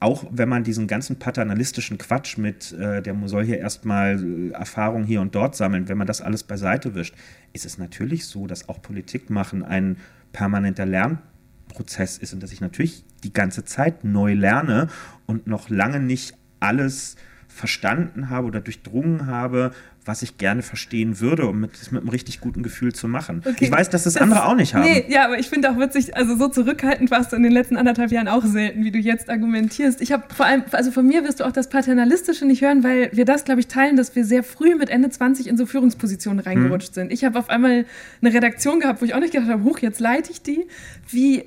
auch 0.02 0.26
wenn 0.32 0.50
man 0.50 0.64
diesen 0.64 0.88
ganzen 0.88 1.20
paternalistischen 1.20 2.00
Quatsch 2.00 2.40
mit, 2.40 2.74
äh, 2.74 3.04
der 3.04 3.16
soll 3.26 3.46
hier 3.46 3.60
erstmal 3.60 4.20
äh, 4.20 4.50
Erfahrung 4.50 5.04
hier 5.04 5.22
und 5.22 5.36
dort 5.36 5.56
sammeln, 5.56 5.88
wenn 5.90 5.98
man 5.98 6.08
das 6.08 6.22
alles 6.22 6.44
beiseite 6.44 6.96
wischt, 6.96 7.14
ist 7.54 7.66
es 7.66 7.78
natürlich 7.78 8.26
so, 8.26 8.48
dass 8.48 8.68
auch 8.68 8.82
Politik 8.82 9.30
machen 9.30 9.62
ein 9.64 9.98
permanenter 10.34 10.88
Lernprozess 10.88 12.18
ist 12.18 12.34
und 12.34 12.42
dass 12.42 12.52
ich 12.52 12.62
natürlich 12.62 13.06
die 13.24 13.32
ganze 13.32 13.64
Zeit 13.64 14.04
neu 14.04 14.34
lerne 14.34 14.88
und 15.28 15.46
noch 15.46 15.70
lange 15.70 16.00
nicht 16.00 16.34
alles 16.60 17.16
verstanden 17.54 18.30
habe 18.30 18.48
oder 18.48 18.62
durchdrungen 18.62 19.28
habe, 19.28 19.72
was 20.04 20.24
ich 20.24 20.38
gerne 20.38 20.64
verstehen 20.64 21.20
würde, 21.20 21.46
um 21.46 21.60
mit, 21.60 21.74
das 21.80 21.92
mit 21.92 22.02
einem 22.02 22.10
richtig 22.10 22.40
guten 22.42 22.64
Gefühl 22.64 22.92
zu 22.92 23.08
machen. 23.08 23.44
Okay, 23.46 23.66
ich 23.66 23.72
weiß, 23.72 23.90
dass 23.92 24.04
das, 24.04 24.18
andere 24.18 24.46
auch 24.46 24.56
nicht 24.56 24.74
haben. 24.74 24.82
Nee, 24.82 25.06
ja, 25.10 25.26
aber 25.26 25.38
ich 25.38 25.48
finde 25.48 25.70
auch 25.70 25.78
witzig, 25.78 26.18
also 26.18 26.36
so 26.38 26.48
zurückhaltend 26.48 27.12
warst 27.12 27.32
du 27.32 27.36
in 27.36 27.44
den 27.44 27.52
letzten 27.52 27.78
anderthalb 27.78 28.12
Jahren 28.12 28.28
auch 28.28 28.44
selten, 28.44 28.84
wie 28.84 28.90
du 28.90 28.98
jetzt 28.98 29.30
argumentierst. 29.30 30.02
Ich 30.02 30.12
habe 30.12 30.24
vor 30.34 30.48
allem, 30.48 30.64
also 30.72 30.90
von 30.90 31.06
mir 31.06 31.24
wirst 31.24 31.40
du 31.40 31.44
auch 31.44 31.52
das 31.52 31.70
Paternalistische 31.70 32.46
nicht 32.46 32.64
hören, 32.64 32.84
weil 32.84 33.12
wir 33.14 33.26
das, 33.26 33.44
glaube 33.46 33.60
ich, 33.60 33.68
teilen, 33.68 33.96
dass 33.96 34.16
wir 34.16 34.26
sehr 34.26 34.44
früh 34.44 34.74
mit 34.74 34.90
Ende 34.90 35.10
20 35.12 35.46
in 35.46 35.56
so 35.56 35.68
Führungspositionen 35.68 36.40
reingerutscht 36.40 36.92
Mhm. 36.92 36.94
sind. 36.96 37.12
Ich 37.14 37.24
habe 37.24 37.38
auf 37.38 37.50
einmal 37.52 37.86
eine 38.22 38.34
Redaktion 38.34 38.80
gehabt, 38.80 39.02
wo 39.02 39.06
ich 39.06 39.14
auch 39.14 39.20
nicht 39.20 39.34
gedacht 39.34 39.52
habe, 39.52 39.64
huch, 39.64 39.80
jetzt 39.80 40.00
leite 40.00 40.32
ich 40.32 40.42
die. 40.42 40.66
Wie 41.10 41.44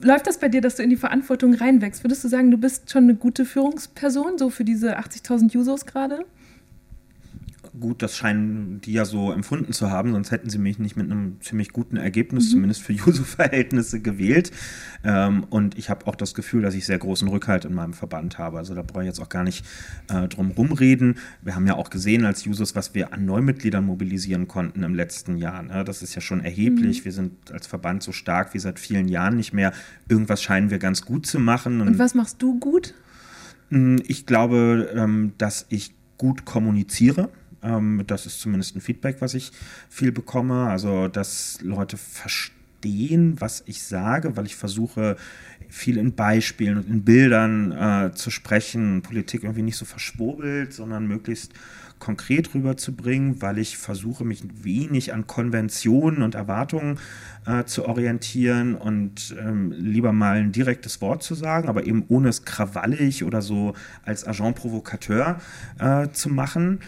läuft 0.00 0.26
das 0.26 0.38
bei 0.38 0.48
dir, 0.48 0.60
dass 0.60 0.76
du 0.76 0.82
in 0.82 0.90
die 0.90 0.96
Verantwortung 0.96 1.54
reinwächst? 1.54 2.04
Würdest 2.04 2.24
du 2.24 2.28
sagen, 2.28 2.50
du 2.50 2.58
bist 2.58 2.90
schon 2.90 3.04
eine 3.04 3.14
gute 3.14 3.44
Führungsperson, 3.44 4.38
so 4.38 4.50
für 4.50 4.64
diese 4.64 4.98
80.000 4.98 5.52
Jusos 5.52 5.86
gerade? 5.86 6.24
Gut, 7.80 8.02
das 8.02 8.16
scheinen 8.16 8.80
die 8.80 8.92
ja 8.92 9.04
so 9.04 9.32
empfunden 9.32 9.72
zu 9.72 9.90
haben, 9.90 10.12
sonst 10.12 10.30
hätten 10.30 10.50
sie 10.50 10.58
mich 10.58 10.78
nicht 10.78 10.96
mit 10.96 11.10
einem 11.10 11.40
ziemlich 11.40 11.72
guten 11.72 11.96
Ergebnis, 11.96 12.46
mhm. 12.46 12.50
zumindest 12.50 12.82
für 12.82 12.92
Juso-Verhältnisse, 12.94 14.00
gewählt. 14.00 14.50
Ähm, 15.04 15.44
und 15.50 15.78
ich 15.78 15.90
habe 15.90 16.06
auch 16.06 16.14
das 16.14 16.34
Gefühl, 16.34 16.62
dass 16.62 16.74
ich 16.74 16.86
sehr 16.86 16.98
großen 16.98 17.28
Rückhalt 17.28 17.64
in 17.64 17.74
meinem 17.74 17.92
Verband 17.92 18.38
habe. 18.38 18.58
Also 18.58 18.74
da 18.74 18.82
brauche 18.82 19.02
ich 19.02 19.06
jetzt 19.06 19.20
auch 19.20 19.28
gar 19.28 19.44
nicht 19.44 19.64
äh, 20.08 20.28
drum 20.28 20.50
rumreden. 20.50 21.16
Wir 21.42 21.54
haben 21.54 21.66
ja 21.66 21.74
auch 21.74 21.90
gesehen 21.90 22.24
als 22.24 22.44
Jusos, 22.44 22.74
was 22.74 22.94
wir 22.94 23.12
an 23.12 23.24
Neumitgliedern 23.24 23.84
mobilisieren 23.84 24.48
konnten 24.48 24.82
im 24.82 24.94
letzten 24.94 25.36
Jahr. 25.36 25.62
Ne? 25.62 25.84
Das 25.84 26.02
ist 26.02 26.14
ja 26.14 26.20
schon 26.20 26.40
erheblich. 26.40 27.00
Mhm. 27.00 27.04
Wir 27.04 27.12
sind 27.12 27.52
als 27.52 27.66
Verband 27.66 28.02
so 28.02 28.12
stark 28.12 28.54
wie 28.54 28.58
seit 28.58 28.78
vielen 28.78 29.08
Jahren 29.08 29.36
nicht 29.36 29.52
mehr. 29.52 29.72
Irgendwas 30.08 30.42
scheinen 30.42 30.70
wir 30.70 30.78
ganz 30.78 31.02
gut 31.02 31.26
zu 31.26 31.38
machen. 31.38 31.80
Und, 31.80 31.88
und 31.88 31.98
was 31.98 32.14
machst 32.14 32.42
du 32.42 32.58
gut? 32.58 32.94
Hm, 33.70 34.02
ich 34.06 34.26
glaube, 34.26 34.90
ähm, 34.94 35.32
dass 35.38 35.66
ich 35.68 35.94
gut 36.16 36.44
kommuniziere. 36.44 37.30
Ähm, 37.62 38.02
das 38.06 38.26
ist 38.26 38.40
zumindest 38.40 38.76
ein 38.76 38.80
Feedback, 38.80 39.16
was 39.20 39.34
ich 39.34 39.52
viel 39.88 40.12
bekomme. 40.12 40.68
Also, 40.68 41.08
dass 41.08 41.60
Leute 41.62 41.96
verstehen, 41.96 43.40
was 43.40 43.62
ich 43.66 43.82
sage, 43.82 44.36
weil 44.36 44.46
ich 44.46 44.56
versuche, 44.56 45.16
viel 45.68 45.98
in 45.98 46.14
Beispielen 46.14 46.78
und 46.78 46.88
in 46.88 47.04
Bildern 47.04 47.72
äh, 47.72 48.14
zu 48.14 48.30
sprechen, 48.30 49.02
Politik 49.02 49.42
irgendwie 49.42 49.62
nicht 49.62 49.76
so 49.76 49.84
verschwurbelt, 49.84 50.72
sondern 50.72 51.06
möglichst 51.06 51.52
konkret 51.98 52.54
rüberzubringen, 52.54 53.42
weil 53.42 53.58
ich 53.58 53.76
versuche, 53.76 54.24
mich 54.24 54.44
wenig 54.62 55.12
an 55.12 55.26
Konventionen 55.26 56.22
und 56.22 56.34
Erwartungen 56.34 56.98
äh, 57.46 57.64
zu 57.64 57.86
orientieren 57.86 58.74
und 58.74 59.36
ähm, 59.38 59.72
lieber 59.72 60.12
mal 60.12 60.38
ein 60.38 60.52
direktes 60.52 61.00
Wort 61.00 61.22
zu 61.22 61.34
sagen, 61.34 61.68
aber 61.68 61.86
eben 61.86 62.04
ohne 62.08 62.28
es 62.28 62.44
krawallig 62.44 63.24
oder 63.24 63.42
so 63.42 63.74
als 64.04 64.26
Agent 64.26 64.56
Provocateur 64.56 65.40
äh, 65.78 66.08
zu 66.10 66.28
machen. 66.28 66.80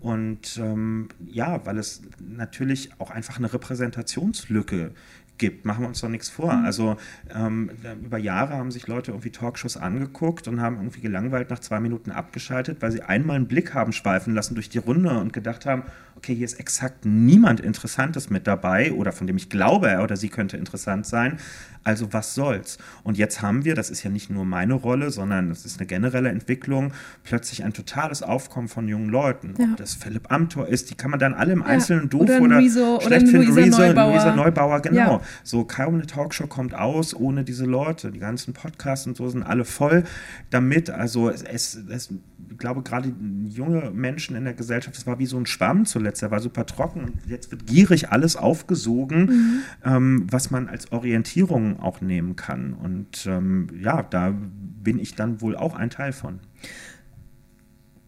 Und 0.00 0.58
ähm, 0.58 1.08
ja, 1.26 1.64
weil 1.66 1.78
es 1.78 2.02
natürlich 2.20 2.90
auch 2.98 3.10
einfach 3.10 3.38
eine 3.38 3.52
Repräsentationslücke 3.52 4.92
gibt. 5.38 5.64
Machen 5.64 5.84
wir 5.84 5.88
uns 5.88 6.00
doch 6.00 6.08
nichts 6.08 6.28
vor. 6.28 6.52
Mhm. 6.52 6.64
Also 6.64 6.96
ähm, 7.34 7.70
über 8.04 8.18
Jahre 8.18 8.54
haben 8.54 8.70
sich 8.70 8.86
Leute 8.86 9.12
irgendwie 9.12 9.30
Talkshows 9.30 9.76
angeguckt 9.76 10.48
und 10.48 10.60
haben 10.60 10.76
irgendwie 10.76 11.00
gelangweilt 11.00 11.50
nach 11.50 11.60
zwei 11.60 11.80
Minuten 11.80 12.10
abgeschaltet, 12.10 12.78
weil 12.80 12.92
sie 12.92 13.02
einmal 13.02 13.36
einen 13.36 13.48
Blick 13.48 13.74
haben 13.74 13.92
schweifen 13.92 14.34
lassen 14.34 14.54
durch 14.54 14.68
die 14.68 14.78
Runde 14.78 15.18
und 15.18 15.32
gedacht 15.32 15.66
haben, 15.66 15.84
okay, 16.16 16.34
hier 16.34 16.44
ist 16.44 16.58
exakt 16.58 17.04
niemand 17.04 17.60
Interessantes 17.60 18.28
mit 18.28 18.46
dabei 18.46 18.92
oder 18.92 19.12
von 19.12 19.26
dem 19.26 19.36
ich 19.36 19.48
glaube, 19.48 19.88
er 19.88 20.02
oder 20.02 20.16
sie 20.16 20.28
könnte 20.28 20.56
interessant 20.56 21.06
sein. 21.06 21.38
Also 21.84 22.12
was 22.12 22.34
soll's? 22.34 22.76
Und 23.04 23.16
jetzt 23.16 23.40
haben 23.40 23.64
wir, 23.64 23.74
das 23.74 23.88
ist 23.88 24.02
ja 24.02 24.10
nicht 24.10 24.28
nur 24.28 24.44
meine 24.44 24.74
Rolle, 24.74 25.10
sondern 25.10 25.48
das 25.48 25.64
ist 25.64 25.78
eine 25.78 25.86
generelle 25.86 26.28
Entwicklung, 26.28 26.92
plötzlich 27.22 27.64
ein 27.64 27.72
totales 27.72 28.22
Aufkommen 28.22 28.68
von 28.68 28.88
jungen 28.88 29.08
Leuten. 29.08 29.54
Ja. 29.58 29.64
Ob 29.70 29.76
das 29.76 29.94
Philipp 29.94 30.30
Amthor 30.30 30.66
ist, 30.66 30.90
die 30.90 30.96
kann 30.96 31.10
man 31.10 31.20
dann 31.20 31.34
alle 31.34 31.52
im 31.52 31.62
Einzelnen 31.62 32.04
ja. 32.04 32.08
doof 32.08 32.22
oder, 32.22 32.40
oder 32.42 32.58
Riso, 32.58 33.00
schlecht 33.00 33.22
oder 33.22 33.30
finden. 33.30 33.54
Luisa 33.54 33.86
Neubauer. 33.86 34.12
Luisa 34.12 34.34
Neubauer, 34.34 34.80
genau. 34.80 34.98
Ja. 34.98 35.20
So 35.42 35.64
kaum 35.64 35.94
eine 35.94 36.06
Talkshow 36.06 36.46
kommt 36.46 36.74
aus 36.74 37.14
ohne 37.14 37.44
diese 37.44 37.64
Leute. 37.64 38.10
Die 38.10 38.18
ganzen 38.18 38.54
Podcasts 38.54 39.06
und 39.06 39.16
so 39.16 39.28
sind 39.28 39.42
alle 39.42 39.64
voll 39.64 40.04
damit. 40.50 40.90
Also 40.90 41.30
es, 41.30 41.42
es, 41.42 41.78
es 41.88 42.10
ich 42.50 42.58
glaube, 42.58 42.82
gerade 42.82 43.12
junge 43.48 43.90
Menschen 43.90 44.36
in 44.36 44.44
der 44.44 44.54
Gesellschaft, 44.54 44.96
das 44.96 45.06
war 45.06 45.18
wie 45.18 45.26
so 45.26 45.36
ein 45.36 45.46
Schwamm 45.46 45.86
zuletzt, 45.86 46.22
der 46.22 46.30
war 46.30 46.40
super 46.40 46.66
trocken 46.66 47.04
und 47.04 47.12
jetzt 47.26 47.50
wird 47.50 47.66
gierig 47.66 48.10
alles 48.10 48.36
aufgesogen, 48.36 49.20
mhm. 49.26 49.62
ähm, 49.84 50.26
was 50.30 50.50
man 50.50 50.68
als 50.68 50.90
Orientierung 50.92 51.80
auch 51.80 52.00
nehmen 52.00 52.36
kann. 52.36 52.72
Und 52.72 53.26
ähm, 53.26 53.68
ja, 53.80 54.02
da 54.02 54.34
bin 54.82 54.98
ich 54.98 55.14
dann 55.14 55.40
wohl 55.40 55.56
auch 55.56 55.74
ein 55.74 55.90
Teil 55.90 56.12
von. 56.12 56.40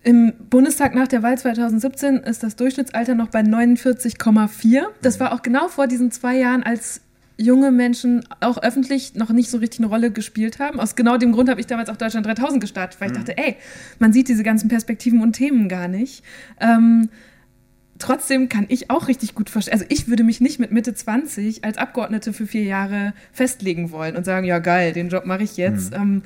Im 0.02 0.32
Bundestag 0.48 0.94
nach 0.94 1.08
der 1.08 1.22
Wahl 1.22 1.36
2017 1.36 2.16
ist 2.16 2.42
das 2.42 2.56
Durchschnittsalter 2.56 3.14
noch 3.14 3.28
bei 3.28 3.40
49,4. 3.40 4.84
Das 5.02 5.16
mhm. 5.16 5.20
war 5.20 5.32
auch 5.34 5.42
genau 5.42 5.68
vor 5.68 5.86
diesen 5.86 6.10
zwei 6.10 6.38
Jahren, 6.38 6.62
als 6.62 7.02
junge 7.40 7.70
Menschen 7.70 8.24
auch 8.40 8.62
öffentlich 8.62 9.14
noch 9.14 9.30
nicht 9.30 9.50
so 9.50 9.58
richtig 9.58 9.80
eine 9.80 9.88
Rolle 9.88 10.10
gespielt 10.10 10.58
haben. 10.58 10.78
Aus 10.78 10.94
genau 10.94 11.16
dem 11.16 11.32
Grund 11.32 11.48
habe 11.48 11.60
ich 11.60 11.66
damals 11.66 11.88
auch 11.88 11.96
Deutschland 11.96 12.26
3000 12.26 12.60
gestartet, 12.60 13.00
weil 13.00 13.08
ich 13.10 13.14
mhm. 13.14 13.24
dachte, 13.24 13.38
ey, 13.38 13.56
man 13.98 14.12
sieht 14.12 14.28
diese 14.28 14.42
ganzen 14.42 14.68
Perspektiven 14.68 15.22
und 15.22 15.32
Themen 15.32 15.68
gar 15.68 15.88
nicht. 15.88 16.22
Ähm, 16.60 17.08
trotzdem 17.98 18.48
kann 18.48 18.66
ich 18.68 18.90
auch 18.90 19.08
richtig 19.08 19.34
gut 19.34 19.48
verstehen. 19.48 19.72
Also 19.72 19.86
ich 19.88 20.08
würde 20.08 20.22
mich 20.22 20.40
nicht 20.40 20.60
mit 20.60 20.70
Mitte 20.70 20.94
20 20.94 21.64
als 21.64 21.78
Abgeordnete 21.78 22.32
für 22.32 22.46
vier 22.46 22.64
Jahre 22.64 23.14
festlegen 23.32 23.90
wollen 23.90 24.16
und 24.16 24.24
sagen, 24.24 24.46
ja 24.46 24.58
geil, 24.58 24.92
den 24.92 25.08
Job 25.08 25.24
mache 25.24 25.42
ich 25.42 25.56
jetzt. 25.56 25.92
Mhm. 25.92 25.96
Ähm, 25.96 26.22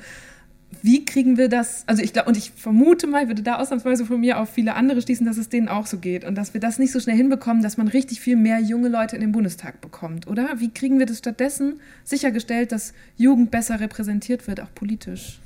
wie 0.85 1.03
kriegen 1.03 1.35
wir 1.35 1.49
das? 1.49 1.83
Also 1.87 2.03
ich 2.03 2.13
glaube, 2.13 2.29
und 2.29 2.37
ich 2.37 2.51
vermute 2.51 3.07
mal, 3.07 3.27
würde 3.27 3.41
da 3.41 3.55
ausnahmsweise 3.55 4.05
von 4.05 4.19
mir 4.19 4.39
auf 4.39 4.51
viele 4.51 4.75
andere 4.75 5.01
schließen, 5.01 5.25
dass 5.25 5.37
es 5.37 5.49
denen 5.49 5.67
auch 5.67 5.87
so 5.87 5.97
geht 5.97 6.23
und 6.23 6.35
dass 6.35 6.53
wir 6.53 6.61
das 6.61 6.77
nicht 6.77 6.91
so 6.91 6.99
schnell 6.99 7.17
hinbekommen, 7.17 7.63
dass 7.63 7.77
man 7.77 7.87
richtig 7.87 8.21
viel 8.21 8.35
mehr 8.35 8.59
junge 8.59 8.87
Leute 8.87 9.15
in 9.15 9.21
den 9.21 9.31
Bundestag 9.31 9.81
bekommt, 9.81 10.27
oder? 10.27 10.59
Wie 10.59 10.69
kriegen 10.69 10.99
wir 10.99 11.07
das 11.07 11.17
stattdessen 11.17 11.79
sichergestellt, 12.03 12.71
dass 12.71 12.93
Jugend 13.17 13.49
besser 13.49 13.79
repräsentiert 13.79 14.47
wird, 14.47 14.61
auch 14.61 14.75
politisch? 14.75 15.39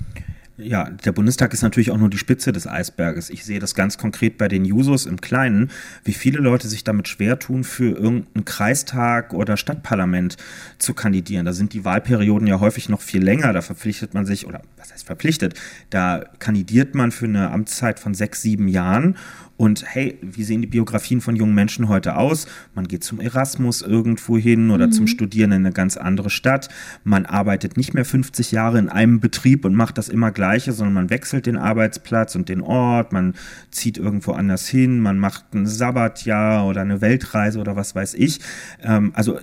Ja, 0.62 0.90
der 0.90 1.14
Bundestag 1.14 1.54
ist 1.54 1.62
natürlich 1.62 1.90
auch 1.92 1.98
nur 1.98 2.10
die 2.10 2.18
Spitze 2.18 2.52
des 2.52 2.68
Eisberges. 2.68 3.30
Ich 3.30 3.46
sehe 3.46 3.60
das 3.60 3.76
ganz 3.76 3.98
konkret 3.98 4.38
bei 4.38 4.50
den 4.50 4.66
Jusos 4.66 5.06
im 5.06 5.22
Kleinen, 5.22 5.72
wie 6.04 6.14
viele 6.14 6.40
Leute 6.40 6.68
sich 6.68 6.84
damit 6.84 7.08
schwer 7.08 7.40
tun, 7.40 7.64
für 7.64 7.98
irgendeinen 7.98 8.44
Kreistag 8.44 9.34
oder 9.34 9.56
Stadtparlament 9.56 10.36
zu 10.78 10.94
kandidieren. 10.94 11.46
Da 11.46 11.54
sind 11.54 11.74
die 11.74 11.86
Wahlperioden 11.86 12.46
ja 12.48 12.60
häufig 12.60 12.90
noch 12.90 13.02
viel 13.02 13.24
länger. 13.24 13.54
Da 13.54 13.62
verpflichtet 13.62 14.14
man 14.14 14.26
sich, 14.26 14.48
oder 14.48 14.62
was 14.78 14.92
heißt 14.92 15.06
verpflichtet, 15.06 15.54
da 15.90 16.26
kandidiert 16.40 16.94
man 16.94 17.12
für 17.12 17.26
eine 17.26 17.52
Amtszeit 17.52 18.00
von 18.00 18.14
sechs, 18.14 18.42
sieben 18.42 18.68
Jahren 18.68 19.16
und 19.60 19.84
hey, 19.86 20.18
wie 20.22 20.46
sehen 20.46 20.62
die 20.62 20.68
Biografien 20.68 21.20
von 21.20 21.36
jungen 21.36 21.54
Menschen 21.54 21.90
heute 21.90 22.16
aus? 22.16 22.48
Man 22.76 22.88
geht 22.88 23.04
zum 23.04 23.20
Erasmus 23.20 23.82
irgendwo 23.82 24.38
hin 24.38 24.72
oder 24.72 24.88
mhm. 24.88 24.94
zum 24.94 25.08
Studieren 25.08 25.52
in 25.52 25.66
eine 25.66 25.74
ganz 25.74 25.98
andere 25.98 26.30
Stadt. 26.30 26.70
Man 27.04 27.26
arbeitet 27.26 27.76
nicht 27.76 27.94
mehr 27.94 28.06
50 28.06 28.54
Jahre 28.54 28.80
in 28.80 28.88
einem 28.88 29.20
Betrieb 29.20 29.66
und 29.66 29.76
macht 29.76 29.98
das 29.98 30.08
immer 30.08 30.32
Gleiche, 30.32 30.72
sondern 30.72 30.94
man 30.94 31.10
wechselt 31.10 31.46
den 31.46 31.58
Arbeitsplatz 31.58 32.36
und 32.36 32.48
den 32.48 32.62
Ort. 32.62 33.12
Man 33.12 33.34
zieht 33.70 33.98
irgendwo 33.98 34.32
anders 34.32 34.66
hin. 34.66 35.02
Man 35.02 35.20
macht 35.20 35.54
ein 35.54 35.68
Sabbatjahr 35.68 36.66
oder 36.66 36.80
eine 36.80 37.02
Weltreise 37.02 37.60
oder 37.60 37.76
was 37.76 37.94
weiß 37.96 38.14
ich. 38.14 38.40
Ähm, 38.82 39.12
also 39.14 39.40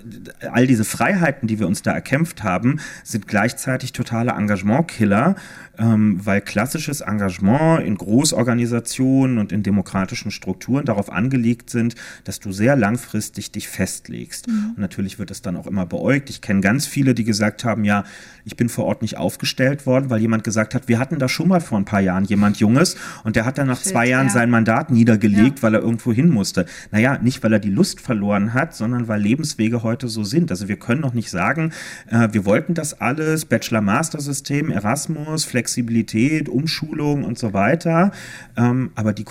all 0.50 0.66
diese 0.66 0.86
Freiheiten, 0.86 1.46
die 1.46 1.58
wir 1.58 1.66
uns 1.66 1.82
da 1.82 1.92
erkämpft 1.92 2.42
haben, 2.42 2.80
sind 3.04 3.28
gleichzeitig 3.28 3.92
totale 3.92 4.30
Engagementkiller 4.30 5.36
ähm, 5.78 6.20
weil 6.24 6.40
klassisches 6.40 7.00
Engagement 7.00 7.84
in 7.84 7.96
Großorganisationen 7.96 9.38
und 9.38 9.52
in 9.52 9.62
demokratischen 9.62 10.05
Strukturen 10.14 10.84
darauf 10.84 11.10
angelegt 11.10 11.70
sind, 11.70 11.94
dass 12.24 12.40
du 12.40 12.52
sehr 12.52 12.76
langfristig 12.76 13.50
dich 13.50 13.68
festlegst. 13.68 14.48
Mhm. 14.48 14.72
Und 14.76 14.78
natürlich 14.78 15.18
wird 15.18 15.30
es 15.30 15.42
dann 15.42 15.56
auch 15.56 15.66
immer 15.66 15.86
beäugt. 15.86 16.30
Ich 16.30 16.40
kenne 16.40 16.60
ganz 16.60 16.86
viele, 16.86 17.14
die 17.14 17.24
gesagt 17.24 17.64
haben, 17.64 17.84
ja, 17.84 18.04
ich 18.44 18.56
bin 18.56 18.68
vor 18.68 18.84
Ort 18.84 19.02
nicht 19.02 19.16
aufgestellt 19.16 19.86
worden, 19.86 20.10
weil 20.10 20.20
jemand 20.20 20.44
gesagt 20.44 20.74
hat, 20.74 20.88
wir 20.88 20.98
hatten 20.98 21.18
da 21.18 21.28
schon 21.28 21.48
mal 21.48 21.60
vor 21.60 21.78
ein 21.78 21.84
paar 21.84 22.00
Jahren 22.00 22.24
jemand 22.24 22.58
Junges 22.58 22.96
und 23.24 23.36
der 23.36 23.44
hat 23.44 23.58
dann 23.58 23.66
nach 23.66 23.80
Shit, 23.80 23.92
zwei 23.92 24.06
Jahren 24.06 24.28
ja. 24.28 24.32
sein 24.32 24.50
Mandat 24.50 24.90
niedergelegt, 24.90 25.58
ja. 25.58 25.62
weil 25.62 25.74
er 25.74 25.80
irgendwo 25.80 26.12
hin 26.12 26.30
musste. 26.30 26.66
Naja, 26.90 27.18
nicht 27.18 27.42
weil 27.42 27.52
er 27.52 27.58
die 27.58 27.70
Lust 27.70 28.00
verloren 28.00 28.54
hat, 28.54 28.74
sondern 28.74 29.08
weil 29.08 29.20
Lebenswege 29.20 29.82
heute 29.82 30.08
so 30.08 30.24
sind. 30.24 30.50
Also 30.50 30.68
wir 30.68 30.76
können 30.76 31.00
noch 31.00 31.14
nicht 31.14 31.30
sagen, 31.30 31.72
äh, 32.08 32.28
wir 32.32 32.44
wollten 32.44 32.74
das 32.74 33.00
alles, 33.00 33.44
Bachelor-Master-System, 33.44 34.70
Erasmus, 34.70 35.44
Flex 35.44 35.66
Flexibilität, 35.66 36.48
Umschulung 36.48 37.24
und 37.24 37.38
so 37.38 37.52
weiter. 37.52 38.12
Ähm, 38.56 38.92
aber 38.94 39.12
die 39.12 39.24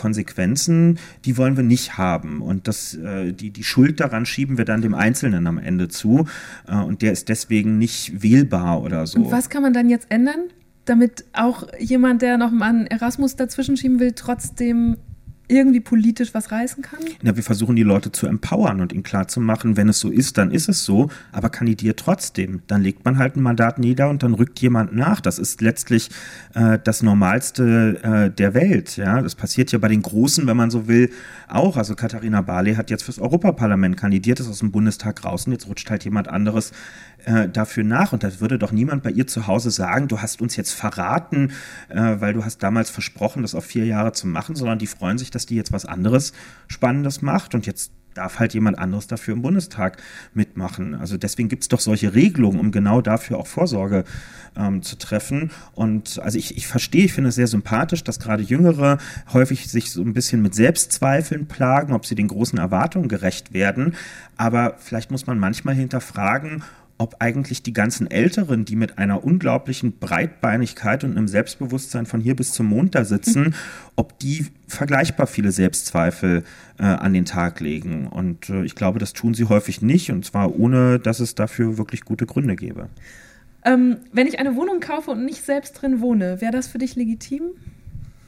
Konsequenzen, 0.66 1.00
die 1.26 1.38
wollen 1.38 1.58
wir 1.58 1.64
nicht 1.64 1.98
haben. 1.98 2.42
Und 2.42 2.68
das, 2.68 2.96
äh, 2.96 3.32
die, 3.34 3.52
die 3.52 3.64
Schuld 3.64 4.00
daran 4.00 4.26
schieben 4.26 4.58
wir 4.58 4.66
dann 4.66 4.82
dem 4.82 4.94
Einzelnen 4.94 5.48
am 5.48 5.58
Ende 5.58 5.88
zu. 5.88 6.28
Äh, 6.68 6.76
und 6.78 7.02
der 7.02 7.12
ist 7.12 7.30
deswegen 7.30 7.78
nicht 7.78 8.22
wählbar 8.22 8.82
oder 8.82 9.08
so. 9.08 9.20
Und 9.20 9.32
was 9.32 9.50
kann 9.50 9.62
man 9.62 9.74
dann 9.74 9.90
jetzt 9.90 10.08
ändern? 10.10 10.50
damit 10.88 11.26
auch 11.34 11.64
jemand, 11.80 12.22
der 12.22 12.38
noch 12.38 12.52
mal 12.52 12.70
einen 12.70 12.86
Erasmus 12.86 13.36
dazwischen 13.36 13.76
schieben 13.76 14.00
will, 14.00 14.12
trotzdem 14.12 14.98
irgendwie 15.48 15.80
politisch 15.80 16.34
was 16.34 16.52
reißen 16.52 16.84
kann? 16.84 17.00
Na, 17.22 17.36
wir 17.36 17.44
versuchen 17.44 17.76
die 17.76 17.84
Leute 17.84 18.12
zu 18.12 18.28
empowern 18.28 18.82
und 18.82 18.94
ihnen 18.94 19.04
klarzumachen, 19.04 19.78
wenn 19.78 19.90
es 19.90 20.00
so 20.00 20.10
ist, 20.10 20.38
dann 20.38 20.52
ist 20.52 20.70
es 20.70 20.86
so, 20.86 21.10
aber 21.32 21.50
kandidiert 21.50 22.00
trotzdem. 22.00 22.62
Dann 22.68 22.82
legt 22.82 23.06
man 23.06 23.18
halt 23.18 23.36
ein 23.36 23.42
Mandat 23.42 23.80
nieder 23.80 24.10
und 24.10 24.24
dann 24.24 24.34
rückt 24.34 24.60
jemand 24.60 24.96
nach. 24.96 25.22
Das 25.22 25.40
ist 25.40 25.62
letztlich 25.62 26.10
äh, 26.54 26.80
das 26.84 27.04
Normalste 27.04 28.00
äh, 28.04 28.32
der 28.32 28.54
Welt. 28.54 28.98
Ja, 28.98 29.22
das 29.22 29.36
passiert 29.36 29.72
ja 29.72 29.80
bei 29.80 29.88
den 29.88 30.02
Großen, 30.02 30.48
wenn 30.48 30.58
man 30.58 30.72
so 30.72 30.88
will, 30.88 31.12
auch. 31.48 31.78
Also 31.78 31.96
Katharina 31.96 32.42
Barley 32.42 32.76
hat 32.76 32.90
jetzt 32.90 33.04
fürs 33.04 33.20
Europaparlament 33.20 33.98
kandidiert, 33.98 34.40
ist 34.40 34.50
aus 34.50 34.60
dem 34.60 34.72
Bundestag 34.72 35.24
raus 35.24 35.46
und 35.46 35.54
jetzt 35.54 35.68
rutscht 35.68 35.90
halt 35.90 36.04
jemand 36.04 36.28
anderes 36.28 36.72
äh, 37.26 37.50
dafür 37.50 37.84
nach. 37.84 38.14
Und 38.14 38.24
da 38.24 38.40
würde 38.40 38.58
doch 38.58 38.72
niemand 38.72 39.04
bei 39.04 39.12
ihr 39.12 39.28
zu 39.28 39.48
Hause 39.48 39.72
sagen, 39.72 40.08
du 40.08 40.22
hast 40.22 40.42
uns 40.42 40.56
jetzt 40.56 40.74
verraten, 40.74 41.52
äh, 41.90 42.16
weil 42.20 42.34
du 42.34 42.46
hast 42.46 42.64
damals 42.64 42.90
versprochen, 42.90 43.42
das 43.42 43.56
auf 43.56 43.66
vier 43.66 43.86
Jahre 43.86 44.14
zu 44.14 44.28
machen, 44.28 44.56
sondern 44.56 44.80
die 44.80 44.88
freuen 44.88 45.18
sich, 45.18 45.32
dass 45.32 45.46
die 45.46 45.56
jetzt 45.56 45.72
was 45.72 45.86
anderes 45.86 46.34
Spannendes 46.68 47.22
macht 47.22 47.56
und 47.56 47.66
jetzt 47.66 47.92
darf 48.16 48.40
halt 48.40 48.54
jemand 48.54 48.80
anderes 48.80 49.08
dafür 49.08 49.34
im 49.34 49.42
Bundestag 49.42 50.02
mitmachen. 50.34 50.96
Also 50.96 51.18
deswegen 51.18 51.50
gibt 51.50 51.64
es 51.64 51.68
doch 51.70 51.82
solche 51.82 52.16
Regelungen, 52.16 52.60
um 52.60 52.72
genau 52.72 53.02
dafür 53.02 53.38
auch 53.38 53.48
Vorsorge 53.48 54.06
ähm, 54.56 54.82
zu 54.82 54.98
treffen. 54.98 55.52
Und 55.74 56.20
also 56.20 56.38
ich, 56.38 56.58
ich 56.58 56.66
verstehe, 56.66 57.06
ich 57.06 57.14
finde 57.14 57.30
es 57.30 57.36
sehr 57.36 57.48
sympathisch, 57.48 58.04
dass 58.04 58.20
gerade 58.20 58.42
Jüngere 58.42 58.98
häufig 59.34 59.70
sich 59.70 59.92
so 59.92 60.02
ein 60.02 60.14
bisschen 60.14 60.42
mit 60.42 60.56
Selbstzweifeln 60.56 61.48
plagen, 61.48 61.94
ob 61.94 62.06
sie 62.06 62.16
den 62.16 62.30
großen 62.30 62.58
Erwartungen 62.58 63.10
gerecht 63.10 63.54
werden. 63.54 63.96
Aber 64.38 64.76
vielleicht 64.80 65.12
muss 65.12 65.28
man 65.28 65.38
manchmal 65.38 65.76
hinterfragen, 65.76 66.64
ob 66.98 67.18
eigentlich 67.20 67.62
die 67.62 67.74
ganzen 67.74 68.10
Älteren, 68.10 68.64
die 68.64 68.76
mit 68.76 68.98
einer 68.98 69.24
unglaublichen 69.24 69.98
Breitbeinigkeit 70.00 71.04
und 71.04 71.12
einem 71.12 71.28
Selbstbewusstsein 71.28 72.06
von 72.06 72.22
hier 72.22 72.36
bis 72.36 72.54
zum 72.54 72.68
Mond 72.68 72.96
da 72.96 73.04
sitzen, 73.04 73.44
mhm. 73.44 73.54
ob 73.96 74.18
die 74.20 74.46
vergleichbar 74.68 75.28
viele 75.28 75.52
Selbstzweifel 75.52 76.44
äh, 76.80 76.84
an 76.84 77.14
den 77.14 77.26
Tag 77.26 77.60
legen. 77.60 78.08
Und 78.08 78.50
äh, 78.50 78.64
ich 78.64 78.76
glaube, 78.76 79.00
das 79.00 79.14
tun 79.14 79.34
sie 79.34 79.46
häufig 79.46 79.82
nicht, 79.82 80.10
und 80.12 80.24
zwar 80.24 80.58
ohne, 80.58 81.00
dass 81.00 81.20
es 81.20 81.36
dafür 81.36 81.78
wirklich 81.78 82.06
gute 82.06 82.26
Gründe 82.26 82.56
gäbe. 82.56 82.88
Ähm, 83.66 83.98
wenn 84.14 84.28
ich 84.28 84.40
eine 84.40 84.56
Wohnung 84.56 84.80
kaufe 84.80 85.12
und 85.12 85.26
nicht 85.26 85.44
selbst 85.44 85.74
drin 85.74 86.00
wohne, 86.00 86.40
wäre 86.40 86.52
das 86.52 86.68
für 86.68 86.78
dich 86.78 86.96
legitim? 86.96 87.44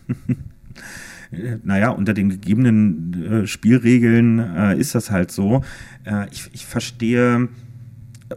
naja, 1.63 1.89
unter 1.89 2.13
den 2.13 2.29
gegebenen 2.29 3.43
äh, 3.43 3.47
Spielregeln 3.47 4.39
äh, 4.39 4.77
ist 4.77 4.95
das 4.95 5.11
halt 5.11 5.31
so. 5.31 5.63
Äh, 6.05 6.27
ich, 6.31 6.49
ich 6.53 6.65
verstehe 6.65 7.49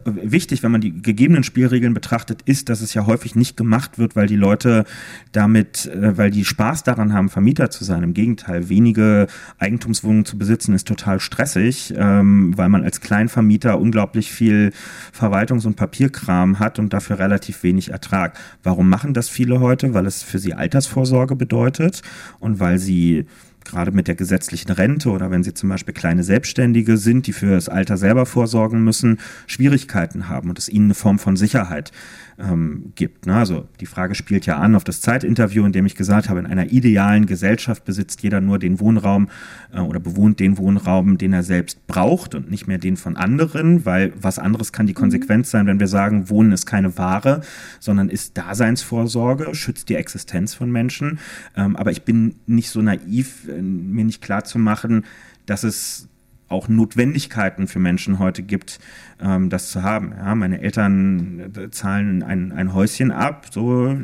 wichtig, 0.04 0.62
wenn 0.62 0.70
man 0.70 0.80
die 0.80 1.02
gegebenen 1.02 1.42
Spielregeln 1.42 1.94
betrachtet, 1.94 2.42
ist, 2.42 2.68
dass 2.68 2.80
es 2.80 2.94
ja 2.94 3.06
häufig 3.06 3.34
nicht 3.34 3.56
gemacht 3.56 3.98
wird, 3.98 4.14
weil 4.14 4.26
die 4.26 4.36
Leute 4.36 4.84
damit, 5.32 5.86
äh, 5.86 6.16
weil 6.16 6.30
die 6.30 6.44
Spaß 6.44 6.84
daran 6.84 7.12
haben, 7.12 7.28
Vermieter 7.28 7.70
zu 7.70 7.84
sein. 7.84 8.02
Im 8.02 8.14
Gegenteil, 8.14 8.68
wenige 8.68 9.26
Eigentumswohnungen 9.58 10.24
zu 10.24 10.38
besitzen 10.38 10.74
ist 10.74 10.86
total 10.86 11.18
stressig, 11.18 11.92
ähm, 11.96 12.56
weil 12.56 12.68
man 12.68 12.84
als 12.84 13.00
Kleinvermieter 13.00 13.80
unglaublich 13.80 14.30
viel 14.30 14.72
Verwaltungs- 15.12 15.66
und 15.66 15.76
Papierkram 15.76 16.58
hat 16.58 16.78
und 16.78 16.92
dafür 16.92 17.18
relativ 17.18 17.62
wenig 17.62 17.90
Ertrag. 17.90 18.38
Warum 18.62 18.88
machen 18.88 19.14
das 19.14 19.28
viele 19.28 19.60
heute? 19.60 19.92
Weil 19.92 20.06
es 20.06 20.22
für 20.22 20.38
sie 20.38 20.54
Altersvorsorge 20.54 21.34
bedeutet 21.34 22.02
und 22.38 22.60
weil 22.60 22.78
sie 22.78 23.26
gerade 23.64 23.92
mit 23.92 24.08
der 24.08 24.14
gesetzlichen 24.14 24.70
Rente 24.70 25.10
oder 25.10 25.30
wenn 25.30 25.42
Sie 25.42 25.54
zum 25.54 25.68
Beispiel 25.68 25.94
kleine 25.94 26.22
Selbstständige 26.22 26.96
sind, 26.96 27.26
die 27.26 27.32
für 27.32 27.50
das 27.50 27.68
Alter 27.68 27.96
selber 27.96 28.26
vorsorgen 28.26 28.82
müssen, 28.82 29.18
Schwierigkeiten 29.46 30.28
haben 30.28 30.48
und 30.48 30.58
es 30.58 30.68
ihnen 30.68 30.86
eine 30.86 30.94
Form 30.94 31.18
von 31.18 31.36
Sicherheit 31.36 31.92
ähm, 32.40 32.92
gibt. 32.94 33.26
Ne? 33.26 33.34
Also 33.34 33.68
die 33.80 33.86
Frage 33.86 34.14
spielt 34.14 34.46
ja 34.46 34.56
an 34.58 34.74
auf 34.74 34.84
das 34.84 35.00
Zeitinterview, 35.00 35.64
in 35.64 35.72
dem 35.72 35.86
ich 35.86 35.94
gesagt 35.94 36.28
habe, 36.28 36.40
in 36.40 36.46
einer 36.46 36.72
idealen 36.72 37.26
Gesellschaft 37.26 37.84
besitzt 37.84 38.22
jeder 38.22 38.40
nur 38.40 38.58
den 38.58 38.80
Wohnraum 38.80 39.28
äh, 39.72 39.80
oder 39.80 40.00
bewohnt 40.00 40.40
den 40.40 40.58
Wohnraum, 40.58 41.18
den 41.18 41.32
er 41.32 41.42
selbst 41.42 41.86
braucht 41.86 42.34
und 42.34 42.50
nicht 42.50 42.66
mehr 42.66 42.78
den 42.78 42.96
von 42.96 43.16
anderen, 43.16 43.84
weil 43.84 44.12
was 44.20 44.38
anderes 44.38 44.72
kann 44.72 44.86
die 44.86 44.92
mhm. 44.92 44.98
Konsequenz 44.98 45.50
sein, 45.50 45.66
wenn 45.66 45.80
wir 45.80 45.88
sagen, 45.88 46.30
Wohnen 46.30 46.52
ist 46.52 46.66
keine 46.66 46.96
Ware, 46.98 47.42
sondern 47.78 48.08
ist 48.08 48.36
Daseinsvorsorge, 48.36 49.54
schützt 49.54 49.88
die 49.88 49.96
Existenz 49.96 50.54
von 50.54 50.70
Menschen. 50.70 51.18
Ähm, 51.56 51.76
aber 51.76 51.90
ich 51.90 52.02
bin 52.02 52.36
nicht 52.46 52.70
so 52.70 52.82
naiv, 52.82 53.48
äh, 53.48 53.60
mir 53.60 54.04
nicht 54.04 54.22
klar 54.22 54.44
zu 54.44 54.58
machen, 54.58 55.04
dass 55.46 55.64
es 55.64 56.09
auch 56.50 56.68
Notwendigkeiten 56.68 57.68
für 57.68 57.78
Menschen 57.78 58.18
heute 58.18 58.42
gibt, 58.42 58.80
ähm, 59.20 59.48
das 59.50 59.70
zu 59.70 59.82
haben. 59.82 60.12
Ja, 60.16 60.34
meine 60.34 60.60
Eltern 60.60 61.52
äh, 61.56 61.70
zahlen 61.70 62.22
ein, 62.22 62.52
ein 62.52 62.74
Häuschen 62.74 63.12
ab, 63.12 63.46
so 63.50 63.96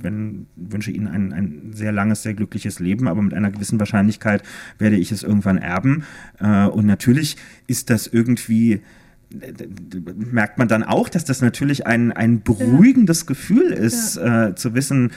wenn 0.00 0.46
wünsche 0.56 0.90
ihnen 0.90 1.08
ein, 1.08 1.32
ein 1.32 1.72
sehr 1.72 1.92
langes, 1.92 2.22
sehr 2.22 2.34
glückliches 2.34 2.78
Leben, 2.80 3.08
aber 3.08 3.22
mit 3.22 3.32
einer 3.32 3.50
gewissen 3.50 3.80
Wahrscheinlichkeit 3.80 4.42
werde 4.78 4.96
ich 4.96 5.10
es 5.10 5.22
irgendwann 5.22 5.58
erben. 5.58 6.04
Äh, 6.38 6.66
und 6.66 6.86
natürlich 6.86 7.36
ist 7.66 7.88
das 7.90 8.06
irgendwie 8.06 8.82
merkt 10.14 10.56
man 10.58 10.68
dann 10.68 10.84
auch, 10.84 11.08
dass 11.08 11.24
das 11.24 11.42
natürlich 11.42 11.86
ein, 11.86 12.12
ein 12.12 12.42
beruhigendes 12.42 13.22
ja. 13.22 13.26
Gefühl 13.26 13.72
ist, 13.72 14.16
ja. 14.16 14.48
äh, 14.48 14.54
zu 14.54 14.74
wissen, 14.74 15.10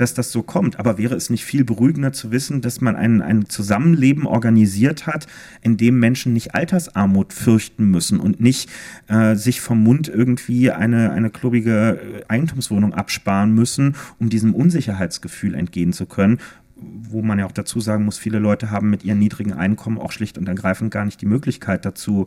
dass 0.00 0.14
das 0.14 0.32
so 0.32 0.42
kommt. 0.42 0.78
Aber 0.78 0.98
wäre 0.98 1.14
es 1.14 1.30
nicht 1.30 1.44
viel 1.44 1.64
beruhigender 1.64 2.12
zu 2.12 2.30
wissen, 2.30 2.60
dass 2.60 2.80
man 2.80 2.96
ein, 2.96 3.20
ein 3.22 3.48
Zusammenleben 3.48 4.26
organisiert 4.26 5.06
hat, 5.06 5.26
in 5.62 5.76
dem 5.76 5.98
Menschen 5.98 6.32
nicht 6.32 6.54
Altersarmut 6.54 7.32
fürchten 7.32 7.86
müssen 7.90 8.18
und 8.20 8.40
nicht 8.40 8.70
äh, 9.08 9.34
sich 9.34 9.60
vom 9.60 9.82
Mund 9.82 10.08
irgendwie 10.08 10.70
eine, 10.70 11.12
eine 11.12 11.30
klobige 11.30 12.24
Eigentumswohnung 12.28 12.94
absparen 12.94 13.54
müssen, 13.54 13.96
um 14.18 14.30
diesem 14.30 14.54
Unsicherheitsgefühl 14.54 15.54
entgehen 15.54 15.92
zu 15.92 16.06
können, 16.06 16.38
wo 16.76 17.22
man 17.22 17.38
ja 17.38 17.46
auch 17.46 17.52
dazu 17.52 17.80
sagen 17.80 18.04
muss, 18.04 18.16
viele 18.16 18.38
Leute 18.38 18.70
haben 18.70 18.88
mit 18.88 19.04
ihren 19.04 19.18
niedrigen 19.18 19.52
Einkommen 19.52 19.98
auch 19.98 20.12
schlicht 20.12 20.38
und 20.38 20.48
ergreifend 20.48 20.90
gar 20.90 21.04
nicht 21.04 21.20
die 21.20 21.26
Möglichkeit 21.26 21.84
dazu, 21.84 22.26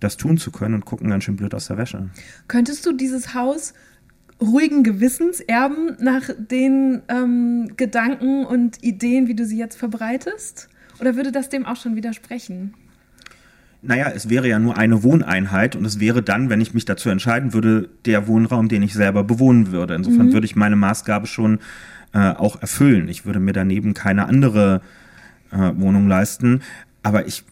das 0.00 0.16
tun 0.16 0.38
zu 0.38 0.52
können 0.52 0.74
und 0.74 0.84
gucken 0.84 1.10
ganz 1.10 1.24
schön 1.24 1.36
blöd 1.36 1.54
aus 1.54 1.66
der 1.66 1.76
Wäsche. 1.76 2.10
Könntest 2.46 2.86
du 2.86 2.92
dieses 2.92 3.34
Haus 3.34 3.74
ruhigen 4.40 4.84
Gewissens 4.84 5.40
erben 5.40 5.96
nach 5.98 6.30
den 6.36 7.02
ähm, 7.08 7.72
Gedanken 7.76 8.44
und 8.44 8.82
Ideen, 8.82 9.28
wie 9.28 9.34
du 9.34 9.44
sie 9.44 9.58
jetzt 9.58 9.76
verbreitest? 9.76 10.68
Oder 11.00 11.16
würde 11.16 11.32
das 11.32 11.48
dem 11.48 11.66
auch 11.66 11.76
schon 11.76 11.96
widersprechen? 11.96 12.74
Naja, 13.80 14.10
es 14.14 14.28
wäre 14.28 14.48
ja 14.48 14.58
nur 14.58 14.76
eine 14.76 15.04
Wohneinheit 15.04 15.76
und 15.76 15.84
es 15.84 16.00
wäre 16.00 16.22
dann, 16.22 16.50
wenn 16.50 16.60
ich 16.60 16.74
mich 16.74 16.84
dazu 16.84 17.10
entscheiden 17.10 17.52
würde, 17.52 17.88
der 18.06 18.26
Wohnraum, 18.26 18.68
den 18.68 18.82
ich 18.82 18.94
selber 18.94 19.22
bewohnen 19.22 19.70
würde. 19.70 19.94
Insofern 19.94 20.26
mhm. 20.26 20.32
würde 20.32 20.46
ich 20.46 20.56
meine 20.56 20.74
Maßgabe 20.74 21.28
schon 21.28 21.60
äh, 22.12 22.32
auch 22.32 22.60
erfüllen. 22.60 23.08
Ich 23.08 23.24
würde 23.24 23.38
mir 23.38 23.52
daneben 23.52 23.94
keine 23.94 24.26
andere 24.26 24.80
äh, 25.52 25.70
Wohnung 25.76 26.08
leisten. 26.08 26.62
Aber 27.04 27.26
ich 27.26 27.44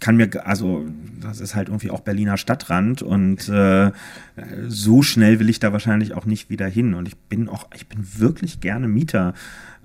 kann 0.00 0.16
mir, 0.16 0.46
also 0.46 0.86
das 1.20 1.40
ist 1.40 1.54
halt 1.54 1.68
irgendwie 1.68 1.90
auch 1.90 2.00
Berliner 2.00 2.36
Stadtrand 2.36 3.02
und 3.02 3.48
äh, 3.48 3.90
so 4.68 5.02
schnell 5.02 5.40
will 5.40 5.48
ich 5.48 5.58
da 5.58 5.72
wahrscheinlich 5.72 6.14
auch 6.14 6.24
nicht 6.24 6.50
wieder 6.50 6.66
hin. 6.66 6.94
Und 6.94 7.08
ich 7.08 7.16
bin 7.16 7.48
auch, 7.48 7.66
ich 7.74 7.88
bin 7.88 8.06
wirklich 8.18 8.60
gerne 8.60 8.88
Mieter 8.88 9.34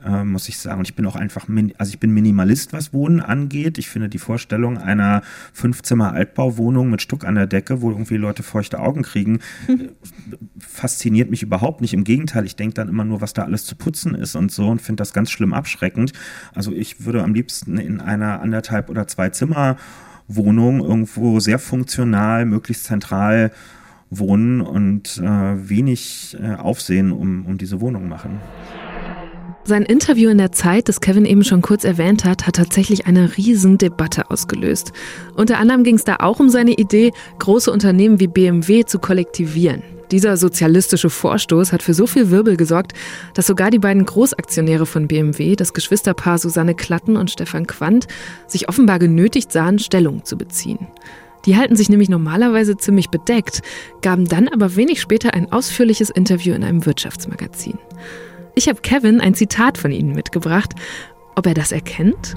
äh, 0.06 0.24
muss 0.24 0.50
ich 0.50 0.58
sagen. 0.58 0.80
Und 0.80 0.88
ich 0.88 0.96
bin 0.96 1.06
auch 1.06 1.16
einfach, 1.16 1.48
also 1.78 1.90
ich 1.90 2.00
bin 2.00 2.12
Minimalist, 2.12 2.74
was 2.74 2.94
Wohnen 2.94 3.20
angeht. 3.20 3.78
Ich 3.78 3.90
finde 3.90 4.10
die 4.10 4.20
Vorstellung 4.20 4.78
einer 4.78 5.22
Fünfzimmer-Altbauwohnung 5.54 6.90
mit 6.90 7.02
Stuck 7.02 7.26
an 7.26 7.36
der 7.36 7.48
Decke, 7.48 7.82
wo 7.82 7.90
irgendwie 7.92 8.18
Leute 8.18 8.44
feuchte 8.44 8.80
Augen 8.80 9.04
kriegen, 9.04 9.40
fasziniert 10.60 11.30
mich 11.30 11.44
überhaupt 11.44 11.82
nicht. 11.82 11.94
Im 11.94 12.04
Gegenteil, 12.04 12.46
ich 12.46 12.56
denke 12.56 12.76
dann 12.76 12.90
immer 12.90 13.06
nur, 13.06 13.22
was 13.22 13.34
da 13.34 13.44
alles 13.44 13.66
zu 13.66 13.76
putzen 13.76 14.16
ist 14.16 14.36
und 14.36 14.52
so 14.52 14.70
und 14.70 14.82
finde 14.82 15.02
das 15.02 15.14
ganz 15.14 15.32
schlimm 15.32 15.54
abschreckend. 15.54 16.14
Also 16.54 16.72
ich 16.72 17.06
würde 17.06 17.24
am 17.24 17.34
liebsten 17.34 17.78
in 17.78 18.02
einer 18.02 18.42
anderthalb 18.42 18.90
oder 18.90 19.08
zwei 19.08 19.30
Zimmer 19.30 19.78
Wohnung 20.28 20.80
irgendwo 20.80 21.40
sehr 21.40 21.60
funktional, 21.60 22.46
möglichst 22.46 22.86
zentral 22.86 23.52
wohnen 24.10 24.62
und 24.62 25.18
äh, 25.18 25.70
wenig 25.70 26.38
äh, 26.42 26.56
Aufsehen 26.56 27.12
um, 27.12 27.46
um 27.46 27.58
diese 27.58 27.82
Wohnung 27.82 28.08
machen. 28.08 28.40
Sein 29.66 29.84
Interview 29.84 30.30
in 30.30 30.40
der 30.40 30.52
Zeit, 30.52 30.90
das 30.90 31.00
Kevin 31.00 31.26
eben 31.26 31.46
schon 31.46 31.62
kurz 31.62 31.86
erwähnt 31.86 32.26
hat, 32.26 32.46
hat 32.46 32.58
tatsächlich 32.58 33.08
eine 33.08 33.38
Riesendebatte 33.38 34.30
ausgelöst. 34.30 34.92
Unter 35.36 35.58
anderem 35.58 35.86
ging 35.86 35.96
es 35.96 36.04
da 36.04 36.18
auch 36.20 36.42
um 36.42 36.50
seine 36.50 36.74
Idee, 36.74 37.14
große 37.40 37.72
Unternehmen 37.72 38.20
wie 38.20 38.28
BMW 38.28 38.84
zu 38.84 39.00
kollektivieren. 39.00 39.82
Dieser 40.12 40.36
sozialistische 40.36 41.10
Vorstoß 41.10 41.72
hat 41.72 41.82
für 41.82 41.94
so 41.94 42.08
viel 42.08 42.30
Wirbel 42.30 42.58
gesorgt, 42.58 42.92
dass 43.36 43.48
sogar 43.48 43.72
die 43.72 43.80
beiden 43.80 44.06
Großaktionäre 44.06 44.86
von 44.86 45.08
BMW, 45.08 45.56
das 45.56 45.74
Geschwisterpaar 45.74 46.40
Susanne 46.40 46.76
Klatten 46.76 47.16
und 47.16 47.32
Stefan 47.32 47.66
Quandt, 47.66 48.08
sich 48.48 48.68
offenbar 48.68 49.00
genötigt 49.00 49.54
sahen, 49.54 49.80
Stellung 49.80 50.26
zu 50.26 50.38
beziehen. 50.38 50.88
Die 51.46 51.56
halten 51.56 51.78
sich 51.78 51.88
nämlich 51.88 52.10
normalerweise 52.10 52.76
ziemlich 52.76 53.10
bedeckt, 53.10 53.62
gaben 54.02 54.28
dann 54.28 54.50
aber 54.50 54.76
wenig 54.76 55.00
später 55.00 55.34
ein 55.34 55.52
ausführliches 55.54 56.10
Interview 56.10 56.54
in 56.54 56.66
einem 56.66 56.86
Wirtschaftsmagazin. 56.86 57.80
Ich 58.56 58.70
habe 58.70 58.82
Kevin 58.82 59.20
ein 59.20 59.34
Zitat 59.34 59.80
von 59.80 59.92
Ihnen 59.92 60.14
mitgebracht. 60.14 60.74
Ob 61.36 61.48
er 61.48 61.56
das 61.56 61.72
erkennt? 61.72 62.36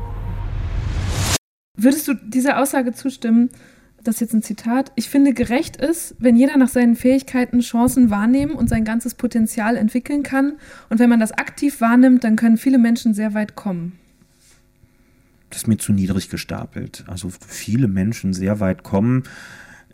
Würdest 1.76 2.08
du 2.08 2.14
dieser 2.14 2.58
Aussage 2.58 2.94
zustimmen? 2.94 3.50
Das 4.02 4.16
ist 4.16 4.20
jetzt 4.20 4.34
ein 4.34 4.42
Zitat. 4.42 4.92
Ich 4.94 5.10
finde, 5.10 5.34
gerecht 5.34 5.76
ist, 5.76 6.14
wenn 6.18 6.36
jeder 6.36 6.56
nach 6.56 6.68
seinen 6.68 6.96
Fähigkeiten 6.96 7.60
Chancen 7.60 8.08
wahrnehmen 8.08 8.52
und 8.52 8.68
sein 8.68 8.84
ganzes 8.84 9.14
Potenzial 9.14 9.76
entwickeln 9.76 10.22
kann. 10.22 10.54
Und 10.88 11.00
wenn 11.00 11.10
man 11.10 11.20
das 11.20 11.32
aktiv 11.32 11.82
wahrnimmt, 11.82 12.24
dann 12.24 12.36
können 12.36 12.56
viele 12.56 12.78
Menschen 12.78 13.12
sehr 13.12 13.34
weit 13.34 13.54
kommen. 13.54 13.98
Das 15.50 15.58
ist 15.58 15.66
mir 15.66 15.76
zu 15.76 15.92
niedrig 15.92 16.30
gestapelt. 16.30 17.04
Also 17.08 17.30
viele 17.46 17.88
Menschen 17.88 18.32
sehr 18.32 18.58
weit 18.58 18.84
kommen 18.84 19.24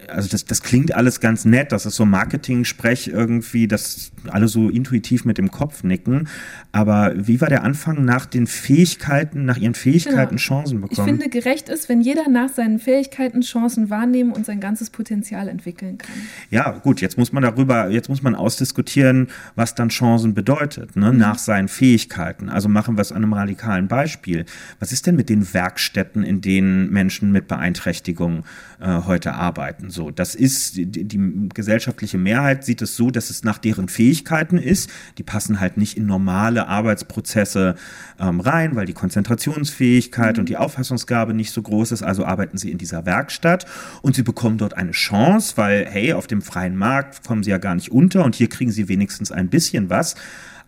also 0.09 0.29
das, 0.29 0.45
das 0.45 0.63
klingt 0.63 0.95
alles 0.95 1.21
ganz 1.21 1.45
nett, 1.45 1.73
das 1.73 1.87
ist 1.87 1.97
so 1.97 2.05
Marketing-Sprech 2.05 3.09
irgendwie, 3.09 3.69
dass 3.69 4.13
alle 4.29 4.49
so 4.49 4.69
intuitiv 4.69 5.25
mit 5.25 5.39
dem 5.39 5.51
Kopf 5.51 5.83
nicken. 5.85 6.29
Aber 6.73 7.13
wie 7.17 7.41
war 7.41 7.49
der 7.49 7.65
Anfang 7.65 8.05
nach 8.05 8.27
den 8.27 8.47
Fähigkeiten, 8.47 9.45
nach 9.45 9.57
ihren 9.57 9.75
Fähigkeiten 9.75 10.37
genau. 10.37 10.41
Chancen 10.41 10.81
bekommen? 10.81 11.09
Ich 11.09 11.21
finde, 11.21 11.29
gerecht 11.29 11.69
ist, 11.69 11.89
wenn 11.89 12.01
jeder 12.01 12.29
nach 12.29 12.49
seinen 12.49 12.79
Fähigkeiten 12.79 13.43
Chancen 13.43 13.91
wahrnehmen 13.91 14.33
und 14.33 14.47
sein 14.47 14.61
ganzes 14.61 14.91
Potenzial 14.91 15.49
entwickeln 15.49 15.99
kann. 15.99 16.15
Ja, 16.51 16.71
gut, 16.71 17.01
jetzt 17.01 17.19
muss 17.19 17.33
man 17.33 17.43
darüber, 17.43 17.91
jetzt 17.91 18.09
muss 18.09 18.23
man 18.23 18.35
ausdiskutieren, 18.35 19.29
was 19.55 19.75
dann 19.75 19.91
Chancen 19.91 20.35
bedeutet, 20.35 20.97
ne, 20.97 21.13
mhm. 21.13 21.19
nach 21.19 21.39
seinen 21.39 21.69
Fähigkeiten. 21.69 22.49
Also 22.49 22.69
machen 22.69 22.97
wir 22.97 23.03
es 23.03 23.13
an 23.13 23.19
einem 23.19 23.33
radikalen 23.33 23.89
Beispiel. 23.89 24.47
Was 24.81 24.93
ist 24.93 25.07
denn 25.07 25.17
mit 25.17 25.29
den 25.29 25.53
Werkstätten, 25.53 26.23
in 26.23 26.41
denen 26.41 26.91
Menschen 26.91 27.33
mit 27.33 27.49
Beeinträchtigung 27.49 28.45
äh, 28.81 29.03
heute 29.07 29.35
arbeiten? 29.35 29.91
So, 29.93 30.11
das 30.11 30.35
ist 30.35 30.77
die, 30.77 30.87
die, 30.87 31.49
gesellschaftliche 31.53 32.17
Mehrheit 32.17 32.65
sieht 32.65 32.81
es 32.83 32.97
so, 32.97 33.11
dass 33.11 33.31
es 33.31 33.45
nach 33.45 33.59
deren 33.59 33.89
Fähigkeiten 33.89 34.57
ist. 34.57 34.91
Die 35.19 35.23
passen 35.23 35.61
halt 35.61 35.77
nicht 35.77 35.97
in 35.97 36.07
normale 36.07 36.67
Arbeitsprozesse 36.67 37.77
ähm, 38.19 38.41
rein, 38.41 38.75
weil 38.75 38.87
die 38.87 38.95
Konzentrationsfähigkeit 38.95 40.39
und 40.39 40.49
die 40.49 40.57
Auffassungsgabe 40.57 41.35
nicht 41.35 41.53
so 41.53 41.61
groß 41.61 41.93
ist. 41.93 42.03
Also 42.03 42.25
arbeiten 42.25 42.57
sie 42.57 42.71
in 42.71 42.79
dieser 42.79 43.05
Werkstatt 43.05 43.67
und 44.01 44.17
sie 44.17 44.23
bekommen 44.23 44.59
dort 44.59 44.75
eine 44.75 44.93
Chance, 44.93 45.55
weil 45.57 45.87
hey, 45.87 46.15
auf 46.15 46.27
dem 46.27 46.41
freien 46.41 46.77
Markt 46.77 47.27
kommen 47.27 47.43
sie 47.43 47.51
ja 47.51 47.59
gar 47.59 47.75
nicht 47.75 47.93
unter 47.93 48.25
und 48.25 48.35
hier 48.35 48.49
kriegen 48.49 48.71
sie 48.71 48.89
wenigstens 48.89 49.31
ein 49.31 49.49
bisschen 49.49 49.91
was. 49.91 50.15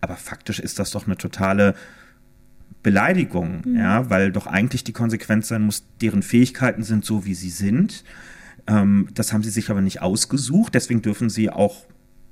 Aber 0.01 0.17
faktisch 0.17 0.61
ist 0.61 0.79
das 0.79 0.91
doch 0.91 1.07
eine 1.07 1.17
totale 1.17 1.75
Beleidigung, 2.83 3.63
mhm. 3.65 3.77
ja, 3.77 4.11
weil 4.11 4.31
doch 4.31 4.47
eigentlich 4.47 4.85
die 4.85 4.93
Konsequenz 4.93 5.49
sein 5.49 5.63
muss, 5.63 5.87
deren 6.03 6.23
Fähigkeiten 6.23 6.83
sind 6.83 7.05
so, 7.05 7.25
wie 7.25 7.35
sie 7.35 7.51
sind. 7.51 8.05
Ähm, 8.67 9.09
das 9.15 9.33
haben 9.33 9.43
sie 9.43 9.51
sich 9.51 9.71
aber 9.71 9.81
nicht 9.81 10.03
ausgesucht, 10.03 10.75
deswegen 10.75 11.03
dürfen 11.03 11.31
sie 11.31 11.51
auch 11.51 11.85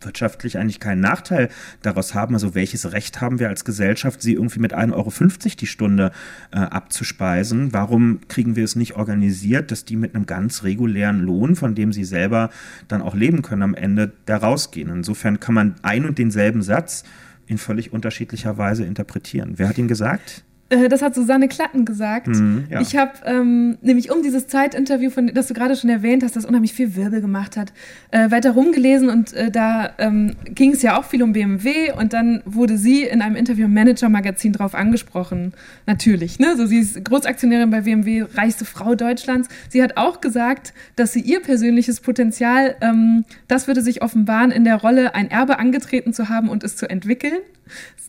wirtschaftlich 0.05 0.59
eigentlich 0.59 0.81
keinen 0.81 1.01
Nachteil 1.01 1.49
daraus 1.83 2.15
haben. 2.15 2.35
Also 2.35 2.55
welches 2.55 2.93
Recht 2.93 3.21
haben 3.21 3.39
wir 3.39 3.49
als 3.49 3.65
Gesellschaft, 3.65 4.23
sie 4.23 4.35
irgendwie 4.35 4.61
mit 4.61 4.75
1,50 4.75 4.95
Euro 4.95 5.13
die 5.61 5.67
Stunde 5.67 6.13
äh, 6.51 6.59
abzuspeisen? 6.59 7.73
Warum 7.73 8.21
kriegen 8.29 8.57
wir 8.57 8.65
es 8.65 8.77
nicht 8.77 8.97
organisiert, 8.97 9.71
dass 9.71 9.85
die 9.85 9.97
mit 9.97 10.15
einem 10.15 10.27
ganz 10.27 10.65
regulären 10.65 11.21
Lohn, 11.21 11.57
von 11.57 11.75
dem 11.75 11.93
sie 11.93 12.05
selber 12.05 12.51
dann 12.89 13.03
auch 13.03 13.15
leben 13.15 13.43
können, 13.43 13.63
am 13.63 13.75
Ende 13.75 14.13
da 14.27 14.39
rausgehen? 14.39 14.91
Insofern 14.91 15.41
kann 15.41 15.55
man 15.55 15.75
ein 15.83 16.05
und 16.05 16.19
denselben 16.19 16.63
Satz 16.63 17.05
in 17.47 17.59
völlig 17.59 17.93
unterschiedlicher 17.93 18.57
Weise 18.59 18.85
interpretieren. 18.85 19.55
Wer 19.57 19.69
hat 19.69 19.79
ihn 19.79 19.89
gesagt? 19.89 20.45
Äh, 20.73 20.89
das 20.89 21.03
hat 21.03 21.15
Susanne 21.15 21.49
Klatten 21.49 21.85
gesagt. 21.85 22.29
Mhm, 22.29 22.65
ja. 22.71 22.81
Ich 22.81 22.97
habe 22.97 23.13
ähm, 23.27 23.79
nämlich 23.83 24.11
um 24.11 24.23
dieses 24.23 24.47
Zeitinterview, 24.47 25.11
von, 25.11 25.29
das 25.29 25.49
du 25.49 25.55
gerade 25.55 25.77
schon 25.77 25.91
erwähnt 25.91 26.23
hast, 26.23 26.35
das 26.35 26.45
unheimlich 26.45 26.73
viel 26.73 26.97
Wirbel 26.97 27.21
gemacht 27.21 27.57
hat, 27.57 27.73
äh, 28.11 28.31
weiter 28.31 28.53
rumgelesen 28.53 29.09
und 29.11 29.33
äh, 29.35 29.51
da 29.51 29.91
ähm, 29.99 30.35
ging 30.47 30.73
es 30.73 30.83
ja 30.83 30.99
auch 30.99 31.05
viel 31.05 31.23
um 31.23 31.33
BMW 31.33 31.93
und 31.93 32.13
dann 32.13 32.43
wurde 32.45 32.79
sie 32.79 33.03
in 33.03 33.21
einem 33.21 33.37
Interview 33.37 33.67
im 33.67 33.75
Manager-Magazin 33.75 34.53
drauf 34.53 34.75
angesprochen. 34.75 35.53
Natürlich, 35.87 36.39
ne? 36.39 36.57
So, 36.57 36.67
sie 36.67 36.79
ist 36.79 37.05
Großaktionärin 37.05 37.71
bei 37.71 37.83
BMW, 37.83 38.23
reichste 38.35 38.65
Frau 38.65 38.95
Deutschlands. 38.95 39.49
Sie 39.69 39.83
hat 39.83 39.97
auch 39.97 40.21
gesagt, 40.21 40.73
dass 40.97 41.13
sie 41.13 41.21
ihr 41.21 41.41
persönliches 41.41 42.01
Potenzial, 42.01 42.77
ähm, 42.81 43.25
das 43.49 43.67
würde 43.67 43.83
sich 43.83 44.03
offenbaren, 44.03 44.51
in 44.51 44.65
der 44.65 44.77
Rolle 44.77 45.15
ein 45.15 45.31
Erbe 45.31 45.59
angetreten 45.59 46.13
zu 46.13 46.29
haben 46.29 46.49
und 46.49 46.65
es 46.65 46.77
zu 46.77 46.89
entwickeln 46.89 47.39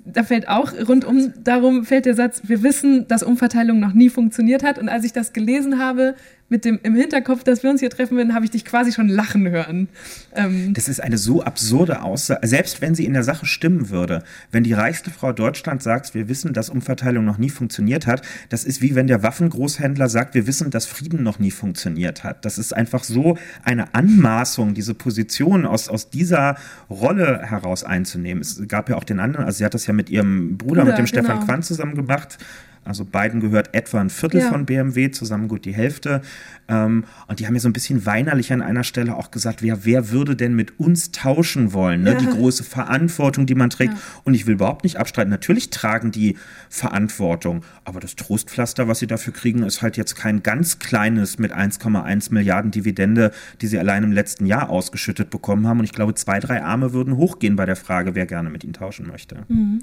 da 0.05 0.23
fällt 0.23 0.47
auch 0.49 0.73
rundum 0.87 1.33
darum 1.43 1.85
fällt 1.85 2.05
der 2.05 2.15
Satz, 2.15 2.41
wir 2.45 2.63
wissen, 2.63 3.07
dass 3.07 3.23
Umverteilung 3.23 3.79
noch 3.79 3.93
nie 3.93 4.09
funktioniert 4.09 4.63
hat. 4.63 4.77
Und 4.77 4.89
als 4.89 5.05
ich 5.05 5.13
das 5.13 5.33
gelesen 5.33 5.79
habe, 5.79 6.15
mit 6.49 6.65
dem 6.65 6.79
im 6.83 6.95
Hinterkopf, 6.95 7.43
dass 7.43 7.63
wir 7.63 7.69
uns 7.69 7.79
hier 7.79 7.89
treffen 7.89 8.17
würden, 8.17 8.35
habe 8.35 8.45
ich 8.45 8.51
dich 8.51 8.65
quasi 8.65 8.91
schon 8.91 9.07
lachen 9.07 9.49
hören. 9.49 9.87
Ähm 10.35 10.73
das 10.73 10.87
ist 10.87 11.01
eine 11.01 11.17
so 11.17 11.41
absurde 11.41 12.01
Aussage, 12.01 12.47
selbst 12.47 12.81
wenn 12.81 12.95
sie 12.95 13.05
in 13.05 13.13
der 13.13 13.23
Sache 13.23 13.45
stimmen 13.45 13.89
würde. 13.89 14.23
Wenn 14.51 14.63
die 14.63 14.73
reichste 14.73 15.09
Frau 15.09 15.31
Deutschlands 15.31 15.83
sagt, 15.83 16.13
wir 16.13 16.27
wissen, 16.29 16.53
dass 16.53 16.69
Umverteilung 16.69 17.25
noch 17.25 17.37
nie 17.37 17.49
funktioniert 17.49 18.05
hat, 18.07 18.21
das 18.49 18.65
ist 18.65 18.81
wie 18.81 18.93
wenn 18.93 19.07
der 19.07 19.23
Waffengroßhändler 19.23 20.09
sagt, 20.09 20.35
wir 20.35 20.45
wissen, 20.45 20.69
dass 20.69 20.85
Frieden 20.85 21.23
noch 21.23 21.39
nie 21.39 21.51
funktioniert 21.51 22.23
hat. 22.23 22.45
Das 22.45 22.57
ist 22.57 22.73
einfach 22.73 23.03
so 23.03 23.37
eine 23.63 23.93
Anmaßung, 23.95 24.73
diese 24.73 24.93
Position 24.93 25.65
aus, 25.65 25.89
aus 25.89 26.09
dieser 26.09 26.55
Rolle 26.89 27.41
heraus 27.43 27.83
einzunehmen. 27.83 28.41
Es 28.41 28.61
gab 28.67 28.89
ja 28.89 28.97
auch 28.97 29.03
den 29.03 29.19
anderen, 29.19 29.45
also 29.45 29.57
sie 29.57 29.65
hat 29.65 29.73
das 29.73 29.87
ja 29.87 29.93
mit 29.93 30.09
ihrem 30.09 30.57
Bruder, 30.57 30.83
Bruder 30.83 30.85
mit 30.85 30.97
dem 30.97 31.05
genau. 31.05 31.23
Stefan 31.23 31.45
Quandt 31.45 31.65
zusammen 31.65 31.95
gemacht. 31.95 32.37
Also 32.85 33.05
beiden 33.05 33.39
gehört 33.39 33.73
etwa 33.73 34.01
ein 34.01 34.09
Viertel 34.09 34.41
ja. 34.41 34.49
von 34.49 34.65
BMW, 34.65 35.11
zusammen 35.11 35.47
gut 35.47 35.65
die 35.65 35.73
Hälfte. 35.73 36.21
Ähm, 36.67 37.05
und 37.27 37.39
die 37.39 37.45
haben 37.45 37.53
mir 37.53 37.59
so 37.59 37.69
ein 37.69 37.73
bisschen 37.73 38.05
weinerlich 38.05 38.51
an 38.51 38.61
einer 38.61 38.83
Stelle 38.83 39.15
auch 39.15 39.31
gesagt, 39.31 39.61
wer, 39.61 39.85
wer 39.85 40.11
würde 40.11 40.35
denn 40.35 40.55
mit 40.55 40.79
uns 40.79 41.11
tauschen 41.11 41.73
wollen? 41.73 42.03
Ne? 42.03 42.13
Ja. 42.13 42.19
Die 42.19 42.27
große 42.27 42.63
Verantwortung, 42.63 43.45
die 43.45 43.55
man 43.55 43.69
trägt. 43.69 43.93
Ja. 43.93 43.99
Und 44.23 44.33
ich 44.33 44.45
will 44.45 44.55
überhaupt 44.55 44.83
nicht 44.83 44.97
abstreiten. 44.97 45.29
Natürlich 45.29 45.69
tragen 45.69 46.11
die 46.11 46.37
Verantwortung. 46.69 47.63
Aber 47.85 47.99
das 47.99 48.15
Trostpflaster, 48.15 48.87
was 48.87 48.99
sie 48.99 49.07
dafür 49.07 49.33
kriegen, 49.33 49.63
ist 49.63 49.81
halt 49.81 49.97
jetzt 49.97 50.15
kein 50.15 50.43
ganz 50.43 50.79
kleines 50.79 51.39
mit 51.39 51.53
1,1 51.53 52.33
Milliarden 52.33 52.71
Dividende, 52.71 53.31
die 53.61 53.67
sie 53.67 53.79
allein 53.79 54.03
im 54.03 54.11
letzten 54.11 54.45
Jahr 54.45 54.69
ausgeschüttet 54.69 55.29
bekommen 55.29 55.67
haben. 55.67 55.79
Und 55.79 55.85
ich 55.85 55.93
glaube, 55.93 56.15
zwei, 56.15 56.39
drei 56.39 56.63
Arme 56.63 56.93
würden 56.93 57.17
hochgehen 57.17 57.55
bei 57.55 57.65
der 57.65 57.75
Frage, 57.75 58.15
wer 58.15 58.25
gerne 58.25 58.49
mit 58.49 58.63
ihnen 58.63 58.73
tauschen 58.73 59.07
möchte. 59.07 59.45
Mhm. 59.47 59.81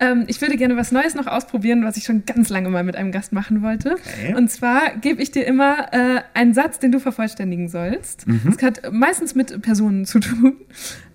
Ähm, 0.00 0.24
ich 0.28 0.40
würde 0.40 0.56
gerne 0.56 0.76
was 0.76 0.92
Neues 0.92 1.14
noch 1.14 1.26
ausprobieren, 1.26 1.84
was 1.84 1.96
ich 1.96 2.04
schon 2.04 2.24
ganz 2.24 2.48
lange 2.48 2.68
mal 2.68 2.84
mit 2.84 2.96
einem 2.96 3.12
Gast 3.12 3.32
machen 3.32 3.62
wollte. 3.62 3.94
Okay. 3.94 4.34
Und 4.34 4.50
zwar 4.50 4.96
gebe 4.96 5.20
ich 5.20 5.30
dir 5.30 5.46
immer 5.46 5.92
äh, 5.92 6.20
einen 6.34 6.54
Satz, 6.54 6.78
den 6.78 6.92
du 6.92 7.00
vervollständigen 7.00 7.68
sollst. 7.68 8.26
Mhm. 8.26 8.42
Das 8.44 8.62
hat 8.62 8.92
meistens 8.92 9.34
mit 9.34 9.60
Personen 9.62 10.04
zu 10.06 10.20
tun. 10.20 10.56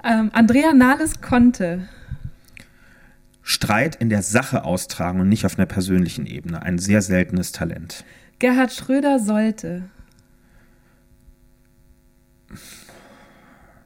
Ähm, 0.03 0.31
Andrea 0.33 0.73
Nahles 0.73 1.21
konnte. 1.21 1.87
Streit 3.41 3.95
in 3.95 4.09
der 4.09 4.21
Sache 4.21 4.63
austragen 4.63 5.19
und 5.19 5.29
nicht 5.29 5.45
auf 5.45 5.57
einer 5.57 5.65
persönlichen 5.65 6.25
Ebene. 6.25 6.61
Ein 6.61 6.77
sehr 6.77 7.01
seltenes 7.01 7.51
Talent. 7.51 8.03
Gerhard 8.39 8.73
Schröder 8.73 9.19
sollte. 9.19 9.83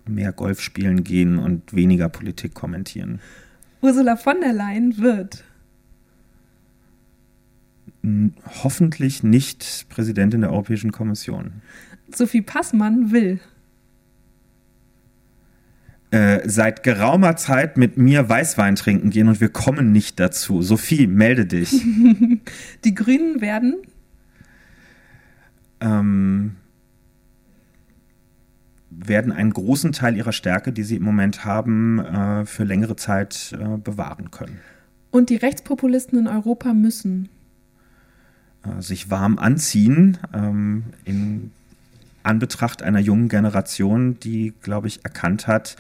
Mehr 0.08 0.32
Golf 0.32 0.62
spielen 0.62 1.04
gehen 1.04 1.38
und 1.38 1.74
weniger 1.74 2.10
Politik 2.10 2.54
kommentieren. 2.54 3.20
Ursula 3.82 4.16
von 4.16 4.42
der 4.42 4.54
Leyen 4.54 4.98
wird? 4.98 5.44
Hoffentlich 8.64 9.24
nicht 9.24 9.88
Präsidentin 9.90 10.42
der 10.42 10.52
Europäischen 10.52 10.92
Kommission. 10.92 11.62
Sophie 12.10 12.42
Passmann 12.42 13.12
will. 13.12 13.40
Äh, 16.10 16.48
seit 16.48 16.84
geraumer 16.84 17.36
Zeit 17.36 17.76
mit 17.76 17.98
mir 17.98 18.30
Weißwein 18.30 18.76
trinken 18.76 19.10
gehen 19.10 19.28
und 19.28 19.42
wir 19.42 19.50
kommen 19.50 19.92
nicht 19.92 20.22
dazu. 20.22 20.62
Sophie, 20.62 21.06
melde 21.06 21.46
dich. 21.46 21.70
Die 22.86 22.96
Grünen 22.96 23.42
werden? 23.42 23.76
Ähm, 25.82 26.56
werden 29.06 29.32
einen 29.32 29.54
großen 29.54 29.92
Teil 29.92 30.16
ihrer 30.16 30.32
Stärke, 30.32 30.72
die 30.72 30.84
sie 30.84 30.96
im 30.96 31.04
Moment 31.04 31.46
haben, 31.46 32.00
äh, 32.00 32.46
für 32.46 32.64
längere 32.64 32.96
Zeit 32.96 33.56
äh, 33.60 33.78
bewahren 33.78 34.32
können. 34.32 34.60
Und 35.12 35.30
die 35.30 35.36
Rechtspopulisten 35.36 36.20
in 36.20 36.28
Europa 36.28 36.74
müssen 36.74 37.30
äh, 38.64 38.82
sich 38.82 39.10
warm 39.10 39.38
anziehen 39.38 40.18
ähm, 40.34 40.84
in 41.06 41.52
Anbetracht 42.24 42.84
einer 42.84 43.00
jungen 43.00 43.30
Generation, 43.30 44.20
die, 44.20 44.54
glaube 44.62 44.88
ich, 44.88 45.06
erkannt 45.06 45.48
hat, 45.48 45.78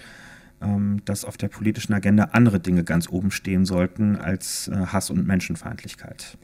ähm, 0.61 1.01
dass 1.05 1.25
auf 1.25 1.37
der 1.37 1.49
politischen 1.49 1.93
Agenda 1.93 2.29
andere 2.31 2.59
Dinge 2.59 2.83
ganz 2.83 3.09
oben 3.09 3.31
stehen 3.31 3.65
sollten 3.65 4.15
als 4.15 4.69
äh, 4.69 4.75
Hass 4.75 5.09
und 5.09 5.27
Menschenfeindlichkeit. 5.27 6.37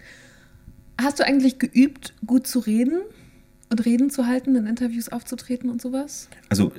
Hast 1.01 1.19
du 1.19 1.25
eigentlich 1.25 1.57
geübt, 1.57 2.13
gut 2.25 2.45
zu 2.45 2.59
reden? 2.59 3.01
Und 3.73 3.85
Reden 3.85 4.09
zu 4.09 4.25
halten, 4.27 4.55
in 4.55 4.65
Interviews 4.65 5.09
aufzutreten 5.09 5.69
und 5.69 5.81
sowas? 5.81 6.29
Also 6.49 6.71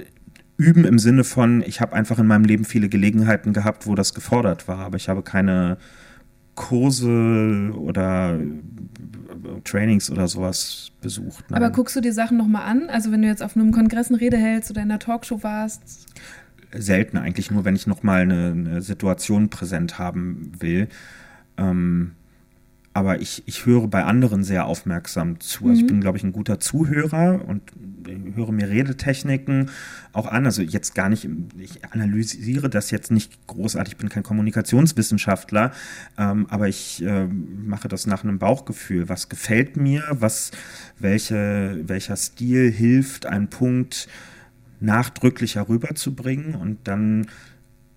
üben 0.57 0.85
im 0.85 0.99
Sinne 0.99 1.25
von, 1.25 1.63
ich 1.67 1.81
habe 1.81 1.95
einfach 1.95 2.19
in 2.19 2.27
meinem 2.27 2.45
Leben 2.45 2.65
viele 2.65 2.89
Gelegenheiten 2.89 3.53
gehabt, 3.53 3.87
wo 3.87 3.95
das 3.95 4.15
gefordert 4.15 4.69
war, 4.69 4.79
aber 4.79 4.97
ich 4.97 5.09
habe 5.09 5.23
keine 5.23 5.77
Kurse 6.55 7.73
oder 7.77 8.39
Trainings 9.65 10.11
oder 10.11 10.29
sowas 10.29 10.93
besucht. 11.01 11.45
Nein. 11.51 11.63
Aber 11.63 11.73
guckst 11.73 11.97
du 11.97 12.01
dir 12.01 12.13
Sachen 12.13 12.37
nochmal 12.37 12.63
an? 12.63 12.89
Also 12.89 13.11
wenn 13.11 13.23
du 13.23 13.29
jetzt 13.29 13.43
auf 13.43 13.57
einem 13.57 13.73
Kongress 13.73 14.09
eine 14.09 14.21
Rede 14.21 14.37
hältst 14.37 14.71
oder 14.71 14.83
in 14.83 14.91
einer 14.91 15.01
Talkshow 15.01 15.43
warst? 15.43 16.07
Selten 16.73 17.17
eigentlich, 17.17 17.51
nur 17.51 17.65
wenn 17.65 17.77
ich 17.77 17.87
nochmal 17.87 18.23
eine, 18.23 18.53
eine 18.53 18.83
Situation 18.83 19.49
präsent 19.49 19.99
haben 19.99 20.53
will. 20.61 20.89
Ähm, 21.57 22.13
aber 22.95 23.21
ich, 23.21 23.43
ich 23.47 23.67
höre 23.67 23.89
bei 23.89 24.05
anderen 24.05 24.45
sehr 24.45 24.67
aufmerksam 24.67 25.41
zu. 25.41 25.65
Also 25.65 25.73
mhm. 25.73 25.79
ich 25.81 25.87
bin, 25.89 26.01
glaube 26.01 26.17
ich, 26.17 26.23
ein 26.23 26.33
guter 26.33 26.61
Zuhörer 26.61 27.45
und 27.45 27.63
höre 28.37 28.53
mir 28.53 28.69
Redetechniken 28.71 29.71
auch 30.13 30.27
an. 30.27 30.47
Also 30.47 30.63
jetzt 30.63 30.95
gar 30.95 31.09
nicht, 31.09 31.29
ich 31.59 31.85
analysiere 31.91 32.71
das 32.71 32.93
jetzt 32.93 33.11
nicht 33.11 33.49
großartig, 33.49 33.95
ich 33.95 33.99
bin 33.99 34.11
kein 34.11 34.23
Kommunikationswissenschaftler, 34.23 35.73
ähm, 36.17 36.47
aber 36.49 36.69
ich 36.69 37.05
äh, 37.05 37.27
mache 37.27 37.89
das 37.89 38.07
nach 38.07 38.23
einem 38.23 38.39
Bauchgefühl. 38.39 39.09
Was 39.09 39.29
gefällt 39.29 39.77
mir, 39.77 40.05
was, 40.11 40.53
welche, 40.97 41.81
welcher 41.85 42.17
Stil 42.17 42.71
hilft, 42.71 43.27
einen 43.27 43.51
Punkt 43.51 44.09
nachdrücklicher 44.79 45.69
rüberzubringen 45.69 46.55
und 46.55 46.87
dann 46.87 47.27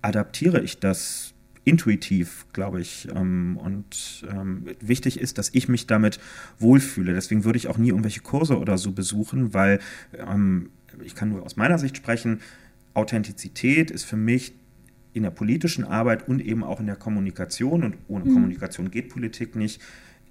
adaptiere 0.02 0.60
ich 0.60 0.80
das 0.80 1.34
intuitiv, 1.68 2.46
glaube 2.52 2.80
ich. 2.80 3.08
Ähm, 3.14 3.58
und 3.62 4.26
ähm, 4.30 4.64
wichtig 4.80 5.20
ist, 5.20 5.38
dass 5.38 5.50
ich 5.52 5.68
mich 5.68 5.86
damit 5.86 6.18
wohlfühle. 6.58 7.12
Deswegen 7.12 7.44
würde 7.44 7.58
ich 7.58 7.68
auch 7.68 7.78
nie 7.78 7.88
irgendwelche 7.88 8.20
Kurse 8.20 8.58
oder 8.58 8.78
so 8.78 8.92
besuchen, 8.92 9.54
weil 9.54 9.80
ähm, 10.14 10.70
ich 11.04 11.14
kann 11.14 11.28
nur 11.28 11.42
aus 11.42 11.56
meiner 11.56 11.78
Sicht 11.78 11.96
sprechen, 11.96 12.40
Authentizität 12.94 13.90
ist 13.90 14.04
für 14.04 14.16
mich 14.16 14.54
in 15.12 15.22
der 15.22 15.30
politischen 15.30 15.84
Arbeit 15.84 16.28
und 16.28 16.40
eben 16.40 16.64
auch 16.64 16.80
in 16.80 16.86
der 16.86 16.96
Kommunikation 16.96 17.84
und 17.84 17.96
ohne 18.08 18.24
mhm. 18.24 18.34
Kommunikation 18.34 18.90
geht 18.90 19.08
Politik 19.10 19.56
nicht 19.56 19.80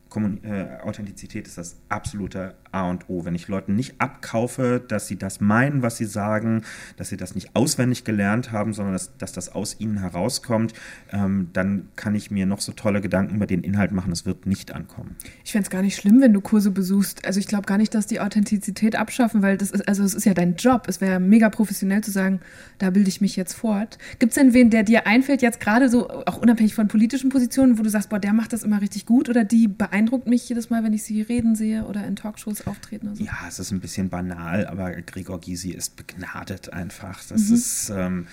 Kommun 0.09 0.43
äh, 0.43 0.77
Authentizität 0.83 1.47
ist 1.47 1.57
das 1.57 1.77
absolute 1.89 2.55
A 2.71 2.89
und 2.89 3.09
O. 3.09 3.25
Wenn 3.25 3.35
ich 3.35 3.47
Leuten 3.47 3.75
nicht 3.75 3.99
abkaufe, 3.99 4.83
dass 4.85 5.07
sie 5.07 5.17
das 5.17 5.41
meinen, 5.41 5.81
was 5.81 5.97
sie 5.97 6.05
sagen, 6.05 6.63
dass 6.95 7.09
sie 7.09 7.17
das 7.17 7.35
nicht 7.35 7.55
auswendig 7.55 8.03
gelernt 8.03 8.51
haben, 8.51 8.73
sondern 8.73 8.93
dass, 8.93 9.17
dass 9.17 9.33
das 9.33 9.53
aus 9.53 9.79
ihnen 9.79 9.99
herauskommt, 9.99 10.73
ähm, 11.11 11.49
dann 11.53 11.89
kann 11.95 12.15
ich 12.15 12.31
mir 12.31 12.45
noch 12.45 12.61
so 12.61 12.71
tolle 12.71 13.01
Gedanken 13.01 13.35
über 13.35 13.47
den 13.47 13.63
Inhalt 13.63 13.91
machen. 13.91 14.11
Es 14.11 14.25
wird 14.25 14.45
nicht 14.45 14.73
ankommen. 14.73 15.15
Ich 15.43 15.51
fände 15.51 15.65
es 15.65 15.69
gar 15.69 15.81
nicht 15.81 15.95
schlimm, 15.95 16.21
wenn 16.21 16.33
du 16.33 16.41
Kurse 16.41 16.71
besuchst. 16.71 17.25
Also 17.25 17.39
ich 17.39 17.47
glaube 17.47 17.65
gar 17.65 17.77
nicht, 17.77 17.93
dass 17.93 18.07
die 18.07 18.19
Authentizität 18.19 18.95
abschaffen, 18.95 19.41
weil 19.41 19.57
das 19.57 19.71
ist, 19.71 19.87
also 19.87 20.03
es 20.03 20.13
ist 20.13 20.25
ja 20.25 20.33
dein 20.33 20.55
Job. 20.55 20.83
Es 20.87 21.01
wäre 21.01 21.19
mega 21.19 21.49
professionell 21.49 22.01
zu 22.01 22.11
sagen, 22.11 22.39
da 22.77 22.89
bilde 22.91 23.09
ich 23.09 23.21
mich 23.21 23.35
jetzt 23.35 23.53
fort. 23.53 23.97
Gibt 24.19 24.31
es 24.31 24.35
denn 24.35 24.53
wen, 24.53 24.69
der 24.69 24.83
dir 24.83 25.05
einfällt, 25.07 25.41
jetzt 25.41 25.59
gerade 25.59 25.89
so, 25.89 26.09
auch 26.09 26.37
unabhängig 26.37 26.75
von 26.75 26.87
politischen 26.87 27.29
Positionen, 27.29 27.77
wo 27.77 27.83
du 27.83 27.89
sagst, 27.89 28.09
boah, 28.09 28.19
der 28.19 28.33
macht 28.33 28.53
das 28.53 28.63
immer 28.63 28.81
richtig 28.81 29.05
gut 29.05 29.29
oder 29.29 29.43
die 29.43 29.67
beeinflusst 29.67 29.96
beeindruckt 29.97 30.27
mich 30.27 30.47
jedes 30.47 30.69
Mal, 30.69 30.83
wenn 30.83 30.93
ich 30.93 31.01
sie 31.03 31.23
reden 31.23 31.55
sehe 31.55 31.85
oder 31.85 32.05
in 32.05 32.15
Talkshows 32.15 32.67
auftreten. 32.67 33.15
So. 33.15 33.23
Ja, 33.23 33.31
es 33.47 33.57
ist 33.57 33.71
ein 33.71 33.79
bisschen 33.79 34.09
banal, 34.09 34.67
aber 34.67 34.91
Gregor 34.91 35.39
Gysi 35.39 35.71
ist 35.71 35.95
begnadet 35.95 36.71
einfach. 36.71 37.19
Das 37.27 37.49
mhm. 37.49 37.55
ist, 37.55 37.89
ähm, 37.89 38.27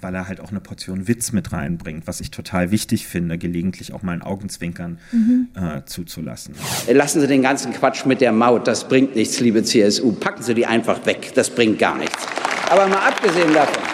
weil 0.00 0.14
er 0.14 0.28
halt 0.28 0.40
auch 0.40 0.50
eine 0.50 0.60
Portion 0.60 1.08
Witz 1.08 1.32
mit 1.32 1.52
reinbringt, 1.52 2.06
was 2.06 2.20
ich 2.20 2.30
total 2.30 2.70
wichtig 2.70 3.08
finde, 3.08 3.38
gelegentlich 3.38 3.92
auch 3.92 4.04
mal 4.04 4.12
ein 4.12 4.22
Augenzwinkern 4.22 4.98
mhm. 5.10 5.48
äh, 5.56 5.84
zuzulassen. 5.84 6.54
Lassen 6.88 7.20
Sie 7.20 7.26
den 7.26 7.42
ganzen 7.42 7.72
Quatsch 7.72 8.06
mit 8.06 8.20
der 8.20 8.30
Maut, 8.30 8.68
das 8.68 8.86
bringt 8.86 9.16
nichts, 9.16 9.40
liebe 9.40 9.64
CSU. 9.64 10.12
Packen 10.12 10.44
Sie 10.44 10.54
die 10.54 10.66
einfach 10.66 11.04
weg, 11.06 11.32
das 11.34 11.50
bringt 11.50 11.80
gar 11.80 11.98
nichts. 11.98 12.24
Aber 12.70 12.86
mal 12.86 13.08
abgesehen 13.08 13.52
davon. 13.52 13.89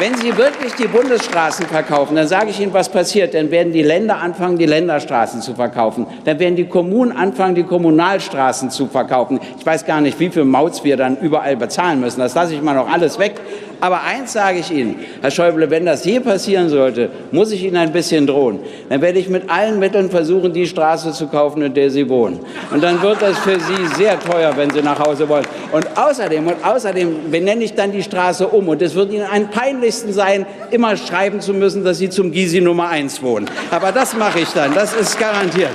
Wenn 0.00 0.14
Sie 0.14 0.36
wirklich 0.36 0.74
die 0.74 0.86
Bundesstraßen 0.86 1.66
verkaufen, 1.66 2.14
dann 2.14 2.28
sage 2.28 2.50
ich 2.50 2.60
Ihnen, 2.60 2.72
was 2.72 2.88
passiert. 2.88 3.34
Dann 3.34 3.50
werden 3.50 3.72
die 3.72 3.82
Länder 3.82 4.18
anfangen, 4.18 4.56
die 4.56 4.64
Länderstraßen 4.64 5.40
zu 5.42 5.56
verkaufen. 5.56 6.06
Dann 6.24 6.38
werden 6.38 6.54
die 6.54 6.66
Kommunen 6.66 7.10
anfangen, 7.10 7.56
die 7.56 7.64
Kommunalstraßen 7.64 8.70
zu 8.70 8.86
verkaufen. 8.86 9.40
Ich 9.58 9.66
weiß 9.66 9.84
gar 9.86 10.00
nicht, 10.00 10.20
wie 10.20 10.28
viel 10.28 10.44
Mauts 10.44 10.84
wir 10.84 10.96
dann 10.96 11.16
überall 11.18 11.56
bezahlen 11.56 11.98
müssen. 11.98 12.20
Das 12.20 12.36
lasse 12.36 12.54
ich 12.54 12.62
mal 12.62 12.74
noch 12.74 12.88
alles 12.88 13.18
weg. 13.18 13.40
Aber 13.80 14.02
eins 14.02 14.32
sage 14.32 14.58
ich 14.58 14.70
Ihnen, 14.70 14.96
Herr 15.20 15.30
Schäuble, 15.30 15.70
wenn 15.70 15.86
das 15.86 16.04
je 16.04 16.20
passieren 16.20 16.68
sollte, 16.68 17.10
muss 17.30 17.52
ich 17.52 17.62
Ihnen 17.62 17.76
ein 17.76 17.92
bisschen 17.92 18.26
drohen. 18.26 18.60
Dann 18.88 19.00
werde 19.00 19.18
ich 19.18 19.28
mit 19.28 19.48
allen 19.48 19.78
Mitteln 19.78 20.10
versuchen, 20.10 20.52
die 20.52 20.66
Straße 20.66 21.12
zu 21.12 21.28
kaufen, 21.28 21.62
in 21.62 21.74
der 21.74 21.90
Sie 21.90 22.08
wohnen. 22.08 22.40
Und 22.70 22.82
dann 22.82 23.00
wird 23.02 23.22
das 23.22 23.38
für 23.38 23.58
Sie 23.60 23.86
sehr 23.96 24.18
teuer, 24.18 24.56
wenn 24.56 24.70
Sie 24.70 24.82
nach 24.82 24.98
Hause 24.98 25.28
wollen. 25.28 25.46
Und 25.70 25.86
außerdem, 25.96 26.46
und 26.46 26.64
außerdem 26.64 27.30
benenne 27.30 27.64
ich 27.64 27.74
dann 27.74 27.92
die 27.92 28.02
Straße 28.02 28.48
um. 28.48 28.68
Und 28.68 28.82
es 28.82 28.94
wird 28.94 29.12
Ihnen 29.12 29.26
am 29.26 29.50
peinlichsten 29.50 30.12
sein, 30.12 30.46
immer 30.70 30.96
schreiben 30.96 31.40
zu 31.40 31.54
müssen, 31.54 31.84
dass 31.84 31.98
Sie 31.98 32.10
zum 32.10 32.32
Gysi 32.32 32.60
Nummer 32.60 32.88
1 32.88 33.22
wohnen. 33.22 33.48
Aber 33.70 33.92
das 33.92 34.16
mache 34.16 34.40
ich 34.40 34.48
dann. 34.50 34.74
Das 34.74 34.94
ist 34.94 35.18
garantiert. 35.18 35.72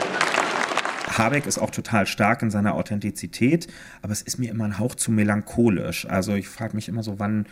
Habeck 1.17 1.45
ist 1.45 1.59
auch 1.59 1.69
total 1.69 2.05
stark 2.07 2.41
in 2.41 2.49
seiner 2.49 2.73
Authentizität, 2.75 3.67
aber 4.01 4.13
es 4.13 4.21
ist 4.21 4.39
mir 4.39 4.49
immer 4.49 4.65
ein 4.65 4.79
Hauch 4.79 4.95
zu 4.95 5.11
melancholisch. 5.11 6.07
Also 6.07 6.33
ich 6.33 6.47
frage 6.47 6.75
mich 6.75 6.87
immer 6.87 7.03
so, 7.03 7.19
wann, 7.19 7.45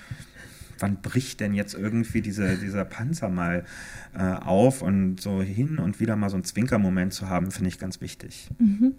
wann 0.81 1.01
bricht 1.01 1.39
denn 1.39 1.53
jetzt 1.53 1.73
irgendwie 1.73 2.21
diese, 2.21 2.57
dieser 2.57 2.85
Panzer 2.85 3.29
mal 3.29 3.65
äh, 4.13 4.21
auf 4.21 4.81
und 4.81 5.21
so 5.21 5.41
hin 5.41 5.77
und 5.79 5.99
wieder 5.99 6.15
mal 6.15 6.29
so 6.29 6.35
einen 6.35 6.43
Zwinkermoment 6.43 7.13
zu 7.13 7.29
haben, 7.29 7.51
finde 7.51 7.69
ich 7.69 7.79
ganz 7.79 8.01
wichtig. 8.01 8.49
Mhm. 8.59 8.95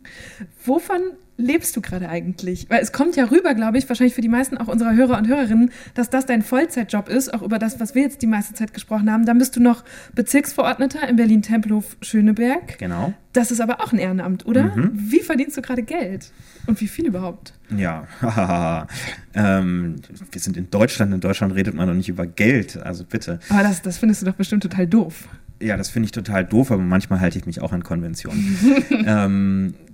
Wovon 0.64 1.01
lebst 1.43 1.76
du 1.76 1.80
gerade 1.80 2.09
eigentlich? 2.09 2.66
Weil 2.70 2.80
es 2.80 2.93
kommt 2.93 3.16
ja 3.16 3.24
rüber, 3.24 3.55
glaube 3.55 3.78
ich, 3.78 3.88
wahrscheinlich 3.88 4.14
für 4.14 4.20
die 4.20 4.28
meisten 4.28 4.57
auch 4.57 4.68
unserer 4.68 4.95
Hörer 4.95 5.18
und 5.18 5.28
Hörerinnen, 5.28 5.70
dass 5.95 6.09
das 6.09 6.26
dein 6.26 6.43
Vollzeitjob 6.43 7.09
ist, 7.09 7.34
auch 7.34 7.43
über 7.43 7.59
das, 7.59 7.80
was 7.80 7.95
wir 7.95 8.03
jetzt 8.03 8.22
die 8.22 8.26
meiste 8.26 8.55
Zeit 8.55 8.72
gesprochen 8.72 9.11
haben. 9.12 9.26
Dann 9.26 9.38
bist 9.38 9.57
du 9.57 9.61
noch 9.61 9.84
Bezirksverordneter 10.14 11.07
in 11.09 11.16
Berlin-Tempelhof-Schöneberg. 11.16 12.78
Genau. 12.78 13.12
Das 13.32 13.51
ist 13.51 13.61
aber 13.61 13.80
auch 13.80 13.93
ein 13.93 13.99
Ehrenamt, 13.99 14.47
oder? 14.47 14.76
Mhm. 14.76 14.90
Wie 14.93 15.20
verdienst 15.20 15.57
du 15.57 15.62
gerade 15.62 15.82
Geld? 15.82 16.32
Und 16.66 16.80
wie 16.80 16.88
viel 16.88 17.07
überhaupt? 17.07 17.55
Ja, 17.76 18.07
ähm, 19.34 19.97
wir 20.30 20.40
sind 20.40 20.57
in 20.57 20.70
Deutschland. 20.70 21.12
In 21.14 21.20
Deutschland 21.20 21.55
redet 21.55 21.74
man 21.74 21.88
doch 21.88 21.95
nicht 21.95 22.09
über 22.09 22.26
Geld, 22.26 22.76
also 22.76 23.05
bitte. 23.05 23.40
Aber 23.49 23.62
das, 23.62 23.82
das 23.82 23.99
findest 23.99 24.22
du 24.22 24.26
doch 24.26 24.34
bestimmt 24.34 24.62
total 24.62 24.86
doof. 24.86 25.28
Ja, 25.62 25.76
das 25.76 25.88
finde 25.88 26.07
ich 26.07 26.12
total 26.12 26.45
doof, 26.45 26.72
aber 26.72 26.82
manchmal 26.82 27.20
halte 27.20 27.38
ich 27.38 27.47
mich 27.47 27.61
auch 27.61 27.72
an 27.72 27.82
Konventionen. 27.82 28.59
ähm, 29.07 29.74
äh, 29.86 29.91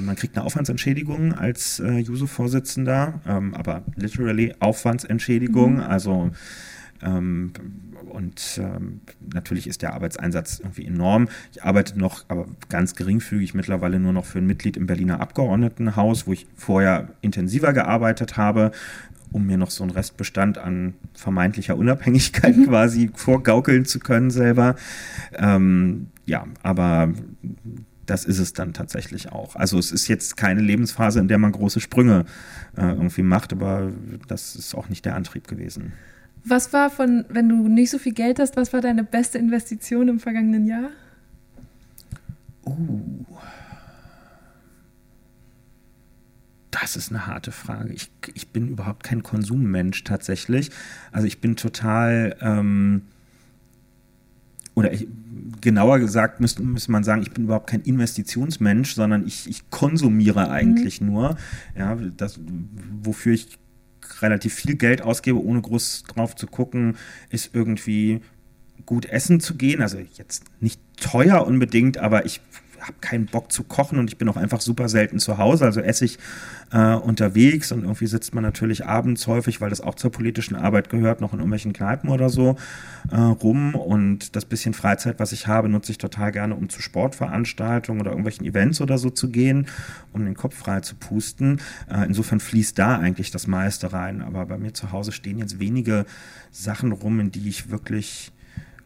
man 0.00 0.16
kriegt 0.16 0.36
eine 0.36 0.44
Aufwandsentschädigung 0.44 1.34
als 1.34 1.80
äh, 1.80 1.98
Juso-Vorsitzender, 1.98 3.20
ähm, 3.26 3.54
aber 3.54 3.82
literally 3.96 4.54
Aufwandsentschädigung. 4.60 5.74
Mhm. 5.74 5.80
Also 5.80 6.30
ähm, 7.02 7.52
und 8.12 8.60
ähm, 8.62 9.00
natürlich 9.32 9.66
ist 9.66 9.82
der 9.82 9.94
Arbeitseinsatz 9.94 10.60
irgendwie 10.60 10.86
enorm. 10.86 11.28
Ich 11.52 11.64
arbeite 11.64 11.98
noch, 11.98 12.24
aber 12.28 12.46
ganz 12.68 12.94
geringfügig 12.94 13.54
mittlerweile 13.54 13.98
nur 13.98 14.12
noch 14.12 14.24
für 14.24 14.38
ein 14.38 14.46
Mitglied 14.46 14.76
im 14.76 14.86
Berliner 14.86 15.20
Abgeordnetenhaus, 15.20 16.26
wo 16.26 16.32
ich 16.32 16.46
vorher 16.54 17.08
intensiver 17.22 17.72
gearbeitet 17.72 18.36
habe, 18.36 18.72
um 19.32 19.46
mir 19.46 19.56
noch 19.56 19.70
so 19.70 19.82
einen 19.82 19.92
Restbestand 19.92 20.58
an 20.58 20.94
vermeintlicher 21.14 21.76
Unabhängigkeit 21.76 22.56
mhm. 22.56 22.64
quasi 22.68 23.10
vorgaukeln 23.14 23.84
zu 23.86 23.98
können 23.98 24.30
selber. 24.30 24.76
Ähm, 25.34 26.08
ja, 26.26 26.46
aber 26.62 27.12
das 28.12 28.26
ist 28.26 28.38
es 28.38 28.52
dann 28.52 28.74
tatsächlich 28.74 29.32
auch. 29.32 29.56
Also 29.56 29.78
es 29.78 29.90
ist 29.90 30.06
jetzt 30.06 30.36
keine 30.36 30.60
Lebensphase, 30.60 31.18
in 31.18 31.28
der 31.28 31.38
man 31.38 31.50
große 31.50 31.80
Sprünge 31.80 32.26
äh, 32.76 32.82
irgendwie 32.82 33.22
macht, 33.22 33.54
aber 33.54 33.90
das 34.28 34.54
ist 34.54 34.74
auch 34.74 34.90
nicht 34.90 35.06
der 35.06 35.16
Antrieb 35.16 35.48
gewesen. 35.48 35.94
Was 36.44 36.74
war 36.74 36.90
von, 36.90 37.24
wenn 37.30 37.48
du 37.48 37.68
nicht 37.68 37.88
so 37.88 37.96
viel 37.96 38.12
Geld 38.12 38.38
hast, 38.38 38.54
was 38.54 38.74
war 38.74 38.82
deine 38.82 39.02
beste 39.02 39.38
Investition 39.38 40.08
im 40.08 40.20
vergangenen 40.20 40.66
Jahr? 40.66 40.90
Uh. 42.66 43.24
Das 46.70 46.96
ist 46.96 47.10
eine 47.10 47.26
harte 47.26 47.50
Frage. 47.50 47.94
Ich, 47.94 48.10
ich 48.34 48.48
bin 48.48 48.68
überhaupt 48.68 49.04
kein 49.04 49.22
Konsummensch 49.22 50.04
tatsächlich. 50.04 50.70
Also 51.12 51.26
ich 51.26 51.40
bin 51.40 51.56
total, 51.56 52.36
ähm, 52.42 53.02
oder 54.74 54.92
ich, 54.92 55.08
genauer 55.60 55.98
gesagt 55.98 56.40
müsste, 56.40 56.62
müsste 56.62 56.92
man 56.92 57.04
sagen, 57.04 57.22
ich 57.22 57.30
bin 57.30 57.44
überhaupt 57.44 57.68
kein 57.68 57.82
Investitionsmensch, 57.82 58.94
sondern 58.94 59.26
ich, 59.26 59.48
ich 59.48 59.70
konsumiere 59.70 60.50
eigentlich 60.50 61.00
mhm. 61.00 61.06
nur. 61.08 61.36
Ja, 61.76 61.96
das, 62.16 62.40
wofür 63.02 63.32
ich 63.32 63.58
relativ 64.20 64.54
viel 64.54 64.76
Geld 64.76 65.02
ausgebe, 65.02 65.42
ohne 65.42 65.60
groß 65.62 66.04
drauf 66.04 66.36
zu 66.36 66.46
gucken, 66.46 66.96
ist 67.30 67.54
irgendwie 67.54 68.20
gut 68.86 69.06
essen 69.06 69.40
zu 69.40 69.56
gehen. 69.56 69.80
Also 69.80 69.98
jetzt 69.98 70.44
nicht 70.60 70.80
teuer 70.96 71.46
unbedingt, 71.46 71.98
aber 71.98 72.26
ich 72.26 72.40
habe 72.82 72.94
keinen 73.00 73.26
Bock 73.26 73.52
zu 73.52 73.64
kochen 73.64 73.98
und 73.98 74.08
ich 74.08 74.18
bin 74.18 74.28
auch 74.28 74.36
einfach 74.36 74.60
super 74.60 74.88
selten 74.88 75.18
zu 75.18 75.38
Hause. 75.38 75.64
Also 75.64 75.80
esse 75.80 76.04
ich 76.04 76.18
äh, 76.72 76.94
unterwegs 76.94 77.72
und 77.72 77.82
irgendwie 77.82 78.06
sitzt 78.06 78.34
man 78.34 78.42
natürlich 78.42 78.86
abends 78.86 79.26
häufig, 79.26 79.60
weil 79.60 79.70
das 79.70 79.80
auch 79.80 79.94
zur 79.94 80.10
politischen 80.10 80.56
Arbeit 80.56 80.90
gehört, 80.90 81.20
noch 81.20 81.32
in 81.32 81.38
irgendwelchen 81.38 81.72
Kneipen 81.72 82.10
oder 82.10 82.28
so 82.28 82.56
äh, 83.10 83.16
rum. 83.16 83.74
Und 83.74 84.34
das 84.36 84.44
bisschen 84.44 84.74
Freizeit, 84.74 85.20
was 85.20 85.32
ich 85.32 85.46
habe, 85.46 85.68
nutze 85.68 85.92
ich 85.92 85.98
total 85.98 86.32
gerne, 86.32 86.54
um 86.54 86.68
zu 86.68 86.82
Sportveranstaltungen 86.82 88.00
oder 88.00 88.10
irgendwelchen 88.10 88.44
Events 88.46 88.80
oder 88.80 88.98
so 88.98 89.10
zu 89.10 89.28
gehen, 89.28 89.66
um 90.12 90.24
den 90.24 90.34
Kopf 90.34 90.56
frei 90.56 90.80
zu 90.80 90.96
pusten. 90.96 91.60
Äh, 91.90 92.06
insofern 92.06 92.40
fließt 92.40 92.78
da 92.78 92.98
eigentlich 92.98 93.30
das 93.30 93.46
meiste 93.46 93.92
rein. 93.92 94.22
Aber 94.22 94.46
bei 94.46 94.58
mir 94.58 94.74
zu 94.74 94.92
Hause 94.92 95.12
stehen 95.12 95.38
jetzt 95.38 95.60
wenige 95.60 96.04
Sachen 96.50 96.92
rum, 96.92 97.20
in 97.20 97.30
die 97.30 97.48
ich 97.48 97.70
wirklich 97.70 98.32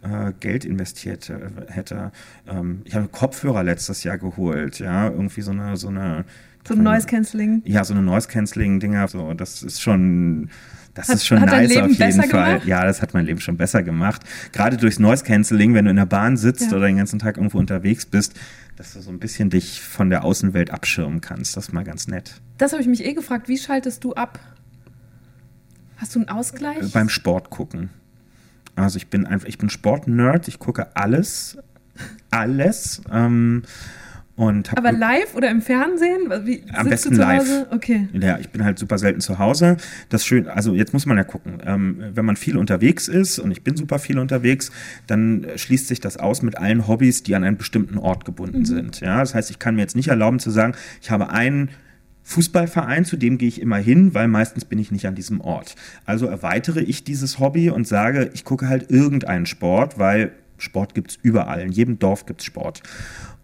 äh, 0.07 0.33
Geld 0.41 0.65
investiert 0.65 1.33
hätte. 1.69 2.13
Ähm, 2.47 2.83
ich 2.85 2.95
habe 2.95 3.09
Kopfhörer 3.09 3.63
letztes 3.63 4.05
Jahr 4.05 4.19
geholt, 4.19 4.79
ja, 4.79 5.09
irgendwie 5.09 5.43
so 5.43 5.51
eine, 5.51 5.77
so 5.77 5.89
eine 5.89 6.25
so 6.67 6.75
ein 6.75 6.83
Noise 6.83 7.07
Cancelling. 7.07 7.63
Ja, 7.65 7.85
so 7.85 7.95
eine 7.95 8.03
Noise 8.03 8.29
Cancelling 8.29 8.81
Dinger, 8.81 9.07
so 9.09 9.35
das 9.35 9.63
ist 9.63 9.81
schon 9.81 10.51
das 10.95 11.09
hat, 11.09 11.17
ist 11.17 11.27
schon 11.27 11.41
nice 11.41 11.77
auf 11.77 11.91
jeden 11.91 12.23
Fall. 12.23 12.29
Gemacht? 12.29 12.67
Ja, 12.67 12.85
das 12.85 13.03
hat 13.03 13.13
mein 13.13 13.27
Leben 13.27 13.39
schon 13.41 13.57
besser 13.57 13.83
gemacht. 13.83 14.23
Gerade 14.53 14.79
durchs 14.79 14.99
Noise 14.99 15.25
Cancelling, 15.25 15.75
wenn 15.75 15.85
du 15.85 15.91
in 15.91 15.97
der 15.97 16.07
Bahn 16.07 16.37
sitzt 16.37 16.71
ja. 16.71 16.77
oder 16.77 16.87
den 16.87 16.97
ganzen 16.97 17.19
Tag 17.19 17.37
irgendwo 17.37 17.59
unterwegs 17.59 18.07
bist, 18.07 18.35
dass 18.77 18.95
du 18.95 19.01
so 19.01 19.11
ein 19.11 19.19
bisschen 19.19 19.51
dich 19.51 19.83
von 19.83 20.11
der 20.11 20.25
Außenwelt 20.25 20.71
abschirmen 20.71 21.21
kannst. 21.21 21.57
Das 21.57 21.69
ist 21.69 21.73
mal 21.73 21.85
ganz 21.85 22.09
nett. 22.09 22.41
Das 22.57 22.73
habe 22.73 22.81
ich 22.81 22.89
mich 22.89 23.05
eh 23.05 23.13
gefragt. 23.13 23.49
Wie 23.49 23.59
schaltest 23.59 24.05
du 24.05 24.15
ab? 24.15 24.41
Hast 25.99 26.15
du 26.15 26.21
einen 26.21 26.29
Ausgleich? 26.29 26.93
Beim 26.93 27.11
Sport 27.11 27.51
gucken. 27.51 27.91
Also 28.77 28.99
ich 28.99 29.09
bin 29.09 29.27
einfach, 29.27 29.49
ich 29.49 29.59
bin 29.59 29.71
Sportnerd, 29.71 30.49
ich 30.49 30.59
gucke 30.59 30.95
alles, 30.95 31.59
alles. 32.31 33.03
Ähm, 33.11 33.63
Und 34.37 34.77
Aber 34.77 34.93
live 34.93 35.35
oder 35.35 35.51
im 35.51 35.63
Fernsehen? 35.63 36.31
Wie, 36.45 36.63
Am 36.75 36.91
besten 36.91 37.15
live. 37.15 37.67
Okay. 37.71 38.07
Ja, 38.13 38.39
ich 38.39 38.51
bin 38.51 38.65
halt 38.65 38.79
super 38.79 38.99
selten 38.99 39.23
zu 39.23 39.39
Hause. 39.39 39.79
Das 40.11 40.27
schön, 40.27 40.47
also 40.47 40.75
jetzt 40.75 40.93
muss 40.93 41.07
man 41.07 41.17
ja 41.17 41.25
gucken. 41.25 41.63
Ähm, 41.65 42.03
wenn 42.13 42.27
man 42.27 42.37
viel 42.37 42.59
unterwegs 42.59 43.09
ist 43.09 43.39
und 43.39 43.51
ich 43.51 43.65
bin 43.65 43.77
super 43.77 43.99
viel 43.99 44.19
unterwegs, 44.19 44.71
dann 45.07 45.47
schließt 45.57 45.89
sich 45.89 46.01
das 46.01 46.19
aus 46.19 46.43
mit 46.43 46.59
allen 46.59 46.87
Hobbys, 46.87 47.23
die 47.23 47.35
an 47.35 47.45
einen 47.45 47.57
bestimmten 47.57 47.97
Ort 47.97 48.27
gebunden 48.27 48.67
sind. 48.67 49.01
Ja, 49.01 49.21
das 49.21 49.35
heißt, 49.35 49.51
ich 49.51 49.59
kann 49.59 49.75
mir 49.77 49.81
jetzt 49.81 49.97
nicht 49.97 50.09
erlauben 50.09 50.39
zu 50.39 50.51
sagen, 50.51 50.75
ich 51.01 51.11
habe 51.11 51.31
einen 51.31 51.71
Fußballverein, 52.27 53.05
zu 53.05 53.17
dem 53.17 53.39
gehe 53.39 53.47
ich 53.49 53.61
immer 53.61 53.77
hin, 53.77 54.13
weil 54.13 54.27
meistens 54.27 54.65
bin 54.65 54.81
ich 54.81 54.91
nicht 54.91 55.07
an 55.07 55.15
diesem 55.15 55.41
Ort. 55.41 55.77
Also 56.05 56.27
erweitere 56.27 56.81
ich 56.81 57.05
dieses 57.05 57.39
Hobby 57.39 57.71
und 57.71 57.87
sage, 57.87 58.31
ich 58.35 58.45
gucke 58.45 58.69
halt 58.69 58.91
irgendeinen 58.91 59.47
Sport, 59.47 59.97
weil 59.99 60.33
Sport 60.59 60.95
gibt 60.95 61.13
es 61.13 61.19
überall. 61.23 61.61
In 61.61 61.71
jedem 61.71 62.01
Dorf 62.01 62.27
gibt 62.27 62.41
es 62.41 62.47
Sport. 62.47 62.83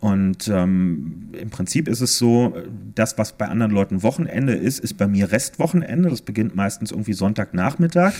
Und 0.01 0.49
ähm, 0.49 1.28
im 1.41 1.51
Prinzip 1.51 1.87
ist 1.87 2.01
es 2.01 2.18
so, 2.18 2.57
das, 2.93 3.18
was 3.18 3.39
bei 3.39 3.47
anderen 3.47 3.70
Leuten 3.70 4.03
Wochenende 4.03 4.53
ist, 4.53 4.80
ist 4.80 4.95
bei 4.95 5.07
mir 5.07 5.30
Restwochenende. 5.30 6.11
Das 6.11 6.22
beginnt 6.22 6.57
meistens 6.57 6.91
irgendwie 6.91 7.12
Sonntagnachmittag, 7.12 8.12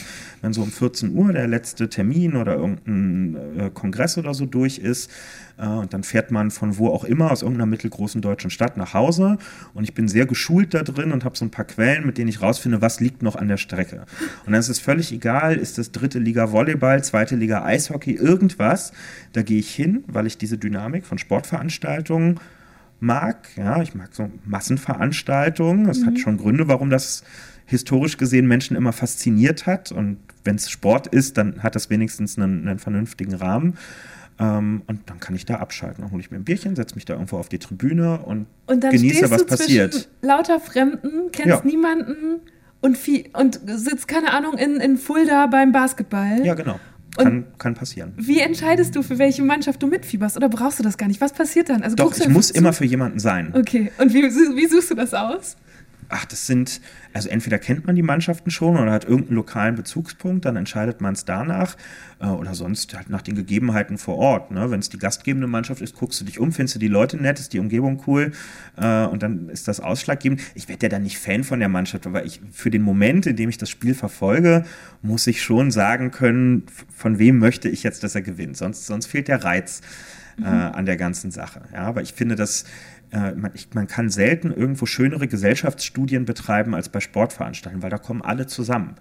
wenn 0.43 0.53
so 0.53 0.63
um 0.63 0.71
14 0.71 1.13
Uhr 1.13 1.33
der 1.33 1.49
letzte 1.49 1.89
Termin 1.89 2.37
oder 2.37 2.55
irgendein 2.55 3.59
äh, 3.59 3.71
Kongress 3.71 4.17
oder 4.17 4.33
so 4.33 4.47
durch 4.47 4.79
ist. 4.79 5.11
Und 5.63 5.95
dann 5.95 6.03
fährt 6.03 6.33
man 6.33 6.51
von 6.51 6.77
wo 6.77 6.89
auch 6.89 7.05
immer 7.05 7.31
aus 7.31 7.43
irgendeiner 7.43 7.67
mittelgroßen 7.67 8.21
deutschen 8.21 8.51
Stadt 8.51 8.77
nach 8.77 8.95
Hause. 8.95 9.39
Und 9.75 9.85
ich 9.85 9.95
bin 9.95 10.09
sehr 10.09 10.27
geschult 10.27 10.75
da 10.75 10.83
drin 10.83 11.13
und 11.13 11.25
habe 11.25 11.37
so 11.37 11.45
ein 11.45 11.53
paar 11.53 11.65
Quellen, 11.65 12.05
mit 12.05 12.19
denen 12.19 12.29
ich 12.29 12.43
rausfinde, 12.43 12.81
was 12.81 12.99
liegt 12.99 13.23
noch 13.23 13.37
an 13.37 13.47
der 13.47 13.59
Strecke. 13.59 14.05
Und 14.45 14.53
dann 14.53 14.61
ist 14.61 14.69
es 14.69 14.81
völlig 14.81 15.13
egal, 15.13 15.57
ist 15.57 15.79
das 15.79 15.93
dritte 15.93 16.19
Liga 16.19 16.51
Volleyball, 16.51 17.05
zweite 17.05 17.37
Liga 17.37 17.65
Eishockey, 17.65 18.13
irgendwas. 18.13 18.93
Da 19.35 19.43
gehe 19.43 19.61
ich 19.61 19.73
hin, 19.73 20.03
weil 20.09 20.27
ich 20.27 20.37
diese 20.37 20.59
Dynamik 20.59 21.07
von 21.07 21.19
Sportveranstaltungen 21.19 22.41
mag. 22.99 23.49
Ja, 23.57 23.83
ich 23.83 23.95
mag 23.95 24.09
so 24.13 24.31
Massenveranstaltungen. 24.45 25.87
Das 25.87 26.05
hat 26.05 26.19
schon 26.19 26.39
Gründe, 26.39 26.67
warum 26.67 26.91
das 26.91 27.23
historisch 27.67 28.17
gesehen 28.17 28.49
Menschen 28.49 28.77
immer 28.77 28.93
fasziniert 28.93 29.67
hat. 29.67 29.93
Und 29.93 30.19
wenn 30.43 30.57
es 30.57 30.71
Sport 30.71 31.07
ist, 31.07 31.39
dann 31.39 31.63
hat 31.63 31.77
das 31.77 31.89
wenigstens 31.89 32.37
einen, 32.37 32.67
einen 32.67 32.81
vernünftigen 32.81 33.35
Rahmen. 33.35 33.79
Ähm, 34.43 34.83
und 34.87 35.01
dann 35.09 35.21
kann 35.21 35.35
ich 35.35 35.45
da 35.47 35.57
abschalten. 35.57 36.03
Dann 36.03 36.11
hole 36.13 36.21
ich 36.21 36.31
mir 36.31 36.39
ein 36.39 36.45
Bierchen, 36.45 36.75
setze 36.77 36.95
mich 36.95 37.05
da 37.05 37.15
irgendwo 37.15 37.39
auf 37.39 37.49
die 37.49 37.59
Tribüne 37.59 38.19
und, 38.21 38.47
Und 38.67 38.83
dann 38.85 38.91
genieße, 38.93 39.31
was 39.31 39.43
du 39.43 39.47
passiert. 39.47 40.09
lauter 40.21 40.59
Fremden, 40.61 41.31
kennst 41.33 41.49
Ja. 41.49 41.63
niemanden 41.65 42.41
und, 42.81 42.99
viel, 42.99 43.27
und 43.35 43.61
sitzt, 43.67 44.09
keine 44.09 44.33
Ahnung, 44.33 44.55
in, 44.59 44.77
in 44.77 44.97
Fulda 44.97 45.47
beim 45.47 45.73
Basketball. 45.73 46.45
Ja, 46.45 46.55
genau. 46.55 46.79
Kann, 47.17 47.45
kann 47.59 47.75
passieren. 47.75 48.15
Wie 48.17 48.41
entscheidest 48.41 48.97
du, 48.97 49.03
für 49.03 49.19
welche 49.19 49.43
Mannschaft 49.43 49.83
du 49.83 49.87
mitfieberst? 49.87 50.37
Oder 50.39 50.49
brauchst 50.49 50.79
du 50.79 50.83
das 50.83 50.97
gar 50.97 51.09
nicht? 51.09 51.21
Was 51.21 51.35
passiert 51.35 51.69
dann? 51.69 51.83
Also 51.83 51.95
Doch, 51.95 52.17
ich 52.17 52.27
muss 52.29 52.49
zu? 52.49 52.55
immer 52.55 52.73
für 52.73 52.87
jemanden 52.87 53.19
sein. 53.19 53.53
Okay, 53.55 53.93
und 53.99 54.15
wie, 54.15 54.23
wie 54.23 54.67
suchst 54.67 54.91
du 54.91 54.95
das 54.95 55.13
aus? 55.13 55.57
Ach, 56.09 56.25
das 56.25 56.47
sind, 56.47 56.81
also 57.13 57.29
entweder 57.29 57.59
kennt 57.59 57.87
man 57.87 57.97
die 57.97 58.03
Mannschaften 58.03 58.51
schon 58.51 58.77
oder 58.77 58.93
hat 58.93 59.05
irgendeinen 59.05 59.37
lokalen 59.37 59.75
Bezugspunkt, 59.75 60.45
dann 60.45 60.57
entscheidet 60.57 61.01
man 61.01 61.15
es 61.15 61.25
danach 61.25 61.77
äh, 62.21 62.27
oder 62.27 62.55
sonst 62.55 62.95
halt 62.95 63.11
nach 63.11 63.23
den 63.23 63.35
Gegebenheiten 63.35 63.99
vor 63.99 64.17
Ort. 64.17 64.51
Ne? 64.51 64.71
Wenn 64.71 64.81
es 64.81 64.89
die 64.89 64.99
gastgebende 64.99 65.47
Mannschaft 65.47 65.83
ist, 65.83 65.95
guckst 65.97 66.21
du 66.21 66.25
dich 66.25 66.39
um, 66.39 66.53
findest 66.53 66.77
du 66.77 66.79
die 66.79 66.89
Leute 66.89 67.17
nett, 67.17 67.39
ist 67.39 67.53
die 67.53 67.59
Umgebung 67.59 68.03
cool 68.07 68.33
äh, 68.77 69.05
und 69.05 69.23
dann 69.23 69.49
ist 69.49 69.69
das 69.69 69.81
ausschlaggebend. 69.81 70.41
Ich 70.55 70.69
werde 70.69 70.87
ja 70.87 70.89
dann 70.89 71.03
nicht 71.03 71.19
Fan 71.19 71.45
von 71.45 71.59
der 71.59 71.69
Mannschaft, 71.69 72.07
aber 72.07 72.25
ich 72.25 72.41
für 72.51 72.71
den 72.71 72.83
Moment, 72.83 73.27
in 73.27 73.37
dem 73.37 73.49
ich 73.49 73.59
das 73.59 73.71
Spiel 73.71 73.95
verfolge, 73.95 74.65
muss 75.03 75.27
ich 75.27 75.43
schon 75.43 75.71
sagen 75.71 76.11
können, 76.11 76.65
von 76.95 77.19
wem 77.19 77.39
möchte 77.39 77.69
ich 77.69 77.83
jetzt, 77.83 78.05
dass 78.05 78.15
er 78.15 78.23
gewinnt. 78.23 78.57
Sonst, 78.57 78.87
sonst 78.87 79.07
fehlt 79.07 79.29
der 79.29 79.45
Reiz 79.45 79.83
äh, 80.41 80.45
an 80.47 80.87
der 80.87 80.97
ganzen 80.97 81.31
Sache. 81.31 81.63
Ja, 81.73 81.83
aber 81.83 82.03
ich 82.03 82.13
finde, 82.13 82.37
dass 82.37 82.65
äh, 83.13 83.33
man, 83.33 83.53
ich, 83.55 83.69
man 83.75 83.87
kann 83.87 84.11
selten 84.11 84.51
irgendwo 84.51 84.87
schönere 84.87 85.29
Gesellschaftsstudien 85.29 86.25
betreiben 86.25 86.75
als 86.75 86.89
bei 86.89 87.01
Sportveranstaltungen, 87.01 87.83
weil 87.83 87.91
da 87.91 87.99
kommen 87.99 88.23
alle 88.23 88.47
zusammen. 88.47 88.97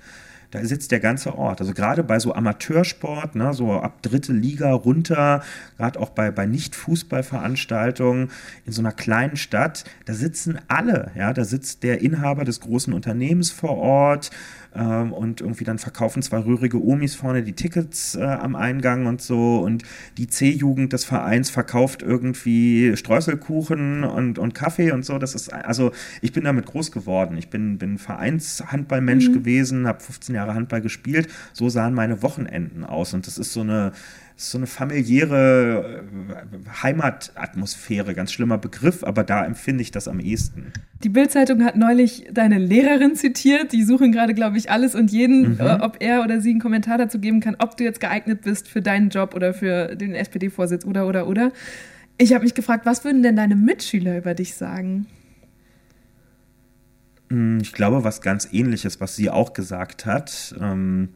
Da 0.52 0.66
sitzt 0.66 0.92
der 0.92 1.00
ganze 1.00 1.38
Ort. 1.38 1.62
Also 1.62 1.74
gerade 1.74 2.04
bei 2.04 2.20
so 2.20 2.34
Amateursport, 2.34 3.36
ne, 3.36 3.54
so 3.54 3.72
ab 3.72 4.02
dritte 4.02 4.34
Liga 4.34 4.74
runter, 4.74 5.44
gerade 5.78 5.98
auch 5.98 6.10
bei, 6.10 6.30
bei 6.30 6.46
Nicht-Fußballveranstaltungen 6.46 8.30
in 8.66 8.74
so 8.74 8.82
einer 8.82 8.92
kleinen 8.92 9.38
Stadt, 9.38 9.86
da 10.04 10.14
sitzen 10.14 10.60
alle. 10.68 11.12
Ja, 11.16 11.32
da 11.32 11.46
sitzt 11.46 11.84
der 11.84 12.02
Inhaber 12.02 12.44
des 12.44 12.60
großen 12.60 12.94
Unternehmens 12.94 13.50
vor 13.50 13.78
Ort 13.78 14.30
ähm, 14.74 15.14
und 15.14 15.42
irgendwie 15.42 15.64
dann 15.64 15.80
verkaufen 15.80 16.22
zwei 16.22 16.40
rührige 16.40 16.82
Omis 16.82 17.16
vorne 17.16 17.44
die 17.44 17.54
Tickets 17.54 18.16
äh, 18.16 18.24
am 18.24 18.56
Eingang 18.56 19.06
und 19.06 19.22
so 19.22 19.60
und 19.60 19.84
die 20.18 20.28
C-Jugend 20.28 20.94
des 20.94 21.06
Vereins 21.06 21.50
verkauft 21.50 22.02
irgendwie 22.02 22.96
Streuselkuchen 22.96 24.04
und, 24.04 24.40
und 24.40 24.54
Kaffee 24.54 24.92
und 24.92 25.06
so. 25.06 25.18
Das 25.18 25.36
ist, 25.36 25.52
also 25.52 25.92
ich 26.22 26.32
bin 26.32 26.44
damit 26.44 26.66
groß 26.66 26.92
geworden. 26.92 27.38
Ich 27.38 27.50
bin, 27.50 27.78
bin 27.78 27.98
Vereinshandballmensch 27.98 29.32
gewesen, 29.32 29.88
habe 29.88 30.00
15 30.00 30.36
Jahre 30.36 30.54
Handball 30.54 30.82
gespielt. 30.82 31.28
So 31.54 31.70
sahen 31.70 31.94
meine 31.94 32.22
Wochenenden 32.22 32.84
aus 32.84 33.14
und 33.14 33.28
das 33.28 33.38
ist 33.38 33.54
so 33.54 33.62
eine 33.62 33.92
so 34.36 34.58
eine 34.58 34.66
familiäre 34.68 36.04
äh, 36.04 36.82
Heimatatmosphäre, 36.84 38.14
ganz 38.16 38.32
schlimmer 38.32 38.58
Begriff, 38.58 39.04
aber 39.04 39.24
da 39.24 39.46
empfinde 39.46 39.82
ich 39.84 39.92
das 39.92 40.08
am 40.08 40.20
ehesten. 40.20 40.74
Die 41.04 41.10
Bild-Zeitung 41.10 41.64
hat 41.64 41.76
neulich 41.76 42.28
deine 42.32 42.58
Lehrerin 42.58 43.16
zitiert. 43.16 43.72
Die 43.72 43.84
suchen 43.84 44.12
gerade, 44.12 44.34
glaube 44.34 44.58
ich, 44.58 44.72
alles 44.72 44.96
und 44.96 45.12
jeden, 45.12 45.54
Mhm. 45.54 45.60
äh, 45.60 45.78
ob 45.82 45.98
er 46.00 46.24
oder 46.24 46.42
sie 46.42 46.52
einen 46.52 46.60
Kommentar 46.60 46.98
dazu 46.98 47.20
geben 47.20 47.40
kann, 47.40 47.56
ob 47.60 47.78
du 47.78 47.84
jetzt 47.84 48.00
geeignet 48.00 48.42
bist 48.42 48.68
für 48.68 48.82
deinen 48.82 49.10
Job 49.10 49.36
oder 49.36 49.54
für 49.54 49.96
den 49.96 50.16
SPD-Vorsitz 50.16 50.86
oder, 50.86 51.08
oder, 51.08 51.28
oder. 51.28 51.52
Ich 52.18 52.34
habe 52.34 52.44
mich 52.44 52.54
gefragt, 52.54 52.86
was 52.86 53.04
würden 53.04 53.24
denn 53.24 53.36
deine 53.36 53.56
Mitschüler 53.56 54.18
über 54.18 54.34
dich 54.34 54.56
sagen? 54.56 55.08
Ich 57.62 57.72
glaube, 57.72 58.04
was 58.04 58.22
ganz 58.22 58.50
ähnliches, 58.52 59.00
was 59.00 59.16
sie 59.16 59.30
auch 59.30 59.54
gesagt 59.54 60.06
hat. 60.06 60.54
Ähm, 60.60 61.10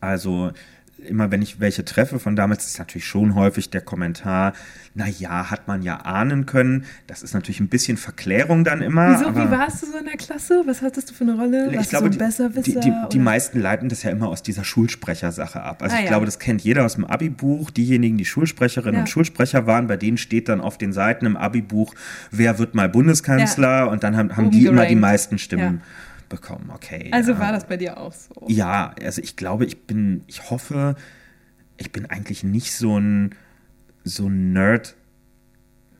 also 0.00 0.52
immer 0.98 1.30
wenn 1.30 1.42
ich 1.42 1.60
welche 1.60 1.84
treffe 1.84 2.18
von 2.18 2.36
damals, 2.36 2.66
ist 2.66 2.78
natürlich 2.78 3.06
schon 3.06 3.34
häufig 3.34 3.68
der 3.70 3.80
Kommentar, 3.82 4.54
na 4.94 5.06
ja, 5.06 5.50
hat 5.50 5.68
man 5.68 5.82
ja 5.82 5.96
ahnen 5.98 6.46
können. 6.46 6.84
Das 7.06 7.22
ist 7.22 7.34
natürlich 7.34 7.60
ein 7.60 7.68
bisschen 7.68 7.96
Verklärung 7.98 8.64
dann 8.64 8.80
immer. 8.80 9.10
Wieso, 9.20 9.34
wie 9.36 9.50
warst 9.50 9.82
du 9.82 9.86
so 9.86 9.98
in 9.98 10.06
der 10.06 10.16
Klasse? 10.16 10.62
Was 10.66 10.80
hattest 10.80 11.10
du 11.10 11.14
für 11.14 11.24
eine 11.24 11.34
Rolle? 11.36 11.68
ich 11.70 11.76
Warst 11.76 11.90
glaube, 11.90 12.08
du 12.10 12.30
so 12.30 12.48
die, 12.48 12.62
die, 12.62 12.80
die, 12.80 12.92
die 13.12 13.18
meisten 13.18 13.60
leiten 13.60 13.88
das 13.90 14.02
ja 14.04 14.10
immer 14.10 14.28
aus 14.28 14.42
dieser 14.42 14.64
Schulsprechersache 14.64 15.60
ab. 15.62 15.82
Also 15.82 15.94
Ah, 15.94 15.98
ich 15.98 16.04
ja. 16.04 16.10
glaube, 16.10 16.24
das 16.26 16.38
kennt 16.38 16.62
jeder 16.62 16.84
aus 16.86 16.94
dem 16.94 17.04
Abi-Buch. 17.04 17.70
Diejenigen, 17.70 18.16
die 18.16 18.24
Schulsprecherinnen 18.24 18.94
Ja. 18.94 19.00
und 19.00 19.08
Schulsprecher 19.08 19.66
waren, 19.66 19.86
bei 19.86 19.96
denen 19.98 20.16
steht 20.16 20.48
dann 20.48 20.60
auf 20.62 20.78
den 20.78 20.92
Seiten 20.94 21.26
im 21.26 21.36
Abi-Buch, 21.36 21.94
wer 22.30 22.58
wird 22.58 22.74
mal 22.74 22.88
Bundeskanzler? 22.88 23.90
Und 23.90 24.02
dann 24.02 24.16
haben, 24.16 24.36
haben 24.36 24.50
die 24.50 24.64
immer 24.66 24.86
die 24.86 24.96
meisten 24.96 25.38
Stimmen 25.38 25.80
Ja. 25.82 25.86
Bekommen. 26.28 26.70
Okay. 26.74 27.10
Also 27.12 27.32
ja. 27.32 27.38
war 27.38 27.52
das 27.52 27.66
bei 27.66 27.76
dir 27.76 27.98
auch 27.98 28.12
so? 28.12 28.34
Ja, 28.48 28.94
also 29.02 29.22
ich 29.22 29.36
glaube, 29.36 29.64
ich 29.64 29.86
bin, 29.86 30.24
ich 30.26 30.50
hoffe, 30.50 30.96
ich 31.76 31.92
bin 31.92 32.06
eigentlich 32.06 32.44
nicht 32.44 32.74
so 32.74 32.98
ein, 32.98 33.34
so 34.04 34.26
ein 34.26 34.52
Nerd 34.52 34.96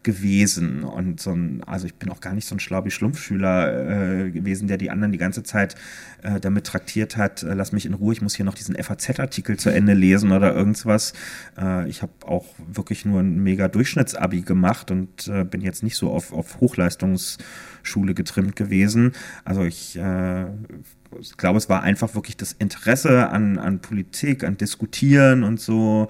gewesen 0.07 0.85
und 0.85 1.21
so 1.21 1.33
ein, 1.33 1.65
also 1.65 1.85
ich 1.87 1.97
bin 1.97 2.11
auch 2.11 2.21
gar 2.21 2.33
nicht 2.33 2.47
so 2.47 2.55
ein 2.55 2.61
Schlaubi-Schlumpfschüler 2.61 4.27
äh, 4.27 4.31
gewesen, 4.31 4.69
der 4.69 4.79
die 4.79 4.89
anderen 4.89 5.11
die 5.11 5.19
ganze 5.19 5.43
Zeit 5.43 5.75
äh, 6.23 6.39
damit 6.39 6.65
traktiert 6.65 7.17
hat, 7.17 7.43
äh, 7.43 7.55
lass 7.55 7.73
mich 7.73 7.87
in 7.87 7.93
Ruhe, 7.93 8.13
ich 8.13 8.23
muss 8.23 8.37
hier 8.37 8.45
noch 8.45 8.55
diesen 8.55 8.77
FAZ-Artikel 8.77 9.59
zu 9.59 9.71
Ende 9.71 9.95
lesen 9.95 10.31
oder 10.31 10.55
irgendwas. 10.55 11.13
Äh, 11.59 11.89
ich 11.89 12.03
habe 12.03 12.13
auch 12.25 12.47
wirklich 12.73 13.05
nur 13.05 13.19
ein 13.19 13.43
mega 13.43 13.67
Durchschnittsabi 13.67 14.43
gemacht 14.43 14.93
und 14.93 15.27
äh, 15.27 15.43
bin 15.43 15.61
jetzt 15.61 15.83
nicht 15.83 15.97
so 15.97 16.13
auf, 16.13 16.33
auf 16.33 16.61
Hochleistungsschule 16.61 18.15
getrimmt 18.15 18.55
gewesen. 18.55 19.11
Also 19.45 19.65
ich 19.65 19.99
äh, 19.99 20.47
ich 21.21 21.37
glaube, 21.37 21.59
es 21.59 21.69
war 21.69 21.83
einfach 21.83 22.15
wirklich 22.15 22.37
das 22.37 22.53
Interesse 22.53 23.29
an, 23.31 23.59
an 23.59 23.81
Politik, 23.81 24.45
an 24.45 24.57
Diskutieren 24.57 25.45
und 25.45 25.61
so, 25.61 26.09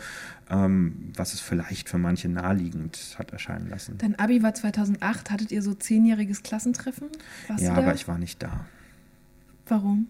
ähm, 0.51 1.13
was 1.17 1.35
es 1.35 1.41
vielleicht 1.41 1.89
für 1.89 1.99
manche 1.99 2.29
naheliegend 2.29 3.17
hat 3.19 3.33
erscheinen 3.33 3.69
lassen. 3.69 3.99
Dein 3.99 4.19
Abi 4.19 4.43
war 4.43 4.55
2008. 4.55 5.31
Hattet 5.31 5.51
ihr 5.51 5.63
so 5.63 5.75
zehnjähriges 5.75 6.43
Klassentreffen? 6.43 7.09
Warst 7.49 7.63
ja, 7.63 7.75
aber 7.75 7.95
ich 7.95 8.07
war 8.07 8.19
nicht 8.19 8.43
da. 8.43 8.67
Warum? 9.67 10.09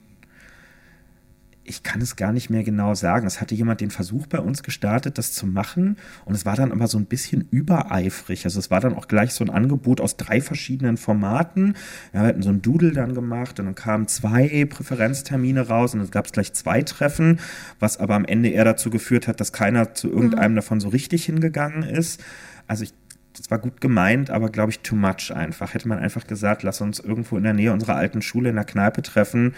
Ich 1.69 1.83
kann 1.83 2.01
es 2.01 2.17
gar 2.17 2.33
nicht 2.33 2.49
mehr 2.49 2.63
genau 2.63 2.95
sagen. 2.95 3.27
Es 3.27 3.41
hatte 3.41 3.55
jemand 3.55 3.81
den 3.81 3.91
Versuch 3.91 4.27
bei 4.27 4.39
uns 4.39 4.63
gestartet, 4.63 5.19
das 5.19 5.33
zu 5.33 5.47
machen. 5.47 5.97
Und 6.25 6.35
es 6.35 6.47
war 6.47 6.57
dann 6.57 6.73
aber 6.73 6.87
so 6.87 6.99
ein 6.99 7.07
bisschen 7.07 7.47
übereifrig. 7.51 8.45
Also 8.45 8.59
es 8.59 8.71
war 8.71 8.81
dann 8.81 8.95
auch 8.95 9.09
gleich 9.09 9.33
so 9.33 9.45
ein 9.45 9.51
Angebot 9.51 10.01
aus 10.01 10.17
drei 10.17 10.41
verschiedenen 10.41 10.97
Formaten. 10.97 11.77
Wir 12.13 12.21
hatten 12.21 12.43
so 12.43 12.51
ein 12.51 12.63
Doodle 12.63 12.93
dann 12.93 13.15
gemacht 13.15 13.59
und 13.59 13.67
dann 13.67 13.75
kamen 13.75 14.07
zwei 14.07 14.65
Präferenztermine 14.65 15.69
raus 15.69 15.95
und 15.95 16.01
dann 16.01 16.11
gab 16.11 16.27
es 16.27 16.33
gleich 16.33 16.53
zwei 16.53 16.83
Treffen, 16.83 17.41
was 17.81 17.99
aber 17.99 18.15
am 18.15 18.25
Ende 18.25 18.49
eher 18.51 18.65
dazu 18.65 18.91
geführt 18.91 19.27
hat, 19.27 19.41
dass 19.41 19.53
keiner 19.53 19.95
zu 19.95 20.09
irgendeinem 20.09 20.55
davon 20.55 20.81
so 20.81 20.89
richtig 20.89 21.25
hingegangen 21.25 21.83
ist. 21.83 22.23
Also 22.69 22.85
ich 22.85 22.93
das 23.37 23.51
war 23.51 23.59
gut 23.59 23.81
gemeint, 23.81 24.31
aber 24.31 24.49
glaube 24.51 24.71
ich 24.71 24.81
too 24.81 24.97
much 24.97 25.33
einfach. 25.35 25.75
Hätte 25.75 25.89
man 25.89 25.99
einfach 25.99 26.27
gesagt, 26.27 26.63
lass 26.63 26.81
uns 26.81 26.99
irgendwo 27.01 27.37
in 27.37 27.45
der 27.45 27.53
Nähe 27.53 27.73
unserer 27.73 27.97
alten 27.97 28.23
Schule 28.23 28.51
in 28.51 28.57
der 28.57 28.65
Kneipe 28.65 29.03
treffen, 29.03 29.55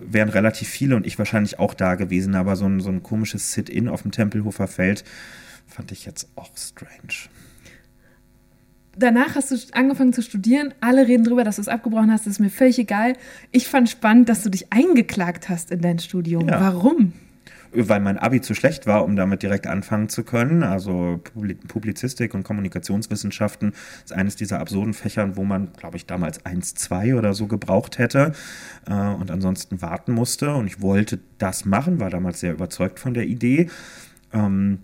wären 0.00 0.28
relativ 0.28 0.68
viele 0.68 0.96
und 0.96 1.06
ich 1.06 1.18
wahrscheinlich 1.18 1.58
auch 1.58 1.74
da 1.74 1.94
gewesen, 1.94 2.34
aber 2.34 2.56
so 2.56 2.66
ein, 2.66 2.80
so 2.80 2.90
ein 2.90 3.02
komisches 3.02 3.52
Sit-in 3.52 3.88
auf 3.88 4.02
dem 4.02 4.10
Tempelhofer 4.10 4.68
Feld 4.68 5.04
fand 5.66 5.92
ich 5.92 6.06
jetzt 6.06 6.28
auch 6.36 6.56
strange. 6.56 7.28
danach 8.96 9.34
hast 9.34 9.50
du 9.50 9.56
angefangen 9.72 10.12
zu 10.12 10.22
studieren. 10.22 10.72
Alle 10.80 11.06
reden 11.06 11.24
darüber, 11.24 11.44
dass 11.44 11.56
du 11.56 11.62
es 11.62 11.68
abgebrochen 11.68 12.10
hast. 12.10 12.26
Das 12.26 12.34
ist 12.34 12.40
mir 12.40 12.50
völlig 12.50 12.78
egal. 12.78 13.14
Ich 13.50 13.66
fand 13.66 13.90
spannend, 13.90 14.28
dass 14.28 14.42
du 14.42 14.50
dich 14.50 14.72
eingeklagt 14.72 15.48
hast 15.48 15.70
in 15.70 15.80
dein 15.80 15.98
Studium. 15.98 16.48
Ja. 16.48 16.60
Warum? 16.60 17.12
Weil 17.72 18.00
mein 18.00 18.18
Abi 18.18 18.40
zu 18.40 18.54
schlecht 18.54 18.86
war, 18.86 19.04
um 19.04 19.16
damit 19.16 19.42
direkt 19.42 19.66
anfangen 19.66 20.08
zu 20.08 20.24
können. 20.24 20.62
Also 20.62 21.20
Publizistik 21.68 22.34
und 22.34 22.42
Kommunikationswissenschaften 22.42 23.72
ist 24.04 24.12
eines 24.12 24.36
dieser 24.36 24.60
absurden 24.60 24.94
Fächern, 24.94 25.36
wo 25.36 25.44
man, 25.44 25.72
glaube 25.76 25.96
ich, 25.96 26.06
damals 26.06 26.44
1, 26.44 26.74
2 26.74 27.14
oder 27.14 27.34
so 27.34 27.46
gebraucht 27.46 27.98
hätte 27.98 28.32
äh, 28.86 28.92
und 28.92 29.30
ansonsten 29.30 29.82
warten 29.82 30.12
musste. 30.12 30.54
Und 30.54 30.66
ich 30.66 30.80
wollte 30.80 31.18
das 31.38 31.64
machen, 31.64 32.00
war 32.00 32.10
damals 32.10 32.40
sehr 32.40 32.52
überzeugt 32.52 32.98
von 32.98 33.14
der 33.14 33.26
Idee. 33.26 33.68
Ähm, 34.32 34.78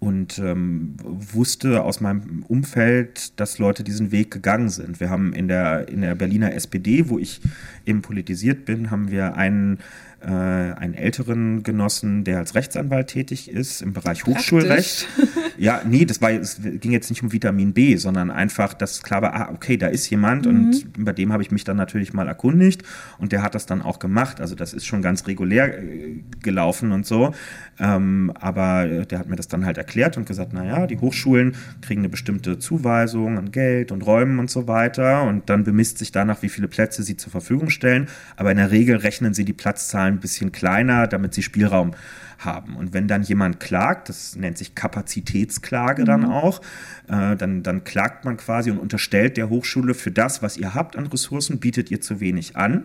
und 0.00 0.38
ähm, 0.38 0.94
wusste 1.02 1.82
aus 1.82 2.00
meinem 2.00 2.44
Umfeld, 2.48 3.38
dass 3.38 3.58
Leute 3.58 3.84
diesen 3.84 4.10
Weg 4.10 4.30
gegangen 4.30 4.68
sind. 4.68 5.00
Wir 5.00 5.10
haben 5.10 5.32
in 5.32 5.48
der, 5.48 5.88
in 5.88 6.00
der 6.00 6.14
Berliner 6.14 6.52
SPD, 6.52 7.08
wo 7.08 7.18
ich 7.18 7.40
eben 7.86 8.02
politisiert 8.02 8.64
bin, 8.64 8.90
haben 8.90 9.10
wir 9.10 9.36
einen 9.36 9.78
äh, 10.20 10.28
einen 10.28 10.94
älteren 10.94 11.62
Genossen, 11.62 12.24
der 12.24 12.38
als 12.38 12.54
Rechtsanwalt 12.54 13.08
tätig 13.08 13.50
ist 13.50 13.82
im 13.82 13.92
Bereich 13.92 14.24
Hochschulrecht. 14.24 15.06
ja, 15.58 15.82
nee, 15.86 16.04
das 16.04 16.20
war 16.22 16.30
es 16.30 16.60
ging 16.62 16.92
jetzt 16.92 17.10
nicht 17.10 17.22
um 17.22 17.32
Vitamin 17.32 17.74
B, 17.74 17.96
sondern 17.96 18.30
einfach, 18.30 18.72
dass 18.74 19.02
klar 19.02 19.22
war, 19.22 19.34
ah, 19.34 19.50
okay, 19.52 19.76
da 19.76 19.88
ist 19.88 20.08
jemand 20.08 20.46
mhm. 20.46 20.50
und 20.50 21.04
bei 21.04 21.12
dem 21.12 21.32
habe 21.32 21.42
ich 21.42 21.50
mich 21.50 21.64
dann 21.64 21.76
natürlich 21.76 22.12
mal 22.14 22.28
erkundigt 22.28 22.82
und 23.18 23.32
der 23.32 23.42
hat 23.42 23.54
das 23.54 23.66
dann 23.66 23.82
auch 23.82 23.98
gemacht. 23.98 24.40
Also 24.40 24.54
das 24.54 24.72
ist 24.72 24.86
schon 24.86 25.02
ganz 25.02 25.26
regulär 25.26 25.78
äh, 25.78 26.22
gelaufen 26.42 26.92
und 26.92 27.04
so. 27.04 27.34
Ähm, 27.78 28.32
aber 28.40 29.04
der 29.04 29.18
hat 29.18 29.28
mir 29.28 29.36
das 29.36 29.48
dann 29.48 29.66
halt 29.66 29.76
erklärt 29.76 30.16
und 30.16 30.26
gesagt, 30.26 30.54
naja, 30.54 30.86
die 30.86 30.98
Hochschulen 30.98 31.56
kriegen 31.82 32.00
eine 32.00 32.08
bestimmte 32.08 32.58
Zuweisung 32.58 33.36
an 33.36 33.50
Geld 33.50 33.92
und 33.92 34.00
Räumen 34.02 34.38
und 34.38 34.50
so 34.50 34.66
weiter 34.66 35.24
und 35.24 35.50
dann 35.50 35.64
bemisst 35.64 35.98
sich 35.98 36.10
danach, 36.10 36.42
wie 36.42 36.48
viele 36.48 36.68
Plätze 36.68 37.02
sie 37.02 37.16
zur 37.18 37.30
Verfügung 37.30 37.68
stellen. 37.68 38.08
Aber 38.36 38.50
in 38.50 38.56
der 38.56 38.70
Regel 38.70 38.96
rechnen 38.96 39.34
sie 39.34 39.44
die 39.44 39.52
Platzzahlen 39.52 40.05
ein 40.06 40.20
bisschen 40.20 40.52
kleiner, 40.52 41.06
damit 41.06 41.34
sie 41.34 41.42
Spielraum 41.42 41.92
haben. 42.38 42.76
Und 42.76 42.92
wenn 42.92 43.08
dann 43.08 43.22
jemand 43.22 43.60
klagt, 43.60 44.08
das 44.08 44.36
nennt 44.36 44.58
sich 44.58 44.74
Kapazitätsklage 44.74 46.02
mhm. 46.02 46.06
dann 46.06 46.24
auch, 46.24 46.60
äh, 47.08 47.36
dann, 47.36 47.62
dann 47.62 47.84
klagt 47.84 48.24
man 48.24 48.36
quasi 48.36 48.70
und 48.70 48.78
unterstellt 48.78 49.36
der 49.36 49.48
Hochschule 49.48 49.94
für 49.94 50.10
das, 50.10 50.42
was 50.42 50.56
ihr 50.56 50.74
habt 50.74 50.96
an 50.96 51.06
Ressourcen, 51.06 51.58
bietet 51.60 51.90
ihr 51.90 52.00
zu 52.00 52.20
wenig 52.20 52.56
an. 52.56 52.84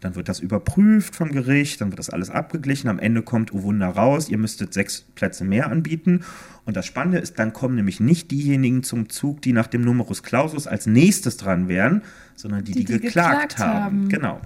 Dann 0.00 0.14
wird 0.14 0.30
das 0.30 0.40
überprüft 0.40 1.14
vom 1.14 1.30
Gericht, 1.30 1.80
dann 1.80 1.90
wird 1.90 1.98
das 1.98 2.08
alles 2.08 2.30
abgeglichen. 2.30 2.88
Am 2.88 2.98
Ende 2.98 3.20
kommt, 3.22 3.52
oh 3.52 3.62
Wunder, 3.62 3.88
raus, 3.88 4.30
ihr 4.30 4.38
müsstet 4.38 4.72
sechs 4.72 5.02
Plätze 5.14 5.44
mehr 5.44 5.70
anbieten. 5.70 6.24
Und 6.64 6.76
das 6.76 6.86
Spannende 6.86 7.18
ist, 7.18 7.38
dann 7.38 7.52
kommen 7.52 7.74
nämlich 7.74 8.00
nicht 8.00 8.30
diejenigen 8.30 8.82
zum 8.82 9.10
Zug, 9.10 9.42
die 9.42 9.52
nach 9.52 9.66
dem 9.66 9.82
Numerus 9.82 10.22
Clausus 10.22 10.66
als 10.66 10.86
nächstes 10.86 11.36
dran 11.36 11.68
wären, 11.68 12.02
sondern 12.34 12.64
die, 12.64 12.72
die, 12.72 12.84
die, 12.84 12.92
die 12.94 13.00
geklagt, 13.00 13.50
geklagt 13.50 13.58
haben. 13.58 13.84
haben. 13.84 14.08
Genau. 14.08 14.40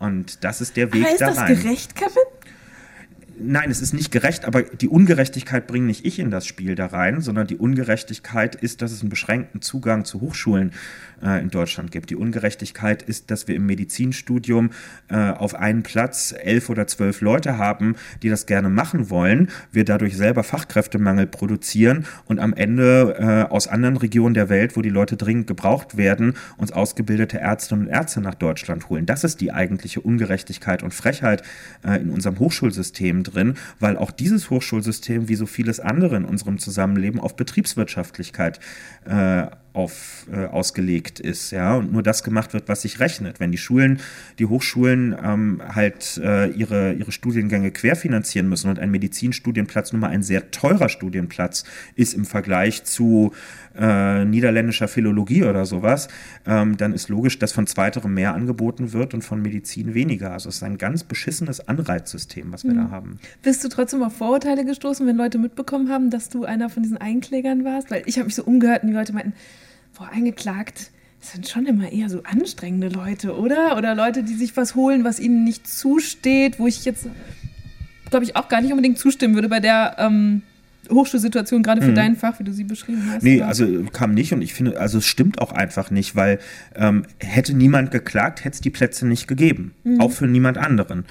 Und 0.00 0.42
das 0.44 0.60
ist 0.60 0.76
der 0.76 0.92
Weg 0.92 1.04
Aber 1.04 1.12
ist 1.12 1.20
da 1.20 1.26
das 1.26 1.38
rein. 1.38 1.54
gerecht, 1.54 1.94
Kevin? 1.94 2.22
Nein, 3.42 3.70
es 3.70 3.80
ist 3.80 3.94
nicht 3.94 4.10
gerecht, 4.10 4.44
aber 4.44 4.62
die 4.62 4.88
Ungerechtigkeit 4.88 5.66
bringe 5.66 5.86
nicht 5.86 6.04
ich 6.04 6.18
in 6.18 6.30
das 6.30 6.46
Spiel 6.46 6.74
da 6.74 6.86
rein, 6.86 7.22
sondern 7.22 7.46
die 7.46 7.56
Ungerechtigkeit 7.56 8.54
ist, 8.54 8.82
dass 8.82 8.92
es 8.92 9.00
einen 9.00 9.08
beschränkten 9.08 9.62
Zugang 9.62 10.04
zu 10.04 10.20
Hochschulen 10.20 10.72
äh, 11.22 11.40
in 11.40 11.50
Deutschland 11.50 11.90
gibt. 11.90 12.10
Die 12.10 12.16
Ungerechtigkeit 12.16 13.02
ist, 13.02 13.30
dass 13.30 13.48
wir 13.48 13.54
im 13.54 13.66
Medizinstudium 13.66 14.70
äh, 15.08 15.16
auf 15.16 15.54
einen 15.54 15.82
Platz 15.82 16.34
elf 16.36 16.68
oder 16.68 16.86
zwölf 16.86 17.20
Leute 17.20 17.58
haben, 17.58 17.96
die 18.22 18.28
das 18.28 18.46
gerne 18.46 18.68
machen 18.68 19.10
wollen, 19.10 19.48
wir 19.72 19.84
dadurch 19.84 20.16
selber 20.16 20.42
Fachkräftemangel 20.42 21.26
produzieren 21.26 22.06
und 22.26 22.38
am 22.38 22.52
Ende 22.54 23.16
äh, 23.18 23.52
aus 23.52 23.68
anderen 23.68 23.96
Regionen 23.96 24.34
der 24.34 24.48
Welt, 24.48 24.76
wo 24.76 24.82
die 24.82 24.90
Leute 24.90 25.16
dringend 25.16 25.46
gebraucht 25.46 25.96
werden, 25.96 26.34
uns 26.56 26.72
ausgebildete 26.72 27.38
Ärztinnen 27.38 27.86
und 27.86 27.92
Ärzte 27.92 28.20
nach 28.20 28.34
Deutschland 28.34 28.88
holen. 28.88 29.06
Das 29.06 29.24
ist 29.24 29.40
die 29.40 29.52
eigentliche 29.52 30.00
Ungerechtigkeit 30.00 30.82
und 30.82 30.94
Frechheit 30.94 31.42
äh, 31.84 32.00
in 32.00 32.10
unserem 32.10 32.38
Hochschulsystem 32.38 33.22
drin, 33.22 33.54
weil 33.78 33.96
auch 33.96 34.10
dieses 34.10 34.50
Hochschulsystem, 34.50 35.28
wie 35.28 35.34
so 35.34 35.46
vieles 35.46 35.80
andere 35.80 36.16
in 36.16 36.24
unserem 36.24 36.58
Zusammenleben, 36.58 37.20
auf 37.20 37.36
Betriebswirtschaftlichkeit 37.36 38.60
äh, 39.04 39.46
auf, 39.72 40.26
äh, 40.32 40.46
ausgelegt 40.46 41.20
ist, 41.20 41.52
ja, 41.52 41.76
und 41.76 41.92
nur 41.92 42.02
das 42.02 42.22
gemacht 42.22 42.52
wird, 42.52 42.68
was 42.68 42.82
sich 42.82 43.00
rechnet. 43.00 43.40
Wenn 43.40 43.52
die 43.52 43.58
Schulen, 43.58 44.00
die 44.38 44.46
Hochschulen 44.46 45.16
ähm, 45.22 45.62
halt 45.74 46.20
äh, 46.22 46.48
ihre, 46.48 46.92
ihre 46.94 47.12
Studiengänge 47.12 47.70
querfinanzieren 47.70 48.48
müssen 48.48 48.68
und 48.68 48.78
ein 48.78 48.90
Medizinstudienplatz 48.90 49.92
nun 49.92 50.00
mal 50.00 50.08
ein 50.08 50.22
sehr 50.22 50.50
teurer 50.50 50.88
Studienplatz 50.88 51.64
ist 51.94 52.14
im 52.14 52.24
Vergleich 52.24 52.84
zu 52.84 53.32
äh, 53.78 54.24
niederländischer 54.24 54.88
Philologie 54.88 55.44
oder 55.44 55.64
sowas, 55.64 56.08
ähm, 56.46 56.76
dann 56.76 56.92
ist 56.92 57.08
logisch, 57.08 57.38
dass 57.38 57.52
von 57.52 57.66
zweiterem 57.66 58.14
mehr 58.14 58.34
angeboten 58.34 58.92
wird 58.92 59.14
und 59.14 59.22
von 59.22 59.40
Medizin 59.42 59.94
weniger. 59.94 60.32
Also 60.32 60.48
es 60.48 60.56
ist 60.56 60.62
ein 60.62 60.78
ganz 60.78 61.04
beschissenes 61.04 61.66
Anreizsystem, 61.68 62.52
was 62.52 62.64
wir 62.64 62.72
mhm. 62.72 62.76
da 62.76 62.90
haben. 62.90 63.18
Bist 63.42 63.62
du 63.64 63.68
trotzdem 63.68 64.02
auf 64.02 64.16
Vorurteile 64.16 64.64
gestoßen, 64.64 65.06
wenn 65.06 65.16
Leute 65.16 65.38
mitbekommen 65.38 65.88
haben, 65.90 66.10
dass 66.10 66.28
du 66.28 66.44
einer 66.44 66.68
von 66.68 66.82
diesen 66.82 66.98
Einklägern 66.98 67.64
warst? 67.64 67.90
Weil 67.90 68.02
ich 68.06 68.16
habe 68.16 68.26
mich 68.26 68.34
so 68.34 68.44
umgehört 68.44 68.82
und 68.82 68.88
die 68.88 68.94
Leute 68.94 69.12
meinten, 69.12 69.34
boah, 69.96 70.08
eingeklagt, 70.12 70.90
das 71.20 71.32
sind 71.32 71.48
schon 71.48 71.66
immer 71.66 71.92
eher 71.92 72.08
so 72.08 72.22
anstrengende 72.22 72.88
Leute, 72.88 73.36
oder? 73.36 73.76
Oder 73.76 73.94
Leute, 73.94 74.22
die 74.22 74.34
sich 74.34 74.56
was 74.56 74.74
holen, 74.74 75.04
was 75.04 75.20
ihnen 75.20 75.44
nicht 75.44 75.68
zusteht, 75.68 76.58
wo 76.58 76.66
ich 76.66 76.84
jetzt, 76.84 77.08
glaube 78.08 78.24
ich, 78.24 78.36
auch 78.36 78.48
gar 78.48 78.62
nicht 78.62 78.70
unbedingt 78.70 78.98
zustimmen 78.98 79.34
würde 79.34 79.50
bei 79.50 79.60
der 79.60 79.96
ähm, 79.98 80.42
Hochschulsituation, 80.90 81.62
gerade 81.62 81.82
für 81.82 81.90
mhm. 81.90 81.94
dein 81.94 82.16
Fach, 82.16 82.38
wie 82.38 82.44
du 82.44 82.52
sie 82.52 82.64
beschrieben 82.64 83.02
hast? 83.10 83.22
Nee, 83.22 83.38
oder? 83.38 83.48
also 83.48 83.66
kam 83.92 84.14
nicht 84.14 84.32
und 84.32 84.42
ich 84.42 84.54
finde, 84.54 84.78
also 84.78 84.98
es 84.98 85.06
stimmt 85.06 85.40
auch 85.40 85.52
einfach 85.52 85.90
nicht, 85.90 86.16
weil 86.16 86.38
ähm, 86.74 87.04
hätte 87.18 87.54
niemand 87.54 87.90
geklagt, 87.90 88.44
hätte 88.44 88.54
es 88.54 88.60
die 88.60 88.70
Plätze 88.70 89.06
nicht 89.06 89.26
gegeben. 89.26 89.74
Mhm. 89.84 90.00
Auch 90.00 90.12
für 90.12 90.26
niemand 90.26 90.58
anderen. 90.58 91.04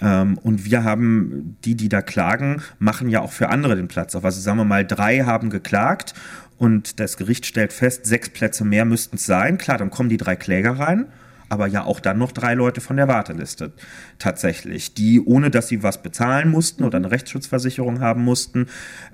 Ähm, 0.00 0.38
und 0.38 0.64
wir 0.64 0.84
haben, 0.84 1.56
die, 1.64 1.74
die 1.74 1.88
da 1.88 2.02
klagen, 2.02 2.62
machen 2.78 3.08
ja 3.08 3.20
auch 3.20 3.32
für 3.32 3.48
andere 3.48 3.76
den 3.76 3.88
Platz 3.88 4.14
auf. 4.14 4.24
Also 4.24 4.40
sagen 4.40 4.58
wir 4.58 4.64
mal, 4.64 4.84
drei 4.84 5.20
haben 5.20 5.50
geklagt 5.50 6.14
und 6.58 7.00
das 7.00 7.16
Gericht 7.16 7.46
stellt 7.46 7.72
fest, 7.72 8.06
sechs 8.06 8.28
Plätze 8.28 8.64
mehr 8.64 8.84
müssten 8.84 9.16
es 9.16 9.26
sein. 9.26 9.58
Klar, 9.58 9.78
dann 9.78 9.90
kommen 9.90 10.08
die 10.08 10.16
drei 10.16 10.36
Kläger 10.36 10.78
rein 10.78 11.06
aber 11.48 11.66
ja 11.66 11.84
auch 11.84 12.00
dann 12.00 12.18
noch 12.18 12.32
drei 12.32 12.54
Leute 12.54 12.80
von 12.80 12.96
der 12.96 13.08
Warteliste 13.08 13.72
tatsächlich, 14.18 14.94
die 14.94 15.20
ohne 15.20 15.50
dass 15.50 15.68
sie 15.68 15.82
was 15.82 16.02
bezahlen 16.02 16.50
mussten 16.50 16.84
oder 16.84 16.98
eine 16.98 17.10
Rechtsschutzversicherung 17.10 18.00
haben 18.00 18.22
mussten, 18.24 18.66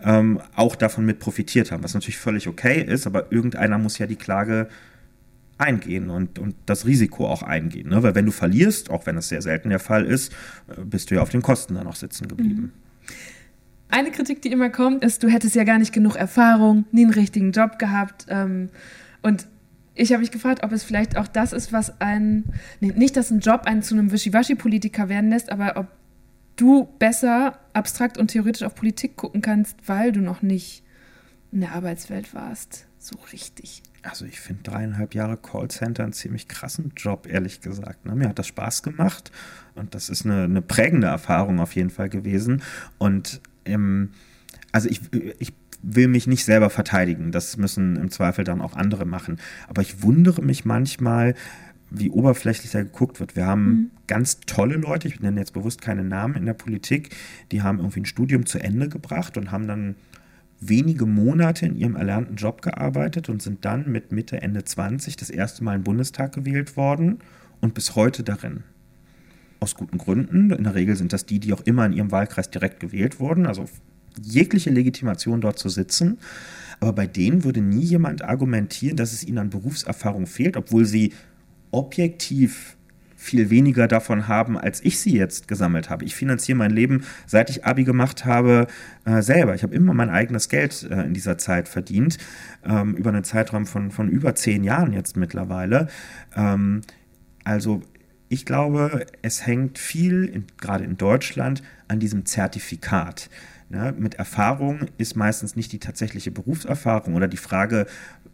ähm, 0.03 0.41
auch 0.55 0.77
davon 0.77 1.05
mit 1.05 1.19
profitiert 1.19 1.73
haben, 1.73 1.85
was 1.85 1.95
natürlich 1.95 2.19
völlig 2.19 2.49
okay 2.49 2.83
ist, 2.83 3.07
aber 3.07 3.33
irgendeiner 3.33 3.79
muss 3.79 3.99
ja 3.99 4.07
die 4.07 4.17
Klage 4.17 4.69
eingehen 5.59 6.11
und, 6.11 6.39
und 6.39 6.57
das 6.67 6.87
Risiko 6.87 7.27
auch 7.27 7.43
eingehen. 7.43 7.91
Ne? 7.91 8.03
Weil 8.03 8.15
wenn 8.15 8.27
du 8.27 8.33
verlierst, 8.33 8.91
auch 8.91 9.07
wenn 9.07 9.17
es 9.17 9.29
sehr 9.29 9.43
selten 9.43 9.71
der 9.71 9.79
Fall 9.79 10.05
ist, 10.05 10.33
äh, 10.69 10.81
bist 10.85 11.11
du 11.11 11.17
ja 11.17 11.23
auf 11.23 11.31
den 11.31 11.43
Kosten 11.43 11.75
dann 11.75 11.87
auch 11.87 11.97
sitzen 11.97 12.29
geblieben. 12.29 12.63
Mhm. 12.63 12.73
Eine 13.89 14.11
Kritik, 14.11 14.41
die 14.41 14.51
immer 14.51 14.71
kommt, 14.71 15.05
ist, 15.05 15.23
du 15.23 15.29
hättest 15.29 15.55
ja 15.55 15.65
gar 15.65 15.79
nicht 15.79 15.93
genug 15.93 16.17
Erfahrung, 16.17 16.87
nie 16.93 17.05
einen 17.05 17.13
richtigen 17.13 17.53
Job 17.53 17.79
gehabt. 17.79 18.25
Ähm, 18.29 18.71
und 19.21 19.47
ich 19.95 20.13
habe 20.13 20.21
mich 20.21 20.31
gefragt, 20.31 20.65
ob 20.65 20.73
es 20.73 20.85
vielleicht 20.85 21.17
auch 21.17 21.29
das 21.29 21.53
ist, 21.53 21.73
was 21.73 22.01
ein, 22.01 22.45
nee, 22.81 22.93
nicht, 22.95 23.17
dass 23.17 23.31
ein 23.31 23.41
Job 23.41 23.63
einen 23.65 23.83
zu 23.83 23.95
einem 23.95 24.11
Wischiwaschi-Politiker 24.11 25.09
werden 25.09 25.31
lässt, 25.31 25.51
aber 25.51 25.77
ob 25.77 25.89
du 26.57 26.89
besser 26.99 27.59
abstrakt 27.73 28.19
und 28.19 28.29
theoretisch 28.29 28.63
auf 28.63 28.75
Politik 28.75 29.17
gucken 29.17 29.43
kannst, 29.43 29.77
weil 29.87 30.13
du 30.13 30.21
noch 30.21 30.43
nicht 30.43 30.83
in 31.51 31.61
der 31.61 31.73
Arbeitswelt 31.73 32.35
warst. 32.35 32.87
So 32.99 33.17
richtig. 33.33 33.83
Also 34.03 34.25
ich 34.25 34.41
finde 34.41 34.63
dreieinhalb 34.65 35.15
Jahre 35.15 35.37
Callcenter 35.37 36.03
einen 36.03 36.13
ziemlich 36.13 36.49
krassen 36.49 36.93
Job, 36.97 37.27
ehrlich 37.29 37.61
gesagt. 37.61 38.05
Ne? 38.05 38.15
Mir 38.17 38.29
hat 38.29 38.39
das 38.39 38.49
Spaß 38.49 38.83
gemacht 38.83 39.31
und 39.75 39.95
das 39.95 40.09
ist 40.09 40.25
eine, 40.25 40.45
eine 40.45 40.63
prägende 40.63 41.07
Erfahrung 41.07 41.61
auf 41.61 41.75
jeden 41.75 41.91
Fall 41.91 42.09
gewesen. 42.09 42.63
Und 42.99 43.41
ähm, 43.65 44.11
also 44.73 44.89
ich, 44.89 45.01
ich 45.39 45.53
will 45.83 46.09
mich 46.09 46.27
nicht 46.27 46.45
selber 46.45 46.71
verteidigen. 46.71 47.33
Das 47.33 47.57
müssen 47.57 47.97
im 47.97 48.11
Zweifel 48.11 48.45
dann 48.45 48.61
auch 48.61 48.77
andere 48.77 49.05
machen. 49.05 49.39
Aber 49.69 49.83
ich 49.83 50.03
wundere 50.03 50.43
mich 50.43 50.65
manchmal, 50.65 51.35
wie 51.91 52.11
oberflächlich 52.11 52.71
da 52.71 52.83
geguckt 52.83 53.21
wird. 53.21 53.37
Wir 53.37 53.47
haben 53.47 53.65
mhm. 53.65 53.91
ganz 54.07 54.41
tolle 54.41 54.77
Leute, 54.77 55.09
ich 55.09 55.21
nenne 55.21 55.41
jetzt 55.41 55.53
bewusst 55.53 55.83
keine 55.83 56.05
Namen 56.05 56.37
in 56.37 56.47
der 56.47 56.55
Politik, 56.55 57.15
die 57.51 57.63
haben 57.63 57.79
irgendwie 57.79 58.01
ein 58.01 58.07
Studium 58.07 58.47
zu 58.47 58.59
Ende 58.59 58.89
gebracht 58.89 59.37
und 59.37 59.51
haben 59.51 59.67
dann 59.67 59.97
wenige 60.59 61.07
Monate 61.07 61.67
in 61.67 61.77
ihrem 61.77 61.97
erlernten 61.97 62.37
Job 62.37 62.63
gearbeitet 62.63 63.29
und 63.29 63.43
sind 63.43 63.65
dann 63.65 63.91
mit 63.91 64.13
Mitte, 64.13 64.41
Ende 64.41 64.65
20 64.65 65.17
das 65.17 65.29
erste 65.29 65.65
Mal 65.65 65.77
im 65.77 65.83
Bundestag 65.83 66.33
gewählt 66.33 66.77
worden 66.77 67.19
und 67.61 67.75
bis 67.75 67.97
heute 67.97 68.23
darin. 68.23 68.63
Aus 69.61 69.75
guten 69.75 69.99
Gründen. 69.99 70.51
In 70.51 70.65
der 70.65 70.75
Regel 70.75 70.97
sind 70.97 71.13
das 71.13 71.27
die, 71.27 71.41
die 71.41 71.53
auch 71.53 71.61
immer 71.63 71.85
in 71.85 71.93
ihrem 71.93 72.11
Wahlkreis 72.11 72.51
direkt 72.51 72.81
gewählt 72.81 73.21
wurden, 73.21 73.47
also 73.47 73.67
jegliche 74.21 74.71
Legitimation 74.71 75.41
dort 75.41 75.59
zu 75.59 75.69
sitzen. 75.69 76.19
Aber 76.81 76.93
bei 76.93 77.07
denen 77.07 77.45
würde 77.45 77.61
nie 77.61 77.85
jemand 77.85 78.23
argumentieren, 78.23 78.97
dass 78.97 79.13
es 79.13 79.23
ihnen 79.23 79.39
an 79.39 79.51
Berufserfahrung 79.51 80.27
fehlt, 80.27 80.57
obwohl 80.57 80.85
sie 80.85 81.13
objektiv 81.71 82.77
viel 83.23 83.51
weniger 83.51 83.87
davon 83.87 84.27
haben, 84.27 84.59
als 84.59 84.85
ich 84.85 84.99
sie 84.99 85.17
jetzt 85.17 85.47
gesammelt 85.47 85.91
habe. 85.91 86.05
Ich 86.05 86.17
finanziere 86.17 86.59
mein 86.59 86.73
Leben, 86.73 87.05
seit 87.27 87.51
ich 87.51 87.65
Abi 87.65 87.85
gemacht 87.85 88.25
habe, 88.25 88.67
äh, 89.05 89.23
selber. 89.23 89.55
Ich 89.55 89.63
habe 89.63 89.75
immer 89.77 89.95
mein 89.95 90.11
eigenes 90.11 90.49
Geld 90.49 90.89
äh, 90.91 91.03
in 91.03 91.15
dieser 91.15 91.39
Zeit 91.39 91.69
verdient, 91.69 92.19
ähm, 92.65 92.97
über 92.97 93.11
einen 93.11 93.23
Zeitraum 93.23 93.65
von, 93.65 93.93
von 93.93 94.09
über 94.09 94.35
zehn 94.35 94.65
Jahren 94.65 94.93
jetzt 94.93 95.17
mittlerweile. 95.17 95.87
Ähm, 96.35 96.81
also 97.45 97.83
ich 98.33 98.47
glaube, 98.47 99.05
es 99.21 99.47
hängt 99.47 99.79
viel, 99.79 100.25
in, 100.25 100.47
gerade 100.59 100.85
in 100.85 100.97
Deutschland, 100.97 101.63
an 101.87 102.01
diesem 102.01 102.25
Zertifikat. 102.25 103.29
Ja, 103.69 103.93
mit 103.93 104.15
Erfahrung 104.15 104.87
ist 104.97 105.17
meistens 105.17 105.55
nicht 105.55 105.71
die 105.73 105.79
tatsächliche 105.79 106.31
Berufserfahrung 106.31 107.15
oder 107.15 107.29
die 107.29 107.37
Frage, 107.37 107.87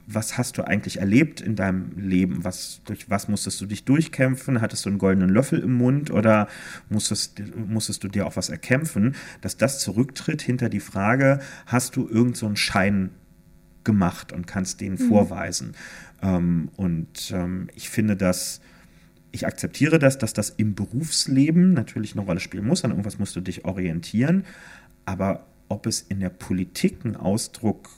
was 0.06 0.38
hast 0.38 0.56
du 0.56 0.62
eigentlich 0.62 1.00
erlebt 1.00 1.40
in 1.40 1.56
deinem 1.56 1.98
Leben? 1.98 2.44
Was, 2.44 2.80
durch 2.84 3.10
was 3.10 3.26
musstest 3.26 3.60
du 3.60 3.66
dich 3.66 3.84
durchkämpfen? 3.84 4.60
Hattest 4.60 4.84
du 4.84 4.90
einen 4.90 4.98
goldenen 4.98 5.30
Löffel 5.30 5.58
im 5.58 5.72
Mund 5.72 6.12
oder 6.12 6.46
musstest, 6.88 7.42
musstest 7.56 8.04
du 8.04 8.08
dir 8.08 8.24
auch 8.26 8.36
was 8.36 8.50
erkämpfen? 8.50 9.16
Dass 9.40 9.56
das 9.56 9.80
zurücktritt 9.80 10.42
hinter 10.42 10.68
die 10.68 10.80
Frage, 10.80 11.40
hast 11.66 11.96
du 11.96 12.02
irgendeinen 12.02 12.34
so 12.34 12.56
Schein 12.56 13.10
gemacht 13.82 14.32
und 14.32 14.46
kannst 14.46 14.80
den 14.80 14.92
mhm. 14.92 14.98
vorweisen? 14.98 15.74
Ähm, 16.22 16.70
und 16.76 17.32
ähm, 17.32 17.68
ich 17.74 17.90
finde 17.90 18.16
das 18.16 18.60
ich 19.32 19.46
akzeptiere 19.46 19.98
das, 19.98 20.18
dass 20.18 20.32
das 20.32 20.50
im 20.50 20.74
Berufsleben 20.74 21.72
natürlich 21.72 22.12
eine 22.12 22.22
Rolle 22.22 22.40
spielen 22.40 22.66
muss. 22.66 22.84
An 22.84 22.90
irgendwas 22.90 23.18
musst 23.18 23.36
du 23.36 23.40
dich 23.40 23.64
orientieren. 23.64 24.44
Aber 25.04 25.46
ob 25.68 25.86
es 25.86 26.00
in 26.00 26.20
der 26.20 26.30
Politik 26.30 27.04
ein 27.04 27.16
Ausdruck 27.16 27.90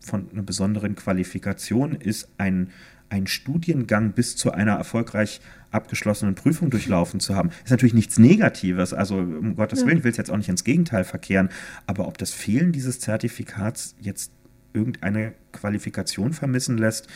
von 0.00 0.30
einer 0.32 0.42
besonderen 0.42 0.94
Qualifikation 0.94 1.92
ist, 1.92 2.28
ein, 2.38 2.70
ein 3.08 3.26
Studiengang 3.26 4.12
bis 4.12 4.36
zu 4.36 4.52
einer 4.52 4.74
erfolgreich 4.74 5.40
abgeschlossenen 5.70 6.34
Prüfung 6.34 6.70
durchlaufen 6.70 7.20
zu 7.20 7.34
haben, 7.34 7.50
ist 7.64 7.70
natürlich 7.70 7.94
nichts 7.94 8.18
Negatives. 8.18 8.94
Also 8.94 9.16
um 9.16 9.56
Gottes. 9.56 9.84
Willen, 9.84 9.98
ich 9.98 10.04
will 10.04 10.10
es 10.12 10.16
jetzt 10.16 10.30
auch 10.30 10.36
nicht 10.36 10.48
ins 10.48 10.64
Gegenteil 10.64 11.04
verkehren. 11.04 11.50
Aber 11.86 12.06
ob 12.06 12.16
das 12.18 12.32
Fehlen 12.32 12.72
dieses 12.72 13.00
Zertifikats 13.00 13.96
jetzt 14.00 14.32
irgendeine 14.72 15.34
Qualifikation 15.52 16.32
vermissen 16.32 16.78
lässt, 16.78 17.08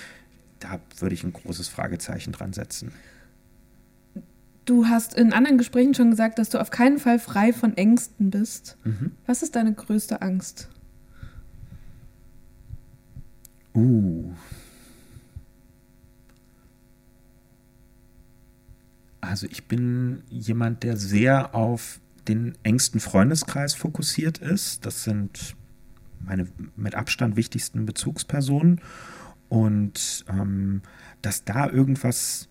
da 0.59 0.81
würde 0.99 1.15
ich 1.15 1.25
ein 1.25 1.33
großes 1.33 1.69
Fragezeichen 1.69 2.33
dran 2.33 2.53
setzen. 2.53 2.93
Du 4.65 4.87
hast 4.87 5.15
in 5.15 5.33
anderen 5.33 5.59
Gesprächen 5.59 5.95
schon 5.95 6.11
gesagt, 6.11 6.39
dass 6.39 6.49
du 6.49 6.59
auf 6.61 6.71
keinen 6.71 6.99
Fall 6.99 7.19
frei 7.19 7.53
von 7.53 7.77
Ängsten 7.77 8.31
bist. 8.31 8.79
Mhm. 8.85 9.13
Was 9.27 9.43
ist 9.43 9.57
deine 9.57 9.75
größte 9.75 10.23
Angst? 10.23 10.69
Uh. 13.75 14.33
Also 19.21 19.47
ich 19.51 19.65
bin 19.65 20.23
jemand, 20.31 20.83
der 20.83 20.97
sehr 20.97 21.55
auf 21.55 22.01
den 22.29 22.57
engsten 22.63 23.01
Freundeskreis 23.01 23.75
fokussiert 23.75 24.39
ist. 24.39 24.87
Das 24.87 25.05
sind 25.05 25.57
meine 26.21 26.47
mit 26.77 26.95
Abstand 26.95 27.37
wichtigsten 27.37 27.85
Bezugspersonen. 27.85 28.81
Und 29.49 30.25
ähm, 30.29 30.83
dass 31.21 31.45
da 31.45 31.69
irgendwas 31.69 32.49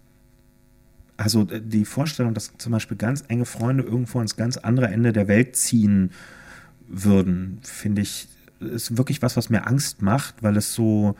also 1.18 1.48
äh, 1.49 1.61
die 1.61 1.85
Vorstellung, 1.85 2.34
dass 2.34 2.53
zum 2.57 2.72
Beispiel 2.72 2.98
ganz 2.98 3.23
enge 3.27 3.45
Freunde 3.45 3.84
irgendwo 3.84 4.19
ans 4.19 4.35
ganz 4.35 4.57
andere 4.57 4.88
Ende 4.88 5.14
der 5.14 5.27
Welt 5.27 5.56
ziehen 5.56 6.11
würden, 6.88 7.60
finde 7.64 8.02
ich, 8.02 8.27
ist 8.60 8.98
wirklich 8.98 9.22
was, 9.22 9.35
was 9.35 9.49
mir 9.49 9.68
Angst 9.68 10.02
macht, 10.02 10.41
weil 10.41 10.57
es 10.57 10.73
so, 10.73 11.15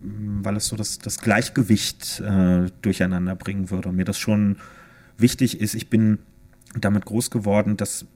mm, 0.00 0.44
weil 0.44 0.56
es 0.56 0.66
so 0.66 0.76
das, 0.76 0.98
das 0.98 1.18
Gleichgewicht 1.18 2.20
äh, 2.20 2.66
durcheinander 2.82 3.34
bringen 3.36 3.70
würde 3.70 3.88
und 3.88 3.96
mir 3.96 4.04
das 4.04 4.18
schon 4.18 4.56
wichtig 5.18 5.60
ist. 5.60 5.74
Ich 5.74 5.88
bin 5.88 6.18
damit 6.78 7.04
groß 7.04 7.30
geworden, 7.30 7.76
dass 7.76 8.06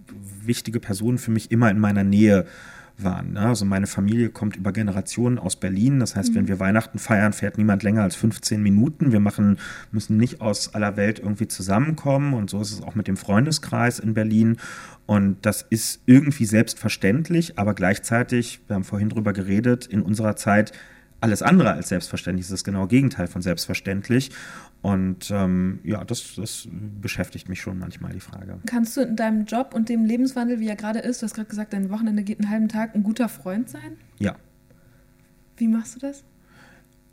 wichtige 0.43 0.81
Personen 0.81 1.18
für 1.18 1.31
mich 1.31 1.51
immer 1.51 1.70
in 1.70 1.78
meiner 1.78 2.05
Nähe 2.05 2.40
äh, 2.40 2.76
waren. 2.98 3.35
Ne? 3.35 3.40
Also 3.40 3.64
meine 3.64 3.86
Familie 3.86 4.31
kommt 4.31 4.56
über 4.56 4.73
Generationen 4.73 5.39
aus 5.39 5.56
Berlin. 5.56 6.01
Das 6.01 6.16
heißt, 6.16 6.31
mhm. 6.31 6.35
wenn 6.35 6.48
wir 6.48 6.60
Weihnachten 6.60 6.98
feiern, 6.98 7.32
fährt 7.32 7.59
niemand 7.59 7.82
länger 7.82 8.02
als 8.02 8.16
15 8.16 8.62
Minuten. 8.62 9.12
Wir 9.12 9.20
machen, 9.20 9.59
müssen 9.93 10.16
nicht 10.16 10.40
aus 10.40 10.74
aller 10.74 10.97
Welt 10.97 11.18
irgendwie 11.18 11.48
zusammenkommen. 11.48 12.35
Und 12.35 12.51
so 12.51 12.60
ist 12.60 12.73
es 12.73 12.82
auch 12.82 12.94
mit 12.94 13.09
dem 13.09 13.16
Freundeskreis 13.16 13.98
in 13.98 14.14
Berlin. 14.14 14.56
Und 15.06 15.36
das 15.43 15.62
ist 15.62 16.02
irgendwie 16.06 16.47
selbstverständlich, 16.47 17.59
aber 17.59 17.74
gleichzeitig, 17.74 18.60
wir 18.66 18.74
haben 18.74 18.85
vorhin 18.85 19.09
drüber 19.09 19.32
geredet, 19.32 19.86
in 19.86 20.02
unserer 20.02 20.35
Zeit 20.36 20.73
alles 21.20 21.43
andere 21.43 21.73
als 21.73 21.89
selbstverständlich. 21.89 22.47
Es 22.47 22.51
ist 22.51 22.60
das 22.60 22.64
genaue 22.64 22.89
Gegenteil 22.89 23.27
von 23.27 23.40
selbstverständlich. 23.40 24.31
Und 24.87 25.33
ähm, 25.33 25.81
ja, 25.83 26.05
das, 26.05 26.37
das 26.37 26.69
beschäftigt 26.71 27.49
mich 27.49 27.61
schon 27.61 27.77
manchmal, 27.77 28.13
die 28.13 28.21
Frage. 28.21 28.61
Kannst 28.67 28.97
du 28.97 29.01
in 29.01 29.17
deinem 29.17 29.45
Job 29.45 29.75
und 29.75 29.89
dem 29.89 30.05
Lebenswandel, 30.05 30.61
wie 30.61 30.69
er 30.69 30.77
gerade 30.77 31.01
ist, 31.01 31.23
du 31.23 31.25
hast 31.25 31.35
gerade 31.35 31.49
gesagt, 31.49 31.73
dein 31.73 31.91
Wochenende 31.91 32.23
geht 32.23 32.39
einen 32.39 32.51
halben 32.51 32.69
Tag, 32.69 32.95
ein 32.95 33.03
guter 33.03 33.29
Freund 33.29 33.69
sein? 33.69 33.97
Ja. 34.21 34.37
Wie 35.57 35.67
machst 35.67 35.97
du 35.97 35.99
das? 35.99 36.23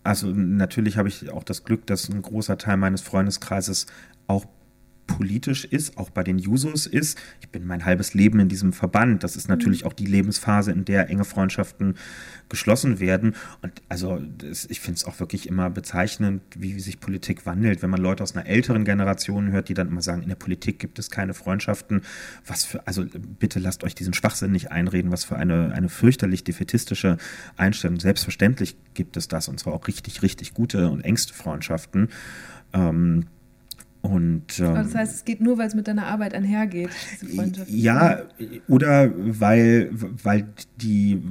Also 0.03 0.27
natürlich 0.27 0.97
habe 0.97 1.07
ich 1.07 1.31
auch 1.31 1.43
das 1.43 1.63
Glück, 1.63 1.87
dass 1.87 2.09
ein 2.09 2.21
großer 2.21 2.59
Teil 2.59 2.77
meines 2.77 3.01
Freundeskreises 3.01 3.87
auch 4.27 4.45
politisch 5.17 5.65
ist, 5.65 5.97
auch 5.97 6.09
bei 6.09 6.23
den 6.23 6.39
Jusos 6.39 6.87
ist. 6.87 7.19
Ich 7.39 7.49
bin 7.49 7.67
mein 7.67 7.85
halbes 7.85 8.15
Leben 8.15 8.39
in 8.39 8.49
diesem 8.49 8.73
Verband. 8.73 9.23
Das 9.23 9.35
ist 9.35 9.47
natürlich 9.47 9.81
mhm. 9.83 9.87
auch 9.87 9.93
die 9.93 10.07
Lebensphase, 10.07 10.71
in 10.71 10.85
der 10.85 11.09
enge 11.09 11.23
Freundschaften 11.23 11.95
geschlossen 12.49 12.99
werden. 12.99 13.35
Und 13.61 13.71
also 13.89 14.19
das, 14.19 14.65
ich 14.65 14.79
finde 14.79 14.97
es 14.97 15.05
auch 15.05 15.19
wirklich 15.19 15.47
immer 15.47 15.69
bezeichnend, 15.69 16.41
wie, 16.57 16.75
wie 16.75 16.79
sich 16.79 16.99
Politik 16.99 17.45
wandelt. 17.45 17.83
Wenn 17.83 17.91
man 17.91 18.01
Leute 18.01 18.23
aus 18.23 18.35
einer 18.35 18.47
älteren 18.47 18.85
Generation 18.85 19.51
hört, 19.51 19.69
die 19.69 19.75
dann 19.75 19.87
immer 19.87 20.01
sagen, 20.01 20.23
in 20.23 20.29
der 20.29 20.35
Politik 20.35 20.79
gibt 20.79 20.97
es 20.97 21.11
keine 21.11 21.35
Freundschaften. 21.35 22.01
Was 22.47 22.65
für, 22.65 22.85
also 22.87 23.05
bitte 23.39 23.59
lasst 23.59 23.83
euch 23.83 23.93
diesen 23.93 24.13
Schwachsinn 24.13 24.51
nicht 24.51 24.71
einreden, 24.71 25.11
was 25.11 25.23
für 25.23 25.35
eine, 25.35 25.73
eine 25.73 25.89
fürchterlich 25.89 26.43
defetistische 26.43 27.17
Einstellung. 27.55 27.99
Selbstverständlich 27.99 28.75
gibt 28.95 29.15
es 29.15 29.27
das 29.27 29.47
und 29.47 29.59
zwar 29.59 29.73
auch 29.73 29.87
richtig, 29.87 30.23
richtig 30.23 30.55
gute 30.55 30.89
und 30.89 31.01
engste 31.01 31.33
Freundschaften. 31.33 32.09
Ähm, 32.73 33.27
und, 34.03 34.59
ähm, 34.59 34.75
das 34.75 34.93
heißt, 34.93 35.15
es 35.15 35.25
geht 35.25 35.39
nur, 35.39 35.57
weil 35.57 35.67
es 35.67 35.75
mit 35.75 35.87
deiner 35.87 36.07
Arbeit 36.07 36.33
einhergeht, 36.33 36.89
diese 37.13 37.35
Freundschaft. 37.35 37.69
Ja, 37.69 38.21
oder 38.67 39.09
weil, 39.15 39.89
weil 39.91 40.45
die 40.81 41.21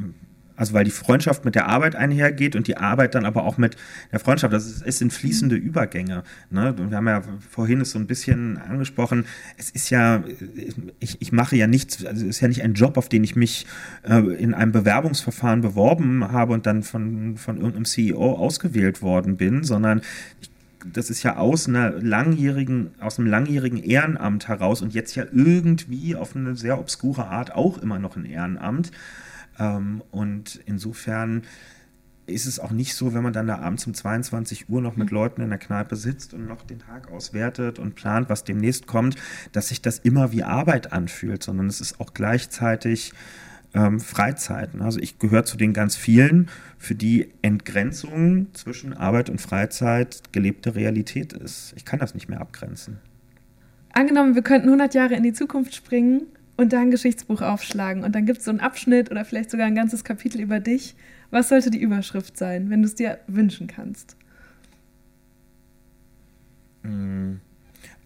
also 0.57 0.75
weil 0.75 0.85
die 0.85 0.93
Freundschaft 0.93 1.45
mit 1.45 1.57
der 1.57 1.67
Arbeit 1.67 1.97
einhergeht 1.97 2.55
und 2.55 2.69
die 2.69 2.77
Arbeit 2.77 3.17
dann 3.17 3.25
aber 3.25 3.45
auch 3.45 3.59
mit 3.59 3.77
der 4.13 4.21
Freundschaft. 4.21 4.55
Das 4.55 4.67
ist, 4.67 4.83
es 4.87 4.99
sind 4.99 5.13
fließende 5.13 5.57
Übergänge. 5.57 6.23
Ne? 6.51 6.75
Wir 6.89 6.97
haben 6.97 7.09
ja 7.09 7.23
vorhin 7.51 7.81
es 7.81 7.91
so 7.91 7.99
ein 7.99 8.07
bisschen 8.07 8.59
angesprochen. 8.59 9.25
Es 9.57 9.71
ist 9.71 9.91
ja, 9.91 10.23
ich, 11.01 11.21
ich 11.21 11.33
mache 11.33 11.57
ja 11.57 11.67
nichts, 11.67 12.05
also 12.05 12.23
es 12.23 12.37
ist 12.37 12.41
ja 12.41 12.49
nicht 12.49 12.63
ein 12.63 12.75
Job, 12.75 12.97
auf 12.97 13.09
den 13.09 13.25
ich 13.25 13.35
mich 13.35 13.67
äh, 14.09 14.21
in 14.21 14.55
einem 14.55 14.71
Bewerbungsverfahren 14.71 15.63
beworben 15.63 16.31
habe 16.31 16.53
und 16.53 16.65
dann 16.67 16.85
von, 16.85 17.37
von 17.37 17.57
irgendeinem 17.57 17.85
CEO 17.85 18.35
ausgewählt 18.35 19.03
worden 19.03 19.37
bin, 19.37 19.65
sondern 19.65 20.01
ich 20.41 20.52
das 20.93 21.11
ist 21.11 21.23
ja 21.23 21.37
aus 21.37 21.69
einer 21.69 21.91
langjährigen, 21.91 22.91
aus 23.01 23.19
einem 23.19 23.29
langjährigen 23.29 23.83
Ehrenamt 23.83 24.49
heraus 24.49 24.83
und 24.83 24.95
jetzt 24.95 25.15
ja 25.15 25.25
irgendwie 25.33 26.17
auf 26.17 26.37
eine 26.37 26.57
sehr 26.57 26.79
obskure 26.79 27.27
Art 27.27 27.55
auch 27.55 27.79
immer 27.79 27.99
noch 27.99 28.17
ein 28.17 28.25
Ehrenamt. 28.25 28.93
Ähm, 29.59 30.03
und 30.11 30.61
insofern 30.67 31.43
ist 32.27 32.47
es 32.47 32.61
auch 32.61 32.71
nicht 32.71 32.95
so, 32.95 33.15
wenn 33.15 33.23
man 33.23 33.33
dann 33.33 33.47
da 33.47 33.59
abends 33.59 33.87
um 33.87 33.95
22 33.95 34.69
Uhr 34.69 34.81
noch 34.81 34.97
mit 34.97 35.11
mhm. 35.11 35.17
Leuten 35.17 35.41
in 35.43 35.51
der 35.51 35.59
Kneipe 35.59 35.97
sitzt 35.97 36.35
und 36.35 36.47
noch 36.47 36.63
den 36.63 36.79
Tag 36.79 37.11
auswertet 37.11 37.79
und 37.79 37.95
plant, 37.95 38.29
was 38.29 38.45
demnächst 38.45 38.87
kommt, 38.87 39.17
dass 39.53 39.69
sich 39.69 39.83
das 39.83 39.99
immer 39.99 40.33
wie 40.33 40.45
Arbeit 40.45 40.93
anfühlt, 40.93 41.43
sondern 41.43 41.67
es 41.67 41.81
ist 41.81 42.01
auch 42.01 42.15
gleichzeitig 42.15 43.13
ähm, 43.75 44.01
Freizeiten. 44.01 44.83
Also 44.83 45.01
ich 45.01 45.19
gehöre 45.19 45.45
zu 45.45 45.57
den 45.57 45.73
ganz 45.73 45.97
vielen, 45.97 46.49
für 46.79 46.95
die 46.95 47.31
Entgrenzung 47.43 48.49
zwischen 48.55 48.93
Arbeit 48.93 49.31
und 49.31 49.41
Freizeit 49.41 50.23
gelebte 50.33 50.75
Realität 50.75 51.33
ist. 51.33 51.73
Ich 51.77 51.85
kann 51.85 51.99
das 51.99 52.15
nicht 52.15 52.29
mehr 52.29 52.41
abgrenzen. 52.41 52.99
Angenommen, 53.93 54.35
wir 54.35 54.43
könnten 54.43 54.69
100 54.69 54.95
Jahre 54.95 55.15
in 55.15 55.23
die 55.23 55.33
Zukunft 55.33 55.75
springen 55.75 56.23
und 56.57 56.73
da 56.73 56.81
ein 56.81 56.91
Geschichtsbuch 56.91 57.43
aufschlagen 57.43 58.05
und 58.05 58.15
dann 58.15 58.27
gibt 58.27 58.39
es 58.39 58.45
so 58.45 58.51
einen 58.51 58.61
Abschnitt 58.61 59.11
oder 59.11 59.25
vielleicht 59.25 59.51
sogar 59.51 59.67
ein 59.67 59.75
ganzes 59.75 60.05
Kapitel 60.05 60.41
über 60.41 60.61
dich. 60.61 60.95
Was 61.31 61.49
sollte 61.49 61.71
die 61.71 61.81
Überschrift 61.81 62.37
sein, 62.37 62.71
wenn 62.71 62.83
du 62.83 62.89
es 62.89 62.95
dir 62.95 63.19
wünschen 63.27 63.67
kannst? 63.67 64.17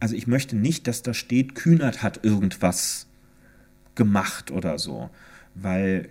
Also 0.00 0.14
ich 0.14 0.26
möchte 0.26 0.56
nicht, 0.56 0.86
dass 0.86 1.02
da 1.02 1.14
steht, 1.14 1.54
Kühnert 1.54 2.02
hat 2.02 2.24
irgendwas 2.24 3.06
gemacht 3.94 4.50
oder 4.50 4.78
so 4.78 5.10
weil 5.60 6.08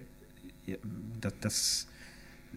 das, 1.21 1.33
das, 1.41 1.87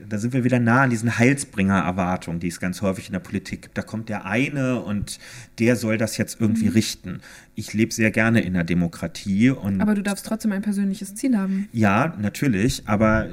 da 0.09 0.19
sind 0.19 0.32
wir 0.32 0.44
wieder 0.44 0.60
nah 0.60 0.82
an 0.82 0.90
diesen 0.90 1.19
Heilsbringer-Erwartungen, 1.19 2.40
die 2.40 2.48
es 2.48 2.60
ganz 2.60 2.82
häufig 2.82 3.06
in 3.06 3.12
der 3.12 3.20
Politik 3.20 3.62
gibt. 3.62 3.78
Da 3.78 3.82
kommt 3.82 4.09
der 4.09 4.24
eine 4.27 4.81
und 4.81 5.19
der 5.59 5.77
soll 5.77 5.98
das 5.98 6.16
jetzt 6.16 6.40
irgendwie 6.40 6.66
mhm. 6.66 6.73
richten. 6.73 7.20
Ich 7.55 7.73
lebe 7.74 7.93
sehr 7.93 8.10
gerne 8.10 8.40
in 8.40 8.55
der 8.55 8.65
Demokratie. 8.65 9.51
Und 9.51 9.81
aber 9.81 9.94
du 9.94 10.02
darfst 10.02 10.27
trotzdem 10.27 10.52
ein 10.52 10.62
persönliches 10.62 11.15
Ziel 11.15 11.36
haben. 11.36 11.69
Ja, 11.73 12.15
natürlich, 12.20 12.82
aber 12.86 13.28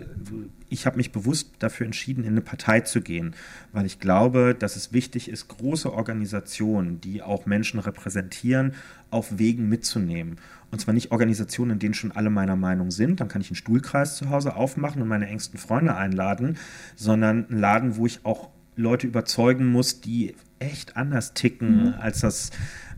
ich 0.69 0.85
habe 0.85 0.97
mich 0.97 1.11
bewusst 1.11 1.51
dafür 1.59 1.85
entschieden, 1.85 2.23
in 2.23 2.31
eine 2.31 2.41
Partei 2.41 2.81
zu 2.81 3.01
gehen, 3.01 3.35
weil 3.71 3.85
ich 3.85 3.99
glaube, 3.99 4.55
dass 4.57 4.75
es 4.75 4.93
wichtig 4.93 5.29
ist, 5.29 5.47
große 5.47 5.91
Organisationen, 5.91 7.01
die 7.01 7.21
auch 7.21 7.45
Menschen 7.45 7.79
repräsentieren, 7.79 8.73
auf 9.11 9.37
Wegen 9.37 9.69
mitzunehmen. 9.69 10.37
Und 10.71 10.79
zwar 10.79 10.93
nicht 10.93 11.11
Organisationen, 11.11 11.71
in 11.71 11.79
denen 11.79 11.93
schon 11.93 12.11
alle 12.11 12.29
meiner 12.29 12.55
Meinung 12.55 12.91
sind, 12.91 13.19
dann 13.19 13.27
kann 13.27 13.41
ich 13.41 13.49
einen 13.49 13.55
Stuhlkreis 13.55 14.17
zu 14.17 14.29
Hause 14.29 14.55
aufmachen 14.55 15.01
und 15.01 15.07
meine 15.07 15.27
engsten 15.27 15.59
Freunde 15.59 15.95
einladen, 15.95 16.57
sondern 16.95 17.47
einen 17.49 17.59
Laden, 17.59 17.95
wo 17.97 18.05
ich 18.05 18.25
auch 18.25 18.49
Leute 18.75 19.07
überzeugen 19.07 19.67
muss, 19.67 20.01
die 20.01 20.35
echt 20.59 20.97
anders 20.97 21.33
ticken, 21.33 21.83
mhm. 21.83 21.93
als 21.99 22.21
das 22.21 22.51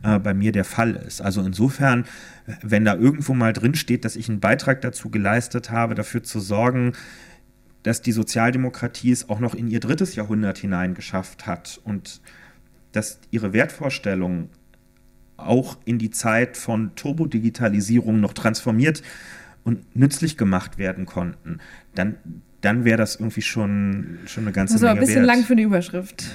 äh, 0.03 0.19
bei 0.19 0.33
mir 0.33 0.51
der 0.51 0.63
Fall 0.63 0.95
ist. 0.95 1.21
Also 1.21 1.41
insofern, 1.41 2.05
wenn 2.61 2.85
da 2.85 2.95
irgendwo 2.95 3.33
mal 3.33 3.53
drin 3.53 3.75
steht, 3.75 4.05
dass 4.05 4.15
ich 4.15 4.29
einen 4.29 4.39
Beitrag 4.39 4.81
dazu 4.81 5.09
geleistet 5.09 5.71
habe, 5.71 5.95
dafür 5.95 6.23
zu 6.23 6.39
sorgen, 6.39 6.93
dass 7.87 8.01
die 8.01 8.11
Sozialdemokratie 8.11 9.13
es 9.13 9.29
auch 9.29 9.39
noch 9.39 9.55
in 9.55 9.69
ihr 9.69 9.79
drittes 9.79 10.15
Jahrhundert 10.15 10.57
hineingeschafft 10.57 11.47
hat 11.47 11.79
und 11.85 12.19
dass 12.91 13.21
ihre 13.31 13.53
Wertvorstellungen 13.53 14.49
auch 15.37 15.77
in 15.85 15.97
die 15.97 16.09
Zeit 16.09 16.57
von 16.57 16.95
Turbodigitalisierung 16.95 18.19
noch 18.19 18.33
transformiert 18.33 19.03
und 19.63 19.95
nützlich 19.95 20.35
gemacht 20.35 20.77
werden 20.77 21.05
konnten, 21.05 21.59
dann, 21.95 22.17
dann 22.59 22.83
wäre 22.83 22.97
das 22.97 23.15
irgendwie 23.15 23.41
schon, 23.41 24.19
schon 24.25 24.43
eine 24.43 24.51
ganze 24.51 24.73
das 24.73 24.81
Menge 24.81 24.89
war 24.89 24.95
ein 24.95 24.99
bisschen 24.99 25.25
wert. 25.25 25.27
lang 25.27 25.43
für 25.45 25.53
eine 25.53 25.61
Überschrift. 25.61 26.25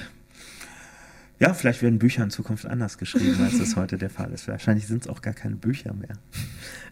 Ja, 1.42 1.54
vielleicht 1.54 1.82
werden 1.82 1.98
Bücher 1.98 2.22
in 2.22 2.30
Zukunft 2.30 2.66
anders 2.66 2.98
geschrieben, 2.98 3.36
als 3.42 3.58
das 3.58 3.74
heute 3.74 3.98
der 3.98 4.10
Fall 4.10 4.30
ist. 4.32 4.46
Wahrscheinlich 4.46 4.86
sind 4.86 5.02
es 5.02 5.08
auch 5.08 5.22
gar 5.22 5.34
keine 5.34 5.56
Bücher 5.56 5.92
mehr. 5.92 6.16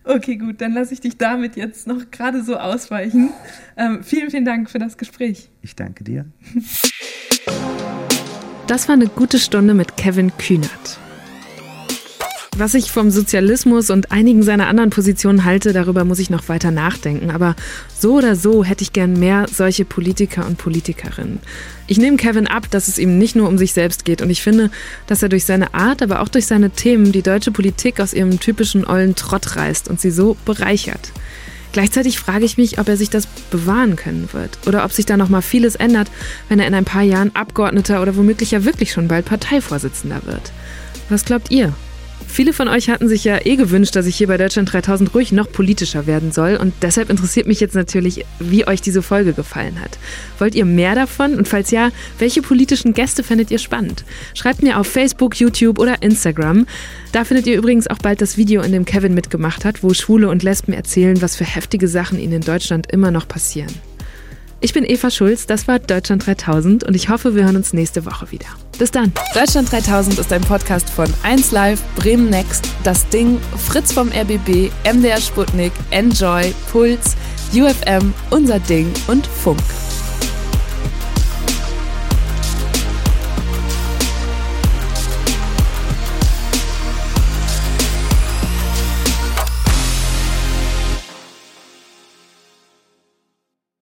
Okay, 0.02 0.38
gut, 0.38 0.60
dann 0.60 0.72
lasse 0.72 0.92
ich 0.92 1.00
dich 1.00 1.18
damit 1.18 1.54
jetzt 1.54 1.86
noch 1.86 2.10
gerade 2.10 2.42
so 2.42 2.56
ausweichen. 2.56 3.30
Ähm, 3.76 4.02
vielen, 4.02 4.28
vielen 4.28 4.44
Dank 4.44 4.68
für 4.68 4.80
das 4.80 4.98
Gespräch. 4.98 5.50
Ich 5.62 5.76
danke 5.76 6.02
dir. 6.02 6.24
Das 8.66 8.88
war 8.88 8.94
eine 8.94 9.06
gute 9.06 9.38
Stunde 9.38 9.72
mit 9.72 9.96
Kevin 9.96 10.32
Kühnert. 10.36 10.98
Was 12.56 12.74
ich 12.74 12.90
vom 12.90 13.10
Sozialismus 13.10 13.90
und 13.90 14.10
einigen 14.10 14.42
seiner 14.42 14.66
anderen 14.66 14.90
Positionen 14.90 15.44
halte, 15.44 15.72
darüber 15.72 16.04
muss 16.04 16.18
ich 16.18 16.30
noch 16.30 16.48
weiter 16.48 16.70
nachdenken. 16.70 17.30
Aber 17.30 17.54
so 17.96 18.14
oder 18.18 18.34
so 18.34 18.64
hätte 18.64 18.82
ich 18.82 18.92
gern 18.92 19.18
mehr 19.18 19.46
solche 19.50 19.84
Politiker 19.84 20.44
und 20.46 20.58
Politikerinnen. 20.58 21.38
Ich 21.86 21.98
nehme 21.98 22.16
Kevin 22.16 22.48
ab, 22.48 22.68
dass 22.70 22.88
es 22.88 22.98
ihm 22.98 23.18
nicht 23.18 23.36
nur 23.36 23.48
um 23.48 23.56
sich 23.56 23.72
selbst 23.72 24.04
geht. 24.04 24.20
Und 24.20 24.30
ich 24.30 24.42
finde, 24.42 24.70
dass 25.06 25.22
er 25.22 25.28
durch 25.28 25.44
seine 25.44 25.74
Art, 25.74 26.02
aber 26.02 26.20
auch 26.20 26.28
durch 26.28 26.46
seine 26.46 26.70
Themen 26.70 27.12
die 27.12 27.22
deutsche 27.22 27.52
Politik 27.52 28.00
aus 28.00 28.12
ihrem 28.12 28.40
typischen 28.40 28.84
ollen 28.84 29.14
Trott 29.14 29.56
reißt 29.56 29.88
und 29.88 30.00
sie 30.00 30.10
so 30.10 30.36
bereichert. 30.44 31.12
Gleichzeitig 31.72 32.18
frage 32.18 32.44
ich 32.44 32.58
mich, 32.58 32.80
ob 32.80 32.88
er 32.88 32.96
sich 32.96 33.10
das 33.10 33.26
bewahren 33.50 33.94
können 33.94 34.28
wird 34.32 34.58
oder 34.66 34.84
ob 34.84 34.92
sich 34.92 35.06
da 35.06 35.16
noch 35.16 35.28
mal 35.28 35.40
vieles 35.40 35.76
ändert, 35.76 36.10
wenn 36.48 36.58
er 36.58 36.66
in 36.66 36.74
ein 36.74 36.84
paar 36.84 37.02
Jahren 37.02 37.34
Abgeordneter 37.34 38.02
oder 38.02 38.16
womöglich 38.16 38.50
ja 38.50 38.64
wirklich 38.64 38.90
schon 38.92 39.06
bald 39.06 39.24
Parteivorsitzender 39.24 40.22
wird. 40.26 40.52
Was 41.08 41.24
glaubt 41.24 41.50
ihr? 41.52 41.72
Viele 42.32 42.52
von 42.52 42.68
euch 42.68 42.88
hatten 42.88 43.08
sich 43.08 43.24
ja 43.24 43.44
eh 43.44 43.56
gewünscht, 43.56 43.96
dass 43.96 44.06
ich 44.06 44.16
hier 44.16 44.28
bei 44.28 44.36
Deutschland 44.36 44.72
3000 44.72 45.12
ruhig 45.14 45.32
noch 45.32 45.50
politischer 45.50 46.06
werden 46.06 46.30
soll. 46.30 46.56
Und 46.56 46.72
deshalb 46.80 47.10
interessiert 47.10 47.48
mich 47.48 47.58
jetzt 47.58 47.74
natürlich, 47.74 48.24
wie 48.38 48.66
euch 48.66 48.80
diese 48.80 49.02
Folge 49.02 49.32
gefallen 49.32 49.80
hat. 49.80 49.98
Wollt 50.38 50.54
ihr 50.54 50.64
mehr 50.64 50.94
davon? 50.94 51.34
Und 51.34 51.48
falls 51.48 51.72
ja, 51.72 51.90
welche 52.20 52.40
politischen 52.40 52.94
Gäste 52.94 53.24
findet 53.24 53.50
ihr 53.50 53.58
spannend? 53.58 54.04
Schreibt 54.32 54.62
mir 54.62 54.78
auf 54.78 54.86
Facebook, 54.86 55.40
YouTube 55.40 55.80
oder 55.80 56.02
Instagram. 56.02 56.66
Da 57.10 57.24
findet 57.24 57.48
ihr 57.48 57.58
übrigens 57.58 57.88
auch 57.88 57.98
bald 57.98 58.22
das 58.22 58.36
Video, 58.36 58.62
in 58.62 58.72
dem 58.72 58.84
Kevin 58.84 59.12
mitgemacht 59.12 59.64
hat, 59.64 59.82
wo 59.82 59.92
Schwule 59.92 60.28
und 60.28 60.44
Lesben 60.44 60.72
erzählen, 60.72 61.20
was 61.20 61.34
für 61.34 61.44
heftige 61.44 61.88
Sachen 61.88 62.18
ihnen 62.20 62.34
in 62.34 62.42
Deutschland 62.42 62.92
immer 62.92 63.10
noch 63.10 63.26
passieren. 63.26 63.89
Ich 64.62 64.74
bin 64.74 64.84
Eva 64.84 65.10
Schulz, 65.10 65.46
das 65.46 65.66
war 65.68 65.78
Deutschland 65.78 66.26
3000 66.26 66.84
und 66.84 66.94
ich 66.94 67.08
hoffe, 67.08 67.34
wir 67.34 67.44
hören 67.44 67.56
uns 67.56 67.72
nächste 67.72 68.04
Woche 68.04 68.30
wieder. 68.30 68.46
Bis 68.78 68.90
dann. 68.90 69.10
Deutschland 69.34 69.72
3000 69.72 70.18
ist 70.18 70.30
ein 70.34 70.42
Podcast 70.42 70.90
von 70.90 71.06
1Live, 71.24 71.78
Bremen 71.96 72.28
Next, 72.28 72.68
Das 72.84 73.08
Ding, 73.08 73.40
Fritz 73.56 73.92
vom 73.92 74.08
RBB, 74.08 74.70
MDR 74.84 75.20
Sputnik, 75.20 75.72
Enjoy, 75.90 76.52
Puls, 76.70 77.16
UFM, 77.54 78.12
Unser 78.28 78.58
Ding 78.60 78.92
und 79.08 79.26
Funk. 79.26 79.60